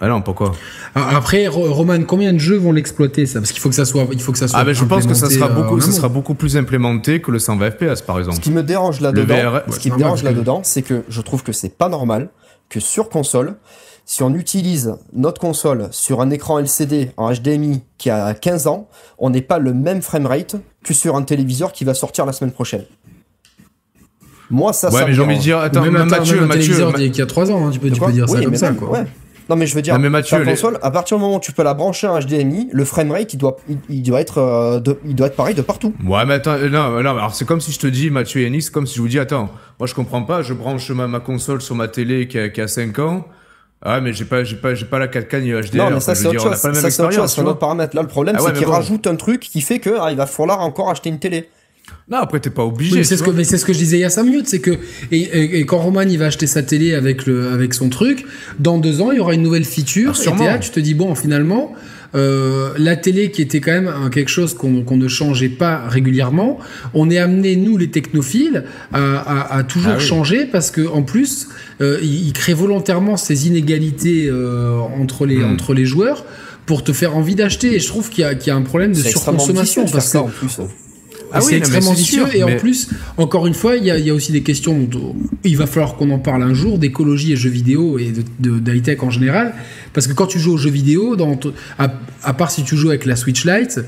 Ah 0.03 0.09
non, 0.09 0.21
pourquoi 0.21 0.51
ah, 0.95 1.15
Après, 1.15 1.47
Roman, 1.47 2.03
combien 2.03 2.33
de 2.33 2.37
jeux 2.37 2.57
vont 2.57 2.73
l'exploiter 2.73 3.25
ça? 3.25 3.39
Parce 3.39 3.53
qu'il 3.53 3.61
faut 3.61 3.69
que 3.69 3.75
ça 3.75 3.85
soit, 3.85 4.05
il 4.11 4.19
faut 4.19 4.33
que 4.33 4.37
ça 4.37 4.49
soit. 4.49 4.59
Ah 4.59 4.65
ben, 4.65 4.73
je 4.73 4.83
pense 4.83 5.07
que 5.07 5.13
ça 5.13 5.29
sera 5.29 5.47
beaucoup, 5.47 5.79
ça 5.79 5.93
sera 5.93 6.09
beaucoup 6.09 6.35
plus 6.35 6.57
implémenté 6.57 7.21
que 7.21 7.31
le 7.31 7.39
120 7.39 7.71
FPS, 7.71 8.01
par 8.01 8.19
exemple. 8.19 8.35
Ce 8.35 8.41
qui 8.41 8.51
me 8.51 8.63
dérange 8.63 8.99
là-dedans, 8.99 9.61
ce 9.69 9.79
qui 9.79 9.89
me 9.89 9.97
dérange 9.97 10.23
là-dedans, 10.23 10.59
c'est 10.63 10.81
que 10.81 11.05
je 11.07 11.21
trouve 11.21 11.41
que 11.41 11.53
c'est 11.53 11.77
pas 11.77 11.87
normal 11.87 12.27
que 12.67 12.81
sur 12.81 13.07
console, 13.07 13.55
si 14.03 14.23
on 14.23 14.33
utilise 14.33 14.93
notre 15.13 15.39
console 15.39 15.87
sur 15.91 16.19
un 16.19 16.29
écran 16.31 16.59
LCD 16.59 17.11
en 17.15 17.31
HDMI 17.31 17.81
qui 17.97 18.09
a 18.09 18.33
15 18.33 18.67
ans, 18.67 18.89
on 19.17 19.29
n'ait 19.29 19.41
pas 19.41 19.57
le 19.57 19.73
même 19.73 20.01
framerate 20.01 20.57
que 20.83 20.93
sur 20.93 21.15
un 21.15 21.21
téléviseur 21.21 21.71
qui 21.71 21.85
va 21.85 21.93
sortir 21.93 22.25
la 22.25 22.33
semaine 22.33 22.51
prochaine. 22.51 22.83
Moi, 24.49 24.73
ça, 24.73 24.89
ouais, 24.89 24.99
ça 24.99 25.05
mais 25.07 25.13
j'ai 25.13 25.21
envie 25.21 25.37
de 25.37 25.41
dire, 25.41 25.59
attends, 25.59 25.81
même, 25.81 26.09
Mathieu, 26.09 26.43
un 26.43 26.45
Mathieu, 26.45 26.73
téléviseur 26.73 26.93
qui 26.93 27.21
a 27.21 27.25
3 27.25 27.51
ans, 27.51 27.67
hein, 27.67 27.69
tu 27.71 27.79
peux, 27.79 27.89
tu 27.89 28.01
peux 28.01 28.11
dire 28.11 28.27
ça 28.27 28.43
comme 28.43 28.55
ça, 28.55 28.71
quoi. 28.73 28.89
Ouais. 28.89 29.05
Non, 29.49 29.55
mais 29.55 29.65
je 29.65 29.75
veux 29.75 29.81
dire, 29.81 29.97
mais 29.99 30.09
Mathieu, 30.09 30.43
console, 30.43 30.79
à 30.81 30.91
partir 30.91 31.17
du 31.17 31.23
moment 31.23 31.37
où 31.37 31.39
tu 31.39 31.51
peux 31.51 31.63
la 31.63 31.73
brancher 31.73 32.07
en 32.07 32.19
HDMI, 32.19 32.69
le 32.71 32.85
framerate, 32.85 33.33
il 33.33 33.37
doit, 33.37 33.57
il, 33.89 34.01
doit 34.01 34.21
être, 34.21 34.37
euh, 34.37 34.79
il 35.05 35.15
doit 35.15 35.27
être 35.27 35.35
pareil 35.35 35.55
de 35.55 35.61
partout. 35.61 35.93
Ouais, 36.05 36.25
mais 36.25 36.35
attends, 36.35 36.53
euh, 36.53 36.69
non, 36.69 36.89
non, 37.01 37.09
alors 37.11 37.35
c'est 37.35 37.45
comme 37.45 37.61
si 37.61 37.71
je 37.71 37.79
te 37.79 37.87
dis, 37.87 38.09
Mathieu 38.09 38.41
et 38.41 38.45
Yannick, 38.45 38.63
c'est 38.63 38.71
comme 38.71 38.87
si 38.87 38.95
je 38.95 39.01
vous 39.01 39.07
dis, 39.07 39.19
attends, 39.19 39.49
moi 39.79 39.87
je 39.87 39.93
comprends 39.93 40.23
pas, 40.23 40.41
je 40.41 40.53
branche 40.53 40.89
ma, 40.91 41.07
ma 41.07 41.19
console 41.19 41.61
sur 41.61 41.75
ma 41.75 41.87
télé 41.87 42.27
qui 42.27 42.39
a, 42.39 42.49
qui 42.49 42.61
a 42.61 42.67
5 42.67 42.99
ans. 42.99 43.27
Ah, 43.85 43.99
mais 43.99 44.13
j'ai 44.13 44.23
pas, 44.23 44.45
j'ai 44.45 44.55
pas, 44.55 44.73
j'ai 44.75 44.85
pas 44.85 44.97
la 44.97 45.07
4K 45.07 45.41
ni. 45.41 45.77
Non, 45.77 45.89
mais 45.89 45.99
ça, 45.99 46.15
c'est 46.15 46.27
autre 46.27 46.41
chose. 46.41 46.55
Ça, 46.55 46.73
c'est 46.73 47.01
autre 47.01 47.11
chose, 47.11 47.31
c'est 47.31 47.41
un 47.41 47.45
autre 47.45 47.59
paramètre. 47.59 47.95
Là, 47.95 48.01
le 48.01 48.07
problème, 48.07 48.37
ah 48.39 48.43
c'est 48.45 48.53
qu'il 48.53 48.65
rajoute 48.65 49.07
un 49.07 49.17
truc 49.17 49.41
qui 49.41 49.59
fait 49.59 49.79
que, 49.79 49.97
ah, 49.99 50.09
il 50.11 50.17
va 50.17 50.25
falloir 50.25 50.61
encore 50.61 50.89
acheter 50.89 51.09
une 51.09 51.19
télé. 51.19 51.49
Non, 52.13 52.19
après 52.19 52.39
t'es 52.39 52.51
pas 52.51 52.63
obligé. 52.63 53.03
c'est 53.03 53.17
ce 53.17 53.23
que, 53.23 53.31
mais 53.31 53.43
c'est 53.43 53.57
ce 53.57 53.65
que 53.65 53.73
je 53.73 53.79
disais 53.79 53.97
il 53.97 54.01
y 54.01 54.05
a 54.05 54.11
5 54.11 54.23
minutes, 54.23 54.47
c'est 54.47 54.59
que 54.59 54.77
et, 55.11 55.57
et, 55.59 55.65
quand 55.65 55.79
Roman 55.79 56.01
il 56.01 56.19
va 56.19 56.27
acheter 56.27 56.45
sa 56.45 56.61
télé 56.61 56.93
avec 56.93 57.25
le 57.25 57.47
avec 57.47 57.73
son 57.73 57.89
truc, 57.89 58.25
dans 58.59 58.77
deux 58.77 59.01
ans 59.01 59.11
il 59.11 59.17
y 59.17 59.19
aura 59.19 59.33
une 59.33 59.41
nouvelle 59.41 59.65
feature. 59.65 60.13
Ah, 60.15 60.35
et 60.39 60.45
là, 60.45 60.59
tu 60.59 60.69
te 60.69 60.79
dis 60.79 60.93
bon, 60.93 61.15
finalement, 61.15 61.73
euh, 62.13 62.69
la 62.77 62.95
télé 62.97 63.31
qui 63.31 63.41
était 63.41 63.61
quand 63.61 63.71
même 63.71 63.91
quelque 64.11 64.29
chose 64.29 64.53
qu'on 64.53 64.83
ne 64.95 65.07
changeait 65.07 65.49
pas 65.49 65.87
régulièrement, 65.87 66.59
on 66.93 67.09
est 67.09 67.17
amené 67.17 67.55
nous 67.55 67.77
les 67.77 67.89
technophiles 67.89 68.63
à, 68.93 69.57
à, 69.57 69.63
toujours 69.63 69.93
ah 69.95 69.99
changer 69.99 70.45
parce 70.45 70.69
que 70.69 70.87
en 70.87 71.01
plus 71.01 71.47
euh, 71.81 71.97
il, 72.03 72.31
crée 72.33 72.53
volontairement 72.53 73.17
ces 73.17 73.47
inégalités 73.47 74.27
euh, 74.27 74.77
entre 74.99 75.25
les 75.25 75.37
hmm. 75.37 75.51
entre 75.51 75.73
les 75.73 75.85
joueurs 75.85 76.25
pour 76.67 76.83
te 76.83 76.93
faire 76.93 77.17
envie 77.17 77.33
d'acheter. 77.33 77.73
Et 77.73 77.79
je 77.79 77.87
trouve 77.87 78.11
qu'il 78.11 78.23
y, 78.23 78.45
y, 78.47 78.51
a 78.51 78.55
un 78.55 78.61
problème 78.61 78.91
de 78.91 79.01
surconsommation 79.01 79.85
parce 79.87 80.11
que. 80.11 80.19
Ah 81.33 81.41
c'est 81.41 81.57
extrêmement 81.57 81.93
vicieux. 81.93 82.25
et 82.33 82.43
en 82.43 82.55
plus, 82.57 82.89
encore 83.17 83.47
une 83.47 83.55
fois, 83.55 83.75
il 83.75 83.83
y 83.83 83.91
a, 83.91 83.97
y 83.97 84.09
a, 84.09 84.13
aussi 84.13 84.31
des 84.31 84.43
questions 84.43 84.79
dont 84.83 85.15
il 85.43 85.57
va 85.57 85.65
falloir 85.65 85.95
qu'on 85.95 86.11
en 86.11 86.19
parle 86.19 86.43
un 86.43 86.53
jour 86.53 86.77
d'écologie 86.77 87.33
et 87.33 87.35
jeux 87.35 87.49
vidéo 87.49 87.97
et 87.97 88.13
de, 88.39 88.59
de, 88.59 88.79
tech 88.79 89.01
en 89.01 89.09
général. 89.09 89.53
Parce 89.93 90.07
que 90.07 90.13
quand 90.13 90.27
tu 90.27 90.39
joues 90.39 90.53
aux 90.53 90.57
jeux 90.57 90.69
vidéo, 90.69 91.15
dans, 91.15 91.39
à, 91.79 91.91
à 92.23 92.33
part 92.33 92.51
si 92.51 92.63
tu 92.63 92.77
joues 92.77 92.89
avec 92.89 93.05
la 93.05 93.15
Switch 93.15 93.45
Lite, 93.45 93.81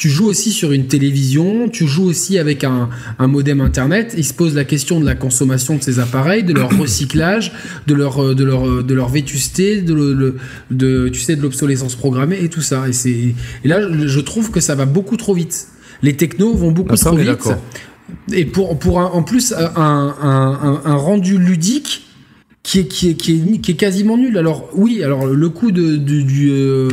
tu 0.00 0.08
joues 0.08 0.28
aussi 0.28 0.50
sur 0.50 0.72
une 0.72 0.86
télévision, 0.86 1.68
tu 1.68 1.86
joues 1.86 2.04
aussi 2.04 2.38
avec 2.38 2.64
un, 2.64 2.88
modem 3.18 3.60
internet. 3.60 4.14
Il 4.16 4.24
se 4.24 4.32
pose 4.32 4.54
la 4.54 4.64
question 4.64 4.98
de 4.98 5.04
la 5.04 5.14
consommation 5.14 5.76
de 5.76 5.82
ces 5.82 5.98
appareils, 5.98 6.42
de 6.42 6.54
leur 6.54 6.70
recyclage, 6.78 7.52
de 7.86 7.92
leur, 7.92 8.34
de 8.34 8.42
leur, 8.42 8.82
de 8.82 8.94
leur 8.94 9.10
vétusté, 9.10 9.82
de, 9.82 10.34
de, 10.70 11.08
tu 11.10 11.20
sais, 11.20 11.36
de 11.36 11.42
l'obsolescence 11.42 11.96
programmée 11.96 12.38
et 12.42 12.48
tout 12.48 12.62
ça. 12.62 12.88
Et, 12.88 12.94
c'est, 12.94 13.10
et 13.10 13.68
là, 13.68 13.80
je 14.06 14.20
trouve 14.20 14.50
que 14.50 14.60
ça 14.60 14.74
va 14.74 14.86
beaucoup 14.86 15.18
trop 15.18 15.34
vite. 15.34 15.66
Les 16.02 16.16
technos 16.16 16.54
vont 16.54 16.72
beaucoup 16.72 16.94
ah, 16.94 17.04
trop 17.04 17.16
vite. 17.16 17.48
Et 18.32 18.44
pour, 18.44 18.78
pour 18.78 18.98
en 18.98 19.22
plus 19.22 19.52
un, 19.52 20.14
un, 20.84 20.96
rendu 20.96 21.38
ludique 21.38 22.06
qui 22.62 22.80
est, 22.80 22.86
qui, 22.86 23.10
est, 23.10 23.14
qui, 23.14 23.32
est, 23.32 23.58
qui 23.58 23.70
est 23.72 23.76
quasiment 23.76 24.16
nul. 24.16 24.36
Alors 24.36 24.68
oui, 24.74 25.02
alors 25.02 25.26
le 25.26 25.48
coup 25.48 25.70
de, 25.70 25.96
du, 25.96 26.50
euh, 26.50 26.88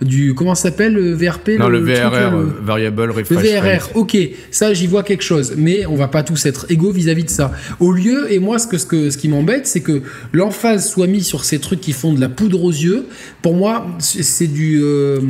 du 0.00 0.34
comment 0.34 0.54
s'appelle 0.54 0.94
le 0.94 1.14
VRP 1.14 1.50
Non, 1.58 1.68
le, 1.68 1.78
VRR, 1.78 2.34
Variable 2.62 3.10
Refresh. 3.10 3.30
Le 3.30 3.36
VRR, 3.36 3.96
ok, 3.96 4.16
ça 4.50 4.74
j'y 4.74 4.86
vois 4.86 5.02
quelque 5.02 5.22
chose, 5.22 5.54
mais 5.56 5.86
on 5.86 5.94
va 5.94 6.08
pas 6.08 6.22
tous 6.22 6.44
être 6.46 6.66
égaux 6.70 6.90
vis-à-vis 6.90 7.24
de 7.24 7.30
ça. 7.30 7.52
Au 7.80 7.92
lieu, 7.92 8.32
et 8.32 8.38
moi 8.38 8.58
ce 8.58 8.66
que 8.66 8.78
ce, 8.78 8.86
que, 8.86 9.10
ce 9.10 9.18
qui 9.18 9.28
m'embête, 9.28 9.66
c'est 9.66 9.80
que 9.80 10.02
l'emphase 10.32 10.88
soit 10.88 11.06
mise 11.06 11.26
sur 11.26 11.44
ces 11.44 11.58
trucs 11.58 11.80
qui 11.80 11.92
font 11.92 12.12
de 12.12 12.20
la 12.20 12.28
poudre 12.28 12.64
aux 12.64 12.72
yeux. 12.72 13.06
Pour 13.42 13.54
moi, 13.54 13.86
c'est 13.98 14.46
du 14.46 14.80
euh, 14.82 15.20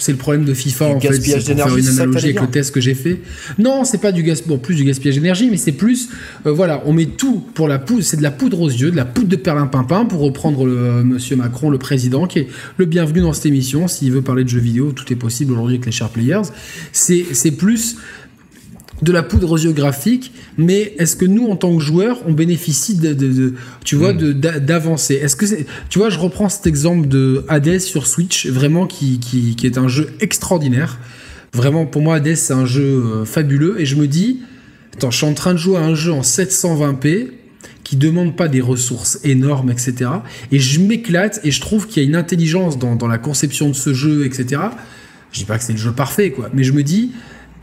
c'est 0.00 0.12
le 0.12 0.18
problème 0.18 0.44
de 0.44 0.54
FIFA 0.54 0.86
en 0.86 1.00
fait. 1.00 1.08
Gaspillage 1.08 1.44
d'énergie. 1.44 1.82
Faire 1.82 1.92
une 1.92 2.00
analogie 2.00 2.24
avec 2.26 2.40
le 2.40 2.46
test 2.48 2.72
que 2.72 2.80
j'ai 2.80 2.94
fait. 2.94 3.20
Non, 3.58 3.84
c'est 3.84 4.00
pas 4.00 4.12
du 4.12 4.22
gas, 4.22 4.42
bon, 4.46 4.58
plus 4.58 4.74
du 4.74 4.84
gaspillage 4.84 5.16
d'énergie, 5.16 5.48
mais 5.50 5.56
c'est 5.56 5.72
plus, 5.72 6.08
euh, 6.46 6.52
voilà, 6.52 6.82
on 6.86 6.92
met 6.92 7.06
tout 7.06 7.44
pour 7.54 7.68
la 7.68 7.78
poudre. 7.78 8.02
C'est 8.02 8.16
de 8.16 8.22
la 8.22 8.30
poudre 8.30 8.60
aux 8.60 8.68
yeux, 8.68 8.90
de 8.90 8.96
la 8.96 9.04
poudre 9.04 9.28
de 9.28 9.36
perlimpinpin 9.36 10.06
pour 10.06 10.20
reprendre 10.20 10.64
le, 10.66 10.76
euh, 10.76 11.04
Monsieur 11.04 11.36
Macron, 11.36 11.70
le 11.70 11.78
président, 11.78 12.26
qui 12.26 12.40
est 12.40 12.48
le 12.76 12.86
bienvenu 12.86 13.20
dans 13.20 13.32
cette 13.32 13.46
émission. 13.46 13.88
S'il 13.88 14.12
veut 14.12 14.22
parler 14.22 14.44
de 14.44 14.48
jeux 14.48 14.60
vidéo, 14.60 14.92
tout 14.92 15.10
est 15.12 15.16
possible 15.16 15.52
aujourd'hui 15.52 15.74
avec 15.76 15.86
les 15.86 15.92
Share 15.92 16.10
Players. 16.10 16.42
C'est 16.92 17.26
c'est 17.32 17.52
plus 17.52 17.96
de 19.02 19.12
la 19.12 19.22
poudre 19.22 19.52
aux 19.52 19.58
yeux 19.58 19.74
mais 20.58 20.94
est-ce 20.98 21.16
que 21.16 21.24
nous, 21.24 21.48
en 21.48 21.56
tant 21.56 21.74
que 21.74 21.82
joueurs, 21.82 22.18
on 22.26 22.32
bénéficie 22.32 22.96
de, 22.96 23.54
tu 23.84 23.96
vois, 23.96 24.12
d'avancer? 24.12 25.14
Est-ce 25.14 25.36
que 25.36 25.46
tu 25.88 25.98
vois, 25.98 26.10
je 26.10 26.18
reprends 26.18 26.48
cet 26.48 26.66
exemple 26.66 27.08
de 27.08 27.44
Hades 27.48 27.80
sur 27.80 28.06
Switch, 28.06 28.46
vraiment 28.46 28.86
qui, 28.86 29.18
qui, 29.18 29.56
qui 29.56 29.66
est 29.66 29.78
un 29.78 29.88
jeu 29.88 30.10
extraordinaire. 30.20 30.98
Vraiment, 31.52 31.86
pour 31.86 32.02
moi, 32.02 32.16
Hades, 32.16 32.36
c'est 32.36 32.52
un 32.52 32.66
jeu 32.66 32.82
euh, 32.82 33.24
fabuleux, 33.24 33.80
et 33.80 33.86
je 33.86 33.96
me 33.96 34.06
dis, 34.06 34.40
attends, 34.94 35.10
je 35.10 35.16
suis 35.16 35.26
en 35.26 35.34
train 35.34 35.52
de 35.52 35.58
jouer 35.58 35.78
à 35.78 35.82
un 35.82 35.94
jeu 35.94 36.12
en 36.12 36.20
720p 36.20 37.28
qui 37.82 37.96
demande 37.96 38.36
pas 38.36 38.46
des 38.46 38.60
ressources 38.60 39.18
énormes, 39.24 39.70
etc. 39.70 40.10
Et 40.52 40.60
je 40.60 40.80
m'éclate 40.80 41.40
et 41.42 41.50
je 41.50 41.60
trouve 41.60 41.88
qu'il 41.88 42.02
y 42.02 42.06
a 42.06 42.08
une 42.08 42.14
intelligence 42.14 42.78
dans, 42.78 42.94
dans 42.94 43.08
la 43.08 43.18
conception 43.18 43.68
de 43.68 43.74
ce 43.74 43.94
jeu, 43.94 44.24
etc. 44.24 44.62
Je 45.32 45.40
dis 45.40 45.44
pas 45.44 45.58
que 45.58 45.64
c'est 45.64 45.72
le 45.72 45.78
jeu 45.78 45.90
parfait, 45.90 46.30
quoi, 46.30 46.50
mais 46.54 46.62
je 46.62 46.72
me 46.72 46.84
dis, 46.84 47.10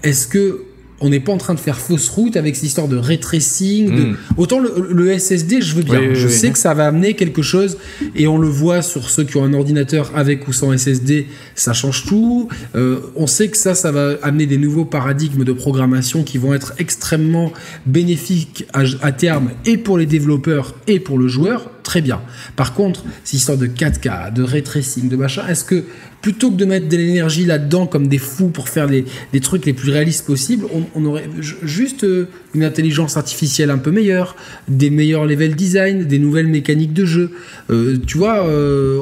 est-ce 0.04 0.28
que 0.28 0.64
on 1.00 1.10
n'est 1.10 1.20
pas 1.20 1.32
en 1.32 1.38
train 1.38 1.54
de 1.54 1.60
faire 1.60 1.78
fausse 1.78 2.10
route 2.10 2.38
avec 2.38 2.56
cette 2.56 2.66
histoire 2.66 2.88
de 2.88 2.98
ray 2.98 3.20
tracing. 3.20 4.12
Hmm. 4.12 4.18
Autant 4.38 4.60
le, 4.60 5.18
SSD, 5.18 5.62
je 5.62 5.76
veux 5.76 5.84
bien. 5.84 6.14
je 6.14 6.28
sais 6.28 6.52
que 6.52 6.58
ça 6.58 6.74
va 6.74 6.88
amener 6.88 7.14
quelque 7.14 7.42
chose 7.42 7.78
et 8.16 8.28
on 8.28 8.38
le 8.38 8.48
voit 8.48 8.82
sur 8.82 9.10
ceux 9.10 9.24
qui 9.24 9.38
ont 9.38 9.44
un 9.44 9.54
ordinateur 9.54 10.12
avec 10.16 10.48
ou 10.48 10.54
sans 10.54 10.76
SSD, 10.76 11.28
ça 11.56 11.74
change 11.74 12.06
tout. 12.06 12.50
Euh, 12.76 13.00
on 13.16 13.28
sait 13.28 13.50
que 13.50 13.58
ça, 13.58 13.76
ça 13.76 13.92
va 13.92 14.16
amener 14.22 14.46
des 14.46 14.58
nouveaux 14.58 14.86
paradigmes 14.86 15.44
de 15.44 15.54
programmation 15.54 16.24
qui 16.24 16.38
vont 16.38 16.54
être 16.54 16.74
extrêmement 16.78 17.52
bénéfiques 17.86 18.66
à, 18.74 19.12
terme 19.12 19.52
et 19.66 19.78
pour 19.78 19.98
les 19.98 20.06
développeurs 20.06 20.76
et 20.88 21.00
pour 21.00 21.18
le 21.18 21.28
joueur. 21.28 21.70
Très 21.88 22.02
bien. 22.02 22.20
Par 22.58 22.74
contre, 22.74 23.06
cette 23.24 23.36
histoire 23.36 23.58
de 23.58 23.66
4K, 23.66 24.34
de 24.34 24.44
ray 24.44 24.62
tracing, 24.62 25.08
de 25.08 25.16
machin, 25.16 25.48
est-ce 25.48 25.64
que 25.64 25.86
plutôt 26.22 26.52
que 26.52 26.58
de 26.58 26.66
mettre 26.66 26.90
de 26.90 26.98
l'énergie 26.98 27.46
là-dedans 27.46 27.88
comme 27.88 28.10
des 28.10 28.18
fous 28.18 28.50
pour 28.50 28.68
faire 28.68 28.88
les, 28.88 29.06
trucs 29.40 29.66
les 29.66 29.72
plus 29.72 29.90
réalistes 29.90 30.26
possibles, 30.26 30.66
on, 30.96 31.06
aurait 31.06 31.30
juste 31.40 32.04
euh, 32.04 32.28
une 32.54 32.66
intelligence 32.66 33.16
artificielle 33.16 33.70
un 33.70 33.78
peu 33.78 33.92
meilleure, 33.92 34.36
des 34.68 34.90
meilleurs 34.90 35.26
level 35.26 35.56
design, 35.56 36.04
des 36.04 36.20
nouvelles 36.20 36.48
mécaniques 36.48 36.92
de 36.92 37.06
jeu. 37.06 37.32
Euh, 37.70 37.96
tu 38.06 38.18
vois, 38.18 38.46
euh, 38.46 39.00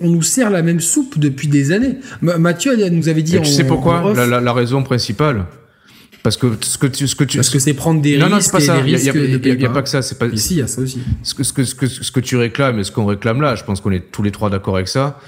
on, 0.00 0.08
nous 0.08 0.22
sert 0.22 0.48
la 0.48 0.62
même 0.62 0.80
soupe 0.80 1.18
depuis 1.18 1.48
des 1.48 1.70
années. 1.70 1.96
Mathieu 2.22 2.74
nous 2.88 3.10
avait 3.10 3.22
dit. 3.22 3.38
tu 3.42 3.44
sais 3.44 3.64
pourquoi? 3.64 4.14
la, 4.14 4.52
raison 4.54 4.82
principale? 4.82 5.44
Parce 6.22 6.36
que 6.36 6.56
ce 6.60 6.78
que 6.78 6.86
tu, 6.86 7.08
ce 7.08 7.16
que 7.16 7.24
tu, 7.24 7.38
parce 7.38 7.50
que 7.50 7.58
c'est 7.58 7.74
prendre 7.74 8.00
des 8.00 8.16
risques. 8.16 8.30
Non, 8.30 8.40
c'est 8.40 8.52
pas 8.52 8.60
ça. 8.60 8.78
Il 8.86 8.94
n'y 8.94 9.66
a, 9.66 9.70
pas 9.70 9.82
que 9.82 9.88
ça. 9.88 10.02
C'est 10.02 10.18
pas. 10.18 10.26
Ici, 10.26 10.54
il 10.54 10.58
y 10.58 10.62
a 10.62 10.68
ça 10.68 10.80
aussi. 10.80 11.00
Ce 11.22 11.34
que, 11.34 11.42
ce 11.42 11.52
que, 11.52 11.64
ce 11.64 11.74
que, 11.74 11.86
ce 11.86 12.12
que 12.12 12.20
tu 12.20 12.36
réclames 12.36 12.78
et 12.78 12.84
ce 12.84 12.92
qu'on 12.92 13.06
réclame 13.06 13.40
là, 13.40 13.56
je 13.56 13.64
pense 13.64 13.80
qu'on 13.80 13.90
est 13.90 14.12
tous 14.12 14.22
les 14.22 14.30
trois 14.30 14.48
d'accord 14.48 14.76
avec 14.76 14.88
ça 14.88 15.18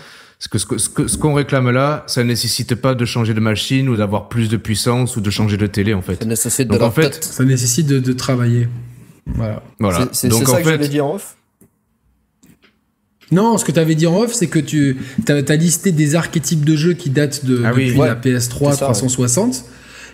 que 0.49 0.59
ce 0.59 0.67
qu'on 0.67 0.79
ce 0.79 0.89
ce 1.07 1.19
qu'on 1.19 1.35
réclame 1.35 1.71
là, 1.71 2.05
ça 2.07 2.23
ne 2.23 2.29
nécessite 2.29 2.75
pas 2.75 2.95
de 2.95 3.05
changer 3.05 3.35
de 3.35 3.41
machine 3.41 3.89
ou 3.89 3.97
d'avoir 3.97 4.29
plus 4.29 4.49
de 4.49 4.57
puissance 4.57 5.17
ou 5.17 5.21
de 5.21 5.31
changer 5.31 5.57
de 5.57 5.67
télé 5.67 5.95
en 5.95 6.03
fait. 6.03 6.23
Ça 6.23 6.29
nécessite 6.29 6.69
de 6.69 6.79
en 6.79 6.91
fait, 6.91 7.23
ça 7.25 7.45
nécessite 7.45 7.87
de, 7.87 7.99
de 7.99 8.13
travailler. 8.13 8.69
Voilà. 9.27 9.63
voilà. 9.79 10.09
C'est 10.13 10.31
ça 10.31 10.37
en 10.37 10.41
que 10.41 10.63
fait, 10.63 10.89
dit 10.89 11.01
en 11.01 11.15
off? 11.15 11.37
Non, 13.31 13.57
ce 13.57 13.65
que 13.65 13.73
tu 13.73 13.81
avais 13.81 13.95
dit 13.95 14.07
en 14.07 14.17
off, 14.19 14.33
c'est 14.33 14.49
que 14.49 14.59
tu 14.59 14.99
as, 15.29 15.57
listé 15.57 15.93
des 15.93 16.15
archétypes 16.15 16.65
de 16.65 16.77
jeux 16.77 16.93
qui 16.93 17.11
datent 17.11 17.45
de, 17.45 17.63
ah 17.65 17.71
depuis 17.71 17.95
la 17.95 18.15
PS3 18.15 18.77
360 18.77 19.65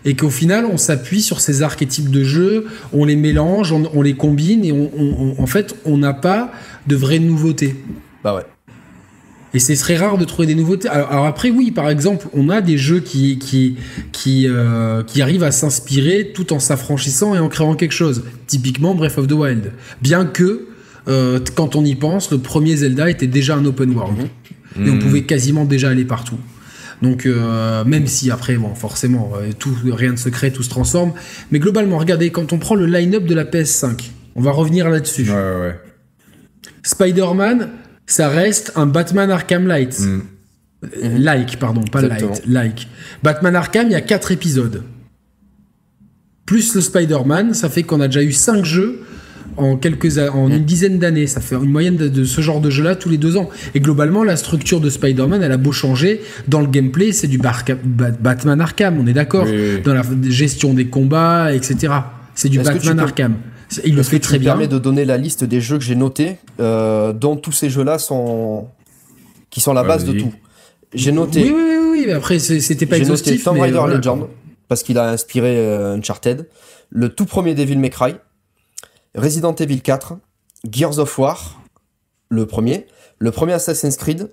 et 0.05 0.15
qu'au 0.15 0.31
final 0.31 0.67
on 0.67 0.77
s'appuie 0.77 1.23
sur 1.23 1.41
ces 1.41 1.63
archétypes 1.63 2.11
de 2.11 2.25
jeux, 2.25 2.67
on 2.93 3.05
les 3.05 3.17
mélange, 3.17 3.73
on, 3.73 3.91
on 3.95 4.03
les 4.03 4.15
combine 4.15 4.65
et 4.65 4.73
on, 4.73 4.91
on, 4.97 5.43
en 5.43 5.47
fait 5.47 5.75
on 5.85 5.99
n'a 5.99 6.15
pas 6.15 6.53
de 6.87 6.97
vraies 6.97 7.19
nouveautés. 7.19 7.77
Bah 8.23 8.35
ouais. 8.35 8.43
Et 9.53 9.59
c'est 9.59 9.75
très 9.75 9.97
rare 9.97 10.17
de 10.17 10.25
trouver 10.25 10.47
des 10.47 10.55
nouveautés. 10.55 10.89
Alors, 10.89 11.27
après, 11.27 11.51
oui, 11.51 11.73
par 11.73 11.91
exemple, 11.91 12.29
on 12.35 12.49
a 12.51 12.61
des 12.61 12.79
jeux 12.79 13.01
qui 13.01 13.39
qui 13.39 13.77
qui 14.13 14.47
euh, 14.47 15.03
qui 15.03 15.23
arrivent 15.23 15.43
à 15.43 15.51
s'inspirer 15.51 16.31
tout 16.33 16.53
en 16.53 16.61
s'affranchissant 16.61 17.35
et 17.35 17.39
en 17.39 17.49
créant 17.49 17.75
quelque 17.75 17.93
chose. 17.93 18.23
Typiquement 18.47 18.95
Breath 18.95 19.19
of 19.19 19.27
the 19.27 19.33
Wild. 19.33 19.73
Bien 20.01 20.25
que 20.25 20.69
euh, 21.09 21.41
quand 21.57 21.75
on 21.75 21.85
y 21.85 21.97
pense, 21.97 22.31
le 22.31 22.39
premier 22.39 22.77
Zelda 22.77 23.11
était 23.11 23.27
déjà 23.27 23.57
un 23.57 23.65
open 23.65 23.91
world 23.93 24.19
mhm. 24.77 24.87
et 24.87 24.91
on 24.91 24.95
mhm. 24.95 24.99
pouvait 25.01 25.23
quasiment 25.23 25.65
déjà 25.65 25.89
aller 25.89 26.05
partout. 26.05 26.39
Donc 27.03 27.27
euh, 27.27 27.85
même 27.85 28.07
si 28.07 28.31
après, 28.31 28.57
bon, 28.57 28.75
forcément, 28.75 29.33
tout 29.59 29.75
rien 29.85 30.13
ne 30.13 30.17
se 30.17 30.29
crée, 30.29 30.53
tout 30.53 30.63
se 30.63 30.69
transforme. 30.71 31.13
Mais 31.51 31.59
globalement, 31.59 31.99
regardez, 31.99 32.31
quand 32.31 32.53
on 32.53 32.59
prend 32.59 32.75
le 32.75 32.87
line-up 32.87 33.25
de 33.25 33.35
la 33.35 33.45
PS5, 33.45 34.11
on 34.35 34.43
va 34.43 34.53
revenir 34.53 34.89
là-dessus. 34.89 35.29
Ouais, 35.31 35.35
ouais, 35.35 35.61
ouais. 35.61 35.81
Spider-Man, 36.83 37.71
ça 38.07 38.29
reste 38.29 38.73
un 38.77 38.87
Batman 38.87 39.31
Arkham 39.31 39.67
Light. 39.67 39.99
Mm. 40.01 40.21
Euh, 40.83 41.19
like, 41.19 41.59
pardon, 41.59 41.83
pas 41.83 42.01
light, 42.03 42.43
like. 42.47 42.89
Batman 43.23 43.55
Arkham, 43.55 43.87
il 43.87 43.93
y 43.93 43.97
a 43.97 44.01
4 44.01 44.33
épisodes. 44.33 44.83
Plus 46.47 46.75
le 46.75 46.81
Spider-Man, 46.81 47.55
ça 47.55 47.69
fait 47.69 47.83
qu'on 47.83 48.01
a 48.01 48.07
déjà 48.09 48.23
eu 48.23 48.33
5 48.33 48.65
jeux 48.65 49.03
en 49.57 49.77
quelques 49.77 50.19
en 50.19 50.49
mm. 50.49 50.53
une 50.53 50.65
dizaine 50.65 50.99
d'années. 50.99 51.27
Ça 51.27 51.41
fait 51.41 51.57
une 51.57 51.71
moyenne 51.71 51.97
de, 51.97 52.25
ce 52.25 52.41
genre 52.41 52.61
de 52.61 52.71
jeu-là 52.71 52.97
tous 52.97 53.09
les 53.09 53.19
deux 53.19 53.37
ans. 53.37 53.49
Et 53.75 53.81
globalement, 53.81 54.25
la 54.25 54.37
structure 54.37 54.81
de 54.81 54.91
Spider-Man, 54.91 55.43
elle 55.43 55.53
a 55.53 55.57
beau 55.57 55.73
changer. 55.73 56.23
Dans 56.49 56.61
le 56.61 56.67
gameplay, 56.67 57.13
c'est 57.13 57.29
du 57.29 57.39
Batman 57.39 58.61
Arkham, 58.61 58.99
on 59.01 59.07
est 59.07 59.13
d'accord. 59.13 59.47
Dans 59.85 59.95
la 59.95 60.03
gestion 60.29 60.75
des 60.75 60.87
combats, 60.87 61.53
etc. 61.53 61.93
C'est 62.35 62.49
du 62.49 62.59
Batman 62.59 63.01
Arkham. 63.01 63.35
Il 63.85 63.95
le 63.95 64.03
fait 64.03 64.19
très 64.19 64.39
bien. 64.39 64.53
permet 64.53 64.67
de 64.67 64.79
donner 64.79 65.05
la 65.05 65.17
liste 65.17 65.45
des 65.45 65.61
jeux 65.61 65.79
que 65.79 65.85
j'ai 65.85 65.95
notés, 65.95 66.39
euh, 66.59 67.13
dont 67.13 67.37
tous 67.37 67.53
ces 67.53 67.71
jeux-là 67.71 67.99
sont 67.99 68.67
qui 69.49 69.61
sont 69.61 69.73
la 69.73 69.85
base 69.85 70.05
de 70.05 70.13
tout. 70.13 70.33
J'ai 70.93 71.13
noté. 71.13 71.45
Oui, 71.45 71.53
oui, 71.55 71.77
oui, 71.91 72.05
mais 72.07 72.15
après 72.15 72.39
c'était 72.39 72.87
pas 72.87 72.99
exhaustif. 72.99 73.33
J'ai 73.33 73.39
noté 73.39 73.45
Tomb 73.45 73.61
Raider 73.61 73.97
Legend 73.97 74.27
parce 74.69 74.83
qu'il 74.85 74.99
a 74.99 75.11
inspiré 75.11 75.57
euh, 75.59 75.97
Uncharted, 75.97 76.49
le 76.91 77.09
tout 77.09 77.27
premier 77.27 77.55
Devil 77.55 77.77
May 77.77 77.91
Cry, 77.91 78.15
Resident 79.15 79.55
Evil 79.55 79.81
4, 79.81 80.15
Gears 80.71 80.99
of 80.99 81.19
War, 81.19 81.61
le 82.29 82.47
premier, 82.47 82.87
le 83.19 83.31
premier 83.31 83.55
Assassin's 83.55 83.97
Creed, 83.97 84.31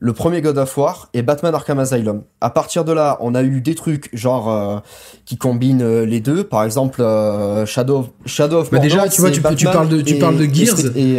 le 0.00 0.12
premier 0.12 0.40
God 0.40 0.56
of 0.58 0.76
War 0.76 1.08
et 1.12 1.22
Batman 1.22 1.54
Arkham 1.54 1.78
Asylum. 1.78 2.22
À 2.40 2.50
partir 2.50 2.84
de 2.84 2.92
là, 2.92 3.18
on 3.20 3.34
a 3.34 3.42
eu 3.42 3.60
des 3.60 3.74
trucs 3.74 4.08
genre 4.14 4.50
euh, 4.50 4.78
qui 5.26 5.36
combinent 5.36 5.82
euh, 5.82 6.06
les 6.06 6.20
deux. 6.20 6.44
Par 6.44 6.64
exemple, 6.64 7.02
euh, 7.02 7.66
Shadow, 7.66 8.08
Shadow 8.24 8.60
of 8.60 8.70
bah 8.70 8.78
déjà, 8.78 9.08
tu 9.08 9.20
vois, 9.20 9.30
tu, 9.30 9.42
tu, 9.56 9.66
parles 9.66 9.88
de, 9.88 10.00
tu 10.00 10.18
parles 10.18 10.38
de 10.38 10.44
Gears 10.44 10.96
et, 10.96 11.18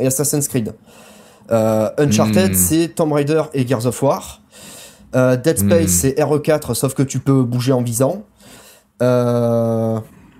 et, 0.00 0.06
Assassin's 0.06 0.48
Creed. 0.48 0.72
Uncharted, 1.50 2.52
hmm. 2.52 2.54
c'est 2.54 2.88
Tomb 2.88 3.12
Raider 3.12 3.42
et 3.54 3.66
Gears 3.66 3.86
of 3.86 4.02
War. 4.02 4.40
Dead 5.12 5.58
Space, 5.58 5.84
hmm. 5.84 5.88
c'est 5.88 6.18
RE4, 6.18 6.74
sauf 6.74 6.94
que 6.94 7.02
tu 7.02 7.18
peux 7.18 7.42
bouger 7.42 7.72
en 7.72 7.82
visant. 7.82 8.24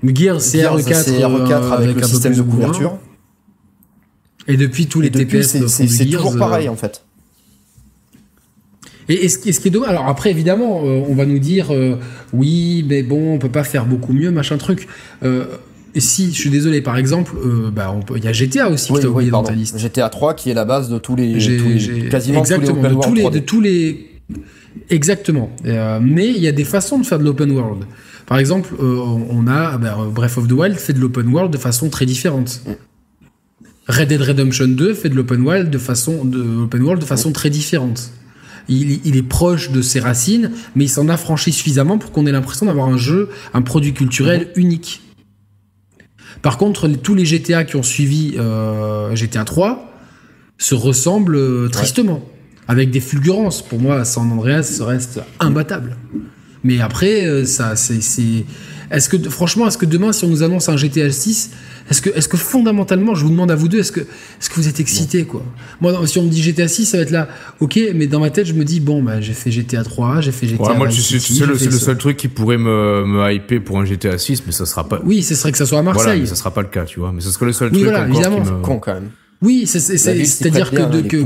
Gears, 0.04 0.40
c'est 0.40 0.58
RE4, 0.58 1.20
RE4 1.20 1.72
avec, 1.72 1.96
le 1.96 2.02
système 2.02 2.34
de 2.34 2.42
couverture. 2.42 2.98
Et 4.48 4.56
depuis 4.56 4.86
tous 4.86 5.00
les 5.00 5.10
TPS, 5.10 5.66
c'est 5.66 6.06
toujours 6.06 6.36
pareil 6.36 6.68
en 6.68 6.76
fait. 6.76 7.02
Et, 9.08 9.28
ce, 9.28 9.38
qui 9.38 9.68
est 9.68 9.70
dommage, 9.70 9.90
alors 9.90 10.08
après 10.08 10.30
évidemment, 10.30 10.82
on 10.82 11.14
va 11.14 11.26
nous 11.26 11.38
dire 11.38 11.72
oui, 12.32 12.84
mais 12.88 13.02
bon, 13.02 13.34
on 13.34 13.38
peut 13.38 13.48
pas 13.48 13.64
faire 13.64 13.86
beaucoup 13.86 14.12
mieux, 14.12 14.30
machin 14.30 14.56
truc. 14.58 14.88
Et 15.22 16.00
si, 16.00 16.30
je 16.30 16.38
suis 16.38 16.50
désolé, 16.50 16.82
par 16.82 16.98
exemple, 16.98 17.32
bah, 17.72 17.98
il 18.14 18.24
y 18.24 18.28
a 18.28 18.32
GTA 18.32 18.68
aussi 18.68 18.92
qui 18.92 19.06
oublié 19.06 19.30
dans 19.30 19.42
ta 19.42 19.52
liste. 19.52 19.78
GTA 19.78 20.08
3 20.08 20.34
qui 20.34 20.50
est 20.50 20.54
la 20.54 20.64
base 20.64 20.88
de 20.88 20.98
tous 20.98 21.16
les, 21.16 21.32
quasiment 22.10 22.40
exactement, 22.40 23.00
tous 23.00 23.14
les, 23.14 23.24
de 23.24 23.28
tous 23.28 23.30
les, 23.30 23.30
de 23.30 23.38
tous 23.38 23.60
les 23.60 24.16
Exactement. 24.90 25.50
Euh, 25.64 25.98
mais 26.02 26.28
il 26.28 26.38
y 26.38 26.48
a 26.48 26.52
des 26.52 26.64
façons 26.64 26.98
de 26.98 27.06
faire 27.06 27.18
de 27.18 27.24
l'open 27.24 27.50
world. 27.50 27.84
Par 28.26 28.38
exemple, 28.38 28.74
euh, 28.80 28.98
on 29.30 29.46
a 29.46 29.78
ben, 29.78 30.08
Breath 30.12 30.36
of 30.36 30.48
the 30.48 30.52
Wild 30.52 30.76
fait 30.76 30.92
de 30.92 31.00
l'open 31.00 31.28
world 31.28 31.52
de 31.52 31.58
façon 31.58 31.88
très 31.88 32.06
différente. 32.06 32.60
Red 33.88 34.08
Dead 34.08 34.20
Redemption 34.20 34.66
2 34.66 34.94
fait 34.94 35.08
de 35.08 35.14
l'open 35.14 35.42
world 35.42 35.70
de 35.70 35.78
façon 35.78 36.24
de 36.24 36.64
open 36.64 36.82
world 36.82 37.00
de 37.00 37.06
façon 37.06 37.30
très 37.30 37.50
différente. 37.50 38.10
Il, 38.68 39.16
est 39.16 39.22
proche 39.22 39.70
de 39.70 39.80
ses 39.80 40.00
racines, 40.00 40.50
mais 40.74 40.86
il 40.86 40.88
s'en 40.88 41.08
a 41.08 41.16
franchi 41.16 41.52
suffisamment 41.52 41.98
pour 41.98 42.10
qu'on 42.10 42.26
ait 42.26 42.32
l'impression 42.32 42.66
d'avoir 42.66 42.88
un 42.88 42.96
jeu, 42.96 43.28
un 43.54 43.62
produit 43.62 43.94
culturel 43.94 44.48
mhm. 44.56 44.62
unique. 44.62 45.02
Par 46.42 46.58
contre, 46.58 46.88
tous 46.88 47.14
les 47.14 47.24
GTA 47.24 47.62
qui 47.62 47.76
ont 47.76 47.84
suivi 47.84 48.34
euh, 48.36 49.14
GTA 49.14 49.44
3 49.44 49.92
se 50.58 50.74
ressemblent 50.74 51.70
tristement 51.70 52.22
avec 52.66 52.90
des 52.90 53.00
fulgurances. 53.00 53.62
Pour 53.62 53.78
moi, 53.78 54.04
San 54.04 54.32
Andreas 54.32 54.80
reste 54.80 55.20
imbattable. 55.38 55.96
Mais 56.64 56.80
après, 56.80 57.26
euh, 57.26 57.44
ça, 57.44 57.76
c'est, 57.76 58.00
est-ce 58.90 59.08
que, 59.08 59.16
franchement, 59.30 59.66
est-ce 59.66 59.78
que 59.78 59.86
demain, 59.86 60.12
si 60.12 60.24
on 60.24 60.28
nous 60.28 60.42
annonce 60.42 60.68
un 60.68 60.76
GTA 60.76 61.10
6, 61.10 61.50
est-ce 61.90 62.02
que, 62.02 62.10
est-ce 62.10 62.28
que 62.28 62.36
fondamentalement, 62.36 63.14
je 63.14 63.24
vous 63.24 63.30
demande 63.30 63.50
à 63.50 63.54
vous 63.54 63.68
deux, 63.68 63.80
est-ce 63.80 63.92
que, 63.92 64.00
est-ce 64.00 64.50
que 64.50 64.54
vous 64.56 64.68
êtes 64.68 64.80
excités, 64.80 65.24
quoi? 65.24 65.44
Moi, 65.80 66.06
si 66.06 66.18
on 66.18 66.24
me 66.24 66.28
dit 66.28 66.42
GTA 66.42 66.68
6, 66.68 66.86
ça 66.86 66.96
va 66.96 67.02
être 67.02 67.10
là, 67.10 67.28
ok, 67.60 67.78
mais 67.94 68.06
dans 68.06 68.20
ma 68.20 68.30
tête, 68.30 68.46
je 68.46 68.54
me 68.54 68.64
dis, 68.64 68.80
bon, 68.80 69.02
bah, 69.02 69.20
j'ai 69.20 69.32
fait 69.32 69.50
GTA 69.50 69.84
3, 69.84 70.20
j'ai 70.20 70.32
fait 70.32 70.46
GTA. 70.46 70.62
Ouais, 70.62 70.76
moi, 70.76 70.88
tu 70.88 71.00
sais, 71.00 71.18
c'est 71.18 71.46
le, 71.46 71.56
seul 71.56 71.98
truc 71.98 72.16
qui 72.16 72.28
pourrait 72.28 72.58
me, 72.58 73.04
me 73.04 73.32
hyper 73.32 73.62
pour 73.62 73.78
un 73.78 73.84
GTA 73.84 74.18
6, 74.18 74.44
mais 74.46 74.52
ça 74.52 74.66
sera 74.66 74.88
pas. 74.88 75.00
Oui, 75.04 75.22
ce 75.22 75.34
serait 75.34 75.52
que 75.52 75.58
ça 75.58 75.66
soit 75.66 75.78
à 75.78 75.82
Marseille. 75.82 76.04
Voilà, 76.04 76.20
mais 76.20 76.26
ça 76.26 76.36
sera 76.36 76.52
pas 76.52 76.62
le 76.62 76.68
cas, 76.68 76.84
tu 76.84 77.00
vois. 77.00 77.12
Mais 77.12 77.20
ce 77.20 77.30
serait 77.30 77.46
le 77.46 77.52
seul 77.52 77.70
oui, 77.72 77.80
truc. 77.80 77.90
Voilà, 77.90 78.08
évidemment. 78.08 78.42
Qui 78.42 78.50
me... 78.50 78.60
con 78.60 78.78
quand 78.78 78.94
même. 78.94 79.10
Oui, 79.42 79.66
c'est-à-dire 79.66 80.70
que, 80.70 80.90
de, 80.90 81.00
que, 81.02 81.16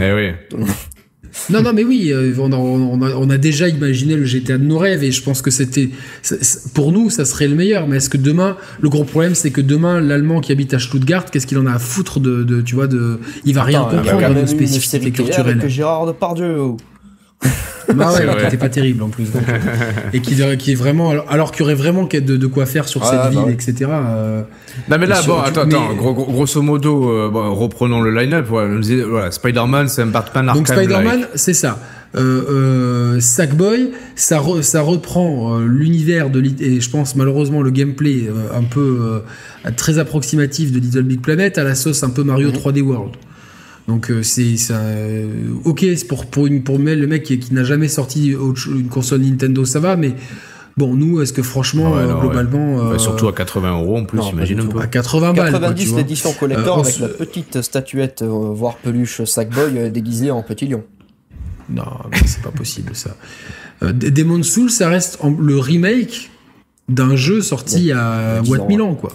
eh 0.00 0.12
oui. 0.56 0.66
Non, 1.50 1.62
non, 1.62 1.72
mais 1.72 1.84
oui, 1.84 2.10
euh, 2.12 2.34
on 2.38 3.30
a, 3.30 3.38
déjà 3.38 3.68
imaginé 3.68 4.16
le 4.16 4.24
GTA 4.24 4.58
de 4.58 4.64
nos 4.64 4.78
rêves 4.78 5.02
et 5.04 5.10
je 5.10 5.22
pense 5.22 5.42
que 5.42 5.50
c'était, 5.50 5.90
pour 6.74 6.92
nous, 6.92 7.10
ça 7.10 7.24
serait 7.24 7.48
le 7.48 7.54
meilleur. 7.54 7.86
Mais 7.86 7.96
est-ce 7.96 8.08
que 8.08 8.16
demain, 8.16 8.56
le 8.80 8.88
gros 8.88 9.04
problème, 9.04 9.34
c'est 9.34 9.50
que 9.50 9.60
demain, 9.60 10.00
l'Allemand 10.00 10.40
qui 10.40 10.52
habite 10.52 10.74
à 10.74 10.78
Stuttgart, 10.78 11.26
qu'est-ce 11.30 11.46
qu'il 11.46 11.58
en 11.58 11.66
a 11.66 11.72
à 11.72 11.78
foutre 11.78 12.20
de, 12.20 12.62
tu 12.62 12.74
vois, 12.74 12.86
de, 12.86 13.18
il 13.44 13.54
va 13.54 13.64
rien 13.64 13.82
comprendre 13.84 14.34
de 14.34 14.40
nos 14.40 14.46
spécificités 14.46 15.10
culturelles. 15.10 15.58
Que 15.58 15.68
Gérard 15.68 16.06
Depardieu. 16.06 16.76
Bah 17.92 18.12
ouais, 18.12 18.26
qui 18.38 18.46
était 18.46 18.56
pas 18.56 18.68
terrible 18.68 19.02
en 19.02 19.08
plus. 19.08 19.28
et 20.12 20.20
qui, 20.20 20.36
qui 20.58 20.72
est 20.72 20.74
vraiment. 20.74 21.12
Alors, 21.28 21.52
qu'il 21.52 21.60
y 21.60 21.62
aurait 21.64 21.74
vraiment 21.74 22.04
de, 22.04 22.18
de 22.18 22.46
quoi 22.46 22.66
faire 22.66 22.88
sur 22.88 23.04
cette 23.04 23.18
bah 23.18 23.30
ville, 23.30 23.50
etc. 23.50 23.90
Euh, 23.90 24.42
non, 24.88 24.98
mais 24.98 25.06
là, 25.06 25.20
bon, 25.22 25.38
attends, 25.38 25.62
attends. 25.62 25.94
grosso 25.94 26.62
modo, 26.62 27.10
euh, 27.10 27.30
reprenons 27.32 28.00
le 28.00 28.10
line-up. 28.10 28.46
Voilà, 28.48 29.30
Spider-Man, 29.30 29.88
c'est 29.88 30.02
un 30.02 30.06
Batman 30.06 30.48
Arkham. 30.48 30.64
Donc, 30.64 30.68
Spider-Man, 30.68 31.28
c'est 31.34 31.54
ça. 31.54 31.78
Euh, 32.16 33.18
Sackboy, 33.18 33.90
ça, 34.14 34.40
ça 34.62 34.80
reprend 34.82 35.58
l'univers 35.58 36.30
de 36.30 36.44
et 36.60 36.80
je 36.80 36.90
pense 36.90 37.16
malheureusement 37.16 37.60
le 37.60 37.70
gameplay 37.70 38.28
un 38.54 38.62
peu 38.62 39.22
très 39.76 39.98
approximatif 39.98 40.70
de 40.70 40.78
Little 40.78 41.02
Big 41.02 41.20
Planet 41.20 41.58
à 41.58 41.64
la 41.64 41.74
sauce 41.74 42.04
un 42.04 42.10
peu 42.10 42.22
Mario 42.22 42.50
3D 42.50 42.82
mhm. 42.82 42.88
World. 42.88 43.14
Donc 43.88 44.10
euh, 44.10 44.22
c'est 44.22 44.56
ça. 44.56 44.76
Euh, 44.76 45.28
ok, 45.64 45.84
pour 46.08 46.26
pour 46.26 46.46
une 46.46 46.62
pour 46.62 46.78
le 46.78 47.06
mec 47.06 47.24
qui, 47.24 47.52
n'a 47.52 47.64
jamais 47.64 47.88
sorti 47.88 48.30
une 48.30 48.88
console 48.88 49.20
Nintendo, 49.20 49.64
ça 49.64 49.78
va, 49.78 49.96
mais 49.96 50.14
bon, 50.76 50.94
nous, 50.94 51.20
est-ce 51.20 51.34
que 51.34 51.42
franchement, 51.42 51.96
euh, 51.96 52.14
globalement, 52.20 52.98
surtout 52.98 53.28
à 53.28 53.34
80 53.34 53.80
euros 53.80 53.98
en 53.98 54.04
plus, 54.04 54.20
imagine 54.30 54.60
un 54.60 54.66
peu. 54.66 54.80
À 54.80 54.86
80 54.86 55.34
balles. 55.34 55.52
90 55.52 55.96
l'édition 55.96 56.32
collector 56.32 56.78
avec 56.78 56.98
la 56.98 57.08
petite 57.08 57.60
statuette, 57.60 58.22
voire 58.22 58.76
peluche 58.76 59.22
Sackboy 59.24 59.90
déguisée 59.90 60.30
en 60.30 60.42
petit 60.42 60.66
lion. 60.66 60.84
Non, 61.68 61.84
c'est 62.26 62.42
pas 62.42 62.50
possible 62.50 62.94
ça. 62.94 63.16
Demon's 63.82 64.48
Souls, 64.48 64.70
ça 64.70 64.88
reste 64.88 65.18
le 65.38 65.58
remake 65.58 66.30
d'un 66.88 67.16
jeu 67.16 67.42
sorti 67.42 67.92
à 67.92 68.40
What 68.46 68.66
Milan, 68.66 68.94
quoi. 68.94 69.12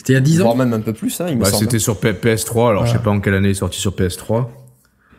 C'était 0.00 0.14
il 0.14 0.16
y 0.16 0.18
a 0.18 0.22
10 0.22 0.40
ans. 0.40 0.44
Voire 0.44 0.56
même 0.56 0.72
un 0.72 0.80
peu 0.80 0.94
plus, 0.94 1.20
hein, 1.20 1.26
il 1.28 1.36
me 1.36 1.42
bah, 1.42 1.50
C'était 1.52 1.78
sur 1.78 1.96
PS3, 1.96 2.70
alors 2.70 2.86
je 2.86 2.92
sais 2.92 2.98
pas 2.98 3.10
en 3.10 3.20
quelle 3.20 3.34
année 3.34 3.48
il 3.48 3.50
est 3.50 3.54
sorti 3.54 3.78
sur 3.78 3.92
PS3. 3.92 4.46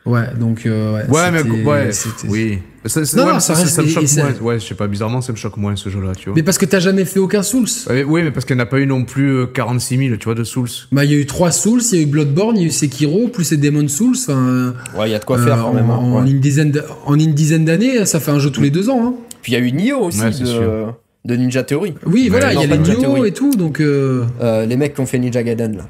Ouais, 0.07 0.33
donc 0.39 0.65
euh, 0.65 0.95
ouais. 0.95 1.07
Ouais, 1.07 1.29
mais 1.29 1.43
ouais, 1.43 1.91
oui. 2.27 2.57
Ça, 2.87 3.01
non, 3.01 3.39
ça, 3.39 3.53
reste, 3.53 3.67
ça, 3.67 3.83
me 3.83 3.87
choque 3.87 4.11
moins. 4.17 4.33
Ouais, 4.41 4.59
je 4.59 4.65
sais 4.65 4.73
pas, 4.73 4.87
bizarrement, 4.87 5.21
ça 5.21 5.33
me 5.33 5.37
choque 5.37 5.57
moins 5.57 5.75
ce 5.75 5.89
jeu-là, 5.89 6.15
tu 6.15 6.29
vois. 6.29 6.35
Mais 6.35 6.41
parce 6.41 6.57
que 6.57 6.65
t'as 6.65 6.79
jamais 6.79 7.05
fait 7.05 7.19
aucun 7.19 7.43
Souls. 7.43 7.67
oui, 8.07 8.23
mais 8.23 8.31
parce 8.31 8.43
qu'il 8.43 8.55
n'y 8.55 8.61
en 8.63 8.65
a 8.65 8.67
pas 8.67 8.79
eu 8.79 8.87
non 8.87 9.05
plus 9.05 9.45
46 9.53 9.93
euh, 9.93 9.97
000, 10.07 10.15
tu 10.15 10.25
vois, 10.25 10.33
de 10.33 10.43
Souls. 10.43 10.67
Bah, 10.91 11.05
il 11.05 11.11
y 11.11 11.13
a 11.13 11.17
eu 11.17 11.27
3 11.27 11.51
Souls, 11.51 11.81
il 11.91 11.95
y 11.95 11.99
a 11.99 12.01
eu 12.01 12.07
Bloodborne, 12.07 12.57
il 12.57 12.61
y 12.61 12.63
a 12.63 12.67
eu 12.69 12.71
Sekiro, 12.71 13.27
plus 13.27 13.51
les 13.51 13.57
Demon 13.57 13.87
Souls. 13.87 14.15
Enfin, 14.17 14.73
ouais, 14.97 15.09
il 15.09 15.11
y 15.11 15.15
a 15.15 15.19
de 15.19 15.25
quoi 15.25 15.37
faire 15.37 15.59
quand 15.61 15.73
même. 15.73 15.91
Hein, 15.91 15.97
en, 15.97 16.25
une 16.25 16.39
dizaine 16.39 16.81
en 17.05 17.19
une 17.19 17.33
dizaine 17.35 17.65
d'années, 17.65 18.03
ça 18.07 18.19
fait 18.19 18.31
un 18.31 18.39
jeu 18.39 18.49
tous 18.49 18.61
les 18.61 18.71
deux 18.71 18.89
ans. 18.89 19.05
Hein. 19.05 19.13
Puis 19.43 19.51
il 19.51 19.55
y 19.55 19.61
a 19.61 19.63
eu 19.63 19.71
Nioh 19.71 20.05
aussi. 20.05 20.19
de 20.19 20.85
de 21.25 21.35
Ninja 21.35 21.63
Theory. 21.63 21.93
Oui, 22.05 22.29
voilà, 22.29 22.53
il 22.53 22.59
y 22.59 22.63
a 22.63 22.67
les 22.67 22.77
Nioh 22.77 23.25
et 23.25 23.31
tout, 23.31 23.51
donc. 23.51 23.79
Euh... 23.79 24.25
Euh, 24.41 24.65
les 24.65 24.77
mecs 24.77 24.93
qui 24.93 25.01
ont 25.01 25.05
fait 25.05 25.19
Ninja 25.19 25.43
Gaiden 25.43 25.77
là, 25.77 25.83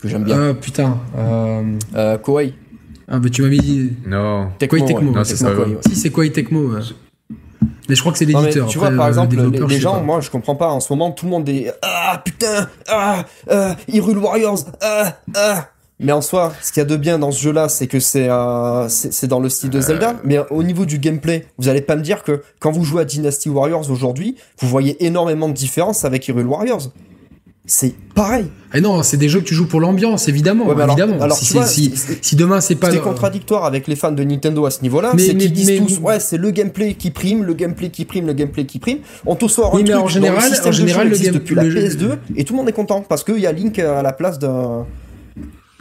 que 0.00 0.08
j'aime 0.08 0.24
bien. 0.24 0.50
Ah 0.50 0.54
putain. 0.54 0.98
Euh... 1.16 1.62
euh 1.94 2.18
Koei. 2.18 2.54
Ah 3.08 3.18
bah 3.18 3.28
tu 3.30 3.42
m'as 3.42 3.48
mis. 3.48 3.92
Non. 4.06 4.48
Tecmo. 4.58 4.86
Tecmo. 4.86 5.12
Non, 5.12 5.24
c'est 5.24 5.36
ça. 5.36 5.50
Si 5.86 5.96
c'est 5.96 6.10
Koei 6.10 6.30
Tecmo. 6.30 6.72
Mais 7.88 7.94
je 7.94 8.00
crois 8.00 8.12
que 8.12 8.18
c'est 8.18 8.26
l'éditeur. 8.26 8.68
Tu 8.68 8.78
vois, 8.78 8.90
par 8.90 9.08
exemple, 9.08 9.36
les, 9.36 9.66
les 9.66 9.80
gens, 9.80 10.02
moi, 10.02 10.20
je 10.20 10.30
comprends 10.30 10.56
pas. 10.56 10.68
En 10.68 10.80
ce 10.80 10.92
moment, 10.92 11.10
tout 11.10 11.24
le 11.24 11.30
monde 11.30 11.48
est 11.48 11.72
ah 11.82 12.20
putain, 12.22 12.68
ah, 12.88 13.24
ah 13.50 13.76
Hyrule 13.88 14.18
Warriors, 14.18 14.58
ah, 14.82 15.16
ah. 15.34 15.68
Mais 16.00 16.12
en 16.12 16.20
soi, 16.20 16.52
ce 16.62 16.70
qu'il 16.70 16.80
y 16.80 16.82
a 16.82 16.84
de 16.84 16.96
bien 16.96 17.18
dans 17.18 17.32
ce 17.32 17.42
jeu-là, 17.42 17.68
c'est 17.68 17.88
que 17.88 17.98
c'est 17.98 18.28
euh, 18.28 18.88
c'est 18.88 19.26
dans 19.26 19.40
le 19.40 19.48
style 19.48 19.70
de 19.70 19.80
Zelda. 19.80 20.10
Euh. 20.10 20.22
Mais 20.24 20.38
au 20.50 20.62
niveau 20.62 20.86
du 20.86 20.98
gameplay, 20.98 21.46
vous 21.58 21.68
allez 21.68 21.80
pas 21.80 21.96
me 21.96 22.02
dire 22.02 22.22
que 22.22 22.42
quand 22.60 22.70
vous 22.70 22.84
jouez 22.84 23.02
à 23.02 23.04
Dynasty 23.04 23.48
Warriors 23.48 23.90
aujourd'hui, 23.90 24.36
vous 24.60 24.68
voyez 24.68 25.04
énormément 25.04 25.48
de 25.48 25.54
différences 25.54 26.04
avec 26.04 26.28
Hyrule 26.28 26.46
Warriors. 26.46 26.92
C'est 27.66 27.94
pareil. 28.14 28.46
Et 28.72 28.80
non, 28.80 29.02
c'est 29.02 29.18
des 29.18 29.28
jeux 29.28 29.40
que 29.40 29.44
tu 29.44 29.54
joues 29.54 29.66
pour 29.66 29.80
l'ambiance, 29.80 30.26
évidemment. 30.28 30.72
évidemment. 30.72 31.20
Alors, 31.20 31.36
si, 31.36 31.92
si, 32.22 32.34
demain 32.36 32.62
c'est 32.62 32.76
pas. 32.76 32.90
C'est 32.90 33.00
contradictoire 33.00 33.66
avec 33.66 33.88
les 33.88 33.96
fans 33.96 34.12
de 34.12 34.22
Nintendo 34.22 34.64
à 34.66 34.70
ce 34.70 34.80
niveau-là. 34.82 35.12
C'est 35.18 35.36
qu'ils 35.36 35.52
disent 35.52 35.82
tous, 35.84 35.98
ouais, 35.98 36.20
c'est 36.20 36.38
le 36.38 36.50
gameplay 36.52 36.94
qui 36.94 37.10
prime, 37.10 37.42
le 37.42 37.54
gameplay 37.54 37.90
qui 37.90 38.04
prime, 38.04 38.26
le 38.26 38.34
gameplay 38.34 38.64
qui 38.64 38.78
prime. 38.78 38.98
On 39.26 39.34
te 39.34 39.48
sort 39.48 39.74
un 39.74 39.82
truc 39.82 39.90
en 39.90 40.06
général, 40.06 40.50
en 40.64 40.72
général, 40.72 41.08
le 41.10 41.18
game 41.18 41.34
depuis 41.34 41.56
la 41.56 41.64
PS2 41.64 42.18
et 42.36 42.44
tout 42.44 42.54
le 42.54 42.58
monde 42.58 42.68
est 42.68 42.72
content 42.72 43.04
parce 43.06 43.24
qu'il 43.24 43.40
y 43.40 43.46
a 43.46 43.52
Link 43.52 43.80
à 43.80 44.00
la 44.00 44.12
place 44.12 44.38
d'un 44.38 44.86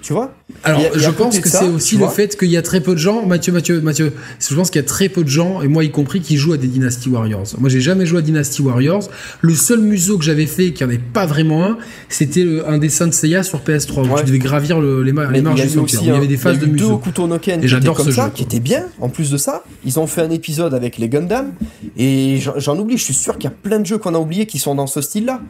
tu 0.02 0.14
vois? 0.14 0.32
Alors, 0.64 0.82
je 0.96 1.10
pense 1.10 1.40
que 1.40 1.50
c'est 1.50 1.68
aussi 1.68 1.98
le 1.98 2.08
fait 2.08 2.38
qu'il 2.38 2.50
y 2.50 2.58
a 2.58 2.62
très 2.62 2.82
peu 2.82 2.94
de 2.94 3.00
gens, 3.00 3.26
Mathieu, 3.26 3.52
Mathieu, 3.52 3.82
Mathieu, 3.82 4.14
je 4.40 4.56
pense 4.56 4.70
qu'il 4.70 4.80
y 4.80 4.84
a 4.84 4.88
très 4.88 5.10
peu 5.10 5.24
de 5.24 5.30
gens, 5.30 5.62
et 5.62 5.68
moi 5.68 5.84
y 5.84 5.90
compris, 5.90 6.22
qui 6.22 6.38
jouent 6.38 6.54
à 6.54 6.58
des 6.58 6.68
Dynasty 6.68 7.10
Warriors. 7.10 7.48
Moi, 7.58 7.70
j'ai 7.70 7.82
jamais 7.82 8.06
joué 8.06 8.20
à 8.20 8.22
Dynasty 8.22 8.62
Warriors. 8.62 9.10
Le 9.42 9.56
seul 9.56 9.80
museau 9.80 10.18
que 10.18 10.24
j'avais 10.24 10.46
fait, 10.46 10.72
qui 10.72 10.84
en 10.84 10.90
est 10.90 11.02
pas 11.02 11.26
vraiment 11.26 11.66
un, 11.66 11.78
c'était 12.10 12.46
un 12.68 12.78
dessin 12.78 13.08
de 13.08 13.14
Seiya 13.14 13.42
sur 13.42 13.60
PS3, 13.60 14.08
où 14.08 14.20
tu 14.20 14.26
devais 14.26 14.40
gravir 14.40 14.80
les, 14.80 15.12
marches 15.12 15.62
du 15.62 15.70
sanctuaire. 15.70 16.02
Il 16.04 16.08
y 16.08 16.12
avait 16.12 16.28
des 16.28 16.38
phases 16.38 16.60
de 16.60 16.68
museau. 16.68 17.02
et 17.48 17.68
j'adore 17.68 18.00
ce 18.00 18.12
jeu. 18.12 18.22
qui 18.36 18.44
était 18.44 18.60
bien. 18.60 18.86
En 19.00 19.10
plus 19.10 19.32
de 19.32 19.38
ça, 19.38 19.64
ils 19.84 20.00
ont 20.00 20.08
fait 20.08 20.22
un 20.22 20.30
épisode 20.30 20.76
avec 20.76 21.00
les 21.00 21.10
Gundam, 21.10 21.54
et 21.98 22.40
j'en 22.58 22.78
oublie, 22.78 22.98
je 22.98 23.04
suis 23.04 23.14
sûr 23.16 23.34
qu'il 23.38 23.46
y 23.46 23.54
a 23.54 23.56
plein 23.64 23.80
de 23.80 23.86
jeux 23.86 23.98
qu'on 23.98 24.14
a 24.14 24.20
oubliés 24.20 24.46
qui 24.46 24.60
sont 24.60 24.76
dans 24.76 24.88
ce 24.88 25.02
style-là. 25.02 25.42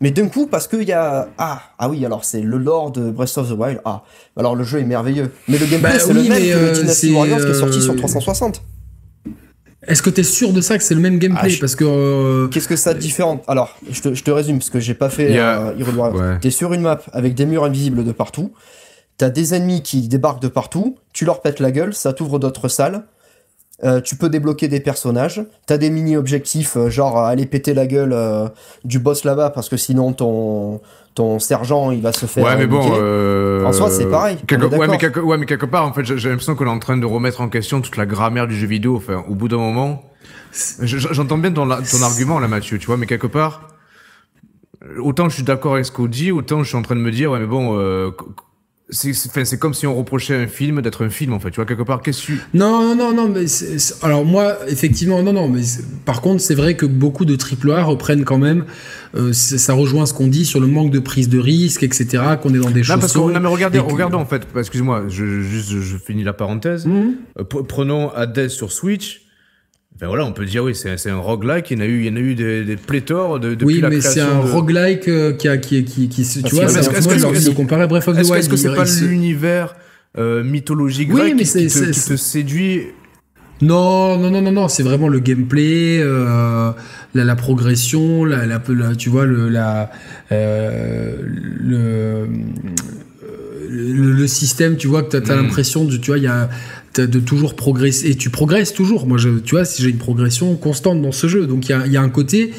Mais 0.00 0.10
d'un 0.10 0.28
coup, 0.28 0.46
parce 0.46 0.68
qu'il 0.68 0.82
y 0.82 0.92
a... 0.92 1.28
Ah, 1.38 1.62
ah 1.78 1.88
oui, 1.88 2.04
alors 2.04 2.24
c'est 2.24 2.42
le 2.42 2.58
lore 2.58 2.90
de 2.90 3.10
Breath 3.10 3.38
of 3.38 3.48
the 3.48 3.52
Wild. 3.52 3.80
Ah, 3.84 4.02
alors 4.36 4.56
le 4.56 4.64
jeu 4.64 4.80
est 4.80 4.84
merveilleux. 4.84 5.32
Mais 5.48 5.58
le 5.58 5.66
gameplay, 5.66 5.92
bah 5.92 5.98
c'est 5.98 6.12
le 6.12 6.22
même 6.22 6.42
que 6.42 6.52
euh, 6.52 6.72
Dynasty 6.72 7.12
Warriors 7.12 7.40
qui 7.40 7.50
est 7.50 7.54
sorti 7.54 7.80
sur 7.80 7.96
360. 7.96 8.56
Euh, 9.26 9.30
est-ce 9.86 10.02
que 10.02 10.10
tu 10.10 10.20
es 10.22 10.24
sûr 10.24 10.52
de 10.52 10.60
ça, 10.60 10.78
que 10.78 10.84
c'est 10.84 10.94
le 10.94 11.00
même 11.00 11.18
gameplay? 11.18 11.52
Ah, 11.54 11.56
Parce 11.60 11.76
que... 11.76 11.84
Euh, 11.84 12.48
Qu'est-ce 12.48 12.68
que 12.68 12.76
ça 12.76 12.94
différent 12.94 13.42
Alors, 13.46 13.76
je 13.90 14.00
te, 14.00 14.14
je 14.14 14.24
te, 14.24 14.30
résume, 14.30 14.58
parce 14.58 14.70
que 14.70 14.80
j'ai 14.80 14.94
pas 14.94 15.10
fait 15.10 15.32
yeah. 15.32 15.74
Hero 15.78 15.92
Warriors. 15.92 16.40
T'es 16.40 16.50
sur 16.50 16.72
une 16.72 16.82
map 16.82 17.00
avec 17.12 17.34
des 17.34 17.46
murs 17.46 17.64
invisibles 17.64 18.04
de 18.04 18.12
partout. 18.12 18.52
T'as 19.16 19.30
des 19.30 19.54
ennemis 19.54 19.82
qui 19.82 20.08
débarquent 20.08 20.42
de 20.42 20.48
partout. 20.48 20.96
Tu 21.12 21.24
leur 21.24 21.40
pètes 21.40 21.60
la 21.60 21.70
gueule, 21.70 21.94
ça 21.94 22.12
t'ouvre 22.12 22.38
d'autres 22.38 22.68
salles. 22.68 23.04
Euh, 23.82 24.00
tu 24.00 24.14
peux 24.14 24.28
débloquer 24.28 24.68
des 24.68 24.78
personnages. 24.78 25.44
T'as 25.66 25.78
des 25.78 25.90
mini-objectifs, 25.90 26.76
euh, 26.76 26.90
genre 26.90 27.18
aller 27.18 27.44
péter 27.44 27.74
la 27.74 27.86
gueule 27.86 28.12
euh, 28.12 28.48
du 28.84 29.00
boss 29.00 29.24
là-bas, 29.24 29.50
parce 29.50 29.68
que 29.68 29.76
sinon 29.76 30.12
ton, 30.12 30.80
ton 31.14 31.40
sergent 31.40 31.90
il 31.90 32.00
va 32.00 32.12
se 32.12 32.26
faire. 32.26 32.44
Ouais, 32.44 32.56
mais 32.56 32.66
bon. 32.66 32.78
En 33.64 33.72
soi, 33.72 33.90
c'est 33.90 34.06
pareil. 34.06 34.38
ouais, 34.48 34.86
mais 34.86 34.98
quelque... 34.98 35.18
ouais, 35.18 35.38
mais 35.38 35.46
quelque 35.46 35.66
part, 35.66 35.86
en 35.86 35.92
fait, 35.92 36.04
j'ai 36.04 36.28
l'impression 36.28 36.54
qu'on 36.54 36.66
est 36.66 36.70
en 36.70 36.78
train 36.78 36.96
de 36.96 37.06
remettre 37.06 37.40
en 37.40 37.48
question 37.48 37.80
toute 37.80 37.96
la 37.96 38.06
grammaire 38.06 38.46
du 38.46 38.56
jeu 38.56 38.68
vidéo. 38.68 38.96
Enfin, 38.96 39.24
au 39.28 39.34
bout 39.34 39.48
d'un 39.48 39.58
moment. 39.58 40.02
J'entends 40.82 41.38
bien 41.38 41.50
ton, 41.50 41.66
ton 41.66 42.02
argument 42.02 42.38
là, 42.38 42.46
Mathieu, 42.46 42.78
tu 42.78 42.86
vois, 42.86 42.96
mais 42.96 43.06
quelque 43.06 43.26
part. 43.26 43.68
Autant 44.98 45.28
je 45.30 45.36
suis 45.36 45.42
d'accord 45.42 45.74
avec 45.74 45.86
ce 45.86 45.90
qu'on 45.90 46.06
dit, 46.06 46.30
autant 46.30 46.62
je 46.62 46.68
suis 46.68 46.76
en 46.76 46.82
train 46.82 46.94
de 46.94 47.00
me 47.00 47.10
dire, 47.10 47.32
ouais, 47.32 47.40
mais 47.40 47.46
bon 47.46 47.74
c'est 48.90 49.58
comme 49.58 49.72
si 49.72 49.86
on 49.86 49.96
reprochait 49.96 50.36
un 50.36 50.46
film 50.46 50.82
d'être 50.82 51.04
un 51.04 51.08
film 51.08 51.32
en 51.32 51.40
fait. 51.40 51.50
Tu 51.50 51.56
vois 51.56 51.64
quelque 51.64 51.82
part 51.82 52.02
qu'est-ce 52.02 52.26
que 52.26 52.32
non 52.52 52.94
non 52.94 52.94
non 52.94 53.12
non 53.14 53.28
mais 53.28 53.46
alors 54.02 54.26
moi 54.26 54.58
effectivement 54.68 55.22
non 55.22 55.32
non 55.32 55.48
mais 55.48 55.62
par 56.04 56.20
contre 56.20 56.42
c'est 56.42 56.54
vrai 56.54 56.74
que 56.74 56.84
beaucoup 56.84 57.24
de 57.24 57.34
triple 57.34 57.72
A 57.72 57.82
reprennent 57.82 58.24
quand 58.24 58.36
même 58.36 58.66
euh, 59.14 59.32
ça 59.32 59.72
rejoint 59.72 60.04
ce 60.04 60.12
qu'on 60.12 60.26
dit 60.26 60.44
sur 60.44 60.60
le 60.60 60.66
manque 60.66 60.90
de 60.90 60.98
prise 60.98 61.30
de 61.30 61.38
risque 61.38 61.82
etc 61.82 62.22
qu'on 62.42 62.54
est 62.54 62.58
dans 62.58 62.70
des 62.70 62.82
choses 62.82 63.16
non, 63.16 63.40
mais 63.40 63.48
regardez 63.48 63.78
regardons 63.78 64.18
en 64.18 64.26
fait. 64.26 64.46
Excuse-moi 64.54 65.04
je 65.08 65.40
juste 65.40 65.70
je, 65.70 65.96
finis 65.96 66.24
la 66.24 66.34
parenthèse. 66.34 66.84
Mhm. 66.84 67.14
euh, 67.38 67.44
prenons 67.44 68.10
Hades 68.10 68.48
sur 68.48 68.70
Switch 68.70 69.23
ben 70.00 70.08
voilà, 70.08 70.24
on 70.24 70.32
peut 70.32 70.44
dire 70.44 70.64
oui, 70.64 70.74
c'est 70.74 71.10
un 71.10 71.18
roguelike. 71.18 71.70
Il 71.70 71.78
y 71.78 71.80
en 71.80 71.84
a 71.84 71.86
eu, 71.86 72.00
il 72.00 72.06
y 72.06 72.10
en 72.10 72.16
a 72.16 72.20
eu 72.20 72.34
des, 72.34 72.64
des 72.64 72.76
pléthores 72.76 73.38
de, 73.38 73.54
depuis 73.54 73.76
oui, 73.76 73.84
mais 73.88 74.00
c'est 74.00 74.20
un 74.20 74.40
roguelike 74.40 75.06
euh, 75.06 75.32
qui 75.32 75.46
a, 75.46 75.56
qui, 75.56 75.84
qui, 75.84 76.08
qui, 76.08 76.24
tu 76.24 76.54
vois, 76.54 76.68
c'est 76.68 76.80
un 76.80 77.02
peu 77.02 77.16
de 77.16 77.54
comparer 77.54 77.86
Breath 77.86 78.08
of 78.08 78.16
the 78.16 78.24
Wild. 78.24 78.36
Est-ce 78.36 78.48
que 78.48 78.56
c'est 78.56 78.74
pas 78.74 78.84
l'univers 78.84 79.76
euh, 80.18 80.42
mythologique 80.42 81.10
grec 81.10 81.24
oui, 81.24 81.34
mais 81.36 81.44
qui, 81.44 81.68
te, 81.68 81.90
qui, 81.90 82.08
te, 82.08 82.16
séduit 82.16 82.86
non, 83.62 84.18
non, 84.18 84.30
non, 84.30 84.42
non, 84.42 84.52
non, 84.52 84.68
c'est 84.68 84.82
vraiment 84.82 85.08
le 85.08 85.20
gameplay, 85.20 86.00
euh, 86.00 86.72
la, 87.14 87.24
la, 87.24 87.36
progression, 87.36 88.24
la, 88.24 88.46
la, 88.46 88.60
tu 88.96 89.08
vois, 89.08 89.26
le, 89.26 89.48
la, 89.48 89.90
euh, 90.32 91.16
le, 91.24 92.28
le, 93.70 94.12
le, 94.12 94.26
système, 94.26 94.76
tu 94.76 94.88
vois, 94.88 95.04
que 95.04 95.16
tu 95.16 95.16
as, 95.16 95.32
as 95.32 95.36
mm. 95.36 95.42
l'impression 95.42 95.84
de, 95.84 95.96
tu 95.96 96.10
vois, 96.10 96.18
il 96.18 96.24
y 96.24 96.28
a, 96.28 96.48
de 97.00 97.20
toujours 97.20 97.54
progresser 97.54 98.10
et 98.10 98.14
tu 98.14 98.30
progresses 98.30 98.72
toujours. 98.72 99.06
Moi, 99.06 99.18
je, 99.18 99.30
tu 99.38 99.54
vois, 99.54 99.64
si 99.64 99.82
j'ai 99.82 99.90
une 99.90 99.98
progression 99.98 100.54
constante 100.56 101.00
dans 101.02 101.12
ce 101.12 101.26
jeu, 101.26 101.46
donc 101.46 101.68
il 101.68 101.70
y 101.70 101.74
a, 101.74 101.86
y 101.86 101.96
a, 101.96 102.02
un 102.02 102.08
côté, 102.08 102.52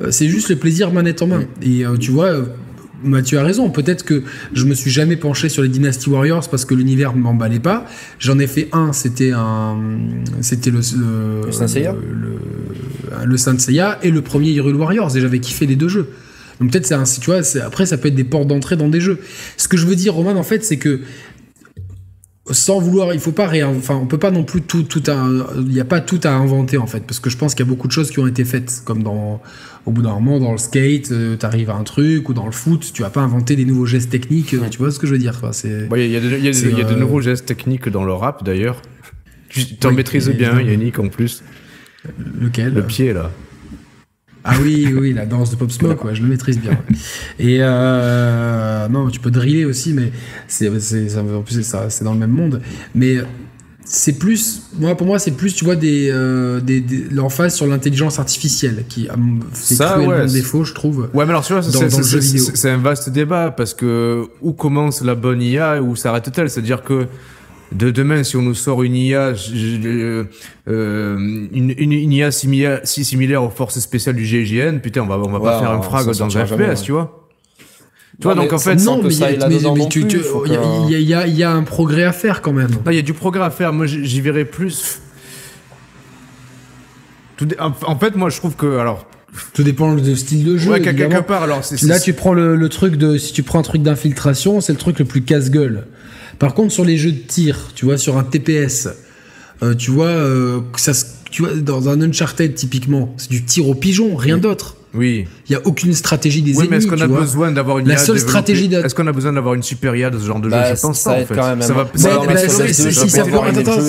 euh, 0.00 0.10
c'est 0.10 0.28
juste 0.28 0.48
le 0.48 0.56
plaisir 0.56 0.92
manette 0.92 1.22
en 1.22 1.26
main. 1.26 1.44
Et 1.62 1.84
euh, 1.84 1.96
tu 1.96 2.10
vois. 2.10 2.26
Euh, 2.26 2.44
Mathieu 3.02 3.38
a 3.38 3.42
raison. 3.42 3.70
Peut-être 3.70 4.04
que 4.04 4.24
je 4.52 4.66
me 4.66 4.74
suis 4.74 4.90
jamais 4.90 5.16
penché 5.16 5.48
sur 5.48 5.62
les 5.62 5.70
Dynasty 5.70 6.10
Warriors 6.10 6.46
parce 6.50 6.66
que 6.66 6.74
l'univers 6.74 7.16
ne 7.16 7.22
m'emballait 7.22 7.58
pas. 7.58 7.86
J'en 8.18 8.38
ai 8.38 8.46
fait 8.46 8.68
un. 8.72 8.92
C'était 8.92 9.32
un, 9.32 9.78
c'était 10.42 10.70
le 10.70 10.80
le, 10.98 11.46
le 11.46 11.50
Saint 11.52 11.66
Seiya, 11.66 11.94
le, 11.94 13.24
le 13.24 13.36
Saint 13.38 13.58
Seiya 13.58 13.98
et 14.02 14.10
le 14.10 14.20
premier 14.20 14.50
Hyrule 14.50 14.76
Warriors. 14.76 15.16
Et 15.16 15.20
j'avais 15.22 15.40
kiffé 15.40 15.64
les 15.64 15.76
deux 15.76 15.88
jeux. 15.88 16.10
Donc 16.60 16.72
peut-être 16.72 16.86
c'est 16.86 16.94
un, 16.94 17.04
tu 17.04 17.30
vois, 17.30 17.40
après 17.64 17.86
ça 17.86 17.96
peut 17.96 18.08
être 18.08 18.14
des 18.14 18.24
portes 18.24 18.46
d'entrée 18.46 18.76
dans 18.76 18.88
des 18.88 19.00
jeux. 19.00 19.18
Ce 19.56 19.66
que 19.66 19.78
je 19.78 19.86
veux 19.86 19.96
dire, 19.96 20.14
Roman, 20.14 20.32
en 20.32 20.42
fait, 20.42 20.62
c'est 20.62 20.76
que 20.76 21.00
sans 22.52 22.80
vouloir, 22.80 23.12
il 23.14 23.20
faut 23.20 23.32
pas 23.32 23.46
rien, 23.46 23.68
enfin, 23.68 23.94
on 23.96 24.06
peut 24.06 24.18
pas 24.18 24.30
non 24.30 24.44
plus 24.44 24.62
tout, 24.62 24.82
tout 24.82 25.02
il 25.56 25.64
n'y 25.64 25.80
a 25.80 25.84
pas 25.84 26.00
tout 26.00 26.20
à 26.24 26.30
inventer 26.30 26.78
en 26.78 26.86
fait, 26.86 27.00
parce 27.00 27.20
que 27.20 27.30
je 27.30 27.36
pense 27.36 27.54
qu'il 27.54 27.64
y 27.64 27.68
a 27.68 27.70
beaucoup 27.70 27.86
de 27.86 27.92
choses 27.92 28.10
qui 28.10 28.18
ont 28.18 28.26
été 28.26 28.44
faites, 28.44 28.82
comme 28.84 29.02
dans, 29.02 29.40
au 29.86 29.90
bout 29.90 30.02
d'un 30.02 30.14
moment, 30.14 30.40
dans 30.40 30.52
le 30.52 30.58
skate, 30.58 31.10
euh, 31.12 31.36
tu 31.36 31.46
arrives 31.46 31.70
à 31.70 31.74
un 31.74 31.84
truc, 31.84 32.28
ou 32.28 32.34
dans 32.34 32.46
le 32.46 32.52
foot, 32.52 32.90
tu 32.92 33.02
vas 33.02 33.10
pas 33.10 33.20
inventer 33.20 33.56
des 33.56 33.64
nouveaux 33.64 33.86
gestes 33.86 34.10
techniques, 34.10 34.54
tu 34.70 34.78
vois 34.78 34.90
ce 34.90 34.98
que 34.98 35.06
je 35.06 35.12
veux 35.12 35.18
dire, 35.18 35.40
c'est. 35.52 35.88
Il 35.94 36.06
y 36.06 36.16
a, 36.16 36.20
de, 36.20 36.38
y 36.38 36.48
a, 36.48 36.84
de, 36.84 36.94
nouveaux 36.94 37.20
gestes 37.20 37.46
techniques 37.46 37.88
dans 37.88 38.04
le 38.04 38.12
rap 38.12 38.44
d'ailleurs. 38.44 38.82
Tu 39.48 39.76
t'en 39.76 39.92
maîtrises 39.92 40.28
bien, 40.30 40.60
Yannick, 40.60 40.98
en 40.98 41.08
plus. 41.08 41.42
Lequel? 42.40 42.72
Le 42.72 42.82
pied 42.82 43.12
là. 43.12 43.30
Ah 44.42 44.54
oui, 44.62 44.92
oui, 44.98 45.12
la 45.12 45.26
danse 45.26 45.50
de 45.50 45.56
Pop 45.56 45.70
Smoke, 45.70 46.04
ouais, 46.04 46.14
je 46.14 46.22
le 46.22 46.28
maîtrise 46.28 46.58
bien. 46.58 46.78
Et 47.38 47.58
euh, 47.60 48.88
non, 48.88 49.08
tu 49.10 49.20
peux 49.20 49.30
driller 49.30 49.64
aussi, 49.66 49.92
mais 49.92 50.12
c'est, 50.48 50.68
en 50.68 51.42
plus 51.42 51.62
c'est 51.88 52.04
dans 52.04 52.14
le 52.14 52.18
même 52.18 52.30
monde. 52.30 52.62
Mais 52.94 53.18
c'est 53.84 54.12
plus, 54.12 54.62
moi 54.78 54.94
pour 54.96 55.06
moi 55.06 55.18
c'est 55.18 55.32
plus, 55.32 55.54
tu 55.54 55.64
vois, 55.64 55.76
des, 55.76 56.10
euh, 56.12 56.60
des, 56.60 56.84
l'emphase 57.10 57.54
sur 57.54 57.66
l'intelligence 57.66 58.18
artificielle 58.18 58.84
qui 58.88 59.08
c'est 59.52 59.78
cruellement 59.78 60.08
ouais, 60.08 60.26
défaut, 60.26 60.64
je 60.64 60.74
trouve. 60.74 61.10
Ouais, 61.12 61.24
mais 61.24 61.30
alors 61.30 61.44
tu 61.44 61.52
vois, 61.52 61.62
c'est 61.62 62.70
un 62.70 62.78
vaste 62.78 63.10
débat 63.10 63.50
parce 63.50 63.74
que 63.74 64.26
où 64.40 64.52
commence 64.52 65.02
la 65.02 65.14
bonne 65.14 65.42
IA 65.42 65.76
et 65.76 65.80
où 65.80 65.96
s'arrête-t-elle? 65.96 66.48
C'est-à-dire 66.48 66.82
que 66.82 67.06
de 67.72 67.90
demain, 67.90 68.24
si 68.24 68.36
on 68.36 68.42
nous 68.42 68.54
sort 68.54 68.82
une 68.82 68.96
IA, 68.96 69.32
euh, 69.52 70.24
une, 70.66 71.74
une, 71.76 72.12
IA 72.12 72.30
similaire, 72.30 72.80
si 72.84 73.04
similaire 73.04 73.44
aux 73.44 73.50
forces 73.50 73.78
spéciales 73.78 74.16
du 74.16 74.24
GIGN, 74.24 74.78
putain, 74.78 75.02
on 75.02 75.06
va, 75.06 75.18
on 75.18 75.30
va 75.30 75.40
pas 75.40 75.60
faire 75.60 75.70
un 75.70 75.82
frag 75.82 76.06
dans 76.06 76.36
un 76.36 76.46
FPS, 76.46 76.82
tu 76.82 76.92
vois. 76.92 77.28
Tu 78.20 78.24
vois, 78.24 78.34
donc 78.34 78.52
en 78.52 78.58
fait, 78.58 78.76
non, 78.76 79.00
mais 79.02 79.14
il 79.14 81.00
y, 81.00 81.14
a, 81.14 81.26
y 81.26 81.42
a 81.42 81.50
un 81.50 81.62
progrès 81.62 82.04
à 82.04 82.12
faire 82.12 82.42
quand 82.42 82.52
même. 82.52 82.70
il 82.86 82.94
y 82.94 82.98
a 82.98 83.02
du 83.02 83.14
progrès 83.14 83.44
à 83.44 83.50
faire. 83.50 83.72
Moi, 83.72 83.86
j'y 83.86 84.20
verrais 84.20 84.44
plus. 84.44 85.00
Tout 87.36 87.48
en 87.58 87.98
fait, 87.98 88.16
moi, 88.16 88.28
je 88.28 88.36
trouve 88.36 88.56
que, 88.56 88.78
alors, 88.78 89.06
tout 89.54 89.62
dépend 89.62 89.94
du 89.94 90.16
style 90.16 90.44
de 90.44 90.58
jeu. 90.58 90.72
Ouais, 90.72 90.82
quelque 90.82 91.22
part. 91.22 91.44
Alors, 91.44 91.62
là, 91.82 91.98
tu 91.98 92.12
prends 92.12 92.34
le, 92.34 92.56
le, 92.56 92.68
truc 92.68 92.96
de, 92.96 93.16
si 93.16 93.32
tu 93.32 93.42
prends 93.42 93.60
un 93.60 93.62
truc 93.62 93.80
d'infiltration, 93.80 94.60
c'est 94.60 94.72
le 94.72 94.78
truc 94.78 94.98
le 94.98 95.06
plus 95.06 95.22
casse-gueule. 95.22 95.86
Par 96.40 96.54
contre, 96.54 96.72
sur 96.72 96.86
les 96.86 96.96
jeux 96.96 97.12
de 97.12 97.18
tir, 97.18 97.70
tu 97.74 97.84
vois, 97.84 97.98
sur 97.98 98.16
un 98.16 98.24
TPS, 98.24 98.88
euh, 99.62 99.74
tu 99.74 99.90
vois, 99.90 100.06
euh, 100.06 100.60
ça, 100.78 100.92
tu 101.30 101.42
vois, 101.42 101.52
dans 101.52 101.90
un 101.90 102.00
Uncharted 102.00 102.54
typiquement, 102.54 103.14
c'est 103.18 103.28
du 103.28 103.44
tir 103.44 103.68
au 103.68 103.74
pigeon, 103.74 104.16
rien 104.16 104.38
d'autre. 104.38 104.78
Oui. 104.94 105.28
Il 105.48 105.52
y 105.52 105.54
a 105.54 105.60
aucune 105.66 105.92
stratégie 105.92 106.40
des 106.40 106.52
oui, 106.52 106.60
ennemis. 106.60 106.68
mais 106.70 106.76
est-ce 106.78 106.86
qu'on 106.86 107.00
a 107.00 107.06
besoin 107.06 107.52
d'avoir 107.52 107.78
une 107.78 107.88
la 107.88 107.98
seule 107.98 108.18
stratégie 108.18 108.74
Est-ce 108.74 108.94
qu'on 108.94 109.06
a 109.06 109.12
besoin 109.12 109.34
d'avoir 109.34 109.52
une 109.52 109.62
super 109.62 109.94
IA 109.94 110.08
de 110.08 110.18
ce 110.18 110.26
genre 110.26 110.40
de 110.40 110.48
bah, 110.48 110.70
jeu 110.70 110.76
Je 110.76 110.80
pense 110.80 111.02
pas 111.02 111.12
en 111.12 111.26
fait. 111.26 111.34
Quand 111.34 111.46
même 111.46 111.60
ça 111.60 111.74
va. 111.74 111.86
Ça 111.94 112.18
va. 112.18 112.36
Si 112.72 113.10
ça 113.10 113.24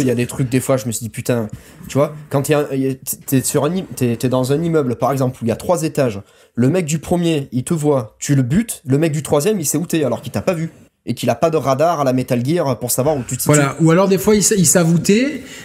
Il 0.01 0.05
y 0.05 0.11
a 0.11 0.15
des 0.15 0.27
trucs 0.27 0.49
des 0.49 0.59
fois, 0.59 0.75
je 0.75 0.87
me 0.87 0.91
suis 0.91 1.05
dit 1.05 1.09
putain, 1.09 1.47
tu 1.87 1.97
vois, 1.97 2.13
quand 2.29 2.41
t'es 2.41 3.43
sur 3.43 3.63
un, 3.63 3.71
t'es 3.95 4.29
dans 4.29 4.51
un 4.51 4.61
immeuble 4.61 4.97
par 4.97 5.13
exemple 5.13 5.37
où 5.41 5.45
il 5.45 5.47
y 5.47 5.53
a 5.53 5.55
trois 5.55 5.83
étages, 5.83 6.21
le 6.55 6.67
mec 6.69 6.85
du 6.85 6.99
premier, 6.99 7.47
il 7.53 7.63
te 7.63 7.73
voit, 7.73 8.17
tu 8.19 8.35
le 8.35 8.41
butes, 8.41 8.81
le 8.85 8.97
mec 8.97 9.13
du 9.13 9.23
troisième, 9.23 9.57
il 9.57 9.65
sait 9.65 9.77
où 9.77 9.85
t'es 9.85 10.03
alors 10.03 10.21
qu'il 10.21 10.33
t'a 10.33 10.41
pas 10.41 10.53
vu 10.53 10.69
et 11.05 11.13
qu'il 11.13 11.29
a 11.29 11.35
pas 11.35 11.49
de 11.49 11.57
radar 11.57 12.01
à 12.01 12.03
la 12.03 12.13
Metal 12.13 12.45
Gear 12.45 12.77
pour 12.77 12.91
savoir 12.91 13.17
où 13.17 13.23
tu 13.27 13.35
te. 13.37 13.43
Voilà. 13.43 13.75
Ou 13.81 13.91
alors 13.91 14.07
des 14.07 14.17
fois 14.17 14.35
il, 14.35 14.43
il 14.57 14.67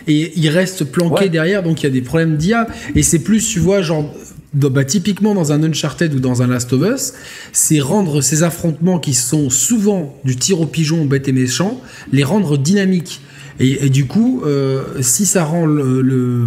et 0.09 0.33
il 0.37 0.49
reste 0.49 0.85
planqué 0.85 1.29
derrière, 1.29 1.63
donc 1.63 1.83
il 1.83 1.85
y 1.85 1.89
a 1.89 1.93
des 1.93 2.03
problèmes 2.03 2.37
d'IA. 2.37 2.67
Et 2.95 3.03
c'est 3.03 3.19
plus, 3.19 3.47
tu 3.47 3.61
vois, 3.61 3.83
genre 3.83 4.15
bah, 4.55 4.85
typiquement 4.85 5.35
dans 5.35 5.53
un 5.53 5.63
Uncharted 5.63 6.15
ou 6.15 6.21
dans 6.21 6.43
un 6.43 6.47
Last 6.47 6.73
of 6.73 6.83
Us, 6.83 7.13
c'est 7.53 7.81
rendre 7.81 8.23
ces 8.23 8.43
affrontements 8.43 8.99
qui 8.99 9.13
sont 9.13 9.51
souvent 9.51 10.17
du 10.25 10.37
tir 10.37 10.61
au 10.61 10.67
pigeon 10.67 11.05
bête 11.05 11.29
et 11.29 11.33
méchant, 11.33 11.81
les 12.13 12.25
rendre 12.25 12.57
dynamiques. 12.57 13.21
Et, 13.59 13.89
du 13.89 14.05
coup, 14.05 14.43
euh, 14.45 14.83
si 15.01 15.25
ça 15.25 15.43
rend 15.43 15.65
le, 15.65 16.47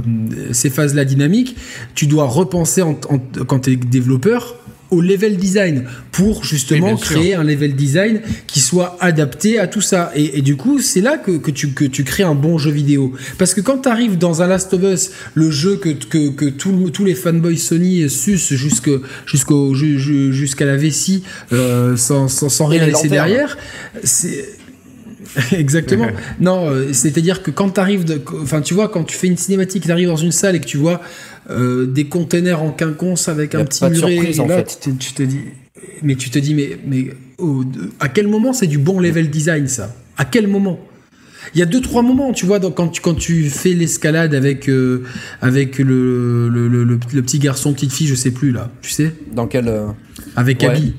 ces 0.51 0.69
phases-là 0.69 1.05
dynamiques, 1.05 1.55
tu 1.95 2.05
dois 2.05 2.25
repenser 2.25 2.83
en, 2.83 2.93
quand 2.93 3.61
tu 3.61 3.71
es 3.71 3.75
développeur 3.75 4.55
au 4.91 5.01
level 5.01 5.37
design 5.37 5.85
pour 6.11 6.43
justement 6.43 6.95
créer 6.95 7.35
un 7.35 7.43
level 7.43 7.75
design 7.75 8.21
qui 8.47 8.59
soit 8.59 8.97
adapté 8.99 9.59
à 9.59 9.67
tout 9.67 9.81
ça. 9.81 10.11
Et, 10.15 10.41
du 10.41 10.55
coup, 10.55 10.79
c'est 10.79 11.01
là 11.01 11.17
que, 11.17 11.31
que, 11.31 11.51
tu, 11.51 11.69
que 11.69 11.85
tu 11.85 12.03
crées 12.03 12.23
un 12.23 12.35
bon 12.35 12.57
jeu 12.57 12.71
vidéo. 12.71 13.13
Parce 13.37 13.53
que 13.53 13.61
quand 13.61 13.79
tu 13.79 13.89
arrives 13.89 14.17
dans 14.17 14.41
un 14.41 14.47
Last 14.47 14.73
of 14.73 14.81
Us, 14.83 15.11
le 15.35 15.51
jeu 15.51 15.77
que, 15.77 15.89
que, 15.89 16.29
que 16.29 16.45
tous 16.45 17.05
les 17.05 17.15
fanboys 17.15 17.57
Sony 17.57 18.09
sucent 18.09 18.53
jusqu'au 18.53 19.73
jusqu'à 19.73 20.65
la 20.65 20.77
vessie 20.77 21.23
euh, 21.53 21.95
sans, 21.95 22.27
sans, 22.27 22.49
sans 22.49 22.65
rien 22.65 22.85
laisser 22.85 23.09
derrière, 23.09 23.57
c'est 24.03 24.59
Exactement. 25.51 26.07
non, 26.39 26.69
euh, 26.69 26.93
c'est-à-dire 26.93 27.43
que 27.43 27.51
quand 27.51 27.71
tu 27.71 27.79
arrives, 27.79 28.05
enfin 28.41 28.61
tu 28.61 28.73
vois, 28.73 28.89
quand 28.89 29.03
tu 29.03 29.15
fais 29.15 29.27
une 29.27 29.37
cinématique, 29.37 29.83
tu 29.83 29.91
arrives 29.91 30.07
dans 30.07 30.15
une 30.15 30.31
salle 30.31 30.55
et 30.55 30.59
que 30.59 30.65
tu 30.65 30.77
vois 30.77 31.01
euh, 31.49 31.85
des 31.85 32.05
containers 32.05 32.61
en 32.61 32.71
quinconce 32.71 33.27
avec 33.27 33.55
un 33.55 33.65
petit 33.65 33.83
muret. 33.85 34.39
en 34.39 34.47
fait. 34.47 34.89
tu, 34.99 35.13
te 35.13 35.23
dis, 35.23 35.39
mais 36.03 36.15
tu 36.15 36.29
te 36.29 36.39
dis, 36.39 36.53
mais, 36.53 36.77
mais 36.85 37.09
à 37.99 38.09
quel 38.09 38.27
moment 38.27 38.53
c'est 38.53 38.67
du 38.67 38.77
bon 38.77 38.99
level 38.99 39.29
design 39.29 39.67
ça? 39.67 39.95
À 40.17 40.25
quel 40.25 40.47
moment? 40.47 40.79
Il 41.55 41.59
y 41.59 41.63
a 41.63 41.65
deux 41.65 41.81
trois 41.81 42.01
moments, 42.01 42.31
tu 42.33 42.45
vois, 42.45 42.59
quand 42.59 42.89
tu 42.89 43.01
quand 43.01 43.15
tu 43.15 43.49
fais 43.49 43.73
l'escalade 43.73 44.35
avec 44.35 44.69
euh, 44.69 45.03
avec 45.41 45.79
le 45.79 46.49
le, 46.49 46.67
le, 46.67 46.97
petit 46.97 47.39
garçon, 47.39 47.73
petite 47.73 47.93
fille, 47.93 48.07
je 48.07 48.15
sais 48.15 48.31
plus 48.31 48.51
là, 48.51 48.69
tu 48.81 48.91
sais? 48.91 49.13
Dans 49.33 49.47
quel 49.47 49.67
euh, 49.67 49.87
Avec 50.35 50.63
Abby 50.63 50.93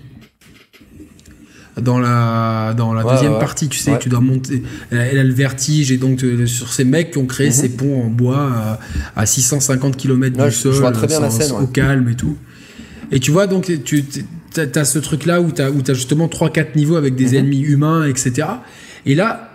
dans 1.81 1.98
la, 1.98 2.74
dans 2.77 2.93
la 2.93 3.02
deuxième 3.02 3.39
partie, 3.39 3.69
tu 3.69 3.78
sais, 3.78 3.98
tu 3.98 4.09
dois 4.09 4.20
monter. 4.20 4.62
Elle, 4.90 5.19
a 5.19 5.24
le 5.24 5.32
vertige 5.32 5.93
et 5.93 5.97
donc 5.97 6.23
euh, 6.23 6.47
sur 6.47 6.73
ces 6.73 6.85
mecs 6.85 7.12
qui 7.12 7.19
ont 7.19 7.27
créé 7.27 7.48
mhm. 7.48 7.52
ces 7.52 7.69
ponts 7.70 8.02
en 8.05 8.09
bois 8.09 8.78
à, 9.16 9.27
650 9.27 9.97
km 9.97 10.44
du 10.44 10.52
sol, 10.52 10.85
au 11.61 11.66
calme 11.66 12.09
et 12.09 12.15
tout. 12.15 12.36
Et 13.12 13.20
tu 13.20 13.31
vois, 13.31 13.47
donc 13.47 13.70
tu 13.85 14.05
as, 14.57 14.85
ce 14.85 14.98
truc-là 14.98 15.40
où 15.40 15.51
tu 15.52 15.62
as, 15.62 15.66
as, 15.66 15.94
justement 15.94 16.27
3-4 16.27 16.77
niveaux 16.77 16.97
avec 16.97 17.16
des 17.16 17.31
mhm. 17.31 17.35
ennemis 17.35 17.61
humains, 17.61 18.07
etc. 18.07 18.47
Et 19.07 19.15
là, 19.15 19.49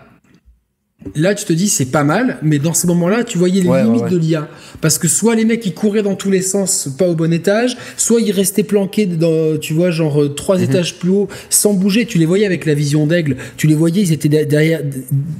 Là, 1.13 1.35
tu 1.35 1.45
te 1.45 1.53
dis, 1.53 1.69
c'est 1.69 1.85
pas 1.85 2.03
mal, 2.03 2.39
mais 2.41 2.57
dans 2.57 2.73
ces 2.73 2.87
moments-là, 2.87 3.23
tu 3.23 3.37
voyais 3.37 3.61
les 3.61 3.83
limites 3.83 4.09
de 4.09 4.17
l'IA. 4.17 4.49
Parce 4.81 4.97
que 4.97 5.07
soit 5.07 5.35
les 5.35 5.45
mecs, 5.45 5.65
ils 5.65 5.73
couraient 5.73 6.01
dans 6.01 6.15
tous 6.15 6.31
les 6.31 6.41
sens, 6.41 6.89
pas 6.97 7.07
au 7.07 7.13
bon 7.13 7.31
étage, 7.31 7.77
soit 7.95 8.19
ils 8.21 8.31
restaient 8.31 8.63
planqués 8.63 9.05
dans, 9.05 9.57
tu 9.57 9.73
vois, 9.73 9.91
genre 9.91 10.23
euh, 10.23 10.29
trois 10.29 10.57
mhm. 10.57 10.63
étages 10.63 10.95
plus 10.97 11.09
haut, 11.09 11.27
sans 11.49 11.73
bouger. 11.73 12.05
Tu 12.05 12.17
les 12.17 12.25
voyais 12.25 12.45
avec 12.45 12.65
la 12.65 12.73
vision 12.73 13.05
d'aigle. 13.05 13.37
Tu 13.55 13.67
les 13.67 13.75
voyais, 13.75 14.01
ils 14.01 14.13
étaient 14.13 14.29
derrière, 14.29 14.81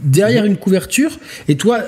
derrière 0.04 0.46
une 0.46 0.58
couverture, 0.58 1.18
et 1.48 1.56
toi, 1.56 1.80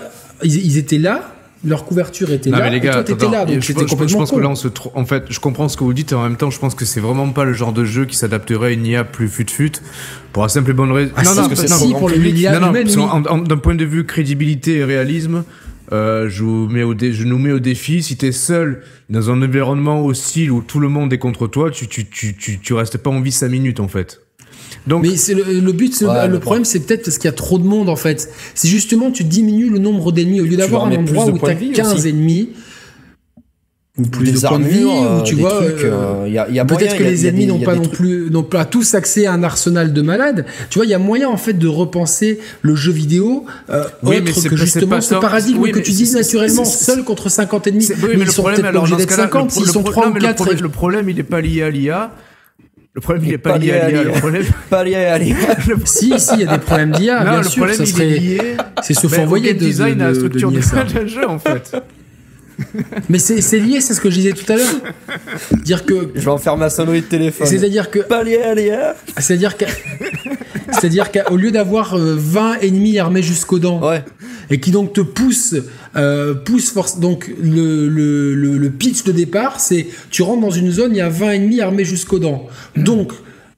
ils, 0.44 0.78
étaient 0.78 0.98
là, 0.98 1.36
leur 1.66 1.86
couverture 1.86 2.32
était 2.32 2.50
là, 2.50 2.74
et 2.74 2.82
toi 2.82 3.04
t'étais 3.04 3.30
là, 3.30 3.46
donc 3.46 3.64
c'était 3.64 3.86
complètement 3.86 4.08
Je 4.08 4.16
pense 4.18 4.32
que 4.32 4.40
là, 4.40 4.50
on 4.50 4.56
se 4.56 4.68
en 4.94 5.06
fait, 5.06 5.26
je 5.30 5.40
comprends 5.40 5.68
ce 5.70 5.78
que 5.78 5.84
vous 5.84 5.94
dites, 5.94 6.12
et 6.12 6.16
en 6.16 6.24
même 6.24 6.38
temps, 6.38 6.52
je 6.52 6.60
pense 6.60 6.76
que 6.76 6.86
c'est 6.86 7.00
vraiment 7.00 7.30
pas 7.30 7.46
le 7.46 7.54
genre 7.54 7.74
de 7.74 7.86
jeu 7.86 8.06
qui 8.06 8.16
s'adapterait 8.16 8.68
à 8.68 8.72
une 8.72 8.86
IA 8.86 9.04
plus 9.04 9.28
fut-fut, 9.28 9.74
pour 10.34 10.44
la 10.44 10.50
simple 10.50 10.72
et 10.72 10.74
bonne 10.74 10.92
raison. 10.92 11.12
Ah 11.16 11.24
non, 11.24 11.36
non, 11.36 11.50
c'est 11.54 11.68
si, 11.68 11.92
pour 11.94 12.10
l'IA 12.10 12.60
non, 12.60 12.72
d'un 13.40 13.58
point 13.58 13.76
de 13.76 13.86
vue 13.86 14.06
crédibilité 14.06 14.78
et 14.78 14.84
réalisme, 14.84 15.44
euh, 15.92 16.30
je, 16.30 16.44
vous 16.44 16.68
mets 16.68 16.84
au 16.84 16.94
je 16.98 17.24
nous 17.24 17.38
mets 17.38 17.52
au 17.52 17.60
défi, 17.60 18.04
si 18.04 18.18
t'es 18.18 18.32
seul 18.32 18.84
dans 19.10 19.32
un 19.32 19.42
environnement 19.42 20.06
hostile 20.06 20.52
où 20.52 20.62
tout 20.62 20.80
le 20.80 20.90
monde 20.90 21.14
est 21.14 21.18
contre 21.18 21.48
toi, 21.48 21.72
tu, 21.72 21.88
tu, 21.88 22.08
tu, 22.10 22.36
tu, 22.36 22.60
tu 22.60 22.74
restes 22.74 22.98
pas 22.98 23.10
en 23.10 23.22
vie 23.22 23.32
5 23.32 23.50
minutes 23.50 23.80
en 23.80 23.88
fait. 23.88 24.22
Donc, 24.86 25.04
mais 25.04 25.16
c'est 25.18 25.34
le, 25.34 25.72
but, 25.72 26.02
le, 26.02 26.40
problème, 26.40 26.66
c'est 26.66 26.80
peut-être 26.80 27.04
parce 27.04 27.18
qu'il 27.18 27.28
y 27.28 27.34
a 27.34 27.36
trop 27.36 27.60
de 27.60 27.66
monde 27.66 27.90
en 27.90 27.96
fait. 27.96 28.30
C'est 28.56 28.68
justement, 28.68 29.12
tu 29.12 29.24
diminues 29.24 29.70
le 29.70 29.80
nombre 29.80 30.12
d'ennemis 30.12 30.42
au 30.42 30.46
lieu 30.46 30.58
d'avoir 30.58 30.86
un 30.86 30.96
endroit 30.96 31.26
où 31.26 31.38
tu 31.38 31.46
as 31.46 31.56
15 31.56 32.08
ennemis 32.08 32.50
ou 33.98 34.04
plus 34.04 34.32
de 34.32 34.40
points 34.40 34.60
de 34.60 34.68
vie, 34.68 34.84
ou 34.84 35.24
tu 35.24 35.36
vois, 35.36 35.64
euh, 35.64 36.28
y 36.30 36.38
a, 36.38 36.48
y 36.50 36.60
a 36.60 36.66
peut-être 36.66 36.98
que 36.98 37.04
les 37.04 37.26
ennemis 37.26 37.48
n'ont 37.48 37.60
pas 37.60 37.76
non 37.76 37.88
plus, 37.88 38.30
n'ont 38.30 38.44
pas 38.44 38.64
tous 38.66 38.94
accès 38.94 39.26
à 39.26 39.34
un 39.34 39.42
arsenal 39.42 39.92
de 39.92 40.02
malades. 40.02 40.46
Tu 40.70 40.78
vois, 40.78 40.86
il 40.86 40.90
y 40.90 40.94
a 40.94 41.00
moyen 41.00 41.30
en 41.30 41.38
fait 41.38 41.54
de 41.54 41.68
repenser 41.68 42.40
le 42.62 42.76
jeu 42.76 42.92
vidéo 42.92 43.46
euh, 43.70 43.86
oui, 44.04 44.18
autre 44.18 44.26
mais 44.26 44.50
que 44.50 44.56
justement 44.56 45.02
ce 45.02 45.16
paradigme 45.16 45.64
que 45.72 45.80
tu 45.80 45.92
dis 45.92 46.12
naturellement 46.14 46.66
seul 46.66 47.04
contre 47.04 47.30
50 47.30 47.68
ennemis. 47.68 47.90
Oui, 47.90 48.10
mais, 48.18 48.26
ils 48.26 48.32
sont 48.32 48.44
peut-être 48.44 48.76
obligés 48.76 48.96
d'être 48.98 49.12
50, 49.12 49.52
s'ils 49.52 49.66
sont 49.66 49.84
3 49.84 50.10
ou 50.10 50.14
4. 50.14 50.54
Le 50.62 50.70
problème, 50.70 51.10
il 51.10 51.16
n'est 51.16 51.24
pas 51.24 51.42
lié 51.42 51.64
à 51.64 51.70
l'IA 51.72 52.12
le 52.98 53.02
problème, 53.02 53.26
il 53.26 53.32
n'est 53.32 53.38
pas, 53.38 53.60
lié 53.60 53.74
à 53.74 53.90
l'IA. 53.90 54.04
Le 54.06 54.12
problème... 54.14 54.44
Pas 54.72 54.84
lié 54.84 54.96
à 54.96 55.20
l'IA. 55.20 55.36
si, 55.86 56.20
si, 56.20 56.34
il 56.34 56.40
y 56.40 56.48
a 56.48 56.58
des 56.58 56.58
problèmes 56.58 56.90
d'IA, 56.90 57.24
bien 57.24 57.38
le 57.38 57.44
sûr. 57.44 57.58
Problème, 57.58 57.78
ça 57.78 57.86
serait... 57.86 58.58
C'est 58.82 58.96
se 58.96 59.08
faut 59.08 59.22
envoyer 59.22 59.54
de, 59.54 59.60
design 59.60 60.02
à 60.02 60.08
la 60.08 60.16
structure 60.16 60.52
de, 60.52 60.58
de 61.00 61.06
jeu, 61.06 61.30
en 61.30 61.38
fait. 61.38 61.78
Mais 63.08 63.20
c'est 63.20 63.60
lié, 63.60 63.82
c'est 63.82 63.94
ce 63.94 64.02
que 64.02 64.10
je 64.10 64.16
disais 64.16 64.32
tout 64.32 64.52
à 64.52 64.56
l'heure. 64.56 64.74
Dire 65.64 65.86
que. 65.86 66.10
Je 66.16 66.22
vais 66.22 66.32
en 66.32 66.40
faire 66.40 66.58
ma 66.58 66.72
sonnerie 66.72 67.02
de 67.02 67.06
téléphone. 67.06 67.46
C'est-à-dire 67.46 67.92
que. 67.92 68.00
Pas 68.00 68.24
lié 68.24 68.42
à 68.42 68.56
l'IA. 68.56 68.96
C'est-à-dire 69.16 69.58
que. 69.58 69.66
C'est-à-dire 70.72 71.12
qu'au 71.12 71.38
lieu 71.38 71.52
d'avoir 71.52 71.96
20 71.96 72.00
euh, 72.00 72.56
ennemis 72.64 72.98
armés 72.98 73.22
jusqu'aux 73.22 73.60
dents, 73.60 73.80
et 74.50 74.60
qui 74.60 74.72
donc 74.72 74.94
te 74.94 75.02
poussent, 75.02 75.56
euh, 75.96 76.34
pousse 76.34 76.72
force. 76.72 77.00
Donc 77.00 77.32
le, 77.42 77.88
le, 77.90 78.34
le, 78.34 78.70
pitch 78.70 79.04
de 79.04 79.12
départ, 79.12 79.60
c'est 79.60 79.88
tu 80.10 80.22
rentres 80.22 80.42
dans 80.42 80.52
une 80.52 80.72
zone, 80.72 80.92
il 80.94 80.98
y 80.98 81.02
a 81.02 81.10
20 81.10 81.32
ennemis 81.32 81.62
armés 81.62 81.86
jusqu'aux 81.86 82.20
dents. 82.20 82.48
Donc 82.76 83.12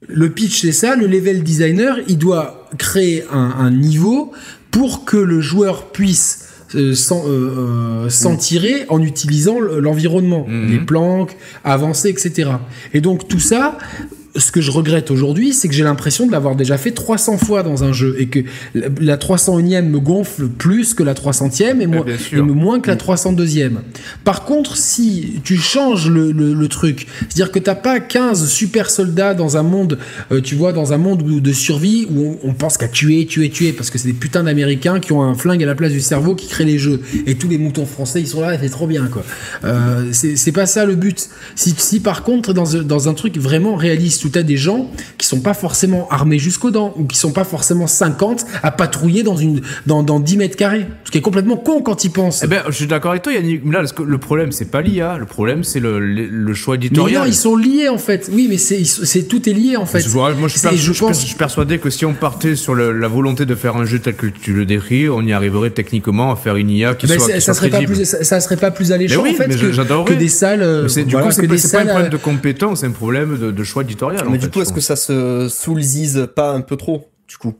le 0.06 0.30
pitch 0.30 0.62
c'est 0.62 0.72
ça, 0.72 0.96
le 0.96 1.06
level 1.06 1.42
designer, 1.42 1.98
il 2.08 2.18
doit 2.18 2.68
créer 2.78 3.24
un, 3.32 3.54
un 3.58 3.70
niveau 3.70 4.32
pour 4.70 5.04
que 5.04 5.16
le 5.16 5.40
joueur 5.40 5.90
puisse 5.92 6.46
euh, 6.76 6.94
euh, 7.10 8.08
s'en 8.08 8.36
tirer 8.36 8.84
en 8.88 9.02
utilisant 9.02 9.58
l'environnement, 9.58 10.46
mhm. 10.46 10.70
les 10.70 10.78
planques, 10.78 11.36
avancer, 11.64 12.10
etc. 12.10 12.50
Et 12.94 13.00
donc 13.00 13.26
tout 13.26 13.40
ça, 13.40 13.76
ce 14.36 14.52
que 14.52 14.60
je 14.60 14.70
regrette 14.70 15.10
aujourd'hui, 15.10 15.52
c'est 15.52 15.68
que 15.68 15.74
j'ai 15.74 15.82
l'impression 15.82 16.26
de 16.26 16.32
l'avoir 16.32 16.54
déjà 16.54 16.78
fait 16.78 16.92
300 16.92 17.38
fois 17.38 17.62
dans 17.62 17.82
un 17.82 17.92
jeu 17.92 18.16
et 18.18 18.28
que 18.28 18.40
la 18.74 19.16
301e 19.16 19.82
me 19.82 19.98
gonfle 19.98 20.48
plus 20.48 20.94
que 20.94 21.02
la 21.02 21.14
300e 21.14 21.80
et, 21.80 22.36
et 22.36 22.40
moins 22.40 22.80
que 22.80 22.88
la 22.88 22.96
302e. 22.96 23.72
Par 24.24 24.44
contre, 24.44 24.76
si 24.76 25.40
tu 25.42 25.56
changes 25.56 26.08
le, 26.08 26.30
le, 26.32 26.68
truc, 26.68 27.06
c'est-à-dire 27.22 27.50
que 27.50 27.58
t'as 27.58 27.74
pas 27.74 27.98
15 27.98 28.48
super 28.48 28.90
soldats 28.90 29.34
dans 29.34 29.56
un 29.56 29.62
monde, 29.62 29.98
euh, 30.30 30.40
tu 30.40 30.54
vois, 30.54 30.72
dans 30.72 30.92
un 30.92 30.98
monde 30.98 31.22
de 31.24 31.52
survie 31.52 32.06
où 32.14 32.38
on, 32.44 32.54
pense 32.54 32.76
qu'à 32.76 32.88
tuer, 32.88 33.26
tuer, 33.26 33.50
tuer, 33.50 33.72
parce 33.72 33.90
que 33.90 33.98
c'est 33.98 34.08
des 34.08 34.14
putains 34.14 34.44
d'Américains 34.44 35.00
qui 35.00 35.12
ont 35.12 35.22
un 35.22 35.34
flingue 35.34 35.62
à 35.62 35.66
la 35.66 35.74
place 35.74 35.92
du 35.92 36.00
cerveau 36.00 36.34
qui 36.34 36.46
créent 36.46 36.64
les 36.64 36.78
jeux. 36.78 37.00
Et 37.26 37.34
tous 37.34 37.48
les 37.48 37.58
moutons 37.58 37.86
français, 37.86 38.20
ils 38.20 38.28
sont 38.28 38.40
là, 38.40 38.56
c'est 38.60 38.68
trop 38.68 38.86
bien, 38.86 39.06
quoi. 39.06 39.24
Euh, 39.64 40.10
c'est 40.12 40.52
pas 40.52 40.66
ça 40.66 40.84
le 40.84 40.94
but. 40.94 41.28
Si, 41.56 41.74
si 41.76 42.00
par 42.00 42.22
contre, 42.22 42.52
dans, 42.52 42.82
dans 42.82 43.08
un 43.08 43.14
truc 43.14 43.36
vraiment 43.36 43.74
réaliste, 43.74 44.20
où 44.30 44.32
tu 44.32 44.38
as 44.38 44.42
des 44.42 44.56
gens 44.56 44.90
qui 45.18 45.26
sont 45.26 45.40
pas 45.40 45.54
forcément 45.54 46.08
armés 46.10 46.38
jusqu'aux 46.38 46.70
dents 46.70 46.94
ou 46.96 47.04
qui 47.04 47.18
sont 47.18 47.32
pas 47.32 47.44
forcément 47.44 47.86
50 47.86 48.46
à 48.62 48.70
patrouiller 48.70 49.22
dans, 49.22 49.36
une, 49.36 49.60
dans, 49.86 50.02
dans 50.02 50.20
10 50.20 50.36
mètres 50.36 50.56
carrés. 50.56 50.86
Ce 51.04 51.10
qui 51.10 51.18
est 51.18 51.22
complètement 51.22 51.56
con 51.56 51.82
quand 51.82 52.04
ils 52.04 52.10
pensent. 52.10 52.42
Eh 52.44 52.46
ben, 52.46 52.62
je 52.68 52.72
suis 52.72 52.86
d'accord 52.86 53.10
avec 53.10 53.22
toi, 53.22 53.32
Yannick. 53.32 53.62
Là, 53.70 53.82
le 54.06 54.18
problème, 54.18 54.52
c'est 54.52 54.70
pas 54.70 54.82
l'IA. 54.82 55.18
Le 55.18 55.26
problème, 55.26 55.64
c'est 55.64 55.80
le, 55.80 55.98
le, 55.98 56.54
choix 56.54 56.76
éditorial. 56.76 57.12
Mais 57.12 57.26
non, 57.26 57.32
ils 57.32 57.36
sont 57.36 57.56
liés, 57.56 57.88
en 57.88 57.98
fait. 57.98 58.30
Oui, 58.32 58.46
mais 58.48 58.58
c'est, 58.58 59.22
tout 59.24 59.48
est 59.48 59.52
lié, 59.52 59.76
en 59.76 59.86
fait. 59.86 60.06
moi, 60.14 60.32
je 60.46 60.58
suis, 60.58 60.76
je, 60.76 60.92
pense... 60.92 61.20
je 61.20 61.26
suis 61.26 61.36
persuadé 61.36 61.78
que 61.78 61.90
si 61.90 62.04
on 62.04 62.14
partait 62.14 62.54
sur 62.54 62.74
la 62.74 63.08
volonté 63.08 63.46
de 63.46 63.54
faire 63.54 63.76
un 63.76 63.84
jeu 63.84 63.98
tel 63.98 64.14
que 64.14 64.26
tu 64.26 64.52
le 64.52 64.64
décris, 64.64 65.08
on 65.08 65.22
y 65.22 65.32
arriverait 65.32 65.70
techniquement 65.70 66.32
à 66.32 66.36
faire 66.36 66.56
une 66.56 66.70
IA 66.70 66.94
qui 66.94 67.06
ben, 67.06 67.18
soit, 67.18 67.40
ça, 67.40 67.54
serait 67.54 67.70
pas 67.70 67.82
plus, 67.82 68.04
ça, 68.04 68.40
serait 68.40 68.56
pas 68.56 68.70
plus 68.70 68.92
alléchant, 68.92 69.22
en 69.22 69.34
fait, 69.34 69.48
que, 69.48 70.04
que, 70.04 70.14
des 70.14 70.28
salles. 70.28 70.62
Euh, 70.62 70.86
du 70.86 71.16
coup, 71.16 71.30
c'est 71.30 71.72
pas 71.72 71.82
un 71.82 71.86
problème 71.86 72.10
de 72.10 72.16
compétence, 72.16 72.80
c'est 72.80 72.86
un 72.86 72.90
problème 72.90 73.38
de, 73.38 73.64
choix 73.64 73.82
éditorial. 73.82 74.09
Mais 74.30 74.38
du 74.38 74.50
coup, 74.50 74.60
est-ce 74.60 74.72
que 74.72 74.80
ça 74.80 74.96
se 74.96 75.48
soulzise 75.48 76.28
pas 76.34 76.50
un 76.52 76.60
peu 76.60 76.76
trop, 76.76 77.08
du 77.28 77.36
coup? 77.36 77.54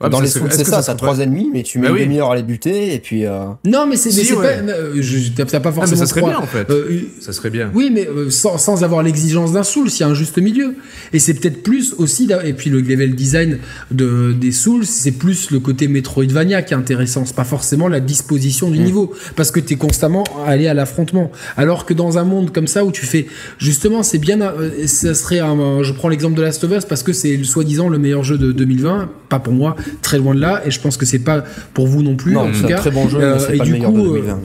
Dans 0.00 0.20
les 0.20 0.28
souls, 0.28 0.48
c'est 0.52 0.64
ça, 0.64 0.80
t'as 0.80 0.94
trois 0.94 1.18
ennemis, 1.18 1.50
mais 1.52 1.64
tu 1.64 1.80
mets 1.80 1.88
bah 1.88 1.96
une 1.96 2.04
demi-heure 2.04 2.30
à 2.30 2.36
les 2.36 2.44
buter, 2.44 2.94
et 2.94 3.00
puis... 3.00 3.26
Euh... 3.26 3.46
Non, 3.64 3.84
mais 3.88 3.96
c'est 3.96 4.10
pas... 4.36 4.44
Euh, 4.44 5.02
t'as 5.34 5.58
pas 5.58 5.72
forcément... 5.72 5.96
Ah, 6.00 6.06
ça 6.06 6.06
serait 6.06 6.22
bien, 6.22 6.38
en 6.38 6.46
fait. 6.46 6.70
Euh, 6.70 7.00
ça 7.20 7.32
serait 7.32 7.50
bien. 7.50 7.72
Oui, 7.74 7.90
mais 7.92 8.06
euh, 8.06 8.30
sans, 8.30 8.58
sans, 8.58 8.84
avoir 8.84 9.02
l'exigence 9.02 9.52
d'un 9.52 9.64
soul, 9.64 9.90
s'il 9.90 10.02
y 10.02 10.08
a 10.08 10.12
un 10.12 10.14
juste 10.14 10.38
milieu. 10.38 10.76
Et 11.12 11.18
c'est 11.18 11.34
peut-être 11.34 11.64
plus 11.64 11.94
aussi... 11.98 12.28
Et 12.44 12.52
puis 12.52 12.70
le 12.70 12.80
level 12.80 13.16
design 13.16 13.58
de, 13.90 14.32
des 14.32 14.52
souls, 14.52 14.86
c'est 14.86 15.10
plus 15.10 15.50
le 15.50 15.58
côté 15.58 15.88
Metroidvania 15.88 16.62
qui 16.62 16.74
est 16.74 16.76
intéressant. 16.76 17.24
C'est 17.24 17.34
pas 17.34 17.42
forcément 17.42 17.88
la 17.88 17.98
disposition 17.98 18.70
du 18.70 18.78
mm. 18.78 18.84
niveau. 18.84 19.12
Parce 19.34 19.50
que 19.50 19.58
t'es 19.58 19.74
constamment 19.74 20.22
allé 20.46 20.68
à 20.68 20.74
l'affrontement. 20.74 21.32
Alors 21.56 21.86
que 21.86 21.94
dans 21.94 22.18
un 22.18 22.24
monde 22.24 22.52
comme 22.52 22.68
ça, 22.68 22.84
où 22.84 22.92
tu 22.92 23.04
fais... 23.04 23.26
Justement, 23.58 24.04
c'est 24.04 24.18
bien... 24.18 24.38
Ça 24.86 25.14
serait 25.14 25.40
un... 25.40 25.82
Je 25.82 25.92
prends 25.92 26.08
l'exemple 26.08 26.36
de 26.36 26.42
Last 26.42 26.62
of 26.62 26.70
Us, 26.70 26.84
parce 26.84 27.02
que 27.02 27.12
c'est 27.12 27.42
soi-disant 27.42 27.88
le 27.88 27.98
meilleur 27.98 28.22
jeu 28.22 28.38
de 28.38 28.52
2020. 28.52 29.10
Pas 29.28 29.40
pour 29.40 29.52
moi 29.52 29.74
très 30.02 30.18
loin 30.18 30.34
de 30.34 30.40
là, 30.40 30.62
et 30.64 30.70
je 30.70 30.80
pense 30.80 30.96
que 30.96 31.06
c'est 31.06 31.18
pas 31.18 31.44
pour 31.74 31.86
vous 31.86 32.02
non 32.02 32.16
plus. 32.16 32.32
Non, 32.32 32.48
c'est 32.52 32.72
un 32.72 32.76
très 32.76 32.90
bon 32.90 33.08
jeu, 33.08 33.18
euh, 33.20 33.38
le 33.50 33.64
meilleur 33.70 33.92
de 33.92 34.00
2020. 34.00 34.40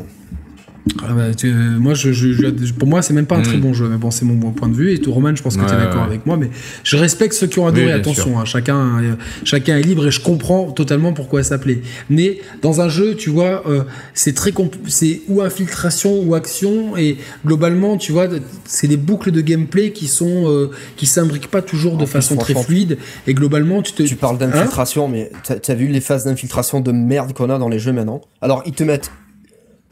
Ah 1.01 1.13
bah, 1.13 1.49
moi, 1.79 1.93
je, 1.93 2.71
pour 2.71 2.87
moi, 2.87 3.01
c'est 3.01 3.13
même 3.13 3.25
pas 3.25 3.37
un 3.37 3.41
très 3.41 3.57
mm. 3.57 3.61
bon 3.61 3.73
jeu, 3.73 3.87
mais 3.87 3.97
bon, 3.97 4.11
c'est 4.11 4.25
mon, 4.25 4.51
point 4.51 4.67
de 4.67 4.73
vue. 4.73 4.93
Et 4.93 4.99
tout, 4.99 5.13
Roman, 5.13 5.33
je 5.33 5.41
pense 5.41 5.55
que 5.55 5.65
tu 5.65 5.73
es 5.73 5.77
d'accord 5.77 6.03
avec 6.03 6.25
moi, 6.25 6.35
mais 6.35 6.49
je 6.83 6.97
respecte 6.97 7.33
ceux 7.33 7.47
qui 7.47 7.59
ont 7.59 7.67
adoré. 7.67 7.91
attention, 7.91 8.39
hein, 8.39 8.45
chacun, 8.45 9.01
euh, 9.01 9.15
chacun 9.45 9.77
est 9.77 9.81
libre 9.81 10.07
et 10.07 10.11
je 10.11 10.19
comprends 10.19 10.71
totalement 10.71 11.13
pourquoi 11.13 11.41
ça 11.43 11.57
plaît. 11.57 11.81
Mais 12.09 12.39
dans 12.61 12.81
un 12.81 12.89
jeu, 12.89 13.15
tu 13.15 13.29
vois, 13.29 13.63
euh, 13.67 13.83
c'est 14.13 14.33
très, 14.33 14.51
c'est 14.87 15.21
ou 15.29 15.41
infiltration 15.41 16.21
ou 16.21 16.35
action, 16.35 16.97
et 16.97 17.17
globalement, 17.45 17.97
tu 17.97 18.11
vois, 18.11 18.27
c'est 18.65 18.87
des 18.87 18.97
boucles 18.97 19.31
de 19.31 19.41
gameplay 19.41 19.91
qui 19.91 20.07
sont, 20.07 20.49
euh, 20.49 20.71
qui 20.97 21.05
s'imbriquent 21.05 21.49
pas 21.49 21.61
toujours 21.61 21.97
de 21.97 22.05
façon 22.05 22.35
très 22.35 22.55
fluide. 22.55 22.97
Et 23.25 23.33
globalement, 23.33 23.81
tu 23.81 23.93
te. 23.93 24.03
Tu 24.03 24.15
parles 24.15 24.37
d'infiltration, 24.37 25.07
mais 25.07 25.31
t'as 25.43 25.55
as 25.65 25.75
vu 25.75 25.87
les 25.87 26.01
phases 26.01 26.25
d'infiltration 26.25 26.81
de 26.81 26.91
merde 26.91 27.33
qu'on 27.33 27.49
a 27.49 27.57
dans 27.57 27.69
les 27.69 27.79
jeux 27.79 27.93
maintenant? 27.93 28.21
Alors, 28.41 28.63
ils 28.65 28.73
te 28.73 28.83
mettent 28.83 29.11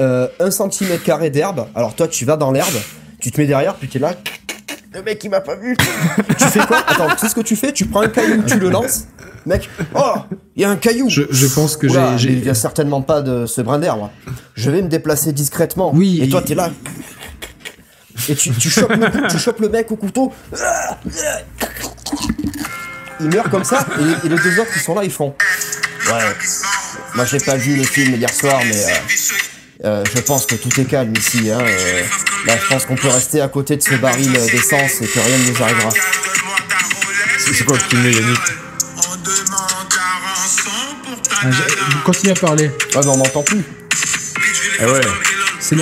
euh, 0.02 0.28
un 0.40 0.52
centimètre 0.52 1.03
carré 1.03 1.30
d'herbe. 1.30 1.68
Alors 1.76 1.95
toi, 1.95 2.07
tu 2.07 2.26
vas 2.26 2.36
dans 2.36 2.52
l'herbe, 2.52 2.76
tu 3.19 3.32
te 3.32 3.40
mets 3.40 3.48
derrière, 3.48 3.76
puis 3.76 3.88
tu 3.88 3.98
es 3.98 4.02
là. 4.02 4.14
Le 4.94 5.03
mec, 5.03 5.23
il 5.23 5.30
m'a 5.30 5.40
pas 5.40 5.56
vu. 5.56 5.78
tu 6.38 6.45
fais 6.45 6.60
quoi? 6.65 6.84
Attends, 6.86 7.07
tu 7.11 7.19
sais 7.19 7.30
ce 7.30 7.36
que 7.36 7.41
tu 7.41 7.56
fais? 7.56 7.72
Tu 7.72 7.86
prends 7.86 8.02
un 8.02 8.10
caillou, 8.10 8.44
tu 8.44 8.60
le 8.60 8.69
lances. 8.69 9.06
Mec, 9.45 9.69
oh, 9.95 10.15
il 10.56 10.64
y 10.64 10.65
a 10.65 10.69
un 10.69 10.76
caillou. 10.76 11.10
Je, 11.10 11.48
pense 11.53 11.78
que 11.78 11.88
j'ai. 11.88 12.32
Il 12.32 12.41
vient 12.41 12.53
certainement 12.53 13.02
pas 13.02 13.22
de 13.22 13.45
ce 13.45 13.61
brin 13.61 13.80
d'herbe. 13.80 14.10
Je 14.56 14.69
vais 14.69 14.82
me 14.82 14.90
déplacer 14.90 15.32
discrètement. 15.32 15.91
Oui. 15.94 16.19
Et 16.22 16.30
toi, 16.30 16.41
t'es 16.41 16.56
là. 16.56 16.72
Et 18.28 18.36
tu, 18.36 18.52
tu, 18.52 18.69
chopes 18.69 18.95
le, 18.95 19.28
tu 19.30 19.40
chopes 19.40 19.60
le 19.60 19.69
mec 19.69 19.91
au 19.91 19.95
couteau. 19.95 20.34
Il 23.19 23.28
meurt 23.28 23.49
comme 23.49 23.64
ça. 23.64 23.86
Et, 23.99 24.28
les 24.28 24.36
deux 24.36 24.60
autres 24.60 24.73
qui 24.73 24.80
sont 24.80 24.95
là, 24.95 25.03
ils 25.03 25.11
font. 25.11 25.34
Ouais. 26.07 26.19
Moi, 27.15 27.26
j'ai 27.26 27.40
pas 27.40 27.56
vu 27.56 27.78
le 27.78 27.84
film 27.84 28.15
hier 28.15 28.34
soir, 28.34 28.60
mais. 28.65 28.76
Euh, 28.76 28.95
euh, 29.83 30.03
je 30.13 30.21
pense 30.21 30.45
que 30.45 30.55
tout 30.55 30.79
est 30.79 30.85
calme 30.85 31.13
ici. 31.17 31.49
Hein, 31.49 31.59
euh, 31.59 32.01
là, 32.45 32.57
je 32.61 32.67
pense 32.67 32.85
qu'on 32.85 32.95
peut 32.95 33.07
rester 33.07 33.41
à 33.41 33.47
côté 33.47 33.77
de 33.77 33.81
ce 33.81 33.95
baril 33.95 34.31
d'essence 34.31 35.01
et 35.01 35.07
que 35.07 35.19
rien 35.19 35.37
ne 35.37 35.51
nous 35.51 35.63
arrivera. 35.63 35.89
C'est 37.39 37.65
quoi 37.65 37.77
le 37.77 37.83
film, 37.83 38.03
Yannick 38.03 38.39
ah, 41.43 41.49
Continue 42.05 42.31
à 42.31 42.35
parler. 42.35 42.71
Ah 42.95 43.01
non, 43.01 43.13
on 43.13 43.17
n'entend 43.17 43.43
plus. 43.43 43.63
Ah 44.79 44.91
ouais. 44.91 45.01
C'est 45.59 45.75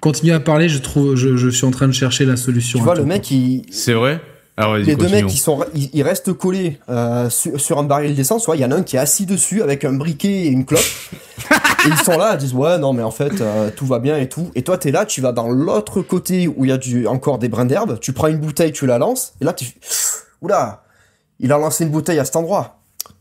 Continue 0.00 0.32
à 0.32 0.40
parler, 0.40 0.68
je 0.68 0.78
trouve, 0.78 1.16
je, 1.16 1.36
je, 1.36 1.48
suis 1.48 1.64
en 1.64 1.70
train 1.70 1.88
de 1.88 1.92
chercher 1.92 2.24
la 2.24 2.36
solution. 2.36 2.78
Tu 2.78 2.84
vois, 2.84 2.94
le 2.94 3.04
mec, 3.04 3.30
il. 3.30 3.62
C'est 3.70 3.94
vrai? 3.94 4.20
Ah 4.56 4.76
les 4.78 4.94
deux 4.94 5.08
mecs, 5.08 5.24
ils, 5.32 5.38
sont, 5.38 5.64
ils, 5.74 6.02
restent 6.04 6.32
collés 6.32 6.78
euh, 6.88 7.28
sur, 7.28 7.78
un 7.78 7.82
baril 7.82 8.14
d'essence. 8.14 8.48
Il 8.54 8.60
y 8.60 8.64
en 8.64 8.70
a 8.70 8.76
un 8.76 8.82
qui 8.84 8.94
est 8.94 9.00
assis 9.00 9.26
dessus 9.26 9.62
avec 9.62 9.84
un 9.84 9.94
briquet 9.94 10.28
et 10.28 10.48
une 10.48 10.64
clope. 10.64 10.80
et 11.50 11.88
ils 11.88 11.96
sont 11.96 12.16
là, 12.16 12.34
ils 12.34 12.38
disent 12.38 12.54
ouais 12.54 12.78
non 12.78 12.92
mais 12.92 13.02
en 13.02 13.10
fait 13.10 13.40
euh, 13.40 13.70
tout 13.74 13.86
va 13.86 13.98
bien 13.98 14.16
et 14.16 14.28
tout. 14.28 14.52
Et 14.54 14.62
toi 14.62 14.78
t'es 14.78 14.92
là, 14.92 15.06
tu 15.06 15.20
vas 15.20 15.32
dans 15.32 15.48
l'autre 15.48 16.02
côté 16.02 16.46
où 16.46 16.64
il 16.64 16.68
y 16.68 16.72
a 16.72 16.78
du, 16.78 17.08
encore 17.08 17.38
des 17.38 17.48
brins 17.48 17.64
d'herbe. 17.64 17.98
Tu 17.98 18.12
prends 18.12 18.28
une 18.28 18.38
bouteille, 18.38 18.70
tu 18.70 18.86
la 18.86 18.98
lances. 18.98 19.34
Et 19.40 19.44
là 19.44 19.52
tu 19.52 19.66
oula, 20.40 20.84
il 21.40 21.52
a 21.52 21.58
lancé 21.58 21.84
une 21.84 21.90
bouteille 21.90 22.20
à 22.20 22.24
cet 22.24 22.36
endroit. 22.36 22.78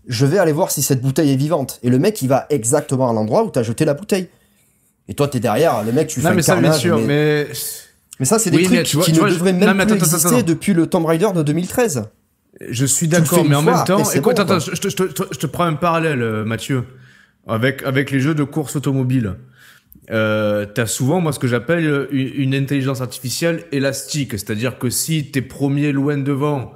Je 0.07 0.27
vais 0.27 0.37
aller 0.37 0.51
voir 0.51 0.69
si 0.69 0.83
cette 0.83 1.01
bouteille 1.01 1.31
est 1.31 1.37
vivante. 1.37 1.79
Et 1.81 1.89
le 1.89 1.97
mec 1.97 2.21
il 2.21 2.27
va 2.27 2.45
exactement 2.51 3.09
à 3.09 3.13
l'endroit 3.13 3.43
où 3.43 3.49
t'as 3.49 3.63
jeté 3.63 3.85
la 3.85 3.95
bouteille. 3.95 4.29
Et 5.09 5.15
toi, 5.15 5.27
t'es 5.27 5.39
derrière, 5.39 5.83
le 5.83 5.91
mec, 5.91 6.07
tu 6.07 6.21
fais 6.21 6.33
mais 6.33 6.41
ça, 6.41 6.55
bien 6.55 6.71
sûr, 6.71 6.97
mais... 6.97 7.47
mais... 7.47 7.47
ça, 8.25 8.39
c'est 8.39 8.51
des 8.51 8.63
trucs 8.63 8.83
qui 8.83 9.13
ne 9.13 9.29
devraient 9.29 9.53
même 9.53 9.77
plus 9.85 9.95
exister 9.95 10.43
depuis 10.43 10.73
le 10.73 10.87
Tomb 10.87 11.05
Raider 11.05 11.29
de 11.35 11.43
2013. 11.43 12.03
Je 12.69 12.85
suis 12.85 13.07
d'accord, 13.07 13.45
mais 13.45 13.55
en 13.55 13.61
même 13.61 13.83
temps, 13.85 14.09
écoute, 14.11 14.39
attends, 14.39 14.59
je, 14.59 14.71
je, 14.73 14.89
te 14.89 15.45
prends 15.47 15.65
un 15.65 15.73
parallèle, 15.73 16.21
euh, 16.21 16.45
Mathieu, 16.45 16.83
avec 17.47 17.83
avec 17.83 18.11
les 18.11 18.19
jeux 18.19 18.35
de 18.35 18.43
course 18.43 18.75
automobile. 18.75 19.35
Euh, 20.11 20.65
t'as 20.65 20.85
souvent, 20.85 21.21
moi, 21.21 21.31
ce 21.31 21.39
que 21.39 21.47
j'appelle 21.47 22.07
une, 22.11 22.31
une, 22.35 22.55
intelligence 22.55 23.01
artificielle 23.01 23.63
élastique, 23.71 24.31
c'est-à-dire 24.31 24.77
que 24.77 24.89
si 24.89 25.31
t'es 25.31 25.41
premier 25.41 25.93
loin 25.93 26.17
devant, 26.17 26.73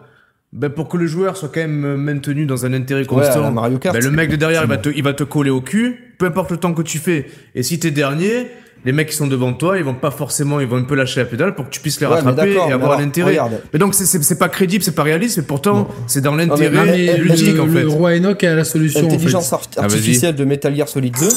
ben 0.53 0.69
pour 0.69 0.87
que 0.87 0.97
le 0.97 1.07
joueur 1.07 1.35
soit 1.35 1.49
quand 1.49 1.59
même 1.59 1.97
maintenu 1.97 2.45
dans 2.45 2.65
un 2.65 2.73
intérêt 2.73 3.05
constant, 3.05 3.51
Mario 3.51 3.77
Kart. 3.79 3.95
Ben 3.95 4.03
le 4.03 4.11
mec 4.11 4.29
de 4.29 4.37
derrière, 4.37 4.63
il 4.63 4.69
va 4.69 4.77
te, 4.77 4.89
il 4.89 5.03
va 5.03 5.13
te 5.13 5.23
coller 5.23 5.49
au 5.49 5.61
cul, 5.61 6.15
peu 6.17 6.25
importe 6.25 6.51
le 6.51 6.57
temps 6.57 6.73
que 6.73 6.81
tu 6.81 6.99
fais. 6.99 7.27
Et 7.53 7.63
si 7.63 7.79
t'es 7.79 7.91
dernier, 7.91 8.47
les 8.85 8.91
mecs 8.91 9.09
qui 9.09 9.15
sont 9.15 9.27
devant 9.27 9.53
toi, 9.53 9.77
ils 9.77 9.83
vont 9.83 9.93
pas 9.93 10.11
forcément, 10.11 10.59
ils 10.59 10.67
vont 10.67 10.77
un 10.77 10.83
peu 10.83 10.95
lâcher 10.95 11.19
la 11.19 11.25
pédale 11.25 11.55
pour 11.55 11.65
que 11.65 11.71
tu 11.71 11.81
puisses 11.81 11.99
les 11.99 12.05
rattraper 12.05 12.57
et 12.69 12.71
avoir 12.71 12.99
l'intérêt. 12.99 13.37
Mais 13.73 13.79
donc 13.79 13.93
c'est 13.93 14.39
pas 14.39 14.49
crédible, 14.49 14.83
c'est 14.83 14.95
pas 14.95 15.03
réaliste, 15.03 15.37
mais 15.37 15.43
pourtant 15.43 15.87
c'est 16.07 16.21
dans 16.21 16.35
l'intérêt 16.35 17.17
ludique 17.17 17.59
en 17.59 17.67
fait. 17.67 17.83
Le 17.83 17.89
roi 17.89 18.15
Enoch 18.15 18.43
a 18.43 18.55
la 18.55 18.63
solution. 18.63 19.01
L'intelligence 19.01 19.53
ah, 19.53 19.81
artificielle 19.83 20.35
de 20.35 20.45
Metal 20.45 20.75
Gear 20.75 20.87
Solid 20.87 21.15
2. 21.17 21.27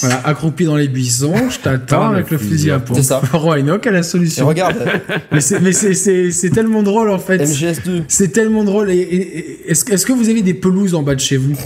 Voilà, 0.00 0.20
accroupi 0.24 0.64
dans 0.64 0.76
les 0.76 0.88
buissons, 0.88 1.34
je 1.50 1.58
t'attends 1.58 2.08
avec 2.08 2.30
le 2.30 2.38
fusil 2.38 2.70
à 2.70 2.78
pompe. 2.78 2.96
C'est 2.96 3.02
ça. 3.02 3.20
Roi 3.32 3.58
Enoch 3.58 3.86
a 3.86 3.90
la 3.90 4.02
solution. 4.02 4.46
regarde. 4.46 4.76
mais 5.32 5.40
c'est 5.40 6.50
tellement 6.50 6.82
drôle 6.82 7.10
en 7.10 7.18
fait. 7.18 7.38
MGS2. 7.38 8.04
C'est 8.08 8.28
tellement 8.32 8.64
drôle. 8.64 8.90
Et, 8.90 9.60
est-ce 9.66 10.06
que 10.06 10.12
vous 10.12 10.28
avez 10.28 10.42
des 10.42 10.54
pelouses 10.54 10.94
en 10.94 11.02
bas 11.02 11.14
de 11.14 11.20
chez 11.20 11.36
vous? 11.36 11.56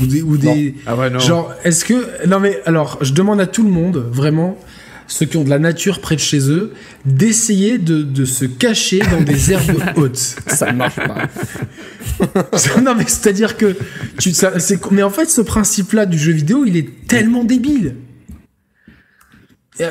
Ou 0.00 0.06
des, 0.06 0.22
ou 0.22 0.36
des 0.36 0.74
Ah 0.86 0.96
ouais, 0.96 1.10
non. 1.10 1.18
genre 1.18 1.52
est-ce 1.64 1.84
que 1.84 2.26
non 2.26 2.40
mais 2.40 2.60
alors 2.66 2.98
je 3.00 3.12
demande 3.12 3.40
à 3.40 3.46
tout 3.46 3.62
le 3.62 3.70
monde 3.70 4.04
vraiment 4.10 4.58
ceux 5.06 5.26
qui 5.26 5.36
ont 5.36 5.44
de 5.44 5.50
la 5.50 5.58
nature 5.58 6.00
près 6.00 6.16
de 6.16 6.20
chez 6.20 6.50
eux 6.50 6.72
d'essayer 7.04 7.78
de, 7.78 8.02
de, 8.02 8.24
se 8.24 8.44
cacher 8.44 9.00
dans 9.00 9.20
des 9.20 9.50
herbes 9.52 9.82
hautes. 9.96 10.36
Ça 10.46 10.72
ne 10.72 10.78
marche 10.78 10.96
pas. 10.96 11.28
Non 12.82 12.94
mais 12.94 13.04
c'est 13.08 13.28
à 13.28 13.32
dire 13.32 13.56
que 13.56 13.76
tu 14.18 14.32
ça, 14.32 14.52
mais 14.92 15.02
en 15.02 15.10
fait 15.10 15.28
ce 15.28 15.40
principe 15.40 15.92
là 15.92 16.06
du 16.06 16.16
jeu 16.16 16.32
vidéo 16.32 16.64
il 16.64 16.76
est 16.76 17.06
tellement 17.08 17.42
débile. 17.44 17.96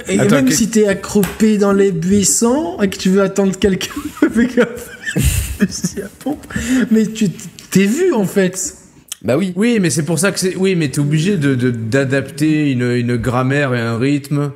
Et, 0.07 0.17
même 0.17 0.49
si 0.49 0.69
t'es 0.69 0.87
accroupé 0.87 1.57
dans 1.57 1.73
les 1.73 1.91
buissons 1.91 2.81
et 2.81 2.89
que 2.89 2.95
tu 2.95 3.09
veux 3.09 3.21
attendre 3.21 3.57
quelqu'un 3.59 3.91
avec 4.21 4.57
un 4.57 4.67
mais 6.89 7.05
tu 7.05 7.29
t'es 7.69 7.85
vu 7.85 8.13
en 8.13 8.25
fait 8.25 8.75
bah 9.23 9.37
oui. 9.37 9.53
Oui, 9.55 9.79
mais 9.81 9.89
c'est 9.89 10.03
pour 10.03 10.19
ça 10.19 10.31
que 10.31 10.39
c'est. 10.39 10.55
Oui, 10.55 10.75
mais 10.75 10.89
t'es 10.89 10.99
obligé 10.99 11.37
de 11.37 11.55
d'adapter 11.71 12.71
une, 12.71 12.91
une 12.91 13.15
grammaire 13.15 13.73
et 13.73 13.79
un 13.79 13.97
rythme. 13.97 14.51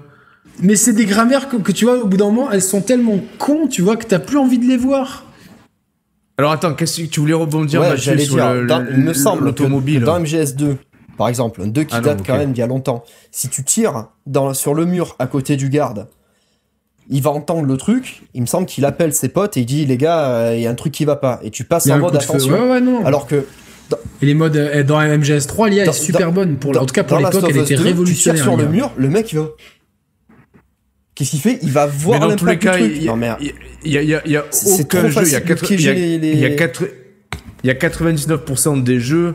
Mais 0.61 0.75
c'est 0.75 0.93
des 0.93 1.05
grammaires 1.05 1.49
que, 1.49 1.71
tu 1.71 1.85
vois, 1.85 1.99
au 1.99 2.07
bout 2.07 2.17
d'un 2.17 2.25
moment, 2.25 2.51
elles 2.51 2.63
sont 2.63 2.81
tellement 2.81 3.19
cons, 3.37 3.67
tu 3.67 3.81
vois, 3.81 3.95
que 3.95 4.05
t'as 4.05 4.19
plus 4.19 4.37
envie 4.37 4.57
de 4.57 4.65
les 4.65 4.77
voir. 4.77 5.25
Alors 6.37 6.51
attends, 6.51 6.73
qu'est-ce 6.73 7.01
que 7.01 7.07
tu 7.07 7.19
voulais 7.19 7.33
rebondir 7.33 7.81
ouais, 7.81 7.97
sur 7.97 8.13
le, 8.13 8.65
dans, 8.65 8.85
Il 8.91 8.99
me 8.99 9.13
semble 9.13 9.45
l'automobile. 9.45 10.01
Dans 10.01 10.19
MGS2, 10.19 10.77
par 11.17 11.29
exemple, 11.29 11.61
un 11.61 11.67
2 11.67 11.83
qui 11.83 11.95
ah 11.95 12.01
date 12.01 12.21
quand 12.25 12.37
même 12.37 12.53
d'il 12.53 12.59
y 12.59 12.63
a 12.63 12.67
longtemps, 12.67 13.03
si 13.31 13.49
tu 13.49 13.63
tires 13.63 14.09
dans, 14.25 14.53
sur 14.53 14.73
le 14.73 14.85
mur 14.85 15.15
à 15.17 15.25
côté 15.25 15.55
du 15.55 15.69
garde, 15.69 16.07
il 17.09 17.21
va 17.23 17.31
entendre 17.31 17.65
le 17.65 17.77
truc, 17.77 18.23
il 18.33 18.41
me 18.41 18.45
semble 18.45 18.67
qu'il 18.67 18.85
appelle 18.85 19.13
ses 19.13 19.29
potes 19.29 19.57
et 19.57 19.61
il 19.61 19.65
dit 19.65 19.85
les 19.85 19.97
gars, 19.97 20.29
euh, 20.29 20.55
il 20.55 20.61
y 20.61 20.67
a 20.67 20.69
un 20.69 20.75
truc 20.75 20.93
qui 20.93 21.05
va 21.05 21.15
pas. 21.15 21.39
Et 21.41 21.49
tu 21.49 21.63
passes 21.63 21.89
en 21.89 21.97
mode 21.97 22.15
attention. 22.15 22.53
Ouais, 22.53 22.69
ouais, 22.69 22.81
non. 22.81 23.03
Alors 23.05 23.25
que 23.25 23.45
et 24.21 24.25
les 24.25 24.33
modes 24.33 24.57
euh, 24.57 24.83
dans 24.83 24.99
MGS3, 24.99 25.69
l'IA 25.69 25.85
est 25.85 25.91
super 25.91 26.31
bonne. 26.31 26.57
Pour, 26.57 26.75
en 26.77 26.85
tout 26.85 26.93
cas, 26.93 27.03
pour 27.03 27.19
l'époque, 27.19 27.45
elle 27.49 27.57
était 27.57 27.75
révolutionnaire. 27.75 28.43
sur 28.43 28.57
le 28.57 28.67
mur, 28.67 28.91
le 28.97 29.09
mec, 29.09 29.31
il 29.31 29.39
va. 29.39 29.49
Qu'est-ce 31.15 31.31
qu'il 31.31 31.39
fait? 31.39 31.59
Il 31.63 31.71
va 31.71 31.87
voir 31.87 32.27
l'impact 32.27 32.61
du 32.61 32.69
truc. 32.69 32.91
Il 32.95 33.03
y, 33.03 33.09
a, 33.09 34.01
il 34.03 34.09
y 34.09 34.13
a, 34.15 34.21
il 34.25 34.31
y 34.31 34.35
a 34.35 34.45
aucun 34.79 35.09
jeu. 35.09 35.23
Il 35.25 35.31
y 35.31 35.35
a, 35.35 35.41
4, 35.41 35.71
il, 35.71 35.81
y 35.81 35.89
a, 35.89 35.93
il, 35.93 36.39
y 36.39 36.45
a 36.45 36.49
4, 36.51 36.83
il 37.63 37.67
y 37.67 37.71
a 37.71 37.73
99% 37.73 38.83
des 38.83 38.99
jeux 38.99 39.33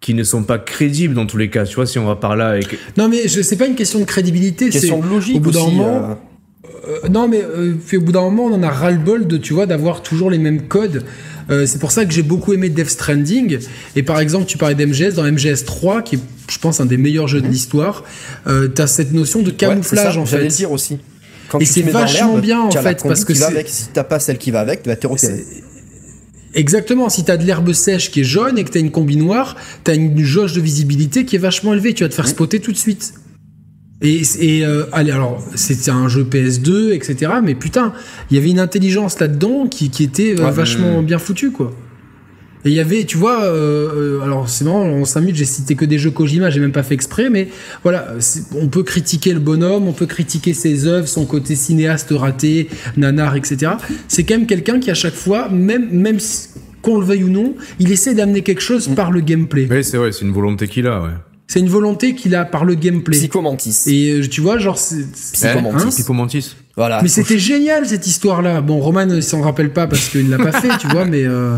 qui 0.00 0.12
ne 0.12 0.24
sont 0.24 0.42
pas 0.42 0.58
crédibles 0.58 1.14
dans 1.14 1.26
tous 1.26 1.38
les 1.38 1.48
cas. 1.48 1.64
Tu 1.64 1.76
vois, 1.76 1.86
si 1.86 1.98
on 1.98 2.06
va 2.06 2.16
par 2.16 2.36
là. 2.36 2.48
Avec... 2.48 2.78
Non, 2.98 3.08
mais 3.08 3.28
c'est 3.28 3.56
pas 3.56 3.66
une 3.66 3.76
question 3.76 3.98
de 3.98 4.04
crédibilité. 4.04 4.66
C'est 4.66 4.80
question 4.80 5.00
de 5.00 5.08
logique. 5.08 5.36
Au 5.36 5.40
bout 5.40 5.52
d'un 5.52 5.64
moment. 5.64 6.10
Euh... 6.10 6.14
Euh, 6.88 7.08
non, 7.08 7.28
mais 7.28 7.42
euh, 7.42 7.74
au 7.94 8.00
bout 8.00 8.12
d'un 8.12 8.22
moment, 8.22 8.44
on 8.44 8.54
en 8.54 8.62
a 8.62 8.70
ras-le-bol 8.70 9.26
de, 9.26 9.36
tu 9.36 9.52
vois, 9.54 9.66
d'avoir 9.66 10.02
toujours 10.02 10.30
les 10.30 10.38
mêmes 10.38 10.68
codes. 10.68 11.04
Euh, 11.50 11.66
c'est 11.66 11.78
pour 11.78 11.92
ça 11.92 12.04
que 12.04 12.12
j'ai 12.12 12.22
beaucoup 12.22 12.52
aimé 12.52 12.68
Death 12.68 12.90
Stranding. 12.90 13.58
Et 13.94 14.02
par 14.02 14.20
exemple, 14.20 14.46
tu 14.46 14.58
parlais 14.58 14.74
d'MGS, 14.74 15.14
dans 15.14 15.24
MGS 15.24 15.64
3, 15.64 16.02
qui 16.02 16.16
est, 16.16 16.20
je 16.50 16.58
pense, 16.58 16.80
un 16.80 16.86
des 16.86 16.96
meilleurs 16.96 17.28
jeux 17.28 17.40
de 17.40 17.48
l'histoire, 17.48 18.04
euh, 18.46 18.68
t'as 18.68 18.86
cette 18.86 19.12
notion 19.12 19.42
de 19.42 19.50
camouflage, 19.50 20.18
en 20.18 20.26
fait. 20.26 20.46
dire 20.48 20.72
aussi. 20.72 20.98
Quand 21.48 21.60
et 21.60 21.64
c'est 21.64 21.82
vachement 21.82 22.38
bien, 22.38 22.62
en 22.62 22.70
fait, 22.70 23.02
parce 23.02 23.24
que 23.24 23.40
avec. 23.42 23.68
si 23.68 23.86
t'as 23.92 24.04
pas 24.04 24.18
celle 24.18 24.38
qui 24.38 24.50
va 24.50 24.60
avec, 24.60 24.82
tu 24.82 24.88
vas 24.88 24.96
te 24.96 25.06
repérer. 25.06 25.44
Exactement, 26.54 27.10
si 27.10 27.22
t'as 27.22 27.36
de 27.36 27.44
l'herbe 27.44 27.72
sèche 27.74 28.10
qui 28.10 28.22
est 28.22 28.24
jaune 28.24 28.56
et 28.56 28.64
que 28.64 28.70
t'as 28.70 28.80
une 28.80 28.90
combi 28.90 29.16
noire, 29.16 29.56
t'as 29.84 29.94
une 29.94 30.22
jauge 30.22 30.54
de 30.54 30.60
visibilité 30.60 31.26
qui 31.26 31.36
est 31.36 31.38
vachement 31.38 31.74
élevée, 31.74 31.92
tu 31.92 32.02
vas 32.02 32.08
te 32.08 32.14
faire 32.14 32.26
spotter 32.26 32.60
tout 32.60 32.72
de 32.72 32.78
suite. 32.78 33.12
Et, 34.02 34.22
et 34.40 34.66
euh, 34.66 34.84
allez, 34.92 35.10
alors 35.10 35.42
c'était 35.54 35.90
un 35.90 36.08
jeu 36.08 36.24
PS2, 36.24 36.92
etc. 36.92 37.32
Mais 37.42 37.54
putain, 37.54 37.92
il 38.30 38.36
y 38.36 38.40
avait 38.40 38.50
une 38.50 38.60
intelligence 38.60 39.18
là-dedans 39.20 39.66
qui, 39.68 39.90
qui 39.90 40.04
était 40.04 40.38
euh, 40.38 40.50
vachement 40.50 41.02
bien 41.02 41.18
foutue, 41.18 41.50
quoi. 41.50 41.72
Et 42.64 42.70
il 42.70 42.74
y 42.74 42.80
avait, 42.80 43.04
tu 43.04 43.16
vois, 43.16 43.44
euh, 43.44 44.20
alors 44.22 44.48
c'est 44.48 44.64
marrant, 44.64 44.82
en 44.82 45.04
5 45.04 45.20
minutes 45.20 45.36
j'ai 45.36 45.44
cité 45.44 45.76
que 45.76 45.84
des 45.84 45.98
jeux 45.98 46.10
Kojima, 46.10 46.50
j'ai 46.50 46.58
même 46.58 46.72
pas 46.72 46.82
fait 46.82 46.94
exprès, 46.94 47.30
mais 47.30 47.48
voilà, 47.84 48.14
on 48.60 48.66
peut 48.66 48.82
critiquer 48.82 49.32
le 49.32 49.38
bonhomme, 49.38 49.86
on 49.86 49.92
peut 49.92 50.06
critiquer 50.06 50.52
ses 50.52 50.86
œuvres, 50.86 51.06
son 51.06 51.26
côté 51.26 51.54
cinéaste 51.54 52.08
raté, 52.10 52.68
nanar, 52.96 53.36
etc. 53.36 53.74
C'est 54.08 54.24
quand 54.24 54.34
même 54.34 54.46
quelqu'un 54.46 54.80
qui 54.80 54.90
à 54.90 54.94
chaque 54.94 55.14
fois, 55.14 55.48
même, 55.48 55.90
même 55.92 56.18
qu'on 56.82 56.98
le 56.98 57.06
veuille 57.06 57.22
ou 57.22 57.30
non, 57.30 57.54
il 57.78 57.92
essaie 57.92 58.14
d'amener 58.14 58.42
quelque 58.42 58.62
chose 58.62 58.88
mm. 58.88 58.94
par 58.96 59.12
le 59.12 59.20
gameplay. 59.20 59.68
Oui, 59.70 59.84
c'est 59.84 59.96
vrai, 59.96 60.10
c'est 60.10 60.24
une 60.24 60.32
volonté 60.32 60.66
qu'il 60.66 60.88
a, 60.88 61.00
ouais. 61.02 61.10
C'est 61.48 61.60
une 61.60 61.68
volonté 61.68 62.14
qu'il 62.14 62.34
a 62.34 62.44
par 62.44 62.64
le 62.64 62.74
gameplay. 62.74 63.16
Psychomantis. 63.16 63.84
Et 63.86 64.10
euh, 64.10 64.28
tu 64.28 64.40
vois, 64.40 64.58
genre, 64.58 64.78
c'est. 64.78 65.06
Psychomantis. 65.12 66.54
Hein 66.56 66.62
voilà. 66.76 67.00
Mais 67.02 67.08
c'était 67.08 67.38
génial 67.38 67.86
cette 67.86 68.06
histoire-là. 68.06 68.60
Bon, 68.60 68.80
Roman 68.80 69.08
il 69.08 69.22
s'en 69.22 69.42
rappelle 69.42 69.72
pas 69.72 69.86
parce 69.86 70.08
qu'il 70.08 70.28
ne 70.28 70.36
l'a 70.36 70.44
pas 70.44 70.60
fait, 70.60 70.76
tu 70.78 70.88
vois, 70.88 71.04
mais. 71.04 71.24
Euh, 71.24 71.56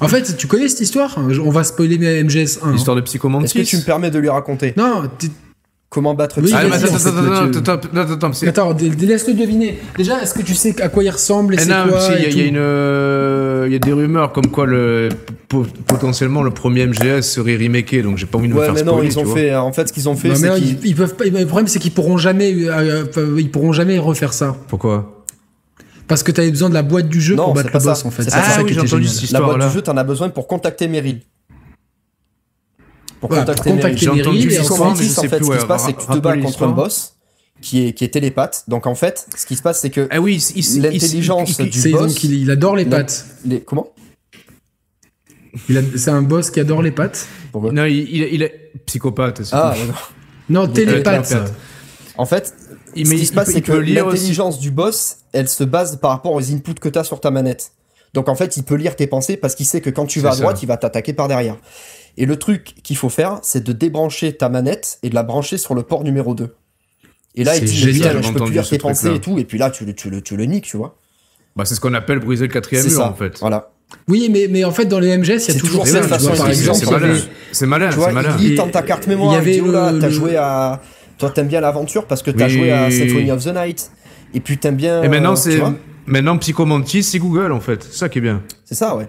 en 0.00 0.08
fait, 0.08 0.36
tu 0.36 0.46
connais 0.46 0.68
cette 0.68 0.80
histoire? 0.80 1.18
On 1.18 1.50
va 1.50 1.64
spoiler 1.64 1.98
MGS1. 2.22 2.58
Hein. 2.62 2.72
L'histoire 2.72 2.96
de 2.96 3.02
Psychomantis. 3.02 3.58
Est-ce 3.58 3.70
que 3.70 3.76
tu 3.76 3.76
me 3.76 3.82
permets 3.82 4.10
de 4.10 4.18
lui 4.18 4.28
raconter? 4.28 4.74
Non, 4.76 5.08
Comment 5.90 6.14
battre 6.14 6.40
oui, 6.40 6.54
attends, 6.54 6.68
attends, 6.72 8.12
attends, 8.12 8.30
attends, 8.46 8.76
laisse-le 9.00 9.34
deviner. 9.34 9.80
Déjà, 9.96 10.22
est-ce 10.22 10.34
que 10.34 10.42
tu 10.42 10.54
sais 10.54 10.80
à 10.80 10.88
quoi 10.88 11.02
il 11.02 11.10
ressemble 11.10 11.54
et 11.54 11.56
eh 11.60 11.64
c'est 11.64 11.72
quoi 11.72 12.10
Il 12.16 12.38
y, 12.38 12.42
a 12.42 12.44
une, 12.44 12.58
euh, 12.58 13.64
il 13.66 13.72
y 13.72 13.74
a 13.74 13.80
des 13.80 13.92
rumeurs 13.92 14.30
comme 14.32 14.46
quoi 14.46 14.66
le 14.66 15.08
potentiellement 15.48 16.44
le 16.44 16.52
premier 16.52 16.86
MGS 16.86 17.22
serait 17.22 17.56
remaké, 17.56 18.02
donc 18.02 18.18
j'ai 18.18 18.26
pas 18.26 18.38
envie 18.38 18.46
de 18.46 18.54
me 18.54 18.62
faire 18.62 18.72
mais 18.72 18.84
non, 18.84 19.02
ils 19.02 19.18
ont 19.18 19.24
fait. 19.24 19.52
En 19.56 19.72
fait, 19.72 19.88
ce 19.88 19.92
qu'ils 19.92 20.08
ont 20.08 20.14
fait, 20.14 20.36
c'est 20.36 20.54
qu'ils 20.54 20.78
ils 20.86 20.94
peuvent 20.94 21.16
pas. 21.16 21.24
Le 21.24 21.44
problème, 21.44 21.66
c'est 21.66 21.80
qu'ils 21.80 21.90
pourront 21.90 22.18
jamais, 22.18 22.54
euh, 22.56 23.04
ils 23.36 23.50
pourront 23.50 23.72
jamais 23.72 23.98
refaire 23.98 24.32
ça. 24.32 24.56
Pourquoi? 24.68 25.24
Parce 26.06 26.22
que 26.22 26.30
tu 26.30 26.40
avais 26.40 26.50
besoin 26.52 26.68
de 26.68 26.74
la 26.74 26.82
boîte 26.82 27.08
du 27.08 27.20
jeu 27.20 27.34
pour 27.34 27.52
battre 27.52 27.70
le 27.74 27.80
boss, 27.80 28.04
en 28.04 28.12
fait. 28.12 28.28
Ah, 28.32 28.42
ça 28.42 28.62
oui, 28.62 28.72
j'ai 28.72 28.80
entendu 28.80 29.08
cette 29.08 29.24
histoire. 29.24 29.42
La 29.42 29.56
boîte 29.56 29.68
du 29.68 29.74
jeu, 29.74 29.82
t'en 29.82 29.96
as 29.96 30.04
besoin 30.04 30.28
pour 30.28 30.46
contacter 30.46 30.86
Meryl 30.86 31.18
pour 33.20 33.28
contacter, 33.28 33.72
Meryl. 33.72 33.96
J'ai 33.96 34.08
entendu 34.08 34.48
en 34.58 34.64
fait, 34.64 35.44
ce 35.44 35.50
qui 35.50 35.60
se 35.60 35.66
passe, 35.66 35.84
c'est 35.86 35.92
que 35.92 36.00
tu 36.00 36.06
te 36.06 36.18
bats 36.18 36.36
contre 36.36 36.62
un 36.64 36.70
boss 36.70 37.16
qui 37.60 37.86
est, 37.86 37.92
qui 37.92 38.04
est 38.04 38.08
télépathe. 38.08 38.64
Donc 38.68 38.86
en 38.86 38.94
fait, 38.94 39.26
ce 39.36 39.46
qui 39.46 39.56
se 39.56 39.62
passe, 39.62 39.80
c'est 39.80 39.90
que 39.90 40.08
ah 40.10 40.20
oui, 40.20 40.42
l'intelligence 40.76 41.56
du 41.58 41.90
boss. 41.90 42.12
Donc 42.12 42.24
il, 42.24 42.50
adore 42.50 42.76
les 42.76 42.86
pattes. 42.86 43.26
Les, 43.44 43.60
comment? 43.60 43.92
C'est 45.68 46.10
un 46.10 46.22
boss 46.22 46.50
qui 46.50 46.60
adore 46.60 46.82
les 46.82 46.92
pattes. 46.92 47.26
non, 47.54 47.84
il, 47.84 48.10
il, 48.10 48.42
est 48.42 48.72
psychopathe. 48.86 49.42
Ah, 49.52 49.74
non, 50.48 50.66
télépathe. 50.72 51.34
En 52.16 52.26
fait, 52.26 52.54
ce 52.94 53.02
qui 53.02 53.26
se 53.26 53.32
passe, 53.32 53.50
c'est 53.50 53.60
que 53.60 53.72
l'intelligence 53.72 54.58
du 54.58 54.70
boss, 54.70 55.18
elle 55.32 55.48
se 55.48 55.64
base 55.64 55.96
par 55.96 56.10
rapport 56.12 56.32
aux 56.32 56.52
inputs 56.52 56.74
que 56.74 56.88
tu 56.88 56.98
as 56.98 57.04
sur 57.04 57.20
ta 57.20 57.30
manette. 57.30 57.72
Donc 58.14 58.28
en 58.28 58.34
fait, 58.34 58.56
il 58.56 58.64
peut 58.64 58.74
lire 58.74 58.96
tes 58.96 59.06
pensées 59.06 59.36
parce 59.36 59.54
qu'il 59.54 59.66
sait 59.66 59.80
que 59.80 59.90
quand 59.90 60.06
tu 60.06 60.20
vas 60.20 60.32
à 60.32 60.36
droite, 60.36 60.62
il 60.62 60.66
va 60.66 60.76
t'attaquer 60.76 61.12
par 61.12 61.28
derrière. 61.28 61.56
Et 62.20 62.26
le 62.26 62.36
truc 62.36 62.74
qu'il 62.82 62.98
faut 62.98 63.08
faire, 63.08 63.38
c'est 63.40 63.64
de 63.64 63.72
débrancher 63.72 64.34
ta 64.34 64.50
manette 64.50 64.98
et 65.02 65.08
de 65.08 65.14
la 65.14 65.22
brancher 65.22 65.56
sur 65.56 65.74
le 65.74 65.82
port 65.82 66.04
numéro 66.04 66.34
2. 66.34 66.54
Et 67.34 67.44
là, 67.44 67.56
il 67.56 67.64
dit, 67.64 67.74
je 67.74 67.86
peux 68.32 68.44
plus 68.44 68.52
lire 68.52 68.68
tes 68.68 68.76
pensées 68.76 69.14
et 69.14 69.20
tout, 69.20 69.38
et 69.38 69.44
puis 69.44 69.56
là, 69.56 69.70
tu 69.70 69.86
le, 69.86 69.94
tu 69.94 70.10
le, 70.10 70.20
tu 70.20 70.36
le 70.36 70.44
niques, 70.44 70.66
tu 70.66 70.76
vois. 70.76 70.98
Bah, 71.56 71.64
c'est 71.64 71.74
ce 71.74 71.80
qu'on 71.80 71.94
appelle 71.94 72.18
briser 72.18 72.46
le 72.46 72.52
quatrième 72.52 72.86
mur, 72.86 73.00
en 73.00 73.14
fait. 73.14 73.38
Voilà. 73.40 73.70
Oui, 74.06 74.28
mais, 74.30 74.48
mais 74.50 74.64
en 74.64 74.70
fait, 74.70 74.84
dans 74.84 75.00
les 75.00 75.16
MGS, 75.16 75.48
il 75.48 75.54
y 75.54 75.56
a 75.56 75.60
toujours 75.60 75.86
ça. 75.86 76.02
Façon, 76.02 76.34
par 76.34 76.50
exemple, 76.50 76.78
c'est 76.78 76.90
malin. 76.90 77.16
C'est 77.52 77.66
malin, 77.66 77.90
c'est 77.90 78.12
malin. 78.12 78.36
Il 78.38 78.50
dit 78.50 78.54
dans 78.54 78.68
ta 78.68 78.82
carte 78.82 79.06
mémoire, 79.06 79.32
il 79.42 79.54
y 79.54 79.58
avait 79.58 79.72
là, 79.72 79.90
t'as 79.98 80.10
joué 80.10 80.36
à. 80.36 80.82
Toi, 81.16 81.30
t'aimes 81.30 81.48
bien 81.48 81.60
l'aventure 81.62 82.06
parce 82.06 82.22
que 82.22 82.30
t'as 82.30 82.48
joué 82.48 82.70
à 82.70 82.90
Symphony 82.90 83.30
of 83.30 83.42
the 83.42 83.54
Night. 83.54 83.90
Et 84.34 84.40
puis 84.40 84.58
t'aimes 84.58 84.76
bien. 84.76 85.02
Et 85.02 85.08
maintenant, 85.08 85.36
c'est. 85.36 85.58
Maintenant, 86.06 86.36
Psychomantis, 86.36 87.02
c'est 87.02 87.18
Google, 87.18 87.52
en 87.52 87.60
fait. 87.60 87.84
C'est 87.84 87.96
ça 87.96 88.08
qui 88.08 88.18
est 88.18 88.22
bien. 88.22 88.42
C'est 88.64 88.74
ça, 88.74 88.96
ouais. 88.96 89.08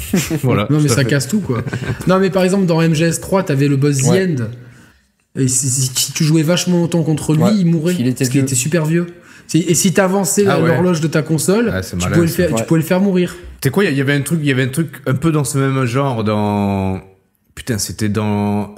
voilà. 0.42 0.66
Non, 0.70 0.80
mais 0.80 0.88
ça 0.88 1.04
casse 1.04 1.28
tout, 1.28 1.40
quoi. 1.40 1.62
non, 2.06 2.18
mais 2.18 2.30
par 2.30 2.44
exemple, 2.44 2.66
dans 2.66 2.80
MGS3, 2.80 3.44
t'avais 3.44 3.68
le 3.68 3.76
boss 3.76 3.98
The 3.98 4.06
End. 4.06 4.36
Et 5.36 5.48
si, 5.48 6.12
tu 6.12 6.24
jouais 6.24 6.42
vachement 6.42 6.78
longtemps 6.78 7.02
contre 7.02 7.34
lui, 7.34 7.44
il 7.58 7.66
mourait. 7.66 7.94
Il 7.98 8.06
était 8.06 8.18
parce 8.24 8.30
qu'il 8.30 8.40
était 8.40 8.54
super 8.54 8.84
vieux. 8.84 9.06
Et 9.54 9.74
si 9.74 9.92
t'avançais 9.92 10.46
ah 10.46 10.58
l'horloge 10.58 11.00
de 11.00 11.08
ta 11.08 11.22
console, 11.22 11.70
ah, 11.74 11.82
tu, 11.82 11.96
pouvais 11.96 12.20
le 12.20 12.26
faire, 12.26 12.54
tu 12.54 12.64
pouvais 12.64 12.80
le 12.80 12.86
faire 12.86 13.00
mourir. 13.00 13.34
Tu 13.60 13.68
sais 13.68 13.70
quoi, 13.70 13.84
il 13.84 13.96
y 13.96 14.00
avait 14.00 14.14
un 14.14 14.22
truc, 14.22 14.40
il 14.42 14.46
y 14.46 14.50
avait 14.50 14.62
un 14.62 14.68
truc 14.68 15.02
un 15.06 15.14
peu 15.14 15.30
dans 15.30 15.44
ce 15.44 15.58
même 15.58 15.84
genre 15.84 16.24
dans. 16.24 17.00
Putain, 17.54 17.76
c'était 17.76 18.08
dans 18.08 18.74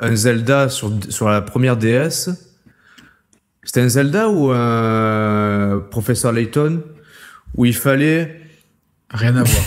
un 0.00 0.14
Zelda 0.14 0.68
sur, 0.68 0.92
sur 1.08 1.28
la 1.30 1.40
première 1.40 1.76
DS. 1.76 2.30
C'était 3.62 3.80
un 3.80 3.88
Zelda 3.88 4.28
ou 4.28 4.50
un 4.50 5.82
Professeur 5.90 6.32
Layton 6.32 6.82
où 7.56 7.64
il 7.64 7.74
fallait. 7.74 8.40
Rien 9.10 9.36
à 9.36 9.42
voir. 9.42 9.64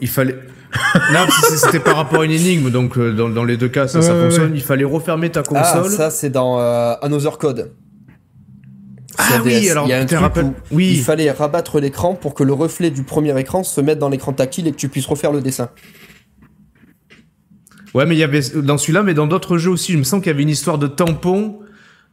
Il 0.00 0.08
fallait. 0.08 0.36
non, 1.12 1.26
c'était 1.40 1.80
par 1.80 1.96
rapport 1.96 2.22
à 2.22 2.24
une 2.24 2.32
énigme, 2.32 2.70
donc 2.70 2.98
euh, 2.98 3.12
dans, 3.12 3.28
dans 3.28 3.44
les 3.44 3.56
deux 3.56 3.68
cas, 3.68 3.88
ça, 3.88 4.02
ça 4.02 4.14
fonctionne. 4.14 4.52
Il 4.54 4.62
fallait 4.62 4.84
refermer 4.84 5.30
ta 5.30 5.40
ah, 5.40 5.42
console. 5.42 5.92
Ah, 5.94 5.96
ça, 5.96 6.10
c'est 6.10 6.30
dans 6.30 6.60
euh, 6.60 6.94
Another 7.02 7.38
Code. 7.38 7.72
Ah 9.18 9.40
oui, 9.44 9.70
alors 9.70 9.86
il 9.86 9.90
y 9.90 9.92
a 9.94 10.00
un 10.00 10.06
truc 10.06 10.46
oui. 10.70 10.92
il 10.96 11.02
fallait 11.02 11.30
rabattre 11.30 11.80
l'écran 11.80 12.14
pour 12.14 12.34
que 12.34 12.42
le 12.42 12.52
reflet 12.52 12.90
du 12.90 13.02
premier 13.02 13.38
écran 13.40 13.64
se 13.64 13.80
mette 13.80 13.98
dans 13.98 14.10
l'écran 14.10 14.34
tactile 14.34 14.66
et 14.66 14.72
que 14.72 14.76
tu 14.76 14.88
puisses 14.88 15.06
refaire 15.06 15.32
le 15.32 15.40
dessin. 15.40 15.70
Ouais, 17.94 18.04
mais 18.04 18.14
il 18.14 18.18
y 18.18 18.24
avait 18.24 18.42
dans 18.56 18.76
celui-là, 18.76 19.02
mais 19.02 19.14
dans 19.14 19.26
d'autres 19.26 19.56
jeux 19.56 19.70
aussi, 19.70 19.92
je 19.92 19.98
me 19.98 20.04
sens 20.04 20.20
qu'il 20.20 20.26
y 20.30 20.34
avait 20.34 20.42
une 20.42 20.50
histoire 20.50 20.76
de 20.76 20.86
tampon. 20.86 21.60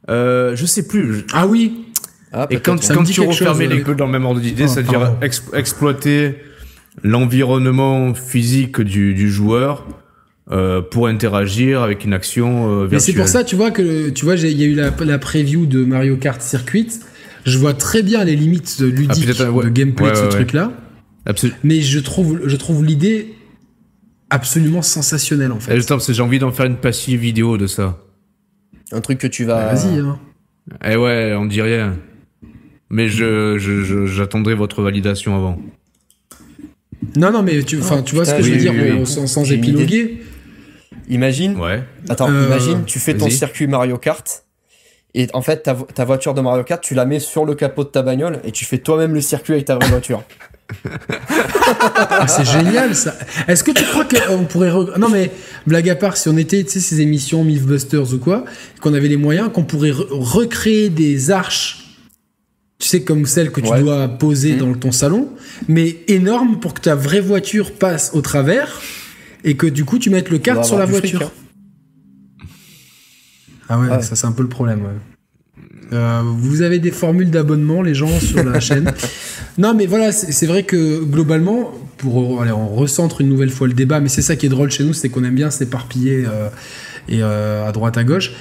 Euh, 0.10 0.56
je 0.56 0.66
sais 0.66 0.88
plus. 0.88 1.26
Ah 1.34 1.46
oui. 1.46 1.88
Ah, 2.32 2.48
et 2.50 2.60
quand, 2.60 2.78
quand 2.88 3.04
tu 3.04 3.22
refermais 3.22 3.68
les 3.68 3.84
jeux 3.84 3.96
dans 3.96 4.06
le 4.06 4.12
même 4.12 4.26
ordre 4.26 4.40
d'idée, 4.40 4.64
ah, 4.64 4.68
c'est-à-dire 4.68 5.18
exploiter 5.54 6.38
l'environnement 7.02 8.14
physique 8.14 8.82
du, 8.82 9.14
du 9.14 9.30
joueur 9.32 9.88
euh, 10.52 10.82
pour 10.82 11.08
interagir 11.08 11.82
avec 11.82 12.04
une 12.04 12.14
action 12.14 12.68
euh, 12.68 12.82
virtuelle. 12.82 12.90
Mais 12.92 13.00
c'est 13.00 13.14
pour 13.14 13.28
ça, 13.28 13.44
tu 13.44 13.56
vois 13.56 13.72
que 13.72 14.10
tu 14.10 14.26
vois, 14.26 14.36
il 14.36 14.60
y 14.60 14.64
a 14.64 14.68
eu 14.68 14.76
la, 14.76 14.92
la, 15.00 15.18
preview 15.18 15.66
de 15.66 15.84
Mario 15.84 16.18
Kart 16.18 16.42
Circuit. 16.42 16.90
Je 17.46 17.58
vois 17.58 17.74
très 17.74 18.04
bien 18.04 18.24
les 18.24 18.36
limites 18.36 18.80
ludiques 18.80 19.30
ah, 19.40 19.46
de 19.46 19.70
gameplay 19.70 20.12
de 20.12 20.16
ce 20.16 20.26
truc-là. 20.26 20.72
Mais 21.64 21.82
je 21.82 22.00
trouve, 22.00 22.42
je 22.46 22.56
trouve 22.56 22.84
l'idée 22.84 23.36
absolument 24.30 24.82
sensationnelle 24.82 25.52
en 25.52 25.60
fait. 25.60 25.80
J'ai 26.10 26.22
envie 26.22 26.40
d'en 26.40 26.52
faire 26.52 26.66
une 26.66 26.78
passive 26.78 27.20
vidéo 27.20 27.58
de 27.58 27.68
ça. 27.68 28.00
Un 28.92 29.02
truc 29.02 29.20
que 29.20 29.28
tu 29.28 29.46
vas. 29.46 29.66
Bah, 29.66 29.74
vas-y. 29.74 30.00
Hein. 30.00 30.20
Eh 30.86 30.96
ouais, 30.96 31.34
on 31.38 31.46
dit 31.46 31.62
rien. 31.62 31.98
Mais 32.90 33.08
je, 33.08 33.58
j'attendrai 34.08 34.54
votre 34.54 34.82
validation 34.82 35.36
avant. 35.36 35.60
Non, 37.16 37.32
non, 37.32 37.44
mais 37.44 37.64
tu, 37.64 37.80
enfin, 37.80 38.02
tu 38.02 38.16
vois 38.16 38.26
ce 38.26 38.36
que 38.36 38.42
je 38.42 38.52
veux 38.52 38.58
dire 38.58 39.08
sans, 39.08 39.52
épiloguer. 39.52 40.22
Imagine. 41.10 41.58
Ouais. 41.58 41.84
Attends, 42.10 42.30
euh, 42.30 42.46
imagine, 42.46 42.84
tu 42.86 43.00
fais 43.00 43.16
ton 43.16 43.30
circuit 43.30 43.68
Mario 43.68 43.98
Kart. 43.98 44.46
Et 45.16 45.28
en 45.34 45.42
fait, 45.42 45.64
ta, 45.64 45.76
ta, 45.76 46.06
voiture 46.06 46.34
de 46.34 46.42
Mario 46.42 46.64
Kart, 46.64 46.82
tu 46.82 46.96
la 46.96 47.06
mets 47.06 47.20
sur 47.20 47.46
le 47.46 47.54
capot 47.54 47.84
de 47.84 47.90
ta 47.90 48.02
bagnole 48.02 48.40
et 48.44 48.52
tu 48.52 48.66
fais 48.66 48.80
toi-même 48.80 49.14
le 49.14 49.22
circuit 49.22 49.54
avec 49.54 49.66
ta 49.66 49.76
vraie 49.76 49.90
voiture. 49.90 50.24
Ah, 52.10 52.28
c'est 52.28 52.46
génial 52.46 52.96
ça. 52.96 53.14
Est-ce 53.48 53.64
que 53.64 53.72
tu 53.72 53.84
crois 53.84 54.06
qu'on 54.06 54.46
pourrait. 54.46 54.72
Non, 54.98 55.10
mais 55.10 55.30
blague 55.68 55.90
à 55.90 55.96
part, 55.96 56.18
si 56.18 56.30
on 56.30 56.38
était, 56.38 56.64
tu 56.64 56.72
sais, 56.72 56.80
ces 56.80 57.02
émissions 57.02 57.44
Mythbusters 57.44 58.14
ou 58.14 58.18
quoi, 58.18 58.46
qu'on 58.82 58.94
avait 58.94 59.08
les 59.08 59.18
moyens, 59.18 59.50
qu'on 59.52 59.64
pourrait 59.64 59.92
recréer 59.92 60.90
des 60.90 61.32
arches 61.32 61.83
tu 62.80 62.88
sais, 62.88 63.04
comme 63.04 63.26
celle 63.26 63.52
que 63.52 63.62
tu 63.62 63.72
dois 63.80 64.08
poser 64.08 64.54
mmh. 64.54 64.58
dans 64.58 64.74
ton 64.74 64.92
salon, 64.92 65.30
mais 65.68 65.98
énorme 66.08 66.60
pour 66.60 66.74
que 66.74 66.82
ta 66.82 66.96
vraie 66.96 67.22
voiture 67.22 67.72
passe 67.72 68.12
au 68.14 68.22
travers 68.22 68.82
et 69.44 69.56
que 69.56 69.68
du 69.68 69.86
coup 69.86 70.00
tu 70.00 70.10
mettes 70.10 70.30
le 70.30 70.38
kart 70.38 70.64
sur 70.66 70.78
la 70.78 70.86
voiture. 70.86 71.24
Hein. 71.24 71.32
Ah 73.70 73.80
ouais, 73.80 74.02
ça 74.02 74.16
c'est 74.16 74.28
un 74.28 74.32
peu 74.32 74.44
le 74.44 74.50
problème. 74.50 74.82
Euh, 75.94 76.22
vous 76.26 76.62
avez 76.62 76.80
des 76.80 76.92
formules 76.92 77.30
d'abonnement, 77.30 77.82
les 77.82 77.94
gens, 77.94 78.20
sur 78.20 78.44
la 78.44 78.60
chaîne? 78.60 78.92
Non, 79.58 79.74
mais 79.74 79.86
voilà, 79.86 80.12
c'est 80.12 80.46
vrai 80.48 80.64
que 80.64 81.04
globalement, 81.04 81.72
pour 81.98 82.42
allez, 82.42 82.52
on 82.52 82.68
recentre 82.70 83.22
une 83.22 83.30
nouvelle 83.30 83.52
fois 83.52 83.68
le 83.68 83.74
débat, 83.74 84.00
mais 84.00 84.10
c'est 84.10 84.22
ça 84.22 84.36
qui 84.36 84.48
est 84.48 84.50
drôle 84.50 84.72
chez 84.72 84.84
nous, 84.84 84.94
c'est 84.94 85.10
qu'on 85.10 85.24
aime 85.24 85.36
bien 85.36 85.52
s'éparpiller 85.52 86.26
euh, 86.28 86.50
et 87.08 87.22
euh, 87.22 87.68
à 87.68 87.72
droite 87.72 87.98
à 87.98 88.04
gauche. 88.04 88.34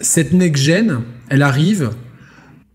Cette 0.00 0.32
next 0.32 0.62
gen, 0.62 1.00
elle 1.30 1.42
arrive 1.42 1.90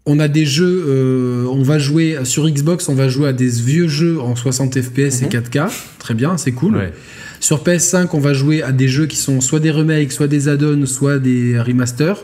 on 0.06 0.19
a 0.19 0.28
des 0.28 0.45
jeux, 0.45 0.86
euh, 0.88 1.45
on 1.52 1.61
va 1.61 1.78
jouer 1.78 2.18
sur 2.23 2.49
Xbox, 2.49 2.90
on 2.90 2.95
va 2.95 3.07
jouer 3.07 3.28
à 3.28 3.34
des 3.34 3.49
vieux 3.49 3.88
jeux 3.88 4.19
en 4.19 4.36
60 4.36 4.82
FPS 4.82 5.22
et 5.22 5.28
4K, 5.28 5.65
mhm. 5.65 5.69
très 5.99 6.14
bien, 6.14 6.38
c'est 6.38 6.52
cool. 6.52 6.91
Sur 7.40 7.64
PS5, 7.64 8.10
on 8.14 8.19
va 8.19 8.34
jouer 8.34 8.61
à 8.61 8.72
des 8.72 8.88
jeux 8.88 9.07
qui 9.07 9.18
sont 9.18 9.41
soit 9.41 9.60
des 9.60 9.72
remakes, 9.72 10.11
soit 10.11 10.28
des 10.28 10.48
add-ons, 10.48 10.86
soit 10.86 11.19
des 11.19 11.60
remasters. 11.60 12.23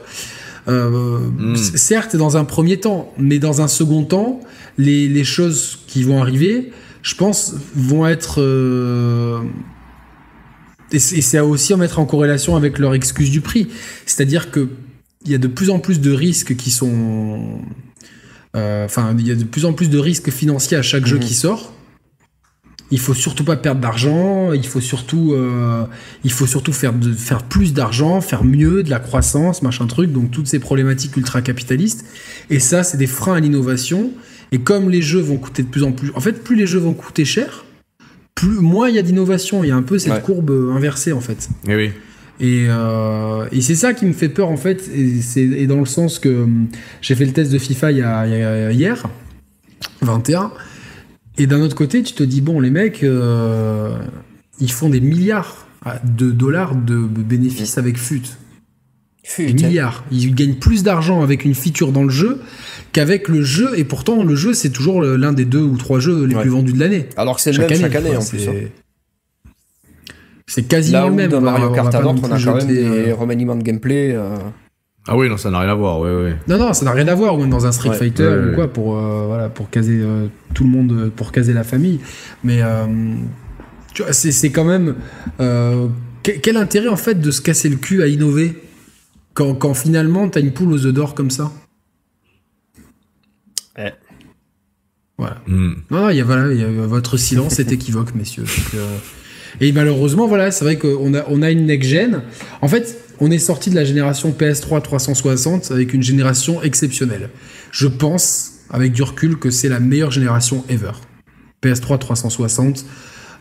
Euh, 0.67 1.19
hmm. 1.19 1.55
Certes, 1.55 2.15
dans 2.15 2.35
un 2.37 2.43
premier 2.43 2.77
temps, 2.77 3.13
mais 3.17 3.39
dans 3.39 3.61
un 3.61 3.67
second 3.67 4.03
temps, 4.03 4.41
les, 4.77 5.23
choses 5.23 5.79
qui 5.87 6.03
vont 6.03 6.21
arriver, 6.21 6.71
je 7.01 7.15
pense, 7.15 7.55
vont 7.73 8.05
être 8.05 8.41
euh, 8.41 9.39
et 10.91 10.99
c'est 10.99 11.39
aussi 11.39 11.73
à 11.73 11.77
mettre 11.77 11.99
en 11.99 12.05
corrélation 12.05 12.55
avec 12.55 12.79
leur 12.79 12.93
excuse 12.93 13.29
du 13.29 13.41
prix. 13.41 13.67
C'est-à-dire 14.05 14.51
que 14.51 14.69
il 15.27 15.31
y 15.31 15.35
a 15.35 15.37
de 15.37 15.47
plus 15.47 15.69
en 15.69 15.79
plus 15.79 15.99
de 15.99 16.11
risques 16.11 16.55
qui 16.55 16.71
sont. 16.71 17.59
Euh, 18.55 18.85
enfin, 18.85 19.15
il 19.19 19.27
y 19.27 19.31
a 19.31 19.35
de 19.35 19.43
plus 19.43 19.65
en 19.65 19.73
plus 19.73 19.89
de 19.89 19.97
risques 19.97 20.31
financiers 20.31 20.77
à 20.77 20.81
chaque 20.81 21.05
jeu 21.05 21.17
mhm. 21.17 21.23
qui 21.23 21.33
sort. 21.33 21.73
Il 22.89 22.99
faut 22.99 23.13
surtout 23.13 23.43
pas 23.43 23.57
perdre 23.57 23.81
d'argent. 23.81 24.53
Il 24.53 24.65
faut 24.65 24.79
surtout, 24.79 25.33
euh, 25.33 25.83
il 26.23 26.31
faut 26.31 26.47
surtout 26.47 26.71
faire, 26.71 26.93
de, 26.93 27.11
faire 27.11 27.43
plus 27.43 27.73
d'argent, 27.73 28.21
faire 28.21 28.45
mieux, 28.45 28.81
de 28.81 28.89
la 28.89 28.99
croissance, 28.99 29.61
machin 29.61 29.85
truc. 29.87 30.13
Donc 30.13 30.31
toutes 30.31 30.47
ces 30.47 30.59
problématiques 30.59 31.17
ultra 31.17 31.41
capitalistes. 31.41 32.05
Et 32.49 32.59
ça, 32.59 32.83
c'est 32.83 32.97
des 32.97 33.07
freins 33.07 33.35
à 33.35 33.39
l'innovation. 33.41 34.11
Et 34.53 34.59
comme 34.59 34.89
les 34.89 35.01
jeux 35.01 35.19
vont 35.19 35.37
coûter 35.37 35.63
de 35.63 35.67
plus 35.67 35.83
en 35.83 35.91
plus, 35.91 36.11
en 36.15 36.21
fait, 36.21 36.41
plus 36.41 36.55
les 36.55 36.65
jeux 36.65 36.79
vont 36.79 36.93
coûter 36.93 37.25
cher, 37.25 37.65
plus 38.33 38.61
moins 38.61 38.87
il 38.87 38.95
y 38.95 38.99
a 38.99 39.01
d'innovation. 39.01 39.65
Il 39.65 39.67
y 39.67 39.71
a 39.71 39.75
un 39.75 39.83
peu 39.83 39.99
cette 39.99 40.23
courbe 40.23 40.71
inversée 40.73 41.11
en 41.11 41.19
fait. 41.19 41.49
Et 41.67 41.71
eh 41.73 41.91
Euh, 42.41 43.47
et, 43.51 43.61
c'est 43.61 43.75
ça 43.75 43.93
qui 43.93 44.05
me 44.05 44.13
fait 44.13 44.29
peur 44.29 44.49
en 44.49 44.57
fait, 44.57 44.89
et, 44.93 45.21
c'est, 45.21 45.65
dans 45.65 45.79
le 45.79 45.85
sens 45.85 46.19
que 46.19 46.43
hum, 46.43 46.67
j'ai 47.01 47.15
fait 47.15 47.25
le 47.25 47.33
test 47.33 47.51
de 47.51 47.57
FIFA 47.57 47.91
il 47.91 47.97
y 47.97 48.01
a, 48.03 48.71
hier, 48.71 49.07
21, 50.01 50.51
et 51.37 51.47
d'un 51.47 51.61
autre 51.61 51.75
côté 51.75 52.03
tu 52.03 52.13
te 52.13 52.23
dis 52.23 52.41
bon 52.41 52.59
les 52.59 52.69
mecs, 52.69 53.03
euh, 53.03 53.97
ils 54.59 54.71
font 54.71 54.89
des 54.89 55.01
milliards 55.01 55.67
de 56.03 56.31
dollars 56.31 56.75
de 56.75 56.97
bénéfices 56.97 57.77
avec 57.77 57.97
FUT. 57.97 58.21
Des 59.37 59.53
milliards. 59.53 60.05
Ils 60.09 60.33
gagnent 60.33 60.55
plus 60.55 60.83
d'argent 60.83 61.21
avec 61.21 61.43
une 61.43 61.53
feature 61.53 61.91
dans 61.91 62.03
le 62.03 62.09
jeu 62.09 62.41
qu'avec 62.93 63.27
le 63.27 63.41
jeu, 63.43 63.77
et 63.77 63.83
pourtant 63.83 64.23
le 64.23 64.35
jeu 64.35 64.53
c'est 64.53 64.69
toujours 64.69 65.01
l'un 65.01 65.33
des 65.33 65.45
deux 65.45 65.61
ou 65.61 65.75
trois 65.77 65.99
jeux 65.99 66.25
les 66.25 66.35
plus 66.35 66.49
vendus 66.49 66.73
de 66.73 66.79
l'année. 66.79 67.07
Alors 67.17 67.35
que 67.35 67.41
c'est 67.41 67.51
le 67.51 67.67
même 67.67 67.75
chaque 67.75 67.95
année 67.95 68.15
en 68.15 68.23
plus. 68.23 68.47
Hein. 68.47 68.53
C'est 70.47 70.63
quasiment 70.63 71.09
le 71.09 71.15
même. 71.15 71.29
Dans 71.29 71.41
Mario 71.41 71.71
Kart 71.71 71.93
on, 71.95 72.15
on 72.15 72.31
a 72.31 72.39
quand 72.41 72.55
même 72.55 72.67
des 72.67 72.85
euh, 72.85 73.15
remaniements 73.15 73.55
de 73.55 73.63
gameplay. 73.63 74.15
Euh. 74.15 74.37
Ah 75.07 75.15
oui, 75.15 75.29
non, 75.29 75.37
ça 75.37 75.51
n'a 75.51 75.59
rien 75.59 75.69
à 75.69 75.75
voir, 75.75 75.99
ouais, 75.99 76.09
ouais. 76.09 76.35
Non, 76.47 76.57
non, 76.57 76.73
ça 76.73 76.83
n'a 76.85 76.91
rien 76.91 77.07
à 77.07 77.15
voir, 77.15 77.35
ou 77.35 77.39
même 77.41 77.49
dans 77.49 77.65
un 77.65 77.71
Street 77.71 77.93
Fighter 77.93 78.49
ou 78.51 78.55
quoi, 78.55 78.67
pour, 78.67 78.97
euh, 78.97 79.25
voilà, 79.27 79.47
pour 79.47 79.69
caser 79.69 80.03
tout 80.53 80.63
le 80.63 80.69
monde, 80.69 81.11
pour 81.15 81.31
caser 81.31 81.53
la 81.53 81.63
famille. 81.63 81.99
Mais 82.43 82.61
tu 83.93 84.03
vois, 84.03 84.13
c'est 84.13 84.51
quand 84.51 84.65
même. 84.65 84.95
quel 86.23 86.57
intérêt, 86.57 86.89
en 86.89 86.97
fait, 86.97 87.21
de 87.21 87.31
se 87.31 87.41
casser 87.41 87.69
le 87.69 87.77
cul 87.77 88.01
à 88.03 88.07
innover 88.07 88.61
quand, 89.33 89.53
quand 89.53 89.73
finalement 89.75 90.27
t'as 90.27 90.41
une 90.41 90.51
poule 90.51 90.73
aux 90.73 90.85
œufs 90.85 90.93
d'or 90.93 91.13
comme 91.13 91.29
ça? 91.29 91.51
Ouais. 93.77 93.93
Voilà. 95.17 95.37
Hmm. 95.47 95.73
Non, 95.91 96.09
il 96.09 96.17
y 96.17 96.21
a, 96.21 96.23
voilà, 96.23 96.53
y 96.53 96.63
a, 96.63 96.67
votre 96.67 97.17
silence 97.17 97.59
est 97.59 97.71
équivoque, 97.71 98.13
messieurs. 98.15 98.45
Et 99.61 99.71
malheureusement, 99.71 100.27
voilà, 100.27 100.51
c'est 100.51 100.65
vrai 100.65 100.77
qu'on 100.77 101.13
a, 101.13 101.25
on 101.29 101.41
a 101.41 101.51
une 101.51 101.65
next-gen. 101.65 102.21
En 102.61 102.67
fait, 102.67 102.97
on 103.19 103.31
est 103.31 103.39
sorti 103.39 103.69
de 103.69 103.75
la 103.75 103.83
génération 103.83 104.33
PS3 104.37 104.81
360 104.81 105.71
avec 105.71 105.93
une 105.93 106.03
génération 106.03 106.61
exceptionnelle. 106.61 107.29
Je 107.71 107.87
pense, 107.87 108.51
avec 108.69 108.91
du 108.91 109.03
recul, 109.03 109.37
que 109.37 109.49
c'est 109.49 109.69
la 109.69 109.79
meilleure 109.79 110.11
génération 110.11 110.63
ever. 110.69 110.91
PS3 111.63 111.97
360, 111.97 112.85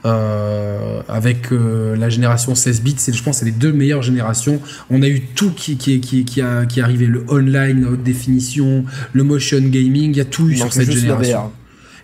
euh, 0.04 1.02
avec 1.08 1.52
euh, 1.52 1.96
la 1.96 2.08
génération 2.08 2.54
16 2.54 2.82
bits, 2.82 2.96
je 3.12 3.22
pense, 3.22 3.38
c'est 3.38 3.44
les 3.44 3.50
deux 3.50 3.72
meilleures 3.72 4.02
générations. 4.02 4.60
On 4.88 5.02
a 5.02 5.08
eu 5.08 5.20
tout 5.20 5.50
qui, 5.50 5.76
qui, 5.76 6.00
qui, 6.00 6.24
qui, 6.24 6.40
a, 6.40 6.64
qui 6.64 6.80
est 6.80 6.82
arrivé, 6.82 7.06
le 7.06 7.24
online, 7.28 7.82
la 7.82 7.90
haute 7.90 8.02
définition, 8.02 8.84
le 9.12 9.22
motion 9.24 9.60
gaming, 9.60 10.12
il 10.12 10.16
y 10.16 10.20
a 10.20 10.24
tout 10.24 10.48
eu 10.48 10.56
sur 10.56 10.72
cette 10.72 10.90
génération. 10.90 11.50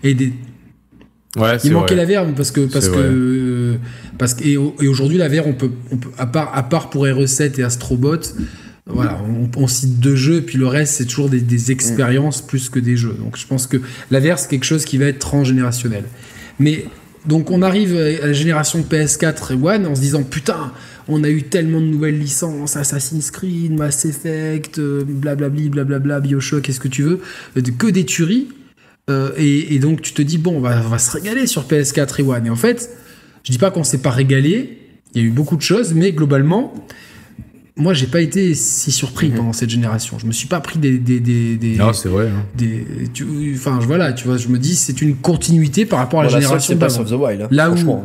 Et 0.02 0.14
des, 0.14 0.32
il 1.64 1.72
manquait 1.72 1.96
la 1.96 2.04
VR 2.04 2.26
parce 2.34 2.50
que 2.50 2.60
parce 2.66 2.88
que 2.88 3.76
parce 4.18 4.34
que 4.34 4.44
et, 4.44 4.56
aujourd'hui 4.56 5.18
la 5.18 5.28
VR 5.28 5.46
on 5.46 5.54
peut, 5.54 5.70
on 5.90 5.96
peut 5.96 6.10
à 6.18 6.26
part 6.26 6.50
à 6.54 6.62
part 6.62 6.90
pour 6.90 7.06
RE7 7.06 7.58
et 7.58 7.62
Astrobot 7.62 8.20
voilà 8.86 9.18
on, 9.56 9.66
cite 9.66 10.00
deux 10.00 10.16
jeux 10.16 10.42
puis 10.42 10.58
le 10.58 10.66
reste 10.66 10.94
c'est 10.94 11.06
toujours 11.06 11.30
des, 11.30 11.40
des 11.40 11.70
expériences 11.70 12.42
plus 12.42 12.68
que 12.68 12.78
des 12.78 12.96
jeux. 12.96 13.16
Donc 13.18 13.38
je 13.38 13.46
pense 13.46 13.66
que 13.66 13.78
la 14.10 14.20
VR 14.20 14.38
c'est 14.38 14.48
quelque 14.48 14.64
chose 14.64 14.84
qui 14.84 14.98
va 14.98 15.06
être 15.06 15.20
transgénérationnel. 15.20 16.04
Mais 16.58 16.84
donc 17.24 17.50
on 17.50 17.62
arrive 17.62 17.96
à 17.96 18.26
la 18.26 18.32
génération 18.32 18.80
PS4 18.80 19.52
et 19.52 19.62
One 19.62 19.86
en 19.86 19.94
se 19.94 20.00
disant 20.00 20.24
putain, 20.24 20.72
on 21.08 21.24
a 21.24 21.30
eu 21.30 21.44
tellement 21.44 21.80
de 21.80 21.86
nouvelles 21.86 22.18
licences, 22.18 22.76
Assassin's 22.76 23.30
Creed, 23.30 23.72
Mass 23.72 24.04
Effect, 24.04 24.80
blablabli, 24.80 25.68
blablabla, 25.68 26.20
Bioshock, 26.20 26.62
qu'est-ce 26.62 26.80
que 26.80 26.88
tu 26.88 27.02
veux, 27.02 27.20
que 27.78 27.86
des 27.86 28.04
tueries. 28.04 28.48
Et, 29.36 29.78
donc 29.78 30.02
tu 30.02 30.12
te 30.12 30.22
dis 30.22 30.38
bon, 30.38 30.56
on 30.56 30.60
va, 30.60 30.80
on 30.84 30.88
va, 30.88 30.98
se 30.98 31.10
régaler 31.10 31.46
sur 31.46 31.64
PS4 31.64 32.20
et 32.20 32.22
One. 32.22 32.46
Et 32.46 32.50
en 32.50 32.56
fait, 32.56 32.90
je 33.44 33.52
dis 33.52 33.58
pas 33.58 33.70
qu'on 33.70 33.84
s'est 33.84 34.02
pas 34.02 34.10
régalé, 34.10 34.78
il 35.14 35.22
y 35.22 35.24
a 35.24 35.28
eu 35.28 35.30
beaucoup 35.30 35.56
de 35.56 35.62
choses, 35.62 35.94
mais 35.94 36.12
globalement, 36.12 36.72
moi, 37.76 37.94
j'ai 37.94 38.06
pas 38.06 38.20
été 38.20 38.54
si 38.54 38.92
surpris 38.92 39.30
mhm. 39.30 39.36
pendant 39.36 39.52
cette 39.52 39.70
génération. 39.70 40.18
Je 40.18 40.26
me 40.26 40.32
suis 40.32 40.46
pas 40.46 40.60
pris 40.60 40.78
des. 40.78 40.98
des, 40.98 41.20
des, 41.20 41.56
des 41.56 41.76
non, 41.76 41.92
c'est 41.92 42.08
vrai. 42.08 42.28
Hein. 42.28 42.44
Des, 42.54 42.84
enfin, 43.54 43.78
voilà, 43.82 44.12
tu 44.12 44.26
vois, 44.26 44.36
je 44.36 44.48
me 44.48 44.58
dis, 44.58 44.76
c'est 44.76 45.00
une 45.00 45.16
continuité 45.16 45.86
par 45.86 45.98
rapport 45.98 46.20
à 46.20 46.24
la 46.24 46.28
génération 46.28 46.76
d'avant. 46.76 47.00
of 47.00 47.10
the 47.10 47.14
Wild. 47.14 47.42
Hein, 47.42 47.48
Là 47.50 47.70
où. 47.70 48.04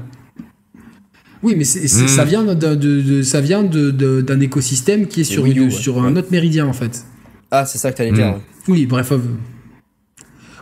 Oui, 1.43 1.53
mais 1.55 1.65
c'est, 1.65 1.81
mhm. 1.81 2.07
ça 2.07 2.25
vient 2.25 2.43
de, 2.43 2.75
de, 2.75 3.21
ça 3.21 3.41
vient 3.41 3.63
de, 3.63 3.91
d'un 4.21 4.39
écosystème 4.39 5.05
qui 5.07 5.21
est 5.21 5.23
sur, 5.23 5.45
sur 5.71 6.03
un 6.03 6.15
autre 6.15 6.29
méridien 6.31 6.65
en 6.65 6.73
fait. 6.73 7.05
Ah, 7.51 7.65
c'est 7.65 7.77
ça 7.77 7.91
que 7.91 7.97
tu 7.97 8.01
allais 8.01 8.11
dire. 8.11 8.27
Mhm. 8.27 8.41
Oui, 8.69 8.85
bref. 8.85 9.13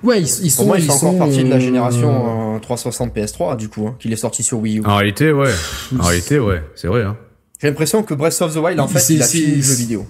Ouais, 0.06 0.22
ils, 0.22 0.45
ils 0.45 0.52
sont. 0.52 0.65
moi, 0.65 0.77
ils, 0.77 0.86
font 0.86 0.94
encore 0.94 1.18
partie 1.18 1.44
de 1.44 1.49
la 1.49 1.56
euh, 1.56 1.60
génération 1.60 2.60
360 2.61 3.15
PS3 3.15 3.57
du 3.57 3.69
coup, 3.69 3.88
hein, 3.88 3.95
qu'il 3.99 4.14
est 4.14 4.18
sorti 4.18 4.44
sur 4.44 4.60
Wii 4.60 4.77
U. 4.77 4.86
En 4.86 4.98
réalité, 4.98 5.32
ouais. 5.32 5.52
En 5.99 6.03
réalité, 6.03 6.38
ouais, 6.38 6.61
c'est 6.76 6.88
vrai. 6.88 7.02
Hein. 7.02 7.18
J'ai 7.60 7.69
l'impression 7.69 8.03
que 8.03 8.14
Breath 8.14 8.40
of 8.41 8.53
the 8.53 8.57
Wild, 8.57 8.80
en 8.80 8.88
fait, 8.88 9.14
il 9.14 9.22
a 9.22 9.26
fini 9.26 9.56
le 9.56 9.61
jeu 9.64 9.73
vidéo. 9.73 10.06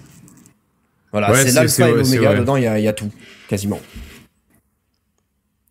Voilà, 1.14 1.34
c'est 1.36 1.54
l'alpha 1.54 1.90
et 1.90 1.94
l'oméga, 1.94 2.36
dedans, 2.36 2.58
il 2.58 2.64
y, 2.64 2.88
a, 2.88 2.94
tout, 2.94 3.10
quasiment. 3.48 3.80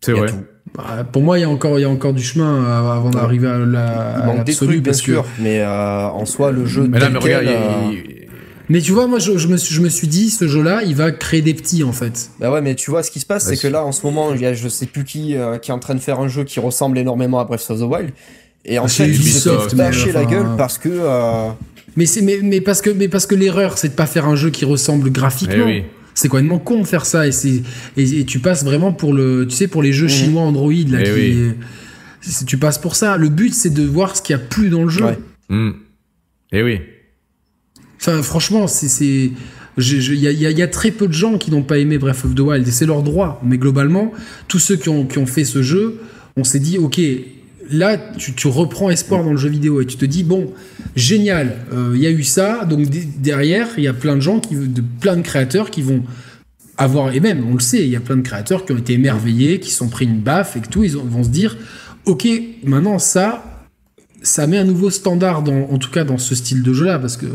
C'est 0.01 0.13
vrai. 0.13 0.29
Bah, 0.73 1.05
pour 1.09 1.21
moi, 1.21 1.37
il 1.37 1.41
y, 1.41 1.45
a 1.45 1.49
encore, 1.49 1.77
il 1.77 1.83
y 1.83 1.85
a 1.85 1.89
encore 1.89 2.13
du 2.13 2.23
chemin 2.23 2.65
avant 2.65 3.11
d'arriver 3.11 3.47
à 3.47 3.59
la. 3.59 4.15
Il 4.17 4.25
manque 4.25 4.43
des 4.43 4.55
trucs, 4.55 4.81
bien 4.81 4.93
sûr, 4.93 5.23
mais 5.39 5.61
euh, 5.61 6.07
en 6.07 6.25
soi, 6.25 6.51
le 6.51 6.65
jeu. 6.65 6.87
Mais 6.89 6.99
là, 6.99 7.09
mais 7.11 7.19
regarde, 7.19 7.45
euh, 7.45 7.91
Mais 8.69 8.81
tu 8.81 8.91
vois, 8.91 9.07
moi, 9.07 9.19
je, 9.19 9.31
me, 9.31 9.57
je 9.57 9.81
me 9.81 9.89
suis 9.89 10.07
dit, 10.07 10.29
ce 10.29 10.47
jeu-là, 10.47 10.81
il 10.83 10.95
va 10.95 11.11
créer 11.11 11.41
des 11.41 11.53
petits, 11.53 11.83
en 11.83 11.91
fait. 11.91 12.29
Bah 12.39 12.51
ouais, 12.51 12.61
mais 12.61 12.75
tu 12.75 12.89
vois, 12.89 13.03
ce 13.03 13.11
qui 13.11 13.19
se 13.19 13.25
passe, 13.25 13.45
c'est 13.45 13.57
que 13.57 13.67
là, 13.67 13.85
en 13.85 13.91
ce 13.91 14.05
moment, 14.05 14.33
il 14.33 14.41
y 14.41 14.45
a 14.45 14.53
je 14.53 14.67
sais 14.67 14.85
plus 14.85 15.03
qui 15.03 15.35
euh, 15.35 15.57
qui 15.57 15.71
est 15.71 15.73
en 15.73 15.79
train 15.79 15.95
de 15.95 15.99
faire 15.99 16.19
un 16.19 16.27
jeu 16.27 16.43
qui 16.43 16.59
ressemble 16.59 16.97
énormément 16.97 17.39
à 17.39 17.45
Breath 17.45 17.69
of 17.69 17.79
the 17.79 17.83
Wild. 17.83 18.11
Et 18.65 18.79
en 18.79 18.87
fait, 18.87 19.07
ils 19.07 19.31
se 19.31 19.75
lâcher 19.75 20.11
la 20.11 20.25
gueule 20.25 20.55
parce 20.57 20.77
que. 20.77 20.89
Euh... 20.91 21.49
Mais 21.95 22.05
c'est 22.05 22.21
mais, 22.21 22.39
mais, 22.41 22.59
parce 22.59 22.81
que 22.81 22.89
mais 22.89 23.07
parce 23.07 23.25
que 23.25 23.35
l'erreur, 23.35 23.77
c'est 23.77 23.89
de 23.89 23.93
pas 23.93 24.07
faire 24.07 24.25
un 24.25 24.35
jeu 24.35 24.49
qui 24.49 24.65
ressemble 24.65 25.11
graphiquement. 25.11 25.67
Eh 25.67 25.85
c'est 26.17 26.29
complètement 26.29 26.59
con 26.59 26.81
de 26.81 26.87
faire 26.87 27.05
ça 27.05 27.27
et 27.27 27.33
c'est 27.33 27.61
et, 27.97 28.23
tu 28.23 28.39
passes 28.39 28.63
vraiment 28.63 28.93
pour 28.93 29.13
le 29.13 29.45
tu 29.47 29.55
sais 29.55 29.67
pour 29.67 29.83
les 29.83 29.91
jeux 29.91 30.05
mmh. 30.05 30.09
chinois 30.09 30.43
Android 30.43 30.71
là 30.71 30.99
eh 31.01 31.53
qui, 32.21 32.45
tu 32.45 32.57
passes 32.57 32.77
pour 32.77 32.95
ça. 32.95 33.17
Le 33.17 33.29
but 33.29 33.53
c'est 33.53 33.69
de 33.69 33.83
voir 33.83 34.15
ce 34.15 34.21
qu'il 34.21 34.33
y 34.33 34.39
a 34.39 34.41
plus 34.41 34.69
dans 34.69 34.83
le 34.83 34.89
jeu. 34.89 35.03
Ouais. 35.03 35.19
Mmh. 35.49 35.71
Eh 36.53 36.63
oui. 36.63 36.79
Franchement 37.97 38.67
c'est 38.67 39.31
il 39.77 40.13
y, 40.13 40.27
y, 40.27 40.61
a 40.61 40.67
très 40.67 40.91
peu 40.91 41.07
de 41.07 41.13
gens 41.13 41.37
qui 41.37 41.51
n'ont 41.51 41.63
pas 41.63 41.77
aimé 41.77 41.97
Breath 41.97 42.23
of 42.23 42.33
the 42.33 42.39
Wild 42.39 42.67
et 42.67 42.71
c'est 42.71 42.85
leur 42.85 43.03
droit. 43.03 43.41
Mais 43.43 43.57
globalement, 43.57 44.11
tous 44.47 44.59
ceux 44.59 44.77
qui 44.77 44.89
ont, 44.89 45.25
fait 45.25 45.43
ce 45.43 45.61
jeu, 45.61 45.99
on 46.37 46.45
s'est 46.45 46.59
dit, 46.59 46.77
ok, 46.77 46.99
là, 47.69 47.97
tu, 47.97 48.47
reprends 48.47 48.89
espoir 48.89 49.23
dans 49.23 49.31
le 49.31 49.37
jeu 49.37 49.49
vidéo 49.49 49.81
et 49.81 49.85
tu 49.85 49.97
te 49.97 50.05
dis 50.05 50.23
bon, 50.23 50.53
génial, 50.95 51.57
euh, 51.73 51.91
il 51.93 52.01
y 52.01 52.07
a 52.07 52.11
eu 52.11 52.23
ça, 52.23 52.63
donc 52.65 52.87
derrière, 53.19 53.67
il 53.77 53.83
y 53.83 53.87
a 53.87 53.93
plein 53.93 54.15
de 54.15 54.21
gens, 54.21 54.39
qui, 54.39 54.55
de, 54.55 54.81
plein 55.01 55.17
de 55.17 55.23
créateurs 55.23 55.69
qui 55.71 55.81
vont 55.81 56.03
avoir, 56.77 57.13
et 57.13 57.19
même, 57.19 57.45
on 57.49 57.53
le 57.53 57.59
sait, 57.59 57.83
il 57.83 57.89
y 57.89 57.95
a 57.95 58.01
plein 58.01 58.17
de 58.17 58.21
créateurs 58.21 58.65
qui 58.65 58.71
ont 58.71 58.77
été 58.77 58.93
émerveillés, 58.93 59.59
qui 59.59 59.71
sont 59.71 59.89
pris 59.89 60.05
une 60.05 60.19
baffe 60.19 60.55
et 60.55 60.61
que 60.61 60.69
tout, 60.69 60.83
ils 60.83 60.95
vont 60.95 61.23
se 61.23 61.29
dire 61.29 61.57
ok, 62.05 62.27
maintenant 62.63 62.99
ça, 62.99 63.65
ça 64.21 64.47
met 64.47 64.57
un 64.57 64.63
nouveau 64.63 64.89
standard, 64.89 65.43
en 65.49 65.77
tout 65.77 65.91
cas 65.91 66.03
dans 66.03 66.17
ce 66.17 66.35
style 66.35 66.63
de 66.63 66.73
jeu-là, 66.73 66.99
parce 66.99 67.17
que 67.17 67.25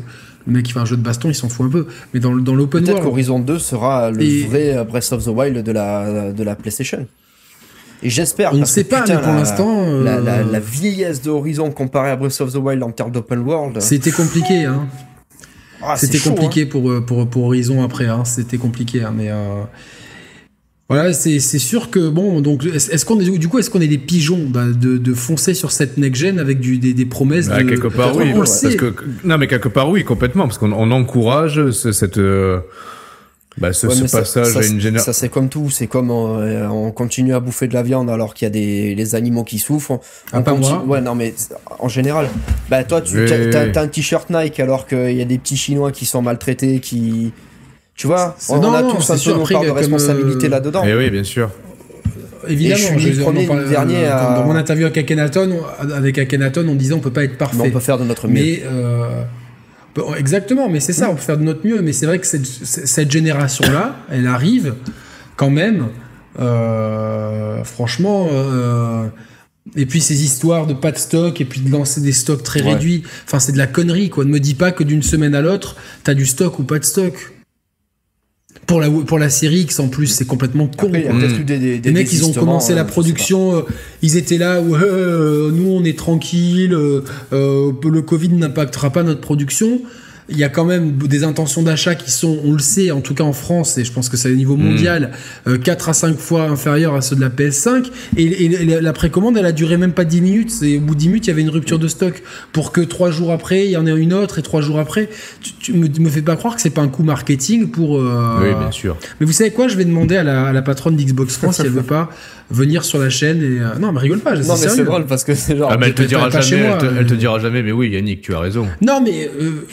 le 0.46 0.52
mec 0.52 0.64
qui 0.64 0.72
fait 0.72 0.80
un 0.80 0.84
jeu 0.84 0.96
de 0.96 1.02
baston, 1.02 1.28
il 1.28 1.34
s'en 1.34 1.48
fout 1.48 1.66
un 1.66 1.70
peu. 1.70 1.86
Mais 2.14 2.20
dans, 2.20 2.34
dans 2.34 2.54
l'open 2.54 2.80
world. 2.80 2.86
Peut-être 2.86 3.02
qu'Horizon 3.02 3.38
2 3.38 3.58
sera 3.58 4.10
le 4.10 4.46
vrai 4.46 4.84
Breath 4.84 5.12
of 5.12 5.24
the 5.24 5.28
Wild 5.28 5.62
de 5.62 5.72
la, 5.72 6.32
de 6.32 6.42
la 6.42 6.54
PlayStation. 6.56 7.06
Et 8.02 8.10
j'espère. 8.10 8.54
On 8.54 8.56
ne 8.56 8.64
sait 8.64 8.84
pas, 8.84 9.04
mais 9.06 9.18
pour 9.18 9.32
l'instant. 9.32 10.00
La, 10.02 10.20
la, 10.20 10.38
euh, 10.38 10.60
vieillesse 10.60 11.22
de 11.22 11.30
Horizon 11.30 11.70
comparée 11.70 12.10
à 12.10 12.16
Breath 12.16 12.40
of 12.40 12.52
the 12.52 12.56
Wild 12.56 12.82
en 12.82 12.90
termes 12.90 13.12
d'open 13.12 13.40
world. 13.40 13.80
C'était 13.80 14.10
compliqué, 14.10 14.64
hein. 14.64 14.86
Ah, 15.82 15.96
C'était 15.96 16.18
compliqué 16.18 16.62
hein. 16.62 16.68
pour, 16.70 16.90
euh, 16.90 17.00
pour, 17.00 17.26
pour 17.26 17.44
Horizon 17.44 17.82
après, 17.82 18.06
hein. 18.06 18.24
C'était 18.24 18.58
compliqué, 18.58 19.02
hein, 19.02 19.12
mais. 19.14 19.30
Euh... 19.30 19.62
Voilà, 20.90 21.12
c'est 21.12 21.38
sûr 21.38 21.88
que 21.88 22.08
bon, 22.08 22.40
donc 22.40 22.64
est-ce 22.64 23.04
qu'on 23.04 23.20
est 23.20 23.38
du 23.38 23.48
coup 23.48 23.60
est-ce 23.60 23.70
qu'on 23.70 23.80
est 23.80 23.86
des 23.86 23.96
pigeons 23.96 24.44
bah, 24.48 24.66
de, 24.66 24.98
de, 24.98 25.14
foncer 25.14 25.54
sur 25.54 25.70
cette 25.70 25.98
next 25.98 26.20
gen 26.20 26.40
avec 26.40 26.58
du, 26.58 26.78
des, 26.78 26.94
des 26.94 27.06
promesses 27.06 27.48
bah, 27.48 27.62
de 27.62 27.68
quelque 27.68 27.86
part 27.86 28.16
oui, 28.16 28.32
parce 28.34 28.74
que 28.74 28.92
non 29.22 29.38
mais 29.38 29.46
quelque 29.46 29.68
part 29.68 29.88
oui 29.88 30.02
complètement 30.02 30.48
parce 30.48 30.58
qu'on 30.58 30.90
encourage 30.90 31.70
cette 31.70 32.18
euh, 32.18 32.58
bah, 33.58 33.72
ce, 33.72 33.86
passage 33.86 34.56
à 34.56 34.66
une 34.66 34.80
génération. 34.80 35.12
Ça, 35.12 35.18
c'est 35.18 35.28
comme 35.28 35.48
tout. 35.48 35.70
C'est 35.70 35.86
comme 35.86 36.10
euh, 36.10 36.68
on 36.68 36.92
continue 36.92 37.34
à 37.34 37.40
bouffer 37.40 37.68
de 37.68 37.74
la 37.74 37.82
viande 37.82 38.08
alors 38.08 38.32
qu'il 38.32 38.46
y 38.46 38.48
a 38.48 38.50
des 38.50 38.94
les 38.94 39.14
animaux 39.14 39.44
qui 39.44 39.58
souffrent. 39.58 40.00
Ah, 40.32 40.40
pas 40.40 40.54
moi. 40.54 40.82
Ouais, 40.86 41.00
non, 41.00 41.14
mais 41.14 41.34
en 41.78 41.88
général. 41.88 42.28
Bah, 42.70 42.84
toi, 42.84 43.00
tu 43.00 43.18
as, 43.18 43.80
un 43.80 43.88
t-shirt 43.88 44.30
Nike 44.30 44.60
alors 44.60 44.86
qu'il 44.86 45.12
y 45.12 45.22
a 45.22 45.24
des 45.24 45.38
petits 45.38 45.56
Chinois 45.56 45.92
qui 45.92 46.06
sont 46.06 46.22
maltraités, 46.22 46.80
qui. 46.80 47.32
Tu 48.00 48.06
vois, 48.06 48.34
on, 48.48 48.72
a 48.72 48.82
tous 48.82 49.10
un 49.10 49.18
peu 49.18 49.54
nos 49.54 49.62
de 49.62 49.70
responsabilité 49.72 50.46
euh, 50.46 50.48
là-dedans. 50.48 50.82
Et 50.86 50.88
eh 50.88 50.94
oui, 50.94 51.10
bien 51.10 51.22
sûr. 51.22 51.50
Évidemment, 52.48 52.96
je 52.96 52.98
suis 52.98 53.10
le 53.10 53.22
premier, 53.22 53.46
le 53.46 53.68
dernier. 53.68 54.08
Dans, 54.08 54.46
mon 54.46 54.56
interview 54.56 54.86
avec 54.86 54.96
Akhenaton, 54.96 55.58
avec 55.78 56.16
Akhenaton, 56.16 56.66
on 56.66 56.76
disait 56.76 56.94
on 56.94 57.00
peut 57.00 57.10
pas 57.10 57.24
être 57.24 57.36
parfait. 57.36 57.58
Mais 57.60 57.68
on 57.68 57.72
peut 57.72 57.78
faire 57.78 57.98
de 57.98 58.04
notre 58.04 58.26
mieux. 58.26 58.32
Mais 58.32 58.62
euh, 58.64 59.22
Exactement, 60.16 60.70
mais 60.70 60.80
c'est 60.80 60.94
ça, 60.94 61.10
on 61.10 61.14
peut 61.14 61.20
faire 61.20 61.36
de 61.36 61.42
notre 61.42 61.66
mieux. 61.66 61.82
Mais 61.82 61.92
c'est 61.92 62.06
vrai 62.06 62.18
que 62.18 62.26
cette, 62.26 62.46
cette 62.46 63.10
génération-là, 63.10 63.96
elle 64.10 64.26
arrive 64.26 64.76
quand 65.36 65.50
même, 65.50 65.88
euh, 66.40 67.62
franchement. 67.64 68.28
Euh, 68.32 69.08
et 69.76 69.84
puis 69.84 70.00
ces 70.00 70.24
histoires 70.24 70.66
de 70.66 70.72
pas 70.72 70.90
de 70.90 70.96
stock 70.96 71.38
et 71.38 71.44
puis 71.44 71.60
de 71.60 71.70
lancer 71.70 72.00
des 72.00 72.12
stocks 72.12 72.42
très 72.42 72.62
réduits, 72.62 73.02
enfin 73.26 73.40
c'est 73.40 73.52
de 73.52 73.58
la 73.58 73.66
connerie 73.66 74.08
quoi. 74.08 74.24
Ne 74.24 74.30
me 74.30 74.40
dis 74.40 74.54
pas 74.54 74.72
que 74.72 74.84
d'une 74.84 75.02
semaine 75.02 75.34
à 75.34 75.42
l'autre, 75.42 75.76
t'as 76.02 76.14
du 76.14 76.24
stock 76.24 76.58
ou 76.60 76.62
pas 76.62 76.78
de 76.78 76.84
stock. 76.84 77.34
Pour 78.66 78.80
la, 78.80 78.88
pour 78.88 79.18
la 79.18 79.30
série 79.30 79.60
X 79.60 79.80
en 79.80 79.88
plus, 79.88 80.06
c'est 80.06 80.26
complètement 80.26 80.68
con. 80.68 80.88
Après, 80.88 81.02
y 81.02 81.44
des, 81.44 81.58
des, 81.58 81.80
Les 81.80 81.90
mecs, 81.90 82.12
ils 82.12 82.24
ont 82.24 82.32
commencé 82.32 82.72
la 82.74 82.82
euh, 82.82 82.84
production, 82.84 83.56
euh, 83.56 83.62
ils 84.00 84.16
étaient 84.16 84.38
là 84.38 84.60
où 84.60 84.76
euh, 84.76 85.50
nous 85.50 85.70
on 85.70 85.82
est 85.82 85.98
tranquille, 85.98 86.70
le 86.70 88.00
Covid 88.00 88.28
n'impactera 88.28 88.90
pas 88.90 89.02
notre 89.02 89.20
production 89.20 89.80
il 90.30 90.38
y 90.38 90.44
a 90.44 90.48
quand 90.48 90.64
même 90.64 90.92
des 90.92 91.24
intentions 91.24 91.62
d'achat 91.62 91.94
qui 91.94 92.10
sont, 92.10 92.38
on 92.44 92.52
le 92.52 92.58
sait, 92.58 92.90
en 92.90 93.00
tout 93.00 93.14
cas 93.14 93.24
en 93.24 93.32
France, 93.32 93.78
et 93.78 93.84
je 93.84 93.92
pense 93.92 94.08
que 94.08 94.16
c'est 94.16 94.30
au 94.30 94.34
niveau 94.34 94.56
hmm. 94.56 94.62
mondial, 94.62 95.10
4 95.62 95.88
à 95.88 95.92
5 95.92 96.18
fois 96.18 96.44
inférieur 96.44 96.94
à 96.94 97.00
ceux 97.00 97.16
de 97.16 97.20
la 97.20 97.30
PS5. 97.30 97.90
Et, 98.16 98.48
la 98.80 98.92
précommande, 98.92 99.36
elle 99.36 99.46
a 99.46 99.52
duré 99.52 99.76
même 99.76 99.92
pas 99.92 100.04
10 100.04 100.20
minutes. 100.20 100.52
Et 100.62 100.78
au 100.78 100.80
bout 100.80 100.94
de 100.94 101.00
10 101.00 101.08
minutes, 101.08 101.26
il 101.26 101.30
y 101.30 101.32
avait 101.32 101.42
une 101.42 101.50
rupture 101.50 101.78
de 101.78 101.88
stock 101.88 102.22
pour 102.52 102.72
que 102.72 102.80
3 102.80 103.10
jours 103.10 103.32
après, 103.32 103.66
il 103.66 103.70
y 103.70 103.76
en 103.76 103.86
ait 103.86 103.96
une 103.96 104.14
autre, 104.14 104.38
et 104.38 104.42
3 104.42 104.60
jours 104.60 104.78
après. 104.78 105.08
Tu, 105.60 105.72
me, 105.72 105.88
me 105.88 106.08
fais 106.08 106.22
pas 106.22 106.36
croire 106.36 106.56
que 106.56 106.62
c'est 106.62 106.70
pas 106.70 106.82
un 106.82 106.88
coup 106.88 107.02
marketing 107.02 107.70
pour. 107.70 107.92
oui, 107.92 108.54
bien 108.58 108.70
sûr. 108.70 108.96
Mais 109.20 109.26
vous 109.26 109.32
savez 109.32 109.50
quoi 109.50 109.68
Je 109.68 109.76
vais 109.76 109.84
demander 109.84 110.16
à 110.16 110.22
la, 110.22 110.46
à 110.46 110.52
la 110.52 110.62
patronne 110.62 110.96
d'Xbox 110.96 111.36
France 111.36 111.56
si 111.56 111.62
elle 111.62 111.68
veut 111.68 111.82
pas 111.82 112.10
venir 112.50 112.84
sur 112.84 112.98
la 112.98 113.10
chaîne 113.10 113.42
et 113.42 113.60
euh, 113.60 113.78
non 113.78 113.92
mais 113.92 114.00
rigole 114.00 114.18
pas 114.18 114.34
non 114.34 114.56
mais 114.60 114.68
c'est 114.68 114.84
drôle 114.84 115.06
parce 115.06 115.24
que 115.24 115.34
c'est 115.34 115.56
genre 115.56 115.70
ah, 115.72 115.76
mais 115.78 115.86
elle 115.86 115.94
te 115.94 116.02
dira 116.02 116.28
jamais 116.30 116.70
elle, 116.98 117.06
te, 117.06 117.14
dira 117.14 117.38
jamais 117.38 117.62
mais 117.62 117.72
oui 117.72 117.90
Yannick 117.90 118.22
tu 118.22 118.34
as 118.34 118.40
raison 118.40 118.66
non 118.82 119.00
mais 119.00 119.30
euh, 119.40 119.66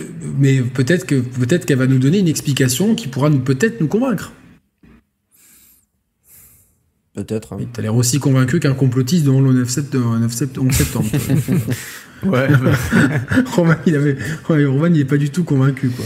mais 0.48 0.62
peut-être 0.62 1.06
que 1.06 1.16
peut-être 1.16 1.66
qu'elle 1.66 1.78
va 1.78 1.88
nous 1.88 2.00
donner 2.00 2.20
une 2.20 2.30
explication 2.30 2.96
qui 2.96 3.10
pourra 3.10 3.30
nous 3.30 3.40
peut-être 3.40 3.82
nous 3.82 3.88
convaincre 3.88 4.32
peut-être 7.14 7.54
hein. 7.54 7.58
t'as 7.74 7.82
l'air 7.82 7.96
aussi 7.96 8.20
convaincu 8.20 8.62
qu'un 8.62 8.74
complotiste 8.74 9.26
dans 9.26 9.42
le 9.42 9.52
9 9.52 9.70
septembre, 9.70 10.20
9 10.20 10.34
septembre, 10.34 11.10
ouais 12.24 12.48
Roman 13.56 13.76
il 13.86 13.96
avait 13.96 14.18
il 14.50 15.00
est 15.00 15.06
pas 15.06 15.18
du 15.18 15.30
tout 15.30 15.44
convaincu 15.44 15.90
quoi 15.90 16.06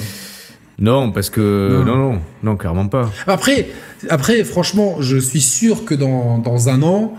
non, 0.80 1.12
parce 1.12 1.30
que 1.30 1.84
non. 1.86 1.96
non, 1.96 2.22
non, 2.42 2.58
clairement 2.58 2.88
pas. 2.88 3.12
Après, 3.28 3.70
après, 4.10 4.44
franchement, 4.44 5.00
je 5.00 5.18
suis 5.18 5.42
sûr 5.42 5.86
que 5.86 5.94
dans, 5.94 6.40
dans 6.40 6.70
un 6.70 6.82
an, 6.82 7.14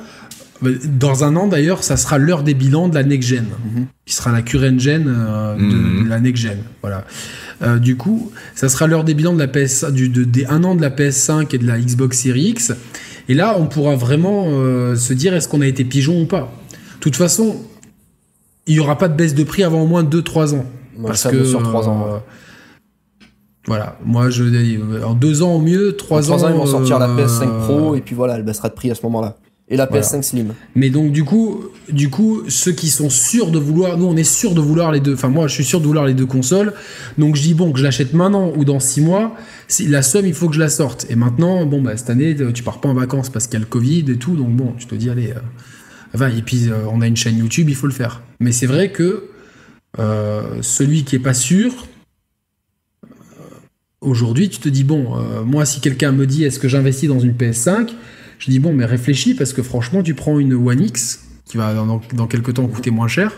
dans 0.63 1.25
un 1.25 1.37
an 1.37 1.47
d'ailleurs, 1.47 1.83
ça 1.83 1.97
sera 1.97 2.19
l'heure 2.19 2.43
des 2.43 2.55
bilans 2.55 2.89
de 2.89 2.95
la 2.95 3.03
next 3.03 3.29
gen, 3.29 3.45
mhm. 3.45 3.87
qui 4.07 4.15
sera 4.15 4.33
la 4.33 4.43
current 4.43 4.79
gen 4.79 5.05
euh, 5.07 5.57
mhm. 5.57 6.05
de, 6.05 6.09
la 6.09 6.21
next 6.21 6.43
gen. 6.43 6.59
Voilà. 6.81 7.05
Euh, 7.63 7.79
du 7.79 7.97
coup, 7.97 8.31
ça 8.55 8.69
sera 8.69 8.87
l'heure 8.87 9.05
des 9.05 9.15
bilans 9.15 9.35
de 9.35 9.39
la 9.39 9.49
PS, 9.49 9.85
du, 9.91 10.09
de, 10.09 10.25
des 10.25 10.47
un 10.47 10.65
an 10.65 10.75
de 10.75 10.83
la 10.83 10.91
PS5 10.91 11.55
et 11.55 11.59
de 11.59 11.67
la 11.67 11.79
Xbox 11.79 12.19
Series 12.19 12.51
X. 12.51 12.73
Et 13.29 13.35
là, 13.35 13.57
on 13.59 13.67
pourra 13.67 13.97
vraiment 13.97 14.47
euh, 14.49 14.97
se 14.97 15.13
dire 15.13 15.35
est-ce 15.35 15.49
qu'on 15.49 15.61
a 15.61 15.67
été 15.67 15.85
pigeon 15.85 16.23
ou 16.23 16.27
pas. 16.27 16.53
De 16.71 17.01
toute 17.01 17.17
façon, 17.17 17.57
il 18.67 18.77
y 18.77 18.81
aura 18.81 18.99
pas 18.99 19.09
de 19.09 19.15
baisse 19.15 19.35
de 19.35 19.45
prix 19.45 19.63
avant 19.63 19.83
au 19.83 19.87
moins 19.87 20.05
2-3 20.05 20.55
ans. 20.55 20.67
parce 21.05 21.25
que 21.25 21.45
sur 21.45 21.63
3 21.63 21.89
ans. 21.89 22.23
Voilà, 23.69 23.97
moi 24.05 24.29
je 24.29 24.43
dis 24.43 24.77
en 25.05 25.15
deux 25.15 25.41
ans 25.43 25.53
au 25.53 25.61
mieux, 25.61 25.97
trois 25.97 26.33
ans. 26.33 26.37
Trois 26.37 26.49
ans 26.49 26.53
ils 26.53 26.57
vont 26.57 26.67
sortir 26.67 26.99
la 26.99 27.07
PS5 27.07 27.61
Pro 27.61 27.95
et 27.95 28.01
puis 28.01 28.13
voilà, 28.13 28.35
elle 28.35 28.43
baissera 28.43 28.69
de 28.69 28.75
prix 28.75 28.91
à 28.91 28.97
ce 28.97 29.03
moment-là. 29.05 29.37
Et 29.73 29.77
la 29.77 29.87
PS5 29.87 30.23
Slim. 30.23 30.53
Mais 30.75 30.91
donc 30.91 31.13
du 31.13 31.25
coup, 31.25 31.65
du 31.89 32.11
coup, 32.11 32.43
ceux 32.49 32.73
qui 32.73 32.91
sont 32.91 33.09
sûrs 33.09 33.51
de 33.51 33.59
vouloir, 33.59 33.97
nous 33.97 34.05
on 34.05 34.17
est 34.17 34.23
sûr 34.23 34.53
de 34.53 34.61
vouloir 34.61 34.93
les 34.93 35.01
deux. 35.01 35.15
Enfin 35.15 35.31
moi, 35.31 35.49
je 35.49 35.55
suis 35.55 35.65
sûr 35.65 35.81
de 35.81 35.87
vouloir 35.87 36.05
les 36.05 36.13
deux 36.13 36.27
consoles. 36.27 36.75
Donc 37.17 37.37
je 37.37 37.43
dis 37.43 37.55
bon 37.55 37.73
que 37.73 37.79
je 37.79 37.83
l'achète 37.83 38.13
maintenant 38.13 38.53
ou 38.55 38.67
dans 38.67 38.81
six 38.81 39.01
mois. 39.01 39.35
Si 39.69 39.89
la 39.89 40.03
somme, 40.03 40.27
il 40.27 40.35
faut 40.35 40.51
que 40.51 40.55
je 40.55 40.61
la 40.61 40.69
sorte. 40.69 41.07
Et 41.09 41.17
maintenant, 41.17 41.65
bon 41.65 41.81
bah 41.81 41.97
cette 41.97 42.11
année, 42.11 42.37
tu 42.53 42.63
pars 42.63 42.83
pas 42.83 42.91
en 42.91 42.95
vacances 42.95 43.31
parce 43.31 43.47
qu'il 43.47 43.55
y 43.55 43.57
a 43.57 43.61
le 43.61 43.67
Covid 43.67 44.05
et 44.11 44.17
tout. 44.19 44.37
Donc 44.37 44.51
bon, 44.51 44.75
tu 44.77 44.85
te 44.85 44.95
dis 44.95 45.09
allez. 45.09 45.33
Euh, 46.21 46.29
et 46.29 46.43
puis 46.43 46.69
euh, 46.69 46.85
on 46.93 47.01
a 47.01 47.07
une 47.07 47.17
chaîne 47.17 47.39
YouTube, 47.39 47.71
il 47.71 47.75
faut 47.75 47.87
le 47.87 47.95
faire. 47.95 48.21
Mais 48.41 48.53
c'est 48.53 48.67
vrai 48.67 48.93
que 48.93 49.31
euh, 49.99 50.59
celui 50.61 51.05
qui 51.05 51.17
est 51.17 51.19
pas 51.19 51.33
sûr, 51.33 51.87
aujourd'hui, 54.03 54.51
tu 54.51 54.59
te 54.59 54.69
dis 54.69 54.85
bon, 54.85 55.17
moi 55.47 55.65
si 55.65 55.81
quelqu'un 55.81 56.13
me 56.13 56.27
dit 56.27 56.45
est-ce 56.45 56.59
que 56.59 56.69
j'investis 56.69 57.09
dans 57.09 57.21
une 57.21 57.33
PS5 57.33 57.93
je 58.43 58.51
dis, 58.51 58.59
bon, 58.59 58.73
mais 58.73 58.85
réfléchis, 58.85 59.35
parce 59.35 59.53
que 59.53 59.63
franchement, 59.63 60.03
tu 60.03 60.15
prends 60.15 60.41
une 60.41 60.55
One 60.55 60.81
X, 60.81 61.29
qui 61.45 61.59
va 61.59 61.75
dans, 61.75 62.27
quelques 62.27 62.55
temps 62.55 62.67
coûter 62.67 62.91
moins 62.91 63.07
cher. 63.07 63.31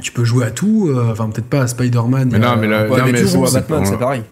Tu 0.00 0.12
peux 0.12 0.22
jouer 0.22 0.44
à 0.44 0.52
tout, 0.52 0.88
euh, 0.88 1.10
enfin, 1.10 1.28
peut-être 1.28 1.48
pas 1.48 1.62
à 1.62 1.66
Spider-Man. 1.66 2.28
Mais 2.30 2.38
non, 2.38 2.56
mais, 2.56 2.68
là, 2.68 2.86
non, 2.86 2.94
mais, 3.06 3.24
Batman, 3.52 3.84
c'est 3.84 3.98
pareil. 3.98 4.22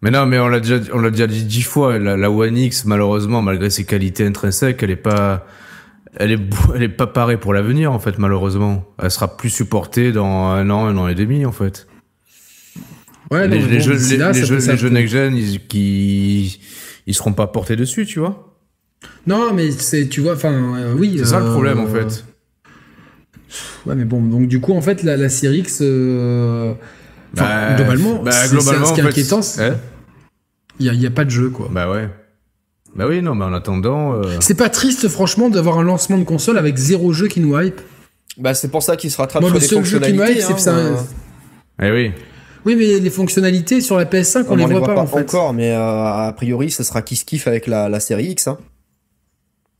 Mais 0.00 0.12
non, 0.12 0.26
mais 0.26 0.38
on 0.38 0.46
l'a 0.46 0.60
déjà, 0.60 0.76
on 0.92 1.00
l'a 1.00 1.10
déjà 1.10 1.26
dit 1.26 1.42
dix 1.42 1.62
fois. 1.62 1.98
La, 1.98 2.30
One 2.30 2.56
X, 2.56 2.84
malheureusement, 2.84 3.42
malgré 3.42 3.68
ses 3.68 3.84
qualités 3.84 4.24
intrinsèques, 4.24 4.84
elle 4.84 4.92
est 4.92 4.96
pas, 4.96 5.44
elle 6.14 6.30
est, 6.30 6.40
elle 6.76 6.84
est 6.84 6.88
pas 6.88 7.08
parée 7.08 7.36
pour 7.36 7.52
l'avenir, 7.52 7.90
en 7.90 7.98
fait, 7.98 8.16
malheureusement. 8.18 8.84
Elle 9.02 9.10
sera 9.10 9.36
plus 9.36 9.50
supportée 9.50 10.12
dans 10.12 10.50
un 10.50 10.70
an, 10.70 10.86
un 10.86 10.96
an 10.96 11.08
et 11.08 11.16
demi, 11.16 11.44
en 11.44 11.52
fait. 11.52 11.88
Ouais, 13.32 13.48
les, 13.48 13.58
les, 13.58 13.80
jeux, 13.80 13.94
les, 13.94 14.16
les, 14.18 14.44
jeux, 14.44 14.58
les 14.58 14.76
jeux 14.76 14.88
next-gen, 14.88 15.36
qui, 15.68 16.60
ils 17.10 17.14
seront 17.14 17.32
pas 17.32 17.48
portés 17.48 17.76
dessus, 17.76 18.06
tu 18.06 18.20
vois. 18.20 18.56
Non, 19.26 19.52
mais 19.52 19.70
c'est, 19.72 20.06
tu 20.06 20.20
vois, 20.20 20.34
enfin, 20.34 20.52
euh, 20.52 20.94
oui. 20.96 21.16
C'est 21.18 21.26
ça 21.26 21.40
le 21.40 21.50
problème, 21.50 21.80
en 21.80 21.86
euh, 21.86 22.08
fait. 22.08 22.24
Ouais, 23.84 23.94
mais 23.96 24.04
bon, 24.04 24.22
donc 24.22 24.46
du 24.46 24.60
coup, 24.60 24.72
en 24.74 24.80
fait, 24.80 25.02
la, 25.02 25.16
la 25.16 25.28
série 25.28 25.58
X, 25.58 25.80
euh, 25.82 26.72
bah, 27.34 27.74
globalement, 27.74 28.22
bah, 28.22 28.30
globalement, 28.48 28.86
ce 28.86 28.92
qui 28.94 29.00
est 29.00 29.04
inquiétant, 29.04 29.40
il 30.78 30.90
n'y 30.92 31.04
a, 31.04 31.08
a, 31.08 31.10
pas 31.12 31.24
de 31.24 31.30
jeu, 31.30 31.50
quoi. 31.50 31.68
Bah 31.70 31.90
ouais. 31.90 32.08
Bah 32.94 33.06
oui, 33.08 33.22
non, 33.22 33.34
mais 33.34 33.44
en 33.44 33.52
attendant. 33.52 34.20
C'est 34.40 34.56
pas 34.56 34.68
triste, 34.68 35.08
franchement, 35.08 35.50
d'avoir 35.50 35.78
un 35.78 35.82
lancement 35.82 36.18
de 36.18 36.24
console 36.24 36.58
avec 36.58 36.76
zéro 36.76 37.12
jeu 37.12 37.26
qui 37.26 37.40
nous 37.40 37.60
hype. 37.60 37.80
Bah, 38.38 38.54
c'est 38.54 38.68
pour 38.68 38.82
ça 38.82 38.96
qu'il 38.96 39.10
se 39.10 39.16
rattrape 39.16 39.42
Moi, 39.42 39.50
sur 39.60 39.80
le 39.80 39.84
seul 39.84 39.84
jeu 39.84 40.00
qui 40.00 40.12
nous 40.12 40.24
hype, 40.24 40.40
c'est 40.40 40.58
ça. 40.58 40.76
Eh 41.82 41.90
oui. 41.90 42.12
Oui, 42.64 42.76
mais 42.76 42.98
les 42.98 43.10
fonctionnalités 43.10 43.80
sur 43.80 43.96
la 43.96 44.04
PS5, 44.04 44.44
on, 44.48 44.56
ne 44.56 44.66
les, 44.66 44.74
voit, 44.74 44.94
pas, 44.94 45.00
en 45.00 45.06
fait. 45.06 45.20
encore, 45.20 45.52
mais 45.54 45.72
euh, 45.72 45.78
a 45.78 46.32
priori, 46.36 46.70
ce 46.70 46.82
sera 46.82 47.02
Kiss 47.02 47.24
Kiff 47.24 47.46
avec 47.46 47.66
la, 47.66 47.88
la 47.88 48.00
série 48.00 48.26
X. 48.26 48.48
Hein. 48.48 48.58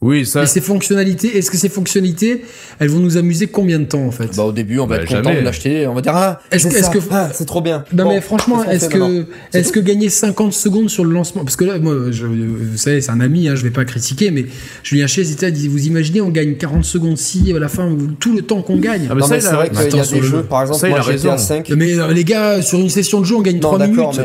Oui, 0.03 0.25
ça. 0.25 0.45
Et 0.45 0.47
ces 0.47 0.63
fonctionnalités, 0.63 1.37
est-ce 1.37 1.51
que 1.51 1.59
ces 1.59 1.69
fonctionnalités, 1.69 2.43
elles 2.79 2.89
vont 2.89 3.01
nous 3.01 3.19
amuser 3.19 3.49
combien 3.49 3.79
de 3.79 3.85
temps 3.85 4.07
en 4.07 4.11
fait? 4.11 4.35
Bah 4.35 4.45
au 4.45 4.53
début, 4.53 4.79
on 4.79 4.87
va 4.87 4.97
bah, 4.97 5.03
être 5.03 5.15
content 5.15 5.35
de 5.35 5.41
l'acheter, 5.41 5.87
on 5.87 5.93
va 5.93 6.01
dire 6.01 6.15
ah, 6.15 6.41
est-ce 6.51 6.91
que 6.91 6.99
ah, 7.11 7.29
c'est 7.35 7.45
trop 7.45 7.61
bien. 7.61 7.85
Non 7.93 8.09
mais 8.09 8.21
franchement, 8.23 8.65
est-ce 8.65 8.89
que 8.89 9.27
est-ce 9.53 9.73
que 9.73 9.81
gagner 9.81 10.09
50 10.09 10.53
secondes 10.53 10.89
sur 10.89 11.05
le 11.05 11.13
lancement 11.13 11.45
parce 11.45 11.57
que 11.57 11.65
là 11.65 11.79
moi 11.79 11.95
je, 12.11 12.27
vous 12.27 12.77
savez, 12.77 13.01
c'est 13.01 13.11
un 13.11 13.21
ami 13.21 13.49
hein, 13.49 13.55
je 13.57 13.63
vais 13.63 13.71
pas 13.71 13.85
critiquer 13.85 14.31
mais 14.31 14.47
Julien 14.83 15.07
Chies 15.07 15.33
était 15.33 15.53
dit 15.53 15.69
vous 15.69 15.87
imaginez 15.87 16.21
on 16.21 16.31
gagne 16.31 16.55
40 16.55 16.85
secondes 16.85 17.19
si 17.19 17.53
à 17.55 17.59
la 17.59 17.69
fin 17.69 17.95
tout 18.19 18.35
le 18.35 18.43
temps 18.43 18.63
qu'on 18.63 18.77
gagne. 18.77 19.07
Ah, 19.11 19.15
mais 19.15 19.23
c'est 19.23 19.53
vrai 19.53 19.69
qu'il 19.69 19.97
y 19.97 20.01
a 20.01 20.07
des 20.07 20.23
jeux 20.23 20.43
par 20.45 20.63
exemple 20.63 20.89
moi 20.89 21.01
GTA 21.01 21.37
5 21.37 21.69
Mais 21.77 21.99
euh, 21.99 22.13
les 22.13 22.25
gars, 22.25 22.63
sur 22.63 22.79
une 22.79 22.89
session 22.89 23.21
de 23.21 23.27
jeu, 23.27 23.37
on 23.37 23.43
gagne 23.43 23.61
3 23.61 23.87
minutes. 23.87 24.21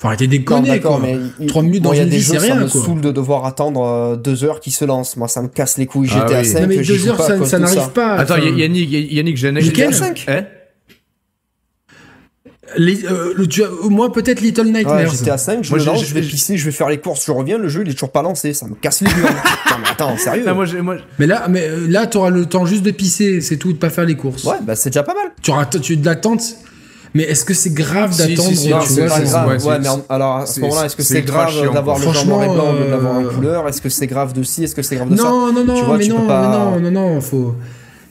Faut 0.00 0.08
arrêter 0.08 0.26
de 0.26 0.30
déconner, 0.30 0.80
quoi. 0.80 0.98
Mais 1.00 1.46
3 1.46 1.62
minutes 1.62 1.82
dans 1.82 1.92
une 1.92 2.08
vie, 2.08 2.22
c'est 2.22 2.38
rien, 2.38 2.54
ça 2.54 2.60
me 2.60 2.68
saoule 2.68 3.02
de 3.02 3.12
devoir 3.12 3.44
attendre 3.44 4.16
2 4.16 4.44
euh, 4.44 4.46
heures 4.46 4.60
qui 4.60 4.70
se 4.70 4.86
lance. 4.86 5.16
Moi, 5.18 5.28
ça 5.28 5.42
me 5.42 5.48
casse 5.48 5.76
les 5.76 5.84
couilles. 5.84 6.08
GTA 6.08 6.38
ah, 6.38 6.44
5, 6.44 6.66
mais 6.66 6.78
2 6.78 7.08
heures, 7.08 7.20
ça, 7.20 7.44
ça 7.44 7.58
n'arrive 7.58 7.90
pas. 7.90 8.14
Attends, 8.14 8.38
Yannick, 8.38 8.90
Yannick, 8.90 9.36
j'ai 9.36 9.60
GTA 9.60 9.92
5. 9.92 10.26
Eh 10.28 10.60
les, 12.76 13.04
euh, 13.04 13.32
le, 13.36 13.46
tu, 13.46 13.62
moi 13.88 14.12
peut-être 14.12 14.40
Little 14.40 14.66
Nightmares. 14.66 14.96
Ouais, 14.96 15.08
j'étais 15.10 15.30
à 15.30 15.38
5, 15.38 15.64
je, 15.64 15.70
moi, 15.74 15.84
lance, 15.84 16.04
je 16.04 16.14
vais 16.14 16.20
pisser, 16.20 16.56
je 16.56 16.64
vais 16.64 16.70
faire 16.70 16.88
les 16.88 16.98
courses, 16.98 17.26
je 17.26 17.32
reviens, 17.32 17.58
le 17.58 17.68
jeu 17.68 17.82
il 17.84 17.90
est 17.90 17.94
toujours 17.94 18.12
pas 18.12 18.22
lancé, 18.22 18.54
ça 18.54 18.66
me 18.66 18.74
casse 18.74 19.00
les 19.00 19.10
couilles. 19.10 19.22
non 19.70 19.76
mais 19.82 19.88
attends, 19.90 20.16
sérieux. 20.16 20.44
moi, 20.54 20.66
moi... 20.82 20.96
Mais 21.18 21.26
là, 21.26 21.46
mais 21.48 21.68
euh, 21.68 21.86
là, 21.88 22.06
t'auras 22.06 22.30
le 22.30 22.46
temps 22.46 22.66
juste 22.66 22.82
de 22.82 22.90
pisser, 22.90 23.40
c'est 23.40 23.56
tout, 23.56 23.72
de 23.72 23.78
pas 23.78 23.90
faire 23.90 24.04
les 24.04 24.16
courses. 24.16 24.44
Ouais, 24.44 24.58
bah 24.62 24.76
c'est 24.76 24.90
déjà 24.90 25.02
pas 25.02 25.14
mal. 25.14 25.32
Tu 25.42 25.50
auras 25.50 25.66
tu 25.66 25.96
de 25.96 26.06
l'attente. 26.06 26.42
Mais 27.14 27.24
est-ce 27.24 27.44
que 27.44 27.54
c'est 27.54 27.74
grave 27.74 28.16
d'attendre 28.16 28.48
si, 28.50 28.56
si, 28.56 28.72
c'est 28.86 29.06
pas 29.06 29.20
grave. 29.20 29.66
Ouais, 29.66 29.78
mais 29.80 29.88
alors 30.08 30.36
à 30.36 30.46
ce 30.46 30.60
moment-là, 30.60 30.86
est-ce 30.86 30.96
que 30.96 31.02
c'est 31.02 31.22
grave 31.22 31.52
d'avoir 31.72 31.98
le 31.98 32.12
genre 32.12 32.26
noir 32.26 32.44
et 32.44 32.48
blanc 32.48 32.72
de 32.72 32.90
l'avoir 32.90 33.14
en 33.14 33.24
euh, 33.24 33.28
couleur? 33.28 33.68
Est-ce 33.68 33.80
que 33.80 33.88
c'est 33.88 34.06
grave 34.06 34.32
de 34.32 34.42
ci? 34.42 34.64
Est-ce 34.64 34.74
que 34.74 34.82
c'est 34.82 34.96
grave 34.96 35.10
de 35.10 35.16
ça? 35.16 35.24
Non, 35.24 35.52
non, 35.52 35.64
non, 35.64 35.96
mais 35.96 36.06
non, 36.06 36.24
non, 36.24 36.80
non, 36.80 36.90
non, 36.90 37.20
faut. 37.20 37.54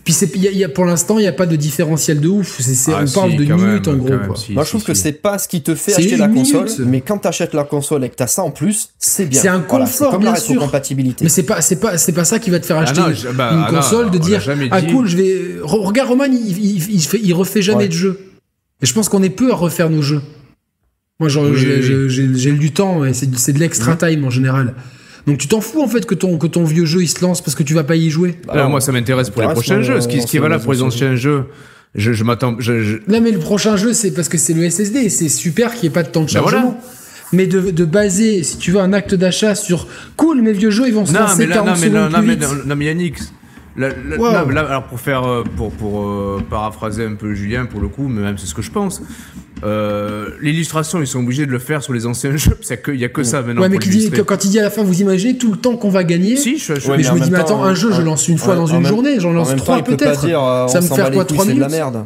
Puis 0.03 0.39
y 0.39 0.47
a, 0.47 0.51
y 0.51 0.63
a, 0.63 0.69
pour 0.69 0.85
l'instant, 0.85 1.19
il 1.19 1.21
n'y 1.21 1.27
a 1.27 1.34
pas 1.34 1.45
de 1.45 1.55
différentiel 1.55 2.19
de 2.19 2.27
ouf. 2.27 2.59
c'est 2.59 2.91
ah, 2.91 3.03
on 3.05 3.11
parle 3.11 3.35
de 3.35 3.43
minutes 3.43 3.88
en 3.88 3.95
gros. 3.95 4.07
quoi. 4.07 4.35
Moi, 4.49 4.63
je 4.63 4.69
trouve 4.69 4.84
que 4.84 4.93
c'est 4.93 5.13
pas 5.13 5.38
ce 5.38 5.47
qui 5.47 5.61
te 5.61 5.76
fait 5.76 5.93
acheter 5.93 6.17
la 6.17 6.27
console. 6.27 6.67
Mais 6.85 7.01
quand 7.01 7.19
tu 7.19 7.27
achètes 7.27 7.53
la 7.53 7.63
console 7.63 8.03
et 8.03 8.09
que 8.09 8.15
tu 8.15 8.23
as 8.23 8.27
ça 8.27 8.43
en 8.43 8.51
plus, 8.51 8.89
c'est 8.97 9.26
bien. 9.26 9.41
C'est 9.41 9.47
un 9.47 9.59
confort, 9.59 10.11
comme 10.11 10.21
bien 10.21 10.31
la 10.31 10.38
rétrocompatibilité. 10.38 11.23
Mais 11.23 11.30
c'est 11.30 11.43
pas, 11.43 11.61
c'est 11.61 11.80
pas, 11.80 11.97
c'est 11.97 12.13
pas 12.13 12.26
ça 12.26 12.39
qui 12.39 12.49
va 12.49 12.59
te 12.59 12.65
faire 12.65 12.77
ah 12.77 12.81
acheter 12.81 13.01
bah, 13.34 13.51
une 13.51 13.65
ah 13.67 13.71
console 13.71 14.09
de 14.11 14.17
dire 14.17 14.41
ah 14.71 14.81
cool, 14.81 15.07
je 15.07 15.17
vais. 15.17 15.55
Regarde 15.61 16.09
Roman, 16.09 16.26
il, 16.26 16.57
il, 16.57 16.93
il, 16.93 17.01
fait, 17.01 17.19
il 17.21 17.34
refait 17.34 17.61
jamais 17.61 17.88
de 17.88 17.93
jeu. 17.93 18.28
Et 18.81 18.85
je 18.85 18.93
pense 18.93 19.10
qu'on 19.10 19.23
est 19.23 19.30
peu 19.30 19.51
à 19.51 19.56
refaire 19.56 19.89
nos 19.89 20.01
jeux. 20.01 20.22
Moi, 21.19 21.30
j'ai 21.30 22.51
du 22.53 22.72
temps, 22.72 23.03
et 23.03 23.14
c'est 23.14 23.53
de 23.53 23.60
l'extra 23.60 23.95
time 23.95 24.26
en 24.26 24.30
général. 24.30 24.76
Donc 25.27 25.38
tu 25.38 25.47
t'en 25.47 25.61
fous 25.61 25.84
en 25.84 25.88
fait 25.88 26.06
que 26.06 26.15
ton, 26.15 26.38
que 26.38 26.47
ton 26.47 26.64
vieux 26.64 26.85
jeu 26.85 27.03
il 27.03 27.07
se 27.07 27.22
lance 27.22 27.41
parce 27.41 27.53
que 27.53 27.61
tu 27.61 27.76
vas 27.76 27.84
pas 27.84 27.95
y 27.95 28.10
jouer? 28.10 28.35
Bah, 28.47 28.68
moi 28.68 28.81
ça 28.81 28.91
m'intéresse 28.91 29.30
pour 29.30 29.41
les 29.41 29.49
prochains 29.49 29.81
jeux. 29.81 30.01
Ce 30.01 30.07
qui, 30.07 30.22
ce 30.22 30.27
qui 30.27 30.38
est 30.38 30.39
valable 30.39 30.64
pour 30.64 30.73
les 30.73 30.81
anciens 30.81 31.15
jeux, 31.15 31.43
je, 31.93 32.14
je 32.14 32.23
m'attends. 32.23 32.56
Je, 32.57 32.99
Non 33.07 33.22
mais 33.22 33.31
le 33.31 33.38
prochain 33.38 33.76
jeu 33.76 33.93
c'est 33.93 34.11
parce 34.11 34.30
que 34.30 34.38
c'est 34.38 34.53
le 34.53 34.68
SSD. 34.68 35.10
C'est 35.10 35.30
super 35.30 35.73
qu'il 35.73 35.84
n'y 35.84 35.88
ait 35.88 35.93
pas 35.93 36.03
de 36.03 36.10
temps 36.10 36.22
de 36.22 36.26
bah, 36.26 36.31
chargement. 36.31 36.80
Mais 37.31 37.45
de, 37.45 37.69
de, 37.69 37.85
baser, 37.85 38.41
si 38.41 38.57
tu 38.57 38.72
veux, 38.72 38.80
un 38.80 38.91
acte 38.91 39.14
d'achat 39.14 39.53
sur 39.53 39.88
cool, 40.18 40.41
mes 40.41 40.51
vieux 40.51 40.72
jeux 40.72 40.88
ils 40.88 40.95
vont 40.95 41.06
se 41.06 41.14
lancer 41.14 41.47
40 41.47 41.68
non, 41.68 41.73
mais, 41.80 41.89
non, 41.89 42.10
mais, 42.23 42.35
non, 42.65 42.76
mais 42.76 42.85
Yannick, 42.85 43.19
alors 43.81 44.84
pour 44.84 44.99
faire, 44.99 45.23
euh, 45.23 45.43
pour, 45.56 45.72
pour 45.72 46.03
euh, 46.03 46.41
paraphraser 46.49 47.06
un 47.06 47.15
peu 47.15 47.34
Julien 47.34 47.65
pour 47.65 47.81
le 47.81 47.88
coup, 47.88 48.07
mais 48.07 48.22
même 48.22 48.38
c'est 48.38 48.47
ce 48.47 48.53
que 48.53 48.61
je 48.61 48.72
pense. 48.72 49.01
Euh, 49.64 50.30
l'illustration, 50.41 51.01
ils 51.01 51.07
sont 51.07 51.19
obligés 51.19 51.45
de 51.45 51.51
le 51.51 51.60
faire 51.60 51.84
sur 51.84 51.93
les 51.93 52.06
anciens 52.06 52.35
jeux. 52.38 52.57
Il 52.88 52.93
n'y 52.93 53.03
a 53.03 53.10
que 53.10 53.23
ça 53.23 53.41
maintenant. 53.41 53.61
Ouais, 53.61 53.69
mais 53.69 53.77
quand 53.77 54.45
il 54.45 54.49
dit 54.49 54.60
à 54.60 54.64
la 54.64 54.69
fin, 54.69 54.84
vous 54.84 55.01
imaginez 55.01 55.38
tout 55.38 55.51
le 55.51 55.57
temps 55.57 55.76
qu'on 55.76 55.89
va 55.89 56.03
gagner. 56.03 56.38
Si, 56.38 56.57
je, 56.57 56.73
mais, 56.73 57.03
je 57.03 57.11
me 57.11 57.19
dis, 57.19 57.31
mais 57.31 57.39
attends, 57.39 57.64
un 57.64 57.73
jeu, 57.73 57.91
je 57.91 58.01
lance 58.01 58.27
une 58.27 58.38
fois 58.38 58.56
dans 58.56 58.68
une 58.68 58.85
journée, 58.85 59.19
j'en 59.19 59.34
lance 59.34 59.56
trois 59.56 59.81
peut-être. 59.84 60.22
Ça 60.69 60.81
me 60.81 60.88
fait 60.88 61.11
quoi, 61.14 61.26
trois 61.26 61.45
minutes 61.45 61.57
de 61.57 61.61
la 61.61 61.69
merde. 61.69 62.06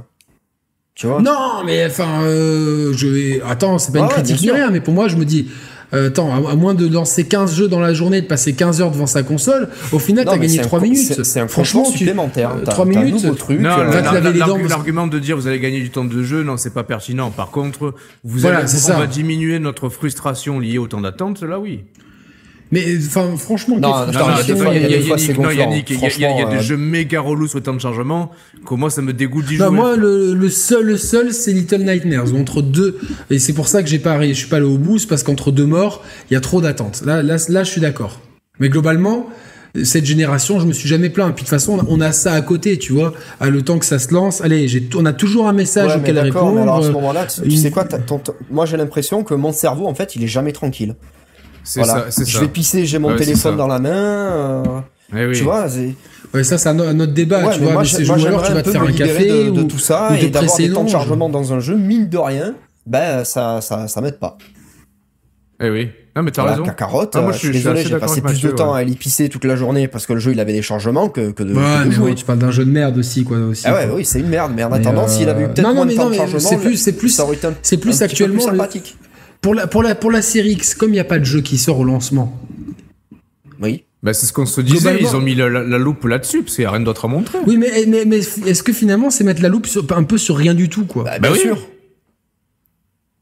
Tu 0.95 1.07
vois? 1.07 1.21
Non, 1.21 1.63
mais 1.65 1.85
enfin, 1.87 2.21
je 2.23 3.07
vais. 3.07 3.41
Attends, 3.47 3.77
c'est 3.77 3.91
pas 3.91 3.99
une 3.99 4.09
critique 4.09 4.41
ni 4.41 4.51
rien, 4.51 4.69
mais 4.69 4.81
pour 4.81 4.93
moi, 4.93 5.07
je 5.07 5.15
me 5.15 5.25
dis, 5.25 5.47
euh, 5.93 6.07
attends, 6.07 6.47
à, 6.47 6.55
moins 6.55 6.73
de 6.73 6.87
lancer 6.87 7.25
15 7.25 7.55
jeux 7.55 7.67
dans 7.67 7.79
la 7.79 7.93
journée, 7.93 8.21
de 8.21 8.27
passer 8.27 8.53
15 8.53 8.81
heures 8.81 8.91
devant 8.91 9.07
sa 9.07 9.23
console, 9.23 9.69
au 9.91 9.99
final, 9.99 10.25
t'as 10.25 10.37
gagné 10.37 10.59
3 10.59 10.79
minutes. 10.81 11.23
C'est 11.23 11.39
un 11.39 11.47
Franchement, 11.47 11.85
supplémentaire. 11.85 12.51
3 12.65 12.85
minutes, 12.85 13.35
truc, 13.37 13.59
L'argument 13.61 15.07
de 15.07 15.19
dire 15.19 15.35
vous 15.35 15.47
allez 15.47 15.59
gagner 15.59 15.81
du 15.81 15.89
temps 15.89 16.05
de 16.05 16.23
jeu, 16.23 16.43
non, 16.43 16.57
c'est 16.57 16.73
pas 16.73 16.83
pertinent. 16.83 17.31
Par 17.31 17.51
contre, 17.51 17.93
vous 18.23 18.45
allez, 18.45 18.65
on 18.89 18.99
va 18.99 19.07
diminuer 19.07 19.59
notre 19.59 19.89
frustration 19.89 20.59
liée 20.59 20.77
au 20.77 20.87
temps 20.87 21.01
d'attente, 21.01 21.41
là 21.43 21.59
oui. 21.59 21.83
Mais 22.71 22.97
enfin, 22.97 23.35
franchement, 23.37 23.77
non, 23.79 24.05
il 24.07 24.13
y 24.13 24.17
a 24.17 24.43
des 24.43 24.55
fois, 24.55 24.73
il 24.73 26.21
y 26.21 26.25
a 26.25 26.45
des 26.45 26.59
jeux 26.61 26.77
méga 26.77 27.21
relous 27.21 27.47
sur 27.47 27.59
le 27.59 27.63
temps 27.63 27.73
de 27.73 27.81
chargement 27.81 28.31
moi 28.77 28.89
ça 28.89 29.01
me 29.01 29.13
dégoûte 29.13 29.45
d'y 29.45 29.55
jouer. 29.55 29.69
Moi, 29.69 29.95
le, 29.95 30.49
seul, 30.49 30.85
le 30.85 30.97
seul, 30.97 31.33
c'est 31.33 31.51
Little 31.51 31.83
Nightmares. 31.83 32.33
Entre 32.35 32.61
deux, 32.61 32.97
et 33.29 33.39
c'est 33.39 33.53
pour 33.53 33.67
ça 33.67 33.83
que 33.83 33.89
j'ai 33.89 33.99
pas, 33.99 34.21
je 34.21 34.33
suis 34.33 34.47
pas 34.47 34.57
allé 34.57 34.65
au 34.65 34.77
bout, 34.77 35.05
parce 35.07 35.23
qu'entre 35.23 35.51
deux 35.51 35.65
morts, 35.65 36.03
il 36.29 36.33
y 36.33 36.37
a 36.37 36.41
trop 36.41 36.61
d'attentes. 36.61 37.03
Là, 37.05 37.23
là, 37.23 37.37
là, 37.47 37.63
je 37.63 37.69
suis 37.69 37.81
d'accord. 37.81 38.19
Mais 38.59 38.69
globalement, 38.69 39.27
cette 39.83 40.05
génération, 40.05 40.59
je 40.59 40.67
me 40.67 40.73
suis 40.73 40.87
jamais 40.87 41.09
plaint. 41.09 41.33
Puis 41.33 41.43
de 41.43 41.49
toute 41.49 41.49
façon, 41.49 41.79
on 41.87 42.01
a 42.01 42.11
ça 42.11 42.33
à 42.33 42.41
côté, 42.41 42.77
tu 42.77 42.93
vois. 42.93 43.13
À 43.39 43.49
le 43.49 43.61
temps 43.61 43.79
que 43.79 43.85
ça 43.85 43.99
se 43.99 44.13
lance, 44.13 44.41
allez, 44.41 44.67
on 44.95 45.05
a 45.05 45.13
toujours 45.13 45.47
un 45.47 45.53
message 45.53 45.95
auquel 45.97 46.19
répondre. 46.19 46.61
alors 46.61 46.77
à 46.77 46.83
ce 46.83 46.89
moment-là, 46.89 47.25
tu, 47.25 47.51
sais 47.51 47.71
quoi 47.71 47.87
Moi, 48.51 48.65
j'ai 48.65 48.77
l'impression 48.77 49.23
que 49.23 49.33
mon 49.33 49.51
cerveau, 49.51 49.87
en 49.87 49.95
fait, 49.95 50.15
il 50.15 50.23
est 50.23 50.27
jamais 50.27 50.51
tranquille. 50.51 50.95
Voilà. 51.75 52.11
Ça, 52.11 52.23
je 52.25 52.39
vais 52.39 52.47
pisser, 52.47 52.85
j'ai 52.85 52.99
mon 52.99 53.15
téléphone 53.15 53.57
dans 53.57 53.67
la 53.67 53.79
main. 53.79 53.89
Euh, 53.91 54.63
eh 55.15 55.25
oui. 55.25 55.37
Tu 55.37 55.43
vois, 55.43 55.67
Ouais, 56.33 56.43
ça, 56.43 56.57
c'est 56.57 56.69
un, 56.69 56.79
autre 56.79 57.13
débat, 57.13 57.53
tu 57.53 57.59
vois. 57.59 57.73
Moi, 57.73 57.83
mais 57.83 58.05
moi, 58.05 58.17
joueurs, 58.17 58.43
tu 58.43 58.53
vas 58.53 58.63
te 58.63 58.71
faire 58.71 58.81
un 58.81 58.91
café 58.91 59.27
de, 59.27 59.49
de, 59.51 59.63
tout 59.63 59.77
ça 59.77 60.17
et 60.19 60.29
d'avoir 60.29 60.57
des 60.57 60.71
temps 60.71 60.83
de 60.83 60.89
chargement 60.89 61.29
dans 61.29 61.53
un 61.53 61.59
jeu, 61.59 61.75
mine 61.75 62.09
de 62.09 62.17
rien, 62.17 62.55
ben, 62.87 63.23
ça, 63.23 63.61
ça, 63.61 63.87
ça 63.87 64.01
m'aide 64.01 64.17
pas. 64.17 64.37
Eh 65.61 65.69
oui. 65.69 65.89
Non, 66.15 66.21
mais 66.21 66.31
t'as 66.31 66.43
raison. 66.43 66.63
La 66.63 66.73
carotte, 66.73 67.15
ah, 67.15 67.21
moi, 67.21 67.31
je, 67.31 67.39
suis 67.39 67.51
désolé, 67.51 67.83
j'ai 67.83 67.97
passé 67.97 68.21
plus 68.21 68.41
de 68.41 68.49
temps 68.49 68.73
à 68.73 68.79
aller 68.79 68.93
pisser 68.93 69.29
toute 69.29 69.45
la 69.45 69.55
journée 69.55 69.87
parce 69.87 70.05
que 70.05 70.13
le 70.13 70.19
jeu, 70.19 70.31
il 70.31 70.39
avait 70.39 70.53
des 70.53 70.61
chargements 70.61 71.09
que, 71.09 71.31
que 71.31 71.41
de, 71.41 71.53
ouais, 71.53 71.85
mais 71.85 71.91
jouer. 71.91 72.11
Oui, 72.11 72.15
tu 72.15 72.25
parles 72.25 72.39
d'un 72.39 72.51
jeu 72.51 72.65
de 72.65 72.71
merde 72.71 72.97
aussi, 72.97 73.23
quoi. 73.23 73.37
Aussi, 73.37 73.63
ah 73.65 73.73
ouais, 73.73 73.89
oui, 73.93 74.05
c'est 74.05 74.19
une 74.19 74.29
merde, 74.29 74.53
mais 74.55 74.63
en 74.63 74.71
attendant, 74.71 75.07
s'il 75.07 75.29
avait 75.29 75.45
eu 75.45 75.47
peut-être 75.47 75.73
moins 75.73 75.85
de 75.85 75.93
temps 75.93 76.09
de 76.09 76.15
chargement, 76.15 76.39
c'est 76.39 76.57
plus, 76.57 76.77
c'est 76.77 76.93
plus, 76.93 77.21
c'est 77.61 77.77
plus 77.77 78.01
actuellement 78.01 78.41
sympathique. 78.41 78.97
Pour 79.43 79.53
la, 79.53 79.67
pour 79.67 79.83
la, 79.83 79.93
pour 79.93 80.09
la 80.09 80.21
série 80.21 80.53
X, 80.53 80.73
comme 80.73 80.91
il 80.91 80.93
n'y 80.93 80.99
a 80.99 81.03
pas 81.03 81.19
de 81.19 81.25
jeu 81.25 81.41
qui 81.41 81.57
sort 81.57 81.77
au 81.77 81.83
lancement. 81.83 82.41
Oui. 83.61 83.83
Bah, 84.01 84.13
c'est 84.13 84.25
ce 84.25 84.33
qu'on 84.33 84.45
se 84.45 84.61
disait, 84.61 84.97
ils 84.99 85.15
ont 85.15 85.21
mis 85.21 85.35
la, 85.35 85.49
loupe 85.49 86.05
là-dessus, 86.05 86.43
parce 86.43 86.55
qu'il 86.55 86.63
n'y 86.63 86.67
a 86.67 86.71
rien 86.71 86.79
d'autre 86.79 87.05
à 87.05 87.07
montrer. 87.09 87.39
Oui, 87.45 87.57
mais, 87.57 87.85
mais, 87.85 88.05
mais 88.05 88.17
est-ce 88.17 88.63
que 88.63 88.71
finalement, 88.71 89.09
c'est 89.09 89.25
mettre 89.25 89.41
la 89.41 89.49
loupe 89.49 89.67
sur, 89.67 89.85
un 89.95 90.03
peu 90.03 90.17
sur 90.17 90.37
rien 90.37 90.53
du 90.53 90.69
tout, 90.69 90.85
quoi? 90.85 91.03
Bah, 91.03 91.19
bien 91.19 91.31
bah 91.31 91.37
sûr. 91.37 91.57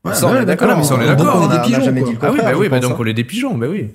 Ouais, 0.06 0.14
ça, 0.14 0.28
on 0.28 0.36
est 0.36 0.46
d'accord. 0.46 0.70
on 0.78 1.02
est 1.02 1.06
d'accord. 1.08 1.50
On 1.50 1.52
est 1.52 1.58
des 1.58 1.64
pigeons. 1.64 2.18
Ah 2.22 2.32
oui, 2.32 2.40
bah 2.40 2.52
oui, 2.56 2.70
bah 2.70 2.80
donc 2.80 3.00
on 3.00 3.06
est 3.06 3.14
des 3.14 3.24
pigeons, 3.24 3.58
bah 3.58 3.68
oui. 3.70 3.88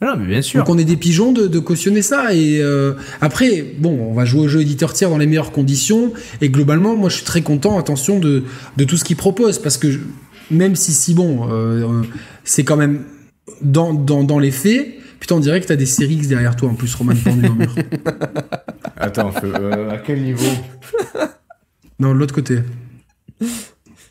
Non, 0.00 0.16
mais 0.16 0.26
bien 0.26 0.42
sûr. 0.42 0.60
Donc 0.60 0.68
on 0.68 0.78
est 0.78 0.84
des 0.84 0.96
pigeons 0.96 1.32
de, 1.32 1.46
de 1.46 1.58
cautionner 1.58 2.02
ça. 2.02 2.32
Et 2.32 2.60
euh, 2.60 2.92
après, 3.20 3.64
bon, 3.78 4.10
on 4.10 4.12
va 4.12 4.24
jouer 4.24 4.42
au 4.42 4.48
jeu 4.48 4.60
éditeur 4.60 4.92
tiers 4.92 5.10
dans 5.10 5.18
les 5.18 5.26
meilleures 5.26 5.50
conditions. 5.50 6.12
Et 6.40 6.50
globalement, 6.50 6.94
moi, 6.94 7.08
je 7.08 7.16
suis 7.16 7.24
très 7.24 7.42
content, 7.42 7.78
attention, 7.78 8.18
de, 8.18 8.44
de 8.76 8.84
tout 8.84 8.96
ce 8.96 9.04
qu'il 9.04 9.16
propose. 9.16 9.58
Parce 9.58 9.76
que 9.76 9.88
même 10.50 10.76
si, 10.76 10.92
si 10.92 11.14
bon, 11.14 11.48
euh, 11.50 12.02
c'est 12.44 12.64
quand 12.64 12.76
même 12.76 13.04
dans, 13.62 13.92
dans, 13.94 14.24
dans 14.24 14.38
les 14.38 14.50
faits, 14.50 14.94
putain, 15.20 15.36
on 15.36 15.40
dirait 15.40 15.60
que 15.60 15.66
t'as 15.66 15.76
des 15.76 15.86
séries 15.86 16.16
derrière 16.26 16.56
toi 16.56 16.70
en 16.70 16.74
plus, 16.74 16.94
Roman 16.94 17.14
pendu 17.22 17.48
mur. 17.50 17.74
Attends, 18.96 19.32
euh, 19.44 19.90
à 19.90 19.98
quel 19.98 20.22
niveau? 20.22 20.46
Non, 22.00 22.12
de 22.12 22.18
l'autre 22.18 22.34
côté. 22.34 22.60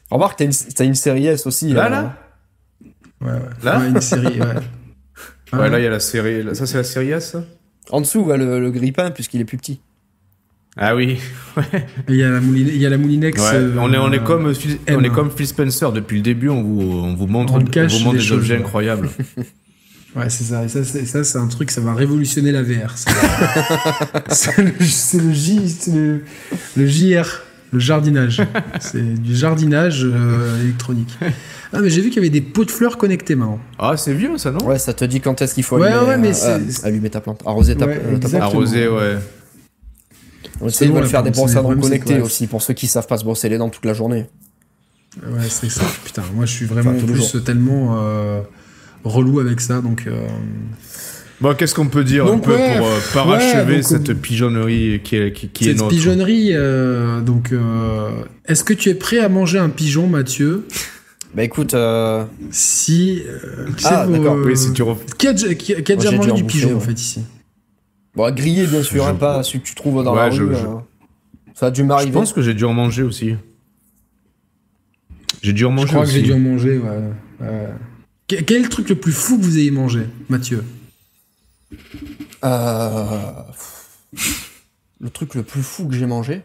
Remarque, 0.10 0.38
t'as 0.38 0.46
une, 0.46 0.52
as 0.80 0.84
une 0.84 0.96
série 0.96 1.28
S 1.28 1.46
aussi. 1.46 1.74
Là, 1.74 1.90
là? 1.90 2.18
Ouais, 3.22 3.32
ouais. 3.32 3.40
Là? 3.64 3.80
Ouais, 3.80 3.90
une 3.90 4.02
série, 4.02 4.40
ouais. 4.40 5.58
Ouais, 5.58 5.70
là, 5.70 5.80
il 5.80 5.84
y 5.84 5.88
a 5.88 5.90
la 5.90 6.00
série. 6.00 6.44
Ça, 6.56 6.66
c'est 6.66 6.78
la 6.78 6.84
série 6.84 7.12
S, 7.12 7.32
ça? 7.32 7.44
En 7.90 8.02
dessous, 8.02 8.26
le, 8.26 8.60
le 8.60 8.72
grippin, 8.72 9.12
puisqu'il 9.12 9.42
est 9.42 9.46
plus 9.46 9.58
petit. 9.58 9.80
Ah 10.78 10.96
oui. 10.96 11.18
il 12.08 12.16
y 12.16 12.24
a 12.24 12.30
la, 12.30 12.40
il 12.40 12.78
y 12.78 12.86
a 12.86 12.90
la 12.90 12.98
Moulinex. 12.98 13.42
Euh, 13.54 13.74
on 13.80 13.92
est, 13.92 13.98
on 13.98 14.12
est 14.12 14.24
comme, 14.24 14.54
on 14.90 15.04
est 15.04 15.10
comme 15.10 15.32
Phil 15.32 15.48
Spencer. 15.48 15.92
Depuis 15.92 16.18
le 16.18 16.24
début, 16.24 16.50
on 16.50 16.62
vous, 16.62 16.82
on 16.82 17.16
vous 17.16 17.28
montre, 17.28 17.54
on, 17.54 17.60
vous 17.60 18.00
montre 18.04 18.18
des, 18.18 18.32
objets 18.32 18.58
incroyables. 18.58 19.10
Ouais, 20.16 20.30
c'est 20.30 20.46
ça. 20.46 20.64
Et 20.64 20.68
ça, 20.68 20.84
c'est, 20.84 21.06
ça, 21.06 21.40
un 21.40 21.48
truc, 21.48 21.70
ça 21.70 21.80
va 21.80 21.94
révolutionner 21.94 22.52
la 22.52 22.64
VR. 22.64 22.96
C'est, 24.30 24.58
le, 24.58 24.72
le, 24.72 25.34
J, 25.34 25.70
c'est 25.70 25.94
le, 25.94 26.24
le 26.76 26.88
JR, 26.88 27.28
le 27.72 27.78
jardinage. 27.78 28.42
c'est 28.80 29.22
du 29.22 29.36
jardinage 29.36 30.04
euh, 30.04 30.64
électronique. 30.64 31.16
Ah, 31.72 31.82
mais 31.82 31.90
j'ai 31.90 32.02
vu 32.02 32.10
qu'il 32.10 32.16
y 32.16 32.26
avait 32.26 32.30
des 32.30 32.42
pots 32.42 32.66
de 32.66 32.72
fleurs 32.72 32.98
connectés 32.98 33.36
maintenant. 33.36 33.60
Ah, 33.78 33.96
c'est 33.96 34.14
vieux 34.14 34.38
ça, 34.38 34.52
non? 34.52 34.66
Ouais, 34.66 34.80
ça 34.80 34.94
te 34.94 35.06
dit 35.06 35.22
quand 35.22 35.40
est-ce 35.42 35.54
qu'il 35.54 35.64
faut 35.64 35.76
allumer, 35.76 36.08
ouais, 36.08 36.18
mais 36.18 36.32
euh, 36.46 36.60
allumer 36.84 37.10
ta 37.10 37.22
plante. 37.22 37.44
Arroser 37.46 37.76
ta, 37.76 37.86
ouais, 37.86 38.00
ta 38.20 38.30
plante. 38.30 38.42
Arroser, 38.42 38.88
ouais. 38.88 39.18
On 40.62 40.68
essaie 40.68 40.88
de 40.88 41.02
faire 41.04 41.24
des 41.24 41.32
brosses 41.32 41.56
à 41.56 41.62
dents 41.62 41.76
connectées 41.76 42.20
aussi 42.22 42.48
pour 42.48 42.62
ceux 42.62 42.74
qui 42.74 42.88
savent 42.88 43.08
pas 43.08 43.18
se 43.18 43.24
brosser 43.24 43.50
les 43.50 43.58
dents 43.58 43.70
toute 43.70 43.86
la 43.86 43.94
journée. 43.94 44.26
Ouais, 45.24 45.48
c'est 45.50 45.70
ça. 45.70 45.86
Putain, 46.04 46.24
moi 46.36 46.46
je 46.46 46.52
suis 46.52 46.66
vraiment 46.66 46.94
plus 46.94 47.38
tellement 47.44 47.98
euh, 48.00 48.42
relou 49.04 49.40
avec 49.40 49.62
ça, 49.62 49.82
donc. 49.82 50.04
Euh... 50.06 50.28
Bon, 51.40 51.56
qu'est-ce 51.56 51.76
qu'on 51.76 51.88
peut 51.88 52.04
dire 52.04 52.26
un 52.26 52.40
peu 52.40 52.52
pour 52.52 52.88
euh, 52.88 53.00
parachever 53.14 53.84
cette 53.84 54.14
pigeonnerie 54.14 55.02
qui 55.04 55.16
est, 55.16 55.32
qui, 55.32 55.50
qui 55.50 55.66
cette 55.66 55.76
est 55.76 55.78
notre? 55.78 55.90
pigeonnerie, 55.90 56.54
donc, 57.24 57.54
est-ce 58.46 58.64
que 58.64 58.74
tu 58.74 58.90
es 58.90 58.96
prêt 58.96 59.20
à 59.20 59.30
manger 59.30 59.60
un 59.60 59.70
pigeon, 59.70 60.08
Mathieu? 60.08 60.66
Bah 61.34 61.44
écoute, 61.44 61.74
euh... 61.74 62.24
si. 62.52 63.22
Euh, 63.28 63.68
ah 63.84 64.08
d'accord. 64.08 64.38
Oui, 64.44 64.58
si 64.58 64.74
tu 64.74 64.84
Qui 65.18 65.28
a, 65.28 65.34
qui 65.34 65.92
a, 65.92 65.96
déjà 65.96 66.12
mangé 66.12 66.32
du 66.32 66.44
pigeon 66.44 66.76
en 66.76 66.80
fait 66.80 67.00
ici? 67.00 67.22
Bon, 68.18 68.34
grillé 68.34 68.66
bien 68.66 68.82
sûr, 68.82 69.06
hein, 69.06 69.14
pas 69.14 69.44
celui 69.44 69.60
que 69.60 69.68
tu 69.68 69.76
trouves 69.76 70.04
dans 70.04 70.16
la 70.16 70.30
rue. 70.30 70.56
Hein. 70.56 70.84
Ça 71.54 71.68
a 71.68 71.72
dû 71.72 71.84
m'arriver. 71.84 72.10
Je 72.10 72.14
pense 72.14 72.34
que 72.34 72.42
j'ai 72.42 72.56
dû 72.56 72.66
en 72.66 72.74
manger 72.74 73.04
aussi. 73.04 73.36
J'ai 75.44 75.54
dû 75.54 75.66
en 75.66 75.72
manger. 75.72 75.88
Je 75.88 75.94
crois 75.94 76.06
que 76.06 76.12
j'ai 76.12 76.24
dû 76.24 76.34
en 76.34 76.40
manger. 76.40 76.80
Ouais. 76.80 77.70
Quel 78.26 78.58
est 78.58 78.64
le 78.64 78.70
truc 78.70 78.90
le 78.90 78.96
plus 78.96 79.12
fou 79.12 79.38
que 79.38 79.44
vous 79.44 79.60
ayez 79.60 79.70
mangé, 79.70 80.08
Mathieu? 80.30 80.64
Euh... 82.44 83.06
Le 85.00 85.10
truc 85.12 85.36
le 85.36 85.44
plus 85.44 85.62
fou 85.62 85.88
que 85.88 85.94
j'ai 85.94 86.08
mangé? 86.08 86.42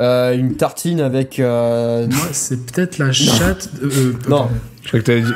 Euh, 0.00 0.36
une 0.36 0.56
tartine 0.56 1.00
avec. 1.00 1.38
Euh... 1.38 2.08
Moi, 2.08 2.26
c'est 2.32 2.66
peut-être 2.66 2.98
la 2.98 3.12
chatte. 3.12 3.70
Euh, 3.84 4.14
non. 4.28 4.50
Je 4.82 4.88
crois 4.88 4.98
que 4.98 5.04
t'avais 5.04 5.22
dit. 5.22 5.32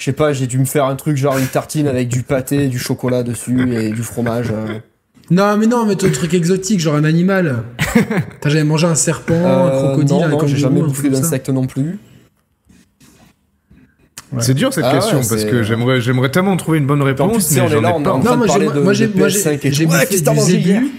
Je 0.00 0.06
sais 0.06 0.12
pas, 0.14 0.32
j'ai 0.32 0.46
dû 0.46 0.58
me 0.58 0.64
faire 0.64 0.86
un 0.86 0.96
truc 0.96 1.18
genre 1.18 1.36
une 1.36 1.46
tartine 1.46 1.86
avec 1.86 2.08
du 2.08 2.22
pâté, 2.22 2.68
du 2.68 2.78
chocolat 2.78 3.22
dessus 3.22 3.70
et 3.74 3.90
du 3.90 4.02
fromage. 4.02 4.50
Euh. 4.50 4.78
Non, 5.30 5.58
mais 5.58 5.66
non, 5.66 5.84
mais 5.84 5.94
ton 5.94 6.10
truc 6.10 6.32
exotique, 6.32 6.80
genre 6.80 6.94
un 6.94 7.04
animal. 7.04 7.64
T'as 8.40 8.48
jamais 8.48 8.64
mangé 8.64 8.86
un 8.86 8.94
serpent, 8.94 9.34
un 9.34 9.68
euh, 9.68 9.88
crocodile, 9.88 10.16
non, 10.16 10.28
non, 10.28 10.46
j'ai 10.46 10.56
jamais 10.56 10.80
bouffé 10.80 11.10
d'insectes 11.10 11.50
non 11.50 11.66
plus. 11.66 11.98
C'est 14.38 14.54
dur 14.54 14.72
cette 14.72 14.84
ah 14.86 14.94
question 14.94 15.18
parce 15.18 15.44
que 15.44 15.62
j'aimerais 15.62 16.00
j'aimerais 16.00 16.30
tellement 16.30 16.56
trouver 16.56 16.78
une 16.78 16.86
bonne 16.86 17.02
réponse 17.02 17.50
mais 17.50 17.68
j'en 17.68 17.80
ai 17.80 18.02
pas. 18.02 18.18
Non, 18.18 18.36
moi 18.38 18.46
j'ai 18.94 19.08
moi 19.08 19.28
j'ai 19.28 19.70
j'ai 19.70 19.86
bouffé 19.86 20.20
du 20.20 20.40
zébu. 20.40 20.90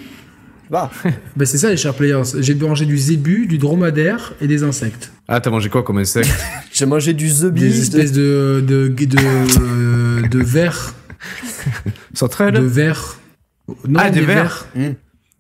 Bah. 0.72 0.90
bah 1.36 1.46
c'est 1.46 1.58
ça 1.58 1.70
les 1.70 1.76
chers 1.76 1.94
players. 1.94 2.24
J'ai 2.40 2.56
mangé 2.56 2.86
du 2.86 2.98
zébu, 2.98 3.46
du 3.46 3.58
dromadaire 3.58 4.34
et 4.40 4.48
des 4.48 4.64
insectes. 4.64 5.12
Ah, 5.28 5.42
t'as 5.42 5.50
mangé 5.50 5.70
quoi 5.70 5.84
comme 5.84 5.98
insecte 5.98 6.32
J'ai 6.72 6.86
mangé 6.86 7.14
du 7.14 7.28
zebu. 7.28 7.60
Des 7.60 7.82
espèces 7.82 8.14
de 8.14 8.64
de 8.66 8.88
de, 8.88 9.06
de, 9.06 10.28
de 10.30 10.40
vers. 10.44 10.96
Centrale 12.14 12.54
De 12.54 12.62
vers. 12.62 13.20
Non, 13.88 14.00
ah, 14.02 14.10
des, 14.10 14.22
vers. 14.22 14.66
Mmh. 14.74 14.88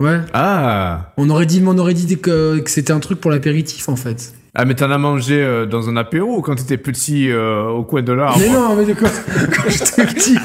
Ouais. 0.01 0.19
Ah. 0.33 1.13
On 1.15 1.29
aurait 1.29 1.45
dit, 1.45 1.63
on 1.65 1.77
aurait 1.77 1.93
dit 1.93 2.17
que, 2.17 2.59
que 2.59 2.69
c'était 2.69 2.91
un 2.91 2.99
truc 2.99 3.21
pour 3.21 3.31
l'apéritif 3.31 3.87
en 3.87 3.95
fait. 3.95 4.33
Ah, 4.53 4.65
mais 4.65 4.75
t'en 4.75 4.91
as 4.91 4.97
mangé 4.97 5.41
euh, 5.41 5.65
dans 5.65 5.87
un 5.87 5.95
apéro 5.95 6.41
quand 6.41 6.55
t'étais 6.55 6.75
petit 6.77 7.31
euh, 7.31 7.69
au 7.69 7.83
coin 7.83 8.01
de 8.01 8.11
l'arbre 8.11 8.37
Mais 8.37 8.49
non, 8.49 8.75
mais 8.75 8.93
quoi 8.93 9.07
Quand 9.55 9.69
j'étais 9.69 10.05
petit. 10.05 10.37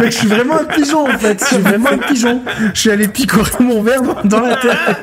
Mec, 0.00 0.10
je 0.10 0.16
suis 0.16 0.26
vraiment 0.26 0.58
un 0.58 0.64
pigeon 0.64 1.08
en 1.08 1.16
fait. 1.16 1.38
Je 1.38 1.44
suis 1.44 1.58
vraiment 1.58 1.90
un 1.90 1.98
pigeon. 1.98 2.42
Je 2.74 2.80
suis 2.80 2.90
allé 2.90 3.06
picorer 3.06 3.50
mon 3.60 3.82
verre 3.82 4.02
dans, 4.24 4.40
la 4.40 4.56
terre. 4.56 4.96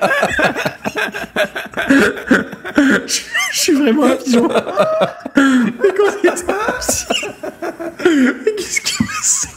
je, 3.07 3.21
suis 3.53 3.73
vraiment 3.73 4.07
un 4.07 4.15
pigeon. 4.17 4.49
mais 4.49 5.93
quand 5.97 6.11
j'étais 6.21 6.43
petit. 6.43 7.27
Mais 8.45 8.51
qu'est-ce 8.57 8.81
qui 8.81 9.03
me 9.03 9.52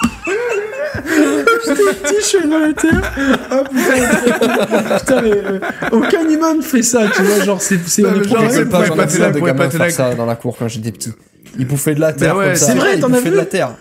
J'étais 1.67 1.83
petit, 1.83 2.15
je 2.21 2.25
suis 2.25 2.49
dans 2.49 2.59
la 2.59 2.73
terre. 2.73 3.13
Oh 3.53 3.65
putain, 3.65 4.99
putain 4.99 5.23
mais 5.23 5.33
euh, 5.33 5.61
aucun 5.93 6.29
humain 6.29 6.55
ne 6.55 6.63
fait 6.63 6.83
ça, 6.83 7.07
tu 7.15 7.23
vois. 7.23 7.45
Genre, 7.45 7.61
c'est 7.61 7.79
c'est 7.87 8.05
on 8.05 8.15
est 8.15 8.65
pas, 8.67 8.85
j'en 8.85 8.97
de 8.97 9.41
gamins 9.41 9.71
faire 9.71 9.91
ça 9.91 10.15
dans 10.15 10.27
la 10.27 10.37
cour 10.37 10.57
quand 10.59 10.69
j'étais 10.69 10.93
petit. 10.93 11.13
Ils 11.59 11.67
bouffaient 11.67 11.95
de 11.95 12.01
la 12.01 12.13
terre. 12.13 12.35
Bah 12.35 12.41
ouais, 12.41 12.57
c'est 12.57 12.75
vrai, 12.75 12.99
t'en 12.99 13.13
as 13.13 13.21
vu 13.21 13.31
de 13.31 13.37
la 13.37 13.47
terre. 13.47 13.75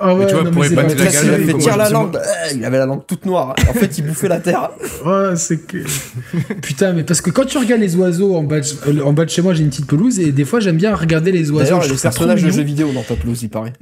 Ah 0.00 0.12
ouais, 0.14 0.26
tu 0.26 0.34
vois, 0.34 0.50
pour 0.50 0.64
épater 0.64 0.96
la 0.96 1.06
gueule, 1.06 1.40
il 1.40 1.46
fait 1.46 1.58
tirer 1.58 1.76
la 1.76 1.88
langue. 1.88 2.18
Il 2.52 2.64
avait 2.64 2.78
la 2.78 2.86
langue 2.86 3.06
toute 3.06 3.26
noire. 3.26 3.54
En 3.68 3.72
fait, 3.72 3.96
il 3.98 4.04
bouffait 4.04 4.28
la 4.28 4.40
terre. 4.40 4.70
Ouais, 5.04 5.36
c'est 5.36 5.58
que. 5.58 5.78
Putain, 6.60 6.92
mais 6.92 7.04
parce 7.04 7.20
que 7.20 7.30
quand 7.30 7.44
tu 7.44 7.58
regardes 7.58 7.80
les 7.80 7.94
oiseaux 7.94 8.34
en 8.34 8.42
bas 8.42 8.60
de, 8.60 8.66
euh, 8.88 9.04
en 9.04 9.12
bas 9.12 9.24
de 9.24 9.30
chez 9.30 9.40
moi, 9.40 9.54
j'ai 9.54 9.62
une 9.62 9.70
petite 9.70 9.86
pelouse 9.86 10.18
et 10.18 10.32
des 10.32 10.44
fois, 10.44 10.58
j'aime 10.58 10.76
bien 10.76 10.94
regarder 10.96 11.30
les 11.30 11.50
oiseaux. 11.50 11.76
D'ailleurs, 11.76 11.88
les 11.88 11.96
personnages 11.96 12.42
de 12.42 12.50
jeux 12.50 12.62
vidéo 12.62 12.90
dans 12.92 13.02
ta 13.02 13.14
pelouse, 13.14 13.42
il 13.42 13.50
paraît. 13.50 13.72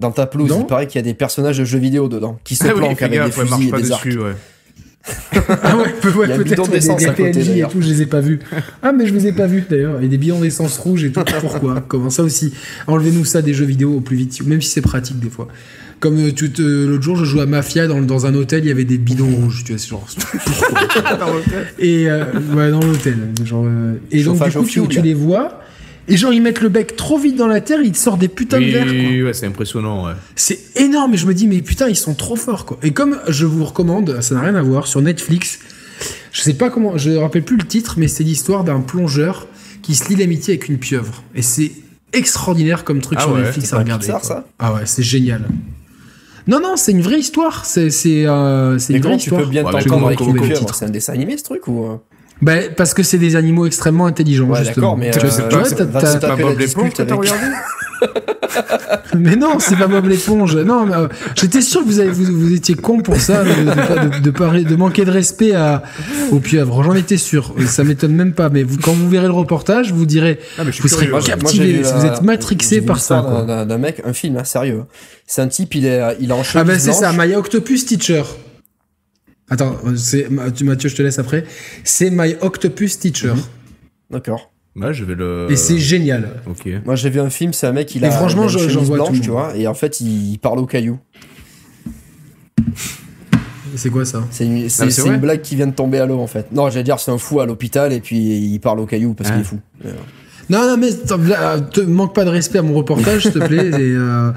Dans 0.00 0.10
ta 0.10 0.26
pelouse, 0.26 0.52
il 0.58 0.66
paraît 0.66 0.86
qu'il 0.86 0.98
y 0.98 1.04
a 1.04 1.04
des 1.04 1.14
personnages 1.14 1.58
de 1.58 1.64
jeux 1.64 1.78
vidéo 1.78 2.08
dedans 2.08 2.38
qui 2.42 2.56
se 2.56 2.66
ah 2.66 2.72
planquent 2.72 3.02
avec 3.02 3.22
des 3.22 3.30
fusils 3.30 3.68
et 3.68 3.82
des 3.82 3.92
arcs. 3.92 4.06
Dessus, 4.06 4.18
ouais. 4.18 4.32
ah 5.62 5.76
ouais, 5.78 5.92
peut-être 6.02 6.70
des, 6.70 6.78
des 6.78 7.32
PNJ 7.32 7.48
et 7.56 7.66
tout, 7.70 7.80
je 7.80 7.88
les 7.88 8.02
ai 8.02 8.06
pas 8.06 8.20
vus. 8.20 8.38
Ah 8.82 8.92
mais 8.92 9.06
je 9.06 9.14
les 9.14 9.28
ai 9.28 9.32
pas 9.32 9.46
vus 9.46 9.64
d'ailleurs. 9.68 10.02
Et 10.02 10.08
des 10.08 10.18
bidons 10.18 10.40
d'essence 10.40 10.76
rouge 10.78 11.04
et 11.04 11.12
tout. 11.12 11.22
Pourquoi? 11.40 11.80
Comment 11.88 12.10
ça 12.10 12.22
aussi? 12.22 12.52
Enlevez-nous 12.86 13.24
ça 13.24 13.40
des 13.40 13.54
jeux 13.54 13.64
vidéo 13.64 13.94
au 13.94 14.00
plus 14.00 14.16
vite, 14.16 14.44
même 14.46 14.60
si 14.60 14.70
c'est 14.70 14.82
pratique 14.82 15.18
des 15.18 15.30
fois. 15.30 15.48
Comme 16.00 16.18
euh, 16.18 16.32
tu 16.32 16.50
l'autre 16.58 17.02
jour, 17.02 17.16
je 17.16 17.24
jouais 17.24 17.42
à 17.42 17.46
Mafia 17.46 17.86
dans, 17.86 18.00
dans, 18.00 18.24
un 18.26 18.34
hôtel, 18.34 18.64
il 18.64 18.68
y 18.68 18.70
avait 18.70 18.84
des 18.84 18.98
bidons 18.98 19.28
rouges, 19.42 19.64
tu 19.64 19.74
vois, 19.74 19.82
genre. 19.82 20.06
dans 21.18 21.32
l'hôtel. 21.32 21.66
Et 21.78 22.08
euh, 22.08 22.24
ouais, 22.54 22.70
dans 22.70 22.80
l'hôtel, 22.80 23.16
genre. 23.44 23.64
Euh, 23.66 23.94
et 24.10 24.22
donc 24.22 24.42
du 24.42 24.50
coup, 24.50 24.64
tu, 24.64 24.88
tu 24.88 25.02
les 25.02 25.14
vois. 25.14 25.60
Et 26.10 26.16
genre, 26.16 26.32
ils 26.32 26.42
mettent 26.42 26.60
le 26.60 26.68
bec 26.68 26.96
trop 26.96 27.18
vite 27.18 27.36
dans 27.36 27.46
la 27.46 27.60
terre, 27.60 27.80
ils 27.82 27.92
te 27.92 27.96
sortent 27.96 28.18
des 28.18 28.28
putains 28.28 28.60
de 28.60 28.66
verres. 28.66 28.86
Oui, 28.88 29.22
ouais, 29.22 29.32
c'est 29.32 29.46
impressionnant, 29.46 30.06
ouais. 30.06 30.14
C'est 30.34 30.58
énorme, 30.74 31.14
et 31.14 31.16
je 31.16 31.24
me 31.24 31.32
dis, 31.32 31.46
mais 31.46 31.62
putain, 31.62 31.88
ils 31.88 31.96
sont 31.96 32.14
trop 32.14 32.34
forts, 32.34 32.66
quoi. 32.66 32.78
Et 32.82 32.90
comme 32.90 33.20
je 33.28 33.46
vous 33.46 33.64
recommande, 33.64 34.20
ça 34.20 34.34
n'a 34.34 34.40
rien 34.40 34.56
à 34.56 34.62
voir, 34.62 34.88
sur 34.88 35.00
Netflix, 35.02 35.60
je 36.32 36.40
sais 36.40 36.54
pas 36.54 36.68
comment, 36.68 36.98
je 36.98 37.10
me 37.10 37.18
rappelle 37.18 37.44
plus 37.44 37.56
le 37.56 37.64
titre, 37.64 37.94
mais 37.96 38.08
c'est 38.08 38.24
l'histoire 38.24 38.64
d'un 38.64 38.80
plongeur 38.80 39.46
qui 39.82 39.94
se 39.94 40.08
lie 40.08 40.16
l'amitié 40.16 40.54
avec 40.54 40.68
une 40.68 40.78
pieuvre. 40.78 41.22
Et 41.36 41.42
c'est 41.42 41.70
extraordinaire 42.12 42.82
comme 42.82 43.00
truc 43.00 43.18
ah 43.20 43.24
sur 43.24 43.36
Netflix 43.36 43.72
à 43.72 43.78
regarder. 43.78 44.06
ça 44.06 44.44
ah 44.58 44.74
ouais, 44.74 44.82
c'est 44.86 45.04
génial. 45.04 45.44
Non, 46.48 46.58
non, 46.60 46.76
c'est 46.76 46.90
une 46.90 47.02
vraie 47.02 47.20
histoire. 47.20 47.64
C'est 47.64 47.90
c'est 47.90 48.26
euh, 48.26 48.76
une 48.78 49.00
vraie 49.00 49.16
histoire. 49.16 49.42
tu 49.42 49.46
peux 49.46 49.50
bien 49.50 49.62
t'entendre 49.62 50.06
avec 50.06 50.20
une 50.20 50.40
pieuvre 50.40 50.74
C'est 50.74 50.86
un 50.86 50.90
dessin 50.90 51.12
animé, 51.12 51.36
ce 51.36 51.44
truc 51.44 51.68
ou 51.68 52.00
euh 52.42 52.44
bah, 52.44 52.74
parce 52.76 52.94
que 52.94 53.02
c'est 53.02 53.18
des 53.18 53.36
animaux 53.36 53.66
extrêmement 53.66 54.06
intelligents, 54.06 54.46
ouais, 54.46 54.64
justement. 54.64 54.96
D'accord, 54.96 54.98
mais 54.98 55.16
euh, 55.16 55.30
c'est 55.64 56.20
pas, 56.20 56.36
Bob 56.36 56.58
l'éponge 56.58 56.90
que 56.90 57.02
t'as 57.02 57.14
regardé 57.14 57.46
mais 59.18 59.36
non, 59.36 59.58
c'est 59.58 59.76
pas 59.76 59.86
Bob 59.86 60.06
l'éponge. 60.06 60.56
Non, 60.56 60.90
euh, 60.90 61.08
j'étais 61.34 61.60
sûr 61.60 61.82
que 61.82 61.86
vous, 61.86 62.00
avez, 62.00 62.10
vous, 62.10 62.52
étiez 62.52 62.74
con 62.74 63.00
pour 63.00 63.16
ça, 63.16 63.44
de, 63.44 64.20
de, 64.20 64.64
de, 64.64 64.76
manquer 64.76 65.04
de 65.04 65.10
respect 65.10 65.54
à, 65.54 65.82
au 66.30 66.40
pieuvre. 66.40 66.82
J'en 66.82 66.94
étais 66.94 67.18
sûr. 67.18 67.54
Ça 67.66 67.84
m'étonne 67.84 68.14
même 68.14 68.32
pas. 68.32 68.48
Mais 68.48 68.62
vous, 68.62 68.78
quand 68.78 68.92
vous 68.92 69.08
verrez 69.08 69.26
le 69.26 69.32
reportage, 69.32 69.92
vous 69.92 70.06
direz, 70.06 70.38
ah, 70.58 70.62
vous 70.64 70.88
serez 70.88 71.10
captivé. 71.24 71.82
vous 71.82 72.06
êtes 72.06 72.22
matrixé 72.22 72.80
par 72.80 73.00
ça. 73.00 73.64
D'un 73.68 73.78
mec, 73.78 74.00
un 74.04 74.12
film, 74.12 74.36
hein, 74.36 74.44
sérieux. 74.44 74.84
C'est 75.26 75.42
un 75.42 75.48
type, 75.48 75.74
il 75.74 75.86
est, 75.86 76.00
il 76.20 76.32
a 76.32 76.36
en 76.36 76.42
Ah 76.54 76.64
ben 76.64 76.78
c'est 76.78 76.92
ça, 76.92 77.12
My 77.12 77.34
Octopus 77.34 77.86
Teacher. 77.86 78.22
Attends, 79.50 79.76
c'est 79.96 80.30
Mathieu, 80.30 80.88
je 80.88 80.96
te 80.96 81.02
laisse 81.02 81.18
après. 81.18 81.44
C'est 81.84 82.10
My 82.10 82.36
Octopus 82.40 82.98
Teacher. 82.98 83.34
Mhm. 83.34 83.42
D'accord. 84.10 84.52
Ouais, 84.76 84.94
je 84.94 85.04
vais 85.04 85.16
le. 85.16 85.48
Et 85.50 85.56
c'est 85.56 85.78
génial. 85.78 86.42
Ok. 86.46 86.68
Moi, 86.84 86.94
j'ai 86.94 87.10
vu 87.10 87.20
un 87.20 87.30
film, 87.30 87.52
c'est 87.52 87.66
un 87.66 87.72
mec, 87.72 87.94
il 87.94 88.04
a. 88.04 88.08
Et 88.08 88.10
franchement, 88.12 88.48
j'en 88.48 88.82
vois 88.82 88.96
blanche, 88.96 89.20
tu 89.20 89.30
vois, 89.30 89.56
et 89.56 89.66
en 89.66 89.74
fait, 89.74 90.00
il 90.00 90.38
parle 90.38 90.60
au 90.60 90.66
caillou. 90.66 90.98
C'est 93.76 93.90
quoi 93.90 94.04
ça? 94.04 94.26
C'est 94.30 94.44
une, 94.44 94.68
une, 95.06 95.16
blague 95.18 95.42
qui 95.42 95.56
vient 95.56 95.66
de 95.66 95.72
tomber 95.72 95.98
à 95.98 96.06
l'eau 96.06 96.18
en 96.18 96.26
fait. 96.26 96.52
Non, 96.52 96.68
j'allais 96.70 96.82
dire 96.82 96.98
c'est 96.98 97.12
un 97.12 97.18
fou 97.18 97.40
à 97.40 97.46
l'hôpital 97.46 97.92
et 97.92 98.00
puis 98.00 98.18
il 98.18 98.58
parle 98.58 98.80
au 98.80 98.86
caillou 98.86 99.14
parce 99.14 99.30
qu'il 99.30 99.40
est 99.40 99.44
fou. 99.44 99.60
Non, 100.50 100.66
non, 100.66 100.76
mais 100.76 100.90
te 100.92 101.80
manque 101.80 102.12
pas 102.12 102.24
de 102.24 102.30
respect 102.30 102.58
à 102.58 102.62
mon 102.62 102.74
reportage, 102.74 103.22
s'il 103.22 103.32
te 103.32 103.38
plaît. 103.38 103.70
Euh, 103.80 104.32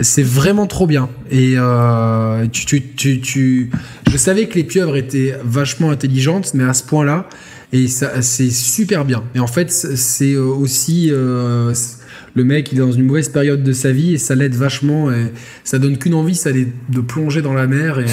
c'est 0.00 0.22
vraiment 0.22 0.66
trop 0.66 0.86
bien. 0.86 1.08
Et 1.30 1.54
euh, 1.56 2.46
tu, 2.48 2.64
tu, 2.64 2.82
tu, 2.94 3.20
tu, 3.20 3.70
je 4.10 4.16
savais 4.16 4.46
que 4.46 4.54
les 4.54 4.64
pieuvres 4.64 4.96
étaient 4.96 5.36
vachement 5.44 5.90
intelligentes, 5.90 6.54
mais 6.54 6.64
à 6.64 6.72
ce 6.72 6.82
point-là, 6.84 7.28
et 7.72 7.88
ça, 7.88 8.22
c'est 8.22 8.50
super 8.50 9.04
bien. 9.04 9.22
Et 9.34 9.40
en 9.40 9.46
fait, 9.46 9.70
c'est 9.70 10.36
aussi 10.36 11.08
euh, 11.10 11.74
le 12.34 12.44
mec, 12.44 12.72
il 12.72 12.78
est 12.78 12.80
dans 12.80 12.92
une 12.92 13.04
mauvaise 13.04 13.28
période 13.28 13.62
de 13.62 13.72
sa 13.72 13.92
vie 13.92 14.14
et 14.14 14.18
ça 14.18 14.34
l'aide 14.34 14.54
vachement. 14.54 15.10
Et 15.10 15.32
ça 15.64 15.78
donne 15.78 15.98
qu'une 15.98 16.14
envie, 16.14 16.34
ça 16.34 16.50
de 16.52 17.00
plonger 17.00 17.42
dans 17.42 17.54
la 17.54 17.66
mer. 17.66 17.98
Et 17.98 18.06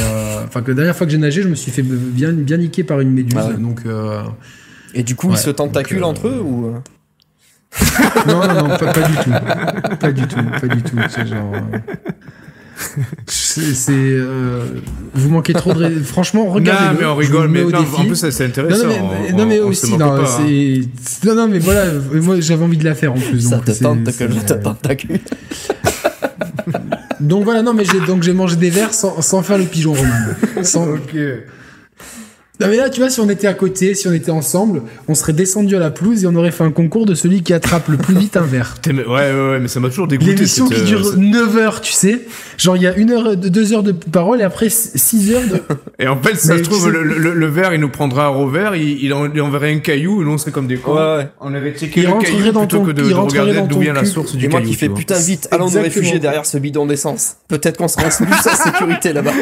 enfin, 0.46 0.62
que 0.62 0.72
la 0.72 0.76
dernière 0.76 0.96
fois 0.96 1.06
que 1.06 1.12
j'ai 1.12 1.18
nagé, 1.18 1.42
je 1.42 1.48
me 1.48 1.56
suis 1.56 1.72
fait 1.72 1.84
bien, 1.84 2.34
bien 2.34 2.58
niquer 2.58 2.84
par 2.84 3.00
une 3.00 3.12
méduse. 3.12 3.38
Ah 3.38 3.54
donc. 3.54 3.82
Et 4.94 5.04
du 5.04 5.16
coup, 5.16 5.30
ils 5.32 5.38
se 5.38 5.52
tentaculent 5.52 6.04
entre 6.04 6.28
eux 6.28 6.42
ou 6.44 6.74
non, 8.28 8.48
non, 8.48 8.68
non, 8.68 8.78
pas, 8.78 8.92
du 8.94 9.16
tout. 9.16 9.32
Pas 10.00 10.12
du 10.12 10.28
tout, 10.28 10.44
pas 10.60 10.68
du 10.68 10.84
tout. 10.84 10.98
C'est 11.10 11.28
genre. 11.28 11.54
c'est 13.28 13.92
euh, 13.92 14.64
vous 15.14 15.30
manquez 15.30 15.54
trop 15.54 15.74
de 15.74 16.00
franchement 16.00 16.46
regardez 16.46 16.94
non 16.94 17.00
mais 17.00 17.06
on 17.06 17.16
rigole 17.16 17.50
mais 17.50 17.64
non, 17.64 17.80
en 17.80 18.06
plus 18.06 18.16
c'est 18.16 18.46
intéressant 18.46 18.88
non, 18.88 19.10
mais, 19.12 19.34
non, 19.34 19.46
mais 19.46 19.60
aussi 19.60 19.98
non, 19.98 20.14
hein. 20.14 20.26
non 21.26 21.36
non 21.36 21.48
mais 21.50 21.60
voilà 21.60 21.92
moi 22.14 22.40
j'avais 22.40 22.64
envie 22.64 22.78
de 22.78 22.86
la 22.86 22.96
faire 22.96 23.12
en 23.12 23.20
plus 23.20 23.42
ça 23.42 23.58
te 23.60 23.72
tente 23.72 24.06
que 24.06 24.32
je 24.32 24.40
te 24.40 24.54
tentacule 24.54 25.20
donc 27.20 27.44
voilà 27.44 27.64
non 27.64 27.74
mais 27.74 27.84
j'ai 27.84 28.00
donc 28.00 28.24
j'ai 28.24 28.32
mangé 28.32 28.56
des 28.56 28.70
verres 28.70 28.94
sans, 28.94 29.22
sans 29.22 29.44
faire 29.44 29.58
le 29.58 29.66
pigeon 29.66 29.94
romain 29.94 30.64
sans... 30.64 30.88
ok 30.94 31.18
non 32.60 32.68
mais 32.68 32.76
là, 32.76 32.90
tu 32.90 33.00
vois, 33.00 33.10
si 33.10 33.22
on 33.22 33.30
était 33.30 33.48
à 33.48 33.54
côté, 33.54 33.96
si 33.96 34.10
on 34.10 34.14
était 34.14 34.32
ensemble, 34.32 34.82
on 35.08 35.16
serait 35.16 35.32
descendu 35.32 35.78
à 35.78 35.80
la 35.80 35.92
pelouse 35.92 36.26
et 36.26 36.28
on 36.28 36.36
aurait 36.36 36.52
fait 36.52 36.66
un 36.66 36.72
concours 36.72 37.06
de 37.06 37.16
celui 37.16 37.42
qui 37.42 37.54
attrape 37.54 37.88
le 37.88 37.96
plus 37.96 38.16
vite 38.16 38.36
un 38.36 38.42
verre. 38.42 38.76
Ouais, 38.86 38.94
ouais, 39.06 39.32
ouais, 39.52 39.60
mais 39.62 39.70
ça 39.70 39.80
m'a 39.80 39.88
toujours 39.88 40.08
dégoûté. 40.08 40.34
L'émission 40.34 40.68
qui 40.68 40.82
dure 40.82 41.16
9 41.16 41.56
euh, 41.56 41.60
heures, 41.60 41.80
tu 41.80 41.94
sais. 41.94 42.20
Genre, 42.58 42.76
il 42.76 42.84
y 42.84 42.88
a 42.88 42.94
une 42.98 43.12
heure, 43.12 43.38
deux 43.38 43.72
heures 43.72 43.84
de 43.84 43.94
parole 43.94 44.42
et 44.42 44.44
après 44.44 44.68
6 44.70 45.32
heures 45.32 45.48
de... 45.50 45.62
Et 46.00 46.08
en 46.08 46.22
fait, 46.22 46.36
ça 46.36 46.58
se 46.58 46.64
trouve, 46.64 46.90
le, 46.90 47.04
le, 47.04 47.46
verre, 47.48 47.74
il 47.74 47.82
nous 47.82 47.90
prendra 47.90 48.26
un 48.26 48.30
revers, 48.30 48.76
il, 48.76 49.04
il, 49.04 49.14
enverrait 49.14 49.74
un 49.74 49.80
caillou 49.80 50.22
et 50.22 50.26
nous, 50.26 50.32
on 50.32 50.38
serait 50.38 50.52
comme 50.52 50.68
des 50.68 50.78
cons. 50.78 50.96
Ouais, 50.96 51.18
ouais. 51.18 51.30
On 51.42 51.54
aurait 51.54 51.74
checké 51.74 52.04
le 52.04 52.22
caillou 52.22 52.52
dans 52.52 52.62
plutôt 52.62 52.84
que 52.84 52.92
de, 52.92 53.14
regarder 53.14 53.62
d'où 53.68 53.80
vient 53.80 53.94
la 53.94 54.06
source 54.06 54.34
du 54.36 54.48
caillou. 54.48 54.52
moi 54.52 54.62
qui 54.62 54.76
fais 54.76 54.88
putain 54.88 55.20
vite, 55.20 55.50
allons 55.52 55.70
nous 55.70 55.82
réfugier 55.82 56.20
derrière 56.20 56.46
ce 56.46 56.58
bidon 56.58 56.86
d'essence. 56.86 57.36
Peut-être 57.48 57.78
qu'on 57.78 57.90
sera 57.90 58.04
plus 58.10 58.26
en 58.26 58.56
sécurité 58.56 59.12
là-bas. 59.12 59.34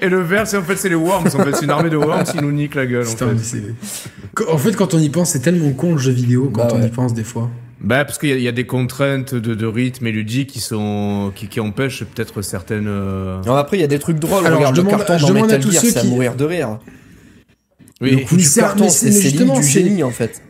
Et 0.00 0.08
le 0.08 0.20
verre, 0.20 0.46
c'est 0.46 0.56
en 0.56 0.62
fait, 0.62 0.76
c'est 0.76 0.88
les 0.88 0.94
worms. 0.94 1.26
En 1.26 1.44
fait, 1.44 1.56
c'est 1.56 1.64
une 1.64 1.70
armée 1.70 1.90
de 1.90 1.96
worms 1.96 2.24
qui 2.24 2.38
nous 2.38 2.52
nique 2.64 2.74
la 2.74 2.86
gueule. 2.86 3.06
En 3.06 3.16
fait. 3.16 4.44
En 4.48 4.58
fait, 4.58 4.76
quand 4.76 4.94
on 4.94 4.98
y 4.98 5.08
pense, 5.08 5.30
c'est 5.30 5.40
tellement 5.40 5.72
con 5.72 5.92
le 5.92 5.98
jeu 5.98 6.12
vidéo 6.12 6.50
quand 6.52 6.66
bah 6.66 6.74
on 6.74 6.82
y 6.82 6.88
pense 6.88 7.14
des 7.14 7.24
fois. 7.24 7.50
Bah, 7.80 8.04
parce 8.06 8.18
qu'il 8.18 8.40
y, 8.40 8.48
a 8.48 8.52
des 8.52 8.64
contraintes 8.64 9.34
de, 9.34 9.66
rythme 9.66 10.06
et 10.06 10.12
ludique 10.12 10.48
qui 10.48 10.60
sont 10.60 11.32
qui, 11.34 11.60
empêchent 11.60 12.04
peut-être 12.04 12.40
certaines. 12.40 12.86
Euh, 12.88 13.42
après, 13.42 13.76
il 13.76 13.80
y 13.80 13.84
a 13.84 13.88
des 13.88 13.98
trucs 13.98 14.18
drôles. 14.18 14.46
Alors, 14.46 14.58
Regarde, 14.58 14.76
je 14.76 14.80
demande, 14.80 15.00
le 15.00 15.04
carton 15.06 15.26
dans 15.26 15.34
Metal 15.34 15.62
Gear, 15.62 15.82
c'est 15.82 15.98
à 15.98 16.04
mourir 16.04 16.34
de 16.34 16.44
rire. 16.44 16.78
Oui. 18.00 18.12
Le 18.12 18.26
coup 18.26 18.36
du 18.36 18.48
carton, 18.48 18.88
c'est 18.88 19.10
du 19.10 19.62
génie 19.62 20.02
en 20.02 20.10
fait. 20.10 20.40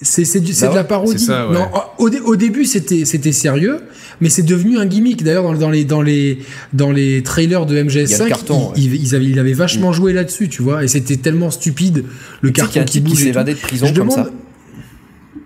C'est 0.00 0.24
c'est 0.24 0.40
bah 0.40 0.68
de 0.68 0.74
la 0.74 0.84
parodie. 0.84 1.28
non, 1.28 1.68
au, 1.98 2.08
au, 2.08 2.36
début 2.36 2.64
c'était 2.64 3.04
c'était 3.04 3.30
sérieux, 3.30 3.82
mais 4.20 4.30
c'est 4.30 4.42
devenu 4.42 4.78
un 4.78 4.86
gimmick. 4.86 5.22
D'ailleurs 5.22 5.44
dans, 5.44 5.52
dans, 5.52 5.70
les 5.70 5.84
dans 5.84 6.02
les 6.02 6.38
dans 6.72 6.90
les 6.90 7.22
trailers 7.22 7.66
de 7.66 7.80
MGS5, 7.80 8.26
carton, 8.26 8.72
ils, 8.74 8.94
ils, 8.94 9.14
avaient, 9.14 9.26
ils 9.26 9.38
avaient 9.38 9.52
vachement 9.52 9.90
mm. 9.90 9.94
joué 9.94 10.12
là-dessus, 10.12 10.48
tu 10.48 10.62
vois. 10.62 10.82
Et 10.82 10.88
c'était 10.88 11.18
tellement 11.18 11.50
stupide 11.50 12.04
le 12.40 12.50
carton 12.50 12.84
qui 12.84 13.00
bouge. 13.00 13.12
Qui 13.12 13.24
s'évadait 13.24 13.54
de 13.54 13.60
prison 13.60 13.86
Je 13.86 13.94
comme 13.94 14.08
demande... 14.08 14.26
ça. 14.26 14.30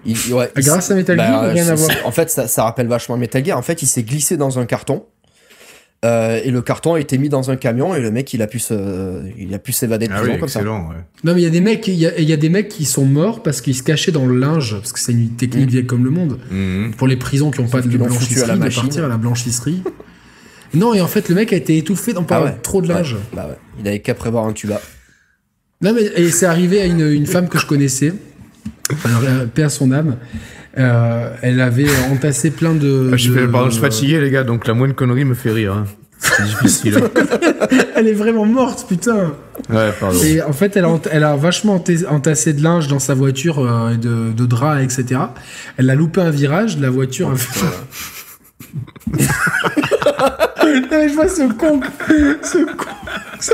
Il, 0.06 0.16
ouais, 0.32 0.50
Grâce 0.56 0.90
à 0.90 0.94
Metal 0.94 1.18
Gear, 1.18 1.42
bah, 1.42 1.48
rien 1.48 1.66
à 1.66 1.74
voir. 1.74 1.90
En 2.04 2.12
fait, 2.12 2.30
ça, 2.30 2.46
ça 2.46 2.62
rappelle 2.62 2.86
vachement 2.86 3.16
Metal 3.16 3.44
Gear. 3.44 3.58
En 3.58 3.62
fait, 3.62 3.82
il 3.82 3.86
s'est 3.86 4.04
glissé 4.04 4.36
dans 4.36 4.58
un 4.58 4.64
carton 4.64 5.04
euh, 6.04 6.40
et 6.44 6.50
le 6.50 6.60
carton 6.62 6.94
a 6.94 7.00
été 7.00 7.16
mis 7.16 7.28
dans 7.28 7.50
un 7.50 7.56
camion 7.56 7.94
et 7.94 8.00
le 8.00 8.10
mec 8.10 8.32
il 8.34 8.42
a 8.42 8.46
pu 8.46 8.58
se, 8.58 9.22
il 9.38 9.54
a 9.54 9.58
pu 9.58 9.72
s'évader 9.72 10.06
de 10.06 10.12
ah 10.12 10.20
prison 10.20 10.38
comme 10.38 10.48
ça. 10.48 10.60
Ouais. 10.62 10.68
Non 11.24 11.34
mais 11.34 11.40
il 11.40 11.44
y 11.44 11.46
a 11.46 11.50
des 11.50 11.62
mecs, 11.62 11.88
il 11.88 11.94
y, 11.94 12.00
y 12.00 12.32
a, 12.32 12.36
des 12.36 12.48
mecs 12.48 12.68
qui 12.68 12.84
sont 12.84 13.06
morts 13.06 13.42
parce 13.42 13.60
qu'ils 13.60 13.74
se 13.74 13.82
cachaient 13.82 14.12
dans 14.12 14.26
le 14.26 14.38
linge 14.38 14.76
parce 14.76 14.92
que 14.92 15.00
c'est 15.00 15.12
une 15.12 15.30
technique 15.30 15.68
mmh. 15.68 15.70
vieille 15.70 15.86
comme 15.86 16.04
le 16.04 16.10
monde. 16.10 16.38
Mmh. 16.50 16.90
Pour 16.98 17.08
les 17.08 17.16
prisons 17.16 17.50
qui 17.50 17.60
ont 17.60 17.68
pas 17.68 17.80
de 17.80 17.88
blanchisserie, 17.88 18.42
à 18.42 18.56
la 18.56 18.68
de 18.68 18.74
partir 18.74 19.04
à 19.04 19.08
la 19.08 19.16
blanchisserie. 19.16 19.82
non 20.74 20.92
et 20.92 21.00
en 21.00 21.08
fait 21.08 21.28
le 21.30 21.34
mec 21.34 21.52
a 21.52 21.56
été 21.56 21.78
étouffé 21.78 22.12
dans 22.12 22.26
ah 22.28 22.54
trop 22.62 22.82
de 22.82 22.88
linge. 22.88 23.16
Bah 23.34 23.46
ouais. 23.48 23.56
Il 23.80 23.88
avait 23.88 24.00
qu'à 24.00 24.14
prévoir 24.14 24.44
un 24.44 24.52
tuba. 24.52 24.80
Non 25.80 25.94
mais 25.94 26.02
et 26.02 26.30
c'est 26.30 26.46
arrivé 26.46 26.82
à 26.82 26.86
une, 26.86 27.10
une 27.10 27.26
femme 27.26 27.48
que 27.48 27.58
je 27.58 27.66
connaissais. 27.66 28.12
Alors, 29.04 29.22
paix 29.52 29.64
à 29.64 29.68
son 29.68 29.90
âme. 29.90 30.16
Euh, 30.78 31.30
elle 31.42 31.60
avait 31.60 31.88
entassé 32.10 32.50
plein 32.50 32.74
de. 32.74 33.10
Ah, 33.12 33.16
je, 33.16 33.32
pardon, 33.46 33.66
je 33.66 33.74
suis 33.74 33.80
fatigué, 33.80 34.20
les 34.20 34.30
gars, 34.30 34.44
donc 34.44 34.66
la 34.66 34.74
moindre 34.74 34.94
connerie 34.94 35.24
me 35.24 35.34
fait 35.34 35.52
rire. 35.52 35.72
Hein. 35.72 35.86
C'est 36.18 36.44
difficile. 36.44 36.98
Hein. 36.98 37.10
elle 37.94 38.08
est 38.08 38.14
vraiment 38.14 38.44
morte, 38.44 38.86
putain. 38.88 39.34
Ouais, 39.70 39.90
pardon. 39.98 40.18
Et 40.22 40.42
en 40.42 40.52
fait, 40.52 40.76
elle 40.76 40.84
a, 40.84 41.00
elle 41.10 41.24
a 41.24 41.36
vachement 41.36 41.82
entassé 42.08 42.52
de 42.52 42.62
linge 42.62 42.88
dans 42.88 42.98
sa 42.98 43.14
voiture, 43.14 43.60
euh, 43.60 43.94
et 43.94 43.96
de, 43.96 44.32
de 44.32 44.46
draps, 44.46 44.82
etc. 44.82 45.20
Elle 45.78 45.88
a 45.88 45.94
loupé 45.94 46.20
un 46.20 46.30
virage, 46.30 46.78
la 46.78 46.90
voiture. 46.90 47.28
non, 49.08 49.18
mais 50.90 51.08
je 51.08 51.14
vois 51.14 51.28
ce 51.28 51.52
con, 51.54 51.80
ce 52.42 52.64
con, 52.64 52.90
ce 53.40 53.52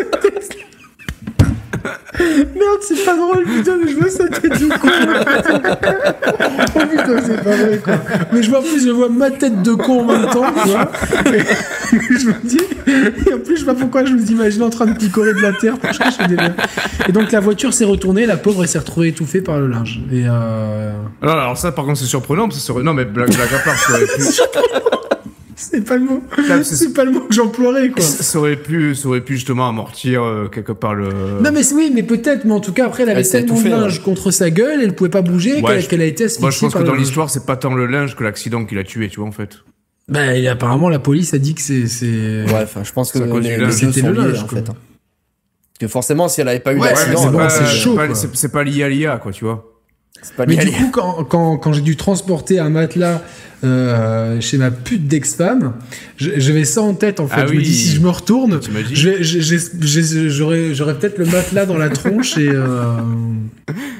Merde, 2.54 2.80
c'est 2.80 3.04
pas 3.04 3.16
drôle, 3.16 3.44
putain, 3.44 3.76
mais 3.82 3.90
je 3.90 3.96
vois 3.96 4.10
sa 4.10 4.28
tête 4.28 4.60
de 4.60 4.68
con. 4.68 4.88
oh 6.74 6.80
putain, 6.90 7.22
c'est 7.24 7.42
pas 7.42 7.56
vrai, 7.56 7.80
quoi. 7.82 7.94
Mais 8.32 8.42
je 8.42 8.50
vois 8.50 8.60
en 8.60 8.62
plus, 8.62 8.84
je 8.84 8.90
vois 8.90 9.08
ma 9.08 9.30
tête 9.30 9.62
de 9.62 9.72
con 9.72 10.00
en 10.00 10.04
même 10.04 10.30
temps, 10.30 10.44
tu 10.62 10.68
vois. 10.68 10.90
Et, 11.34 11.40
je 12.18 12.26
me 12.26 12.34
dis, 12.44 12.60
et 13.26 13.34
en 13.34 13.38
plus, 13.38 13.56
je 13.56 13.60
sais 13.60 13.66
pas 13.66 13.74
pourquoi, 13.74 14.04
je 14.04 14.12
me 14.12 14.20
imagine 14.20 14.62
en 14.62 14.70
train 14.70 14.86
de 14.86 14.96
picorer 14.96 15.34
de 15.34 15.40
la 15.40 15.52
terre 15.52 15.78
pour 15.78 15.92
chercher 15.92 16.26
des 16.28 16.36
verres. 16.36 16.54
Et 17.08 17.12
donc, 17.12 17.32
la 17.32 17.40
voiture 17.40 17.72
s'est 17.72 17.84
retournée, 17.84 18.26
la 18.26 18.36
pauvre, 18.36 18.62
elle 18.62 18.68
s'est 18.68 18.78
retrouvée 18.78 19.08
étouffée 19.08 19.40
par 19.40 19.58
le 19.58 19.68
linge. 19.68 20.00
Et 20.10 20.24
euh... 20.26 20.92
Alors, 21.22 21.36
alors 21.36 21.56
ça, 21.58 21.72
par 21.72 21.84
contre, 21.84 21.98
c'est 21.98 22.06
surprenant, 22.06 22.48
parce 22.48 22.66
que 22.66 22.80
Non, 22.80 22.94
mais 22.94 23.04
blague, 23.04 23.34
blague 23.34 23.54
à 23.54 23.58
part, 23.58 23.78
ça 23.78 23.92
aurait 23.92 24.06
pu. 24.06 24.22
C'est 25.70 25.84
pas 25.84 25.96
le 25.96 26.04
mot. 26.04 26.22
C'est 26.64 26.92
pas 26.92 27.04
le 27.04 27.12
mot 27.12 27.20
que 27.20 27.34
j'emploierais, 27.34 27.90
quoi. 27.90 28.02
Ça 28.02 28.38
aurait 28.38 28.56
pu, 28.56 28.94
ça 28.94 29.08
aurait 29.08 29.20
pu 29.20 29.34
justement 29.34 29.68
amortir 29.68 30.22
euh, 30.22 30.48
quelque 30.48 30.72
part 30.72 30.94
le. 30.94 31.08
Non, 31.40 31.50
mais 31.52 31.72
oui, 31.72 31.92
mais 31.94 32.02
peut-être, 32.02 32.44
mais 32.44 32.52
en 32.52 32.60
tout 32.60 32.72
cas, 32.72 32.86
après, 32.86 33.04
elle 33.04 33.10
avait 33.10 33.22
tellement 33.22 33.60
de 33.60 33.68
linge 33.68 34.02
contre 34.02 34.30
sa 34.30 34.50
gueule, 34.50 34.80
elle 34.82 34.94
pouvait 34.94 35.10
pas 35.10 35.22
bouger, 35.22 35.62
qu'elle 35.88 36.02
a 36.02 36.06
été 36.06 36.24
asphyxiée. 36.24 36.42
Moi, 36.42 36.50
je 36.50 36.58
pense 36.58 36.74
que 36.74 36.82
dans 36.82 36.94
l'histoire, 36.94 37.30
c'est 37.30 37.46
pas 37.46 37.56
tant 37.56 37.74
le 37.74 37.86
linge 37.86 38.16
que 38.16 38.24
l'accident 38.24 38.64
qui 38.64 38.74
l'a 38.74 38.84
tué, 38.84 39.08
tu 39.08 39.20
vois, 39.20 39.28
en 39.28 39.32
fait. 39.32 39.58
Bah, 40.08 40.36
et 40.36 40.48
apparemment, 40.48 40.88
la 40.88 40.98
police 40.98 41.32
a 41.32 41.38
dit 41.38 41.54
que 41.54 41.62
c'est. 41.62 42.44
Ouais, 42.44 42.62
enfin, 42.62 42.82
je 42.82 42.92
pense 42.92 43.12
que 43.12 43.18
c'était 43.18 44.02
le 44.02 44.12
linge, 44.12 44.42
en 44.42 44.48
fait. 44.48 44.68
Hein. 44.68 44.74
Parce 44.74 45.78
que 45.78 45.88
forcément, 45.88 46.28
si 46.28 46.40
elle 46.40 46.48
avait 46.48 46.60
pas 46.60 46.74
eu 46.74 46.80
d'accident, 46.80 47.48
c'est 47.48 47.66
chaud. 47.66 47.96
C'est 48.32 48.52
pas 48.52 48.64
lié 48.64 48.82
à 48.82 48.88
l'IA, 48.88 49.18
quoi, 49.18 49.32
tu 49.32 49.44
vois. 49.44 49.71
Mais 50.46 50.56
du 50.56 50.70
coup, 50.70 50.90
quand, 50.92 51.24
quand, 51.24 51.56
quand 51.56 51.72
j'ai 51.72 51.80
dû 51.80 51.96
transporter 51.96 52.58
un 52.58 52.70
matelas 52.70 53.22
euh, 53.64 54.40
chez 54.40 54.58
ma 54.58 54.70
pute 54.70 55.08
d'ex-femme, 55.08 55.74
j'avais 56.16 56.64
ça 56.64 56.82
en 56.82 56.94
tête 56.94 57.20
en 57.20 57.26
fait. 57.26 57.42
Ah 57.42 57.46
je 57.46 57.54
me 57.54 57.60
dis 57.60 57.74
si 57.74 57.96
je 57.96 58.00
me 58.00 58.10
retourne, 58.10 58.60
j'aurais 58.92 60.98
peut-être 60.98 61.18
le 61.18 61.26
matelas 61.26 61.66
dans 61.66 61.78
la 61.78 61.88
tronche 61.88 62.38
et. 62.38 62.48
Euh... 62.48 62.98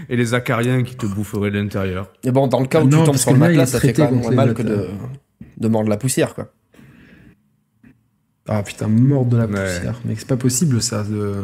Et 0.09 0.17
les 0.17 0.35
acariens 0.35 0.83
qui 0.83 0.95
te 0.95 1.07
boufferaient 1.07 1.51
de 1.51 1.59
l'intérieur. 1.59 2.11
Et 2.23 2.33
bon, 2.33 2.47
dans 2.47 2.61
le 2.61 2.67
cas 2.67 2.83
où 2.83 2.89
tu 2.89 2.97
tombes 2.97 3.17
sur 3.17 3.33
le 3.33 3.39
matelas, 3.39 3.67
ça 3.67 3.81
fait 3.81 3.93
quand 3.93 4.11
même 4.11 4.21
moins 4.21 4.33
mal 4.33 4.55
que 4.55 4.63
de, 4.63 4.89
de 5.59 5.69
mordre 5.69 5.89
la 5.89 5.97
poussière 5.97 6.35
quoi. 6.35 6.53
Ah 8.49 8.63
putain, 8.63 8.89
mordre 8.89 9.31
de 9.31 9.37
la 9.39 9.47
poussière. 9.47 10.01
Mais 10.05 10.15
c'est 10.17 10.27
pas 10.27 10.37
possible 10.37 10.83
ça. 10.83 11.05
De... 11.05 11.35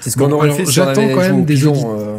C'est 0.00 0.10
ce 0.10 0.16
qu'on 0.16 0.30
aurait 0.30 0.52
fait 0.52 0.66
si 0.66 0.80
avait 0.80 1.12
quand 1.12 1.20
même 1.20 1.44
des 1.44 1.66
euh, 1.66 2.18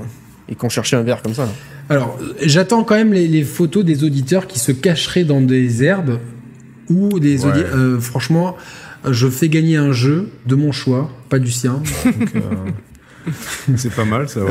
et 0.50 0.56
qu'on 0.56 0.70
cherchait 0.70 0.96
un 0.96 1.04
verre 1.04 1.22
comme 1.22 1.34
ça. 1.34 1.48
Alors, 1.90 2.18
j'attends 2.42 2.84
quand 2.84 2.96
même 2.96 3.14
les, 3.14 3.44
photos 3.44 3.84
des 3.84 4.04
auditeurs 4.04 4.48
qui 4.48 4.60
se 4.60 4.72
cacheraient 4.72 5.24
dans 5.24 5.42
des 5.42 5.84
herbes 5.84 6.20
ou 6.90 7.20
des 7.20 7.46
euh, 7.46 8.00
franchement, 8.00 8.56
je 9.10 9.28
fais 9.28 9.50
gagner 9.50 9.78
un 9.78 9.92
jeu 9.92 10.30
de 10.46 10.56
mon 10.56 10.72
choix, 10.72 11.10
pas 11.30 11.40
du 11.40 11.52
sien. 11.52 11.82
C'est 13.76 13.94
pas 13.94 14.06
mal 14.06 14.30
ça. 14.30 14.42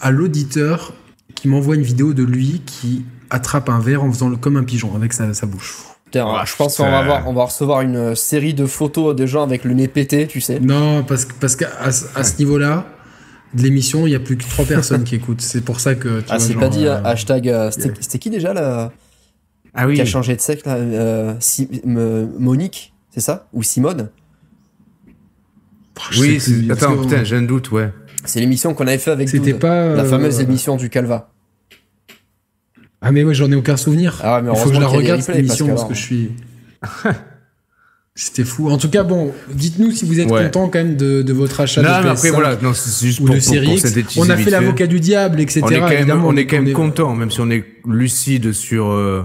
à 0.00 0.10
l'auditeur 0.10 0.92
qui 1.34 1.48
m'envoie 1.48 1.76
une 1.76 1.82
vidéo 1.82 2.12
de 2.12 2.22
lui 2.22 2.62
qui 2.66 3.04
attrape 3.30 3.68
un 3.68 3.80
verre 3.80 4.04
en 4.04 4.12
faisant 4.12 4.28
le, 4.28 4.36
comme 4.36 4.56
un 4.56 4.64
pigeon 4.64 4.94
avec 4.94 5.14
sa, 5.14 5.24
bouche. 5.46 5.78
je 6.12 6.56
pense 6.56 6.76
qu'on 6.76 6.84
va, 6.84 7.24
on 7.26 7.32
va 7.32 7.44
recevoir 7.44 7.80
une 7.80 8.14
série 8.14 8.54
de 8.54 8.66
photos 8.66 9.16
de 9.16 9.24
gens 9.24 9.42
avec 9.42 9.64
le 9.64 9.72
nez 9.72 9.88
pété, 9.88 10.26
tu 10.26 10.40
sais. 10.40 10.60
Non, 10.60 11.02
parce, 11.02 11.26
parce 11.40 11.56
qu'à 11.56 11.70
à 11.80 11.90
ce 11.90 12.38
niveau-là, 12.38 12.86
de 13.54 13.62
l'émission, 13.62 14.06
il 14.06 14.10
n'y 14.10 14.16
a 14.16 14.20
plus 14.20 14.36
que 14.36 14.44
trois 14.44 14.64
personnes 14.64 15.04
qui 15.04 15.14
écoutent. 15.14 15.40
C'est 15.40 15.60
pour 15.60 15.80
ça 15.80 15.94
que. 15.94 16.20
Tu 16.20 16.26
ah, 16.30 16.38
c'est 16.38 16.54
pas 16.54 16.68
dit, 16.68 16.86
euh, 16.86 17.02
hashtag. 17.04 17.48
Euh, 17.48 17.70
c'était 17.70 18.18
qui 18.18 18.30
déjà 18.30 18.54
là 18.54 18.92
Ah 19.74 19.86
oui. 19.86 19.94
Qui 19.94 20.00
a 20.00 20.04
changé 20.04 20.34
de 20.34 20.40
sexe 20.40 20.64
là 20.64 20.76
euh, 20.76 21.34
Monique, 22.38 22.94
c'est 23.10 23.20
ça? 23.20 23.48
Ou 23.52 23.62
Simone? 23.62 24.10
Oui, 26.18 26.40
attends, 26.70 26.96
putain, 26.96 27.22
j'ai 27.24 27.36
un 27.36 27.42
doute, 27.42 27.70
ouais. 27.70 27.92
C'est 28.24 28.40
l'émission 28.40 28.74
qu'on 28.74 28.86
avait 28.86 28.98
fait 28.98 29.10
avec 29.10 29.28
C'était 29.28 29.54
pas. 29.54 29.94
La 29.94 30.04
fameuse 30.04 30.40
émission 30.40 30.76
du 30.76 30.90
Calva. 30.90 31.30
Ah, 33.04 33.10
mais 33.10 33.24
ouais, 33.24 33.34
j'en 33.34 33.50
ai 33.50 33.56
aucun 33.56 33.76
souvenir. 33.76 34.20
Ah, 34.22 34.40
mais 34.42 34.50
il 34.52 34.56
faut 34.56 34.68
que 34.68 34.76
je 34.76 34.80
la 34.80 34.86
regarde 34.86 35.20
cette 35.20 35.36
émission 35.36 35.66
parce 35.66 35.84
que 35.84 35.94
je 35.94 36.00
suis. 36.00 36.30
C'était 38.14 38.44
fou. 38.44 38.68
En 38.68 38.76
tout 38.76 38.90
cas, 38.90 39.04
bon, 39.04 39.32
dites-nous 39.54 39.90
si 39.90 40.04
vous 40.04 40.20
êtes 40.20 40.28
content 40.28 40.68
quand 40.68 40.78
même 40.78 40.96
de, 40.96 41.32
votre 41.32 41.60
achat 41.60 41.80
non, 41.80 41.88
de 41.88 42.08
après, 42.08 42.30
voilà, 42.30 42.56
non, 42.62 42.74
c'est 42.74 43.06
juste 43.06 43.24
pour, 43.24 43.34
synthétiser 43.40 44.20
On 44.20 44.28
a 44.28 44.36
fait 44.36 44.50
l'avocat 44.50 44.86
du 44.86 45.00
diable, 45.00 45.40
etc. 45.40 45.62
On 45.62 45.68
est 45.70 45.80
quand 45.80 45.88
même, 45.88 46.24
on 46.24 46.36
est 46.36 46.46
quand 46.46 46.60
même 46.60 46.72
content, 46.74 47.14
même 47.14 47.30
si 47.30 47.40
on 47.40 47.50
est 47.50 47.64
lucide 47.86 48.52
sur, 48.52 48.90
euh, 48.90 49.22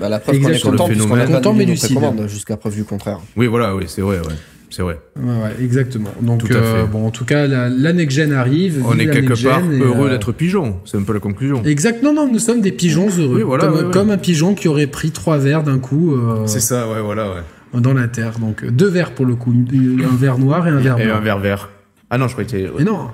bah, 0.00 0.08
la 0.08 0.20
preuve 0.20 0.40
qu'on 0.40 0.48
est 0.48 0.62
content, 0.62 0.88
le 0.88 0.94
phénomène. 0.94 1.30
content, 1.30 1.52
mais 1.52 1.66
lucide. 1.66 1.98
Jusqu'à 2.28 2.56
preuve 2.56 2.76
du 2.76 2.84
contraire. 2.84 3.20
Oui, 3.36 3.46
voilà, 3.46 3.76
oui, 3.76 3.84
c'est 3.88 4.00
vrai, 4.00 4.18
ouais. 4.18 4.34
C'est 4.70 4.82
vrai. 4.82 5.00
Ouais, 5.20 5.32
ouais, 5.32 5.64
exactement. 5.64 6.10
Donc, 6.22 6.48
euh, 6.50 6.86
bon, 6.86 7.04
en 7.04 7.10
tout 7.10 7.24
cas, 7.24 7.48
la, 7.48 7.68
la 7.68 7.92
next 7.92 8.16
gen 8.16 8.32
arrive. 8.32 8.84
On 8.86 8.98
est 8.98 9.10
quelque 9.10 9.34
part 9.42 9.62
heureux 9.68 10.06
euh, 10.06 10.10
d'être 10.10 10.30
pigeon. 10.30 10.76
C'est 10.84 10.96
un 10.96 11.02
peu 11.02 11.12
la 11.12 11.18
conclusion. 11.18 11.62
Exact. 11.64 12.04
Non, 12.04 12.14
non, 12.14 12.30
nous 12.32 12.38
sommes 12.38 12.60
des 12.60 12.70
pigeons 12.70 13.08
heureux. 13.18 13.38
Oui, 13.38 13.42
voilà, 13.42 13.66
comme, 13.66 13.90
comme 13.90 14.10
un 14.10 14.16
pigeon 14.16 14.54
qui 14.54 14.68
aurait 14.68 14.86
pris 14.86 15.10
trois 15.10 15.38
verres 15.38 15.64
d'un 15.64 15.80
coup. 15.80 16.14
Euh, 16.14 16.46
c'est 16.46 16.60
ça, 16.60 16.88
ouais, 16.88 17.00
voilà, 17.00 17.30
ouais 17.30 17.42
dans 17.74 17.94
la 17.94 18.08
Terre. 18.08 18.38
Donc 18.38 18.64
deux 18.64 18.88
verres 18.88 19.14
pour 19.14 19.26
le 19.26 19.36
coup, 19.36 19.52
un 19.52 20.16
verre 20.16 20.38
noir 20.38 20.66
et 20.66 20.70
un 20.70 20.78
verre 20.78 20.96
blanc. 20.96 21.06
Et 21.06 21.10
un 21.10 21.20
verre 21.20 21.38
vert. 21.38 21.70
Ah 22.10 22.18
non, 22.18 22.26
je 22.26 22.32
croyais 22.32 22.50
que 22.50 22.56
c'était... 22.56 22.72
Mais 22.76 22.84
non, 22.84 23.10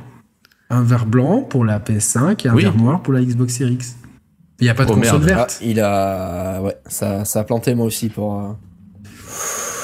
un 0.70 0.82
verre 0.82 1.06
blanc 1.06 1.42
pour 1.42 1.64
la 1.64 1.78
PS5 1.78 2.46
et 2.46 2.48
un 2.48 2.54
verre 2.54 2.76
noir 2.76 3.02
pour 3.02 3.12
la 3.12 3.22
Xbox 3.22 3.54
Series 3.54 3.74
X. 3.74 3.96
Il 4.58 4.64
n'y 4.64 4.70
a 4.70 4.74
pas 4.74 4.84
de 4.84 4.90
oh, 4.90 4.94
console 4.94 5.20
verte. 5.20 5.58
Ah, 5.60 5.64
il 5.64 5.80
a, 5.80 6.62
ouais, 6.62 6.76
ça, 6.86 7.24
ça 7.24 7.40
a 7.40 7.44
planté 7.44 7.74
moi 7.74 7.86
aussi 7.86 8.08
pour. 8.08 8.40
Euh, 8.40 8.52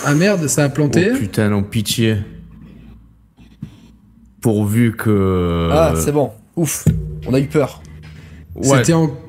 ah 0.06 0.14
merde, 0.14 0.48
ça 0.48 0.64
a 0.64 0.68
planté. 0.70 1.10
Oh 1.12 1.18
putain, 1.18 1.50
non, 1.50 1.62
pitié. 1.62 2.16
Pourvu 4.40 4.96
que. 4.96 5.68
Ah, 5.70 5.92
c'est 5.96 6.12
bon. 6.12 6.30
Ouf, 6.56 6.86
on 7.26 7.34
a 7.34 7.40
eu 7.40 7.46
peur. 7.46 7.82
Ouais. 8.54 8.82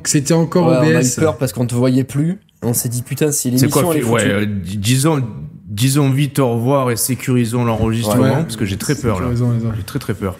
C'était, 0.05 0.33
encore 0.33 0.67
OBS. 0.67 0.87
On 0.87 0.95
a 0.95 1.03
eu 1.03 1.15
peur 1.17 1.37
parce 1.37 1.53
qu'on 1.53 1.65
te 1.65 1.75
voyait 1.75 2.03
plus. 2.03 2.39
On 2.63 2.73
s'est 2.73 2.89
dit 2.89 3.01
putain 3.01 3.31
si 3.31 3.49
l'émission 3.49 3.69
quoi, 3.69 3.93
elle 3.93 4.01
est 4.01 4.03
ouais, 4.03 4.27
euh, 4.27 4.45
disons 4.47 5.21
disons 5.67 6.09
vite 6.09 6.39
au 6.39 6.53
revoir 6.55 6.91
et 6.91 6.95
sécurisons 6.95 7.65
l'enregistrement 7.65 8.43
parce 8.43 8.55
que 8.55 8.65
j'ai 8.65 8.77
très 8.77 8.95
peur 8.95 9.19
là. 9.19 9.29
J'ai 9.75 9.83
très 9.83 9.99
très 9.99 10.13
peur. 10.13 10.37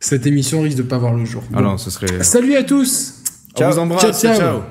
Cette 0.00 0.26
émission 0.26 0.62
risque 0.62 0.78
de 0.78 0.82
pas 0.82 0.98
voir 0.98 1.14
le 1.14 1.24
jour. 1.24 1.44
Ah 1.54 1.62
non, 1.62 1.78
ce 1.78 1.90
serait 1.90 2.24
Salut 2.24 2.56
à 2.56 2.64
tous. 2.64 3.22
Ciao. 3.56 3.68
On 3.68 3.72
vous 3.72 3.78
embrasse. 3.78 4.20
ciao. 4.20 4.36
ciao. 4.36 4.62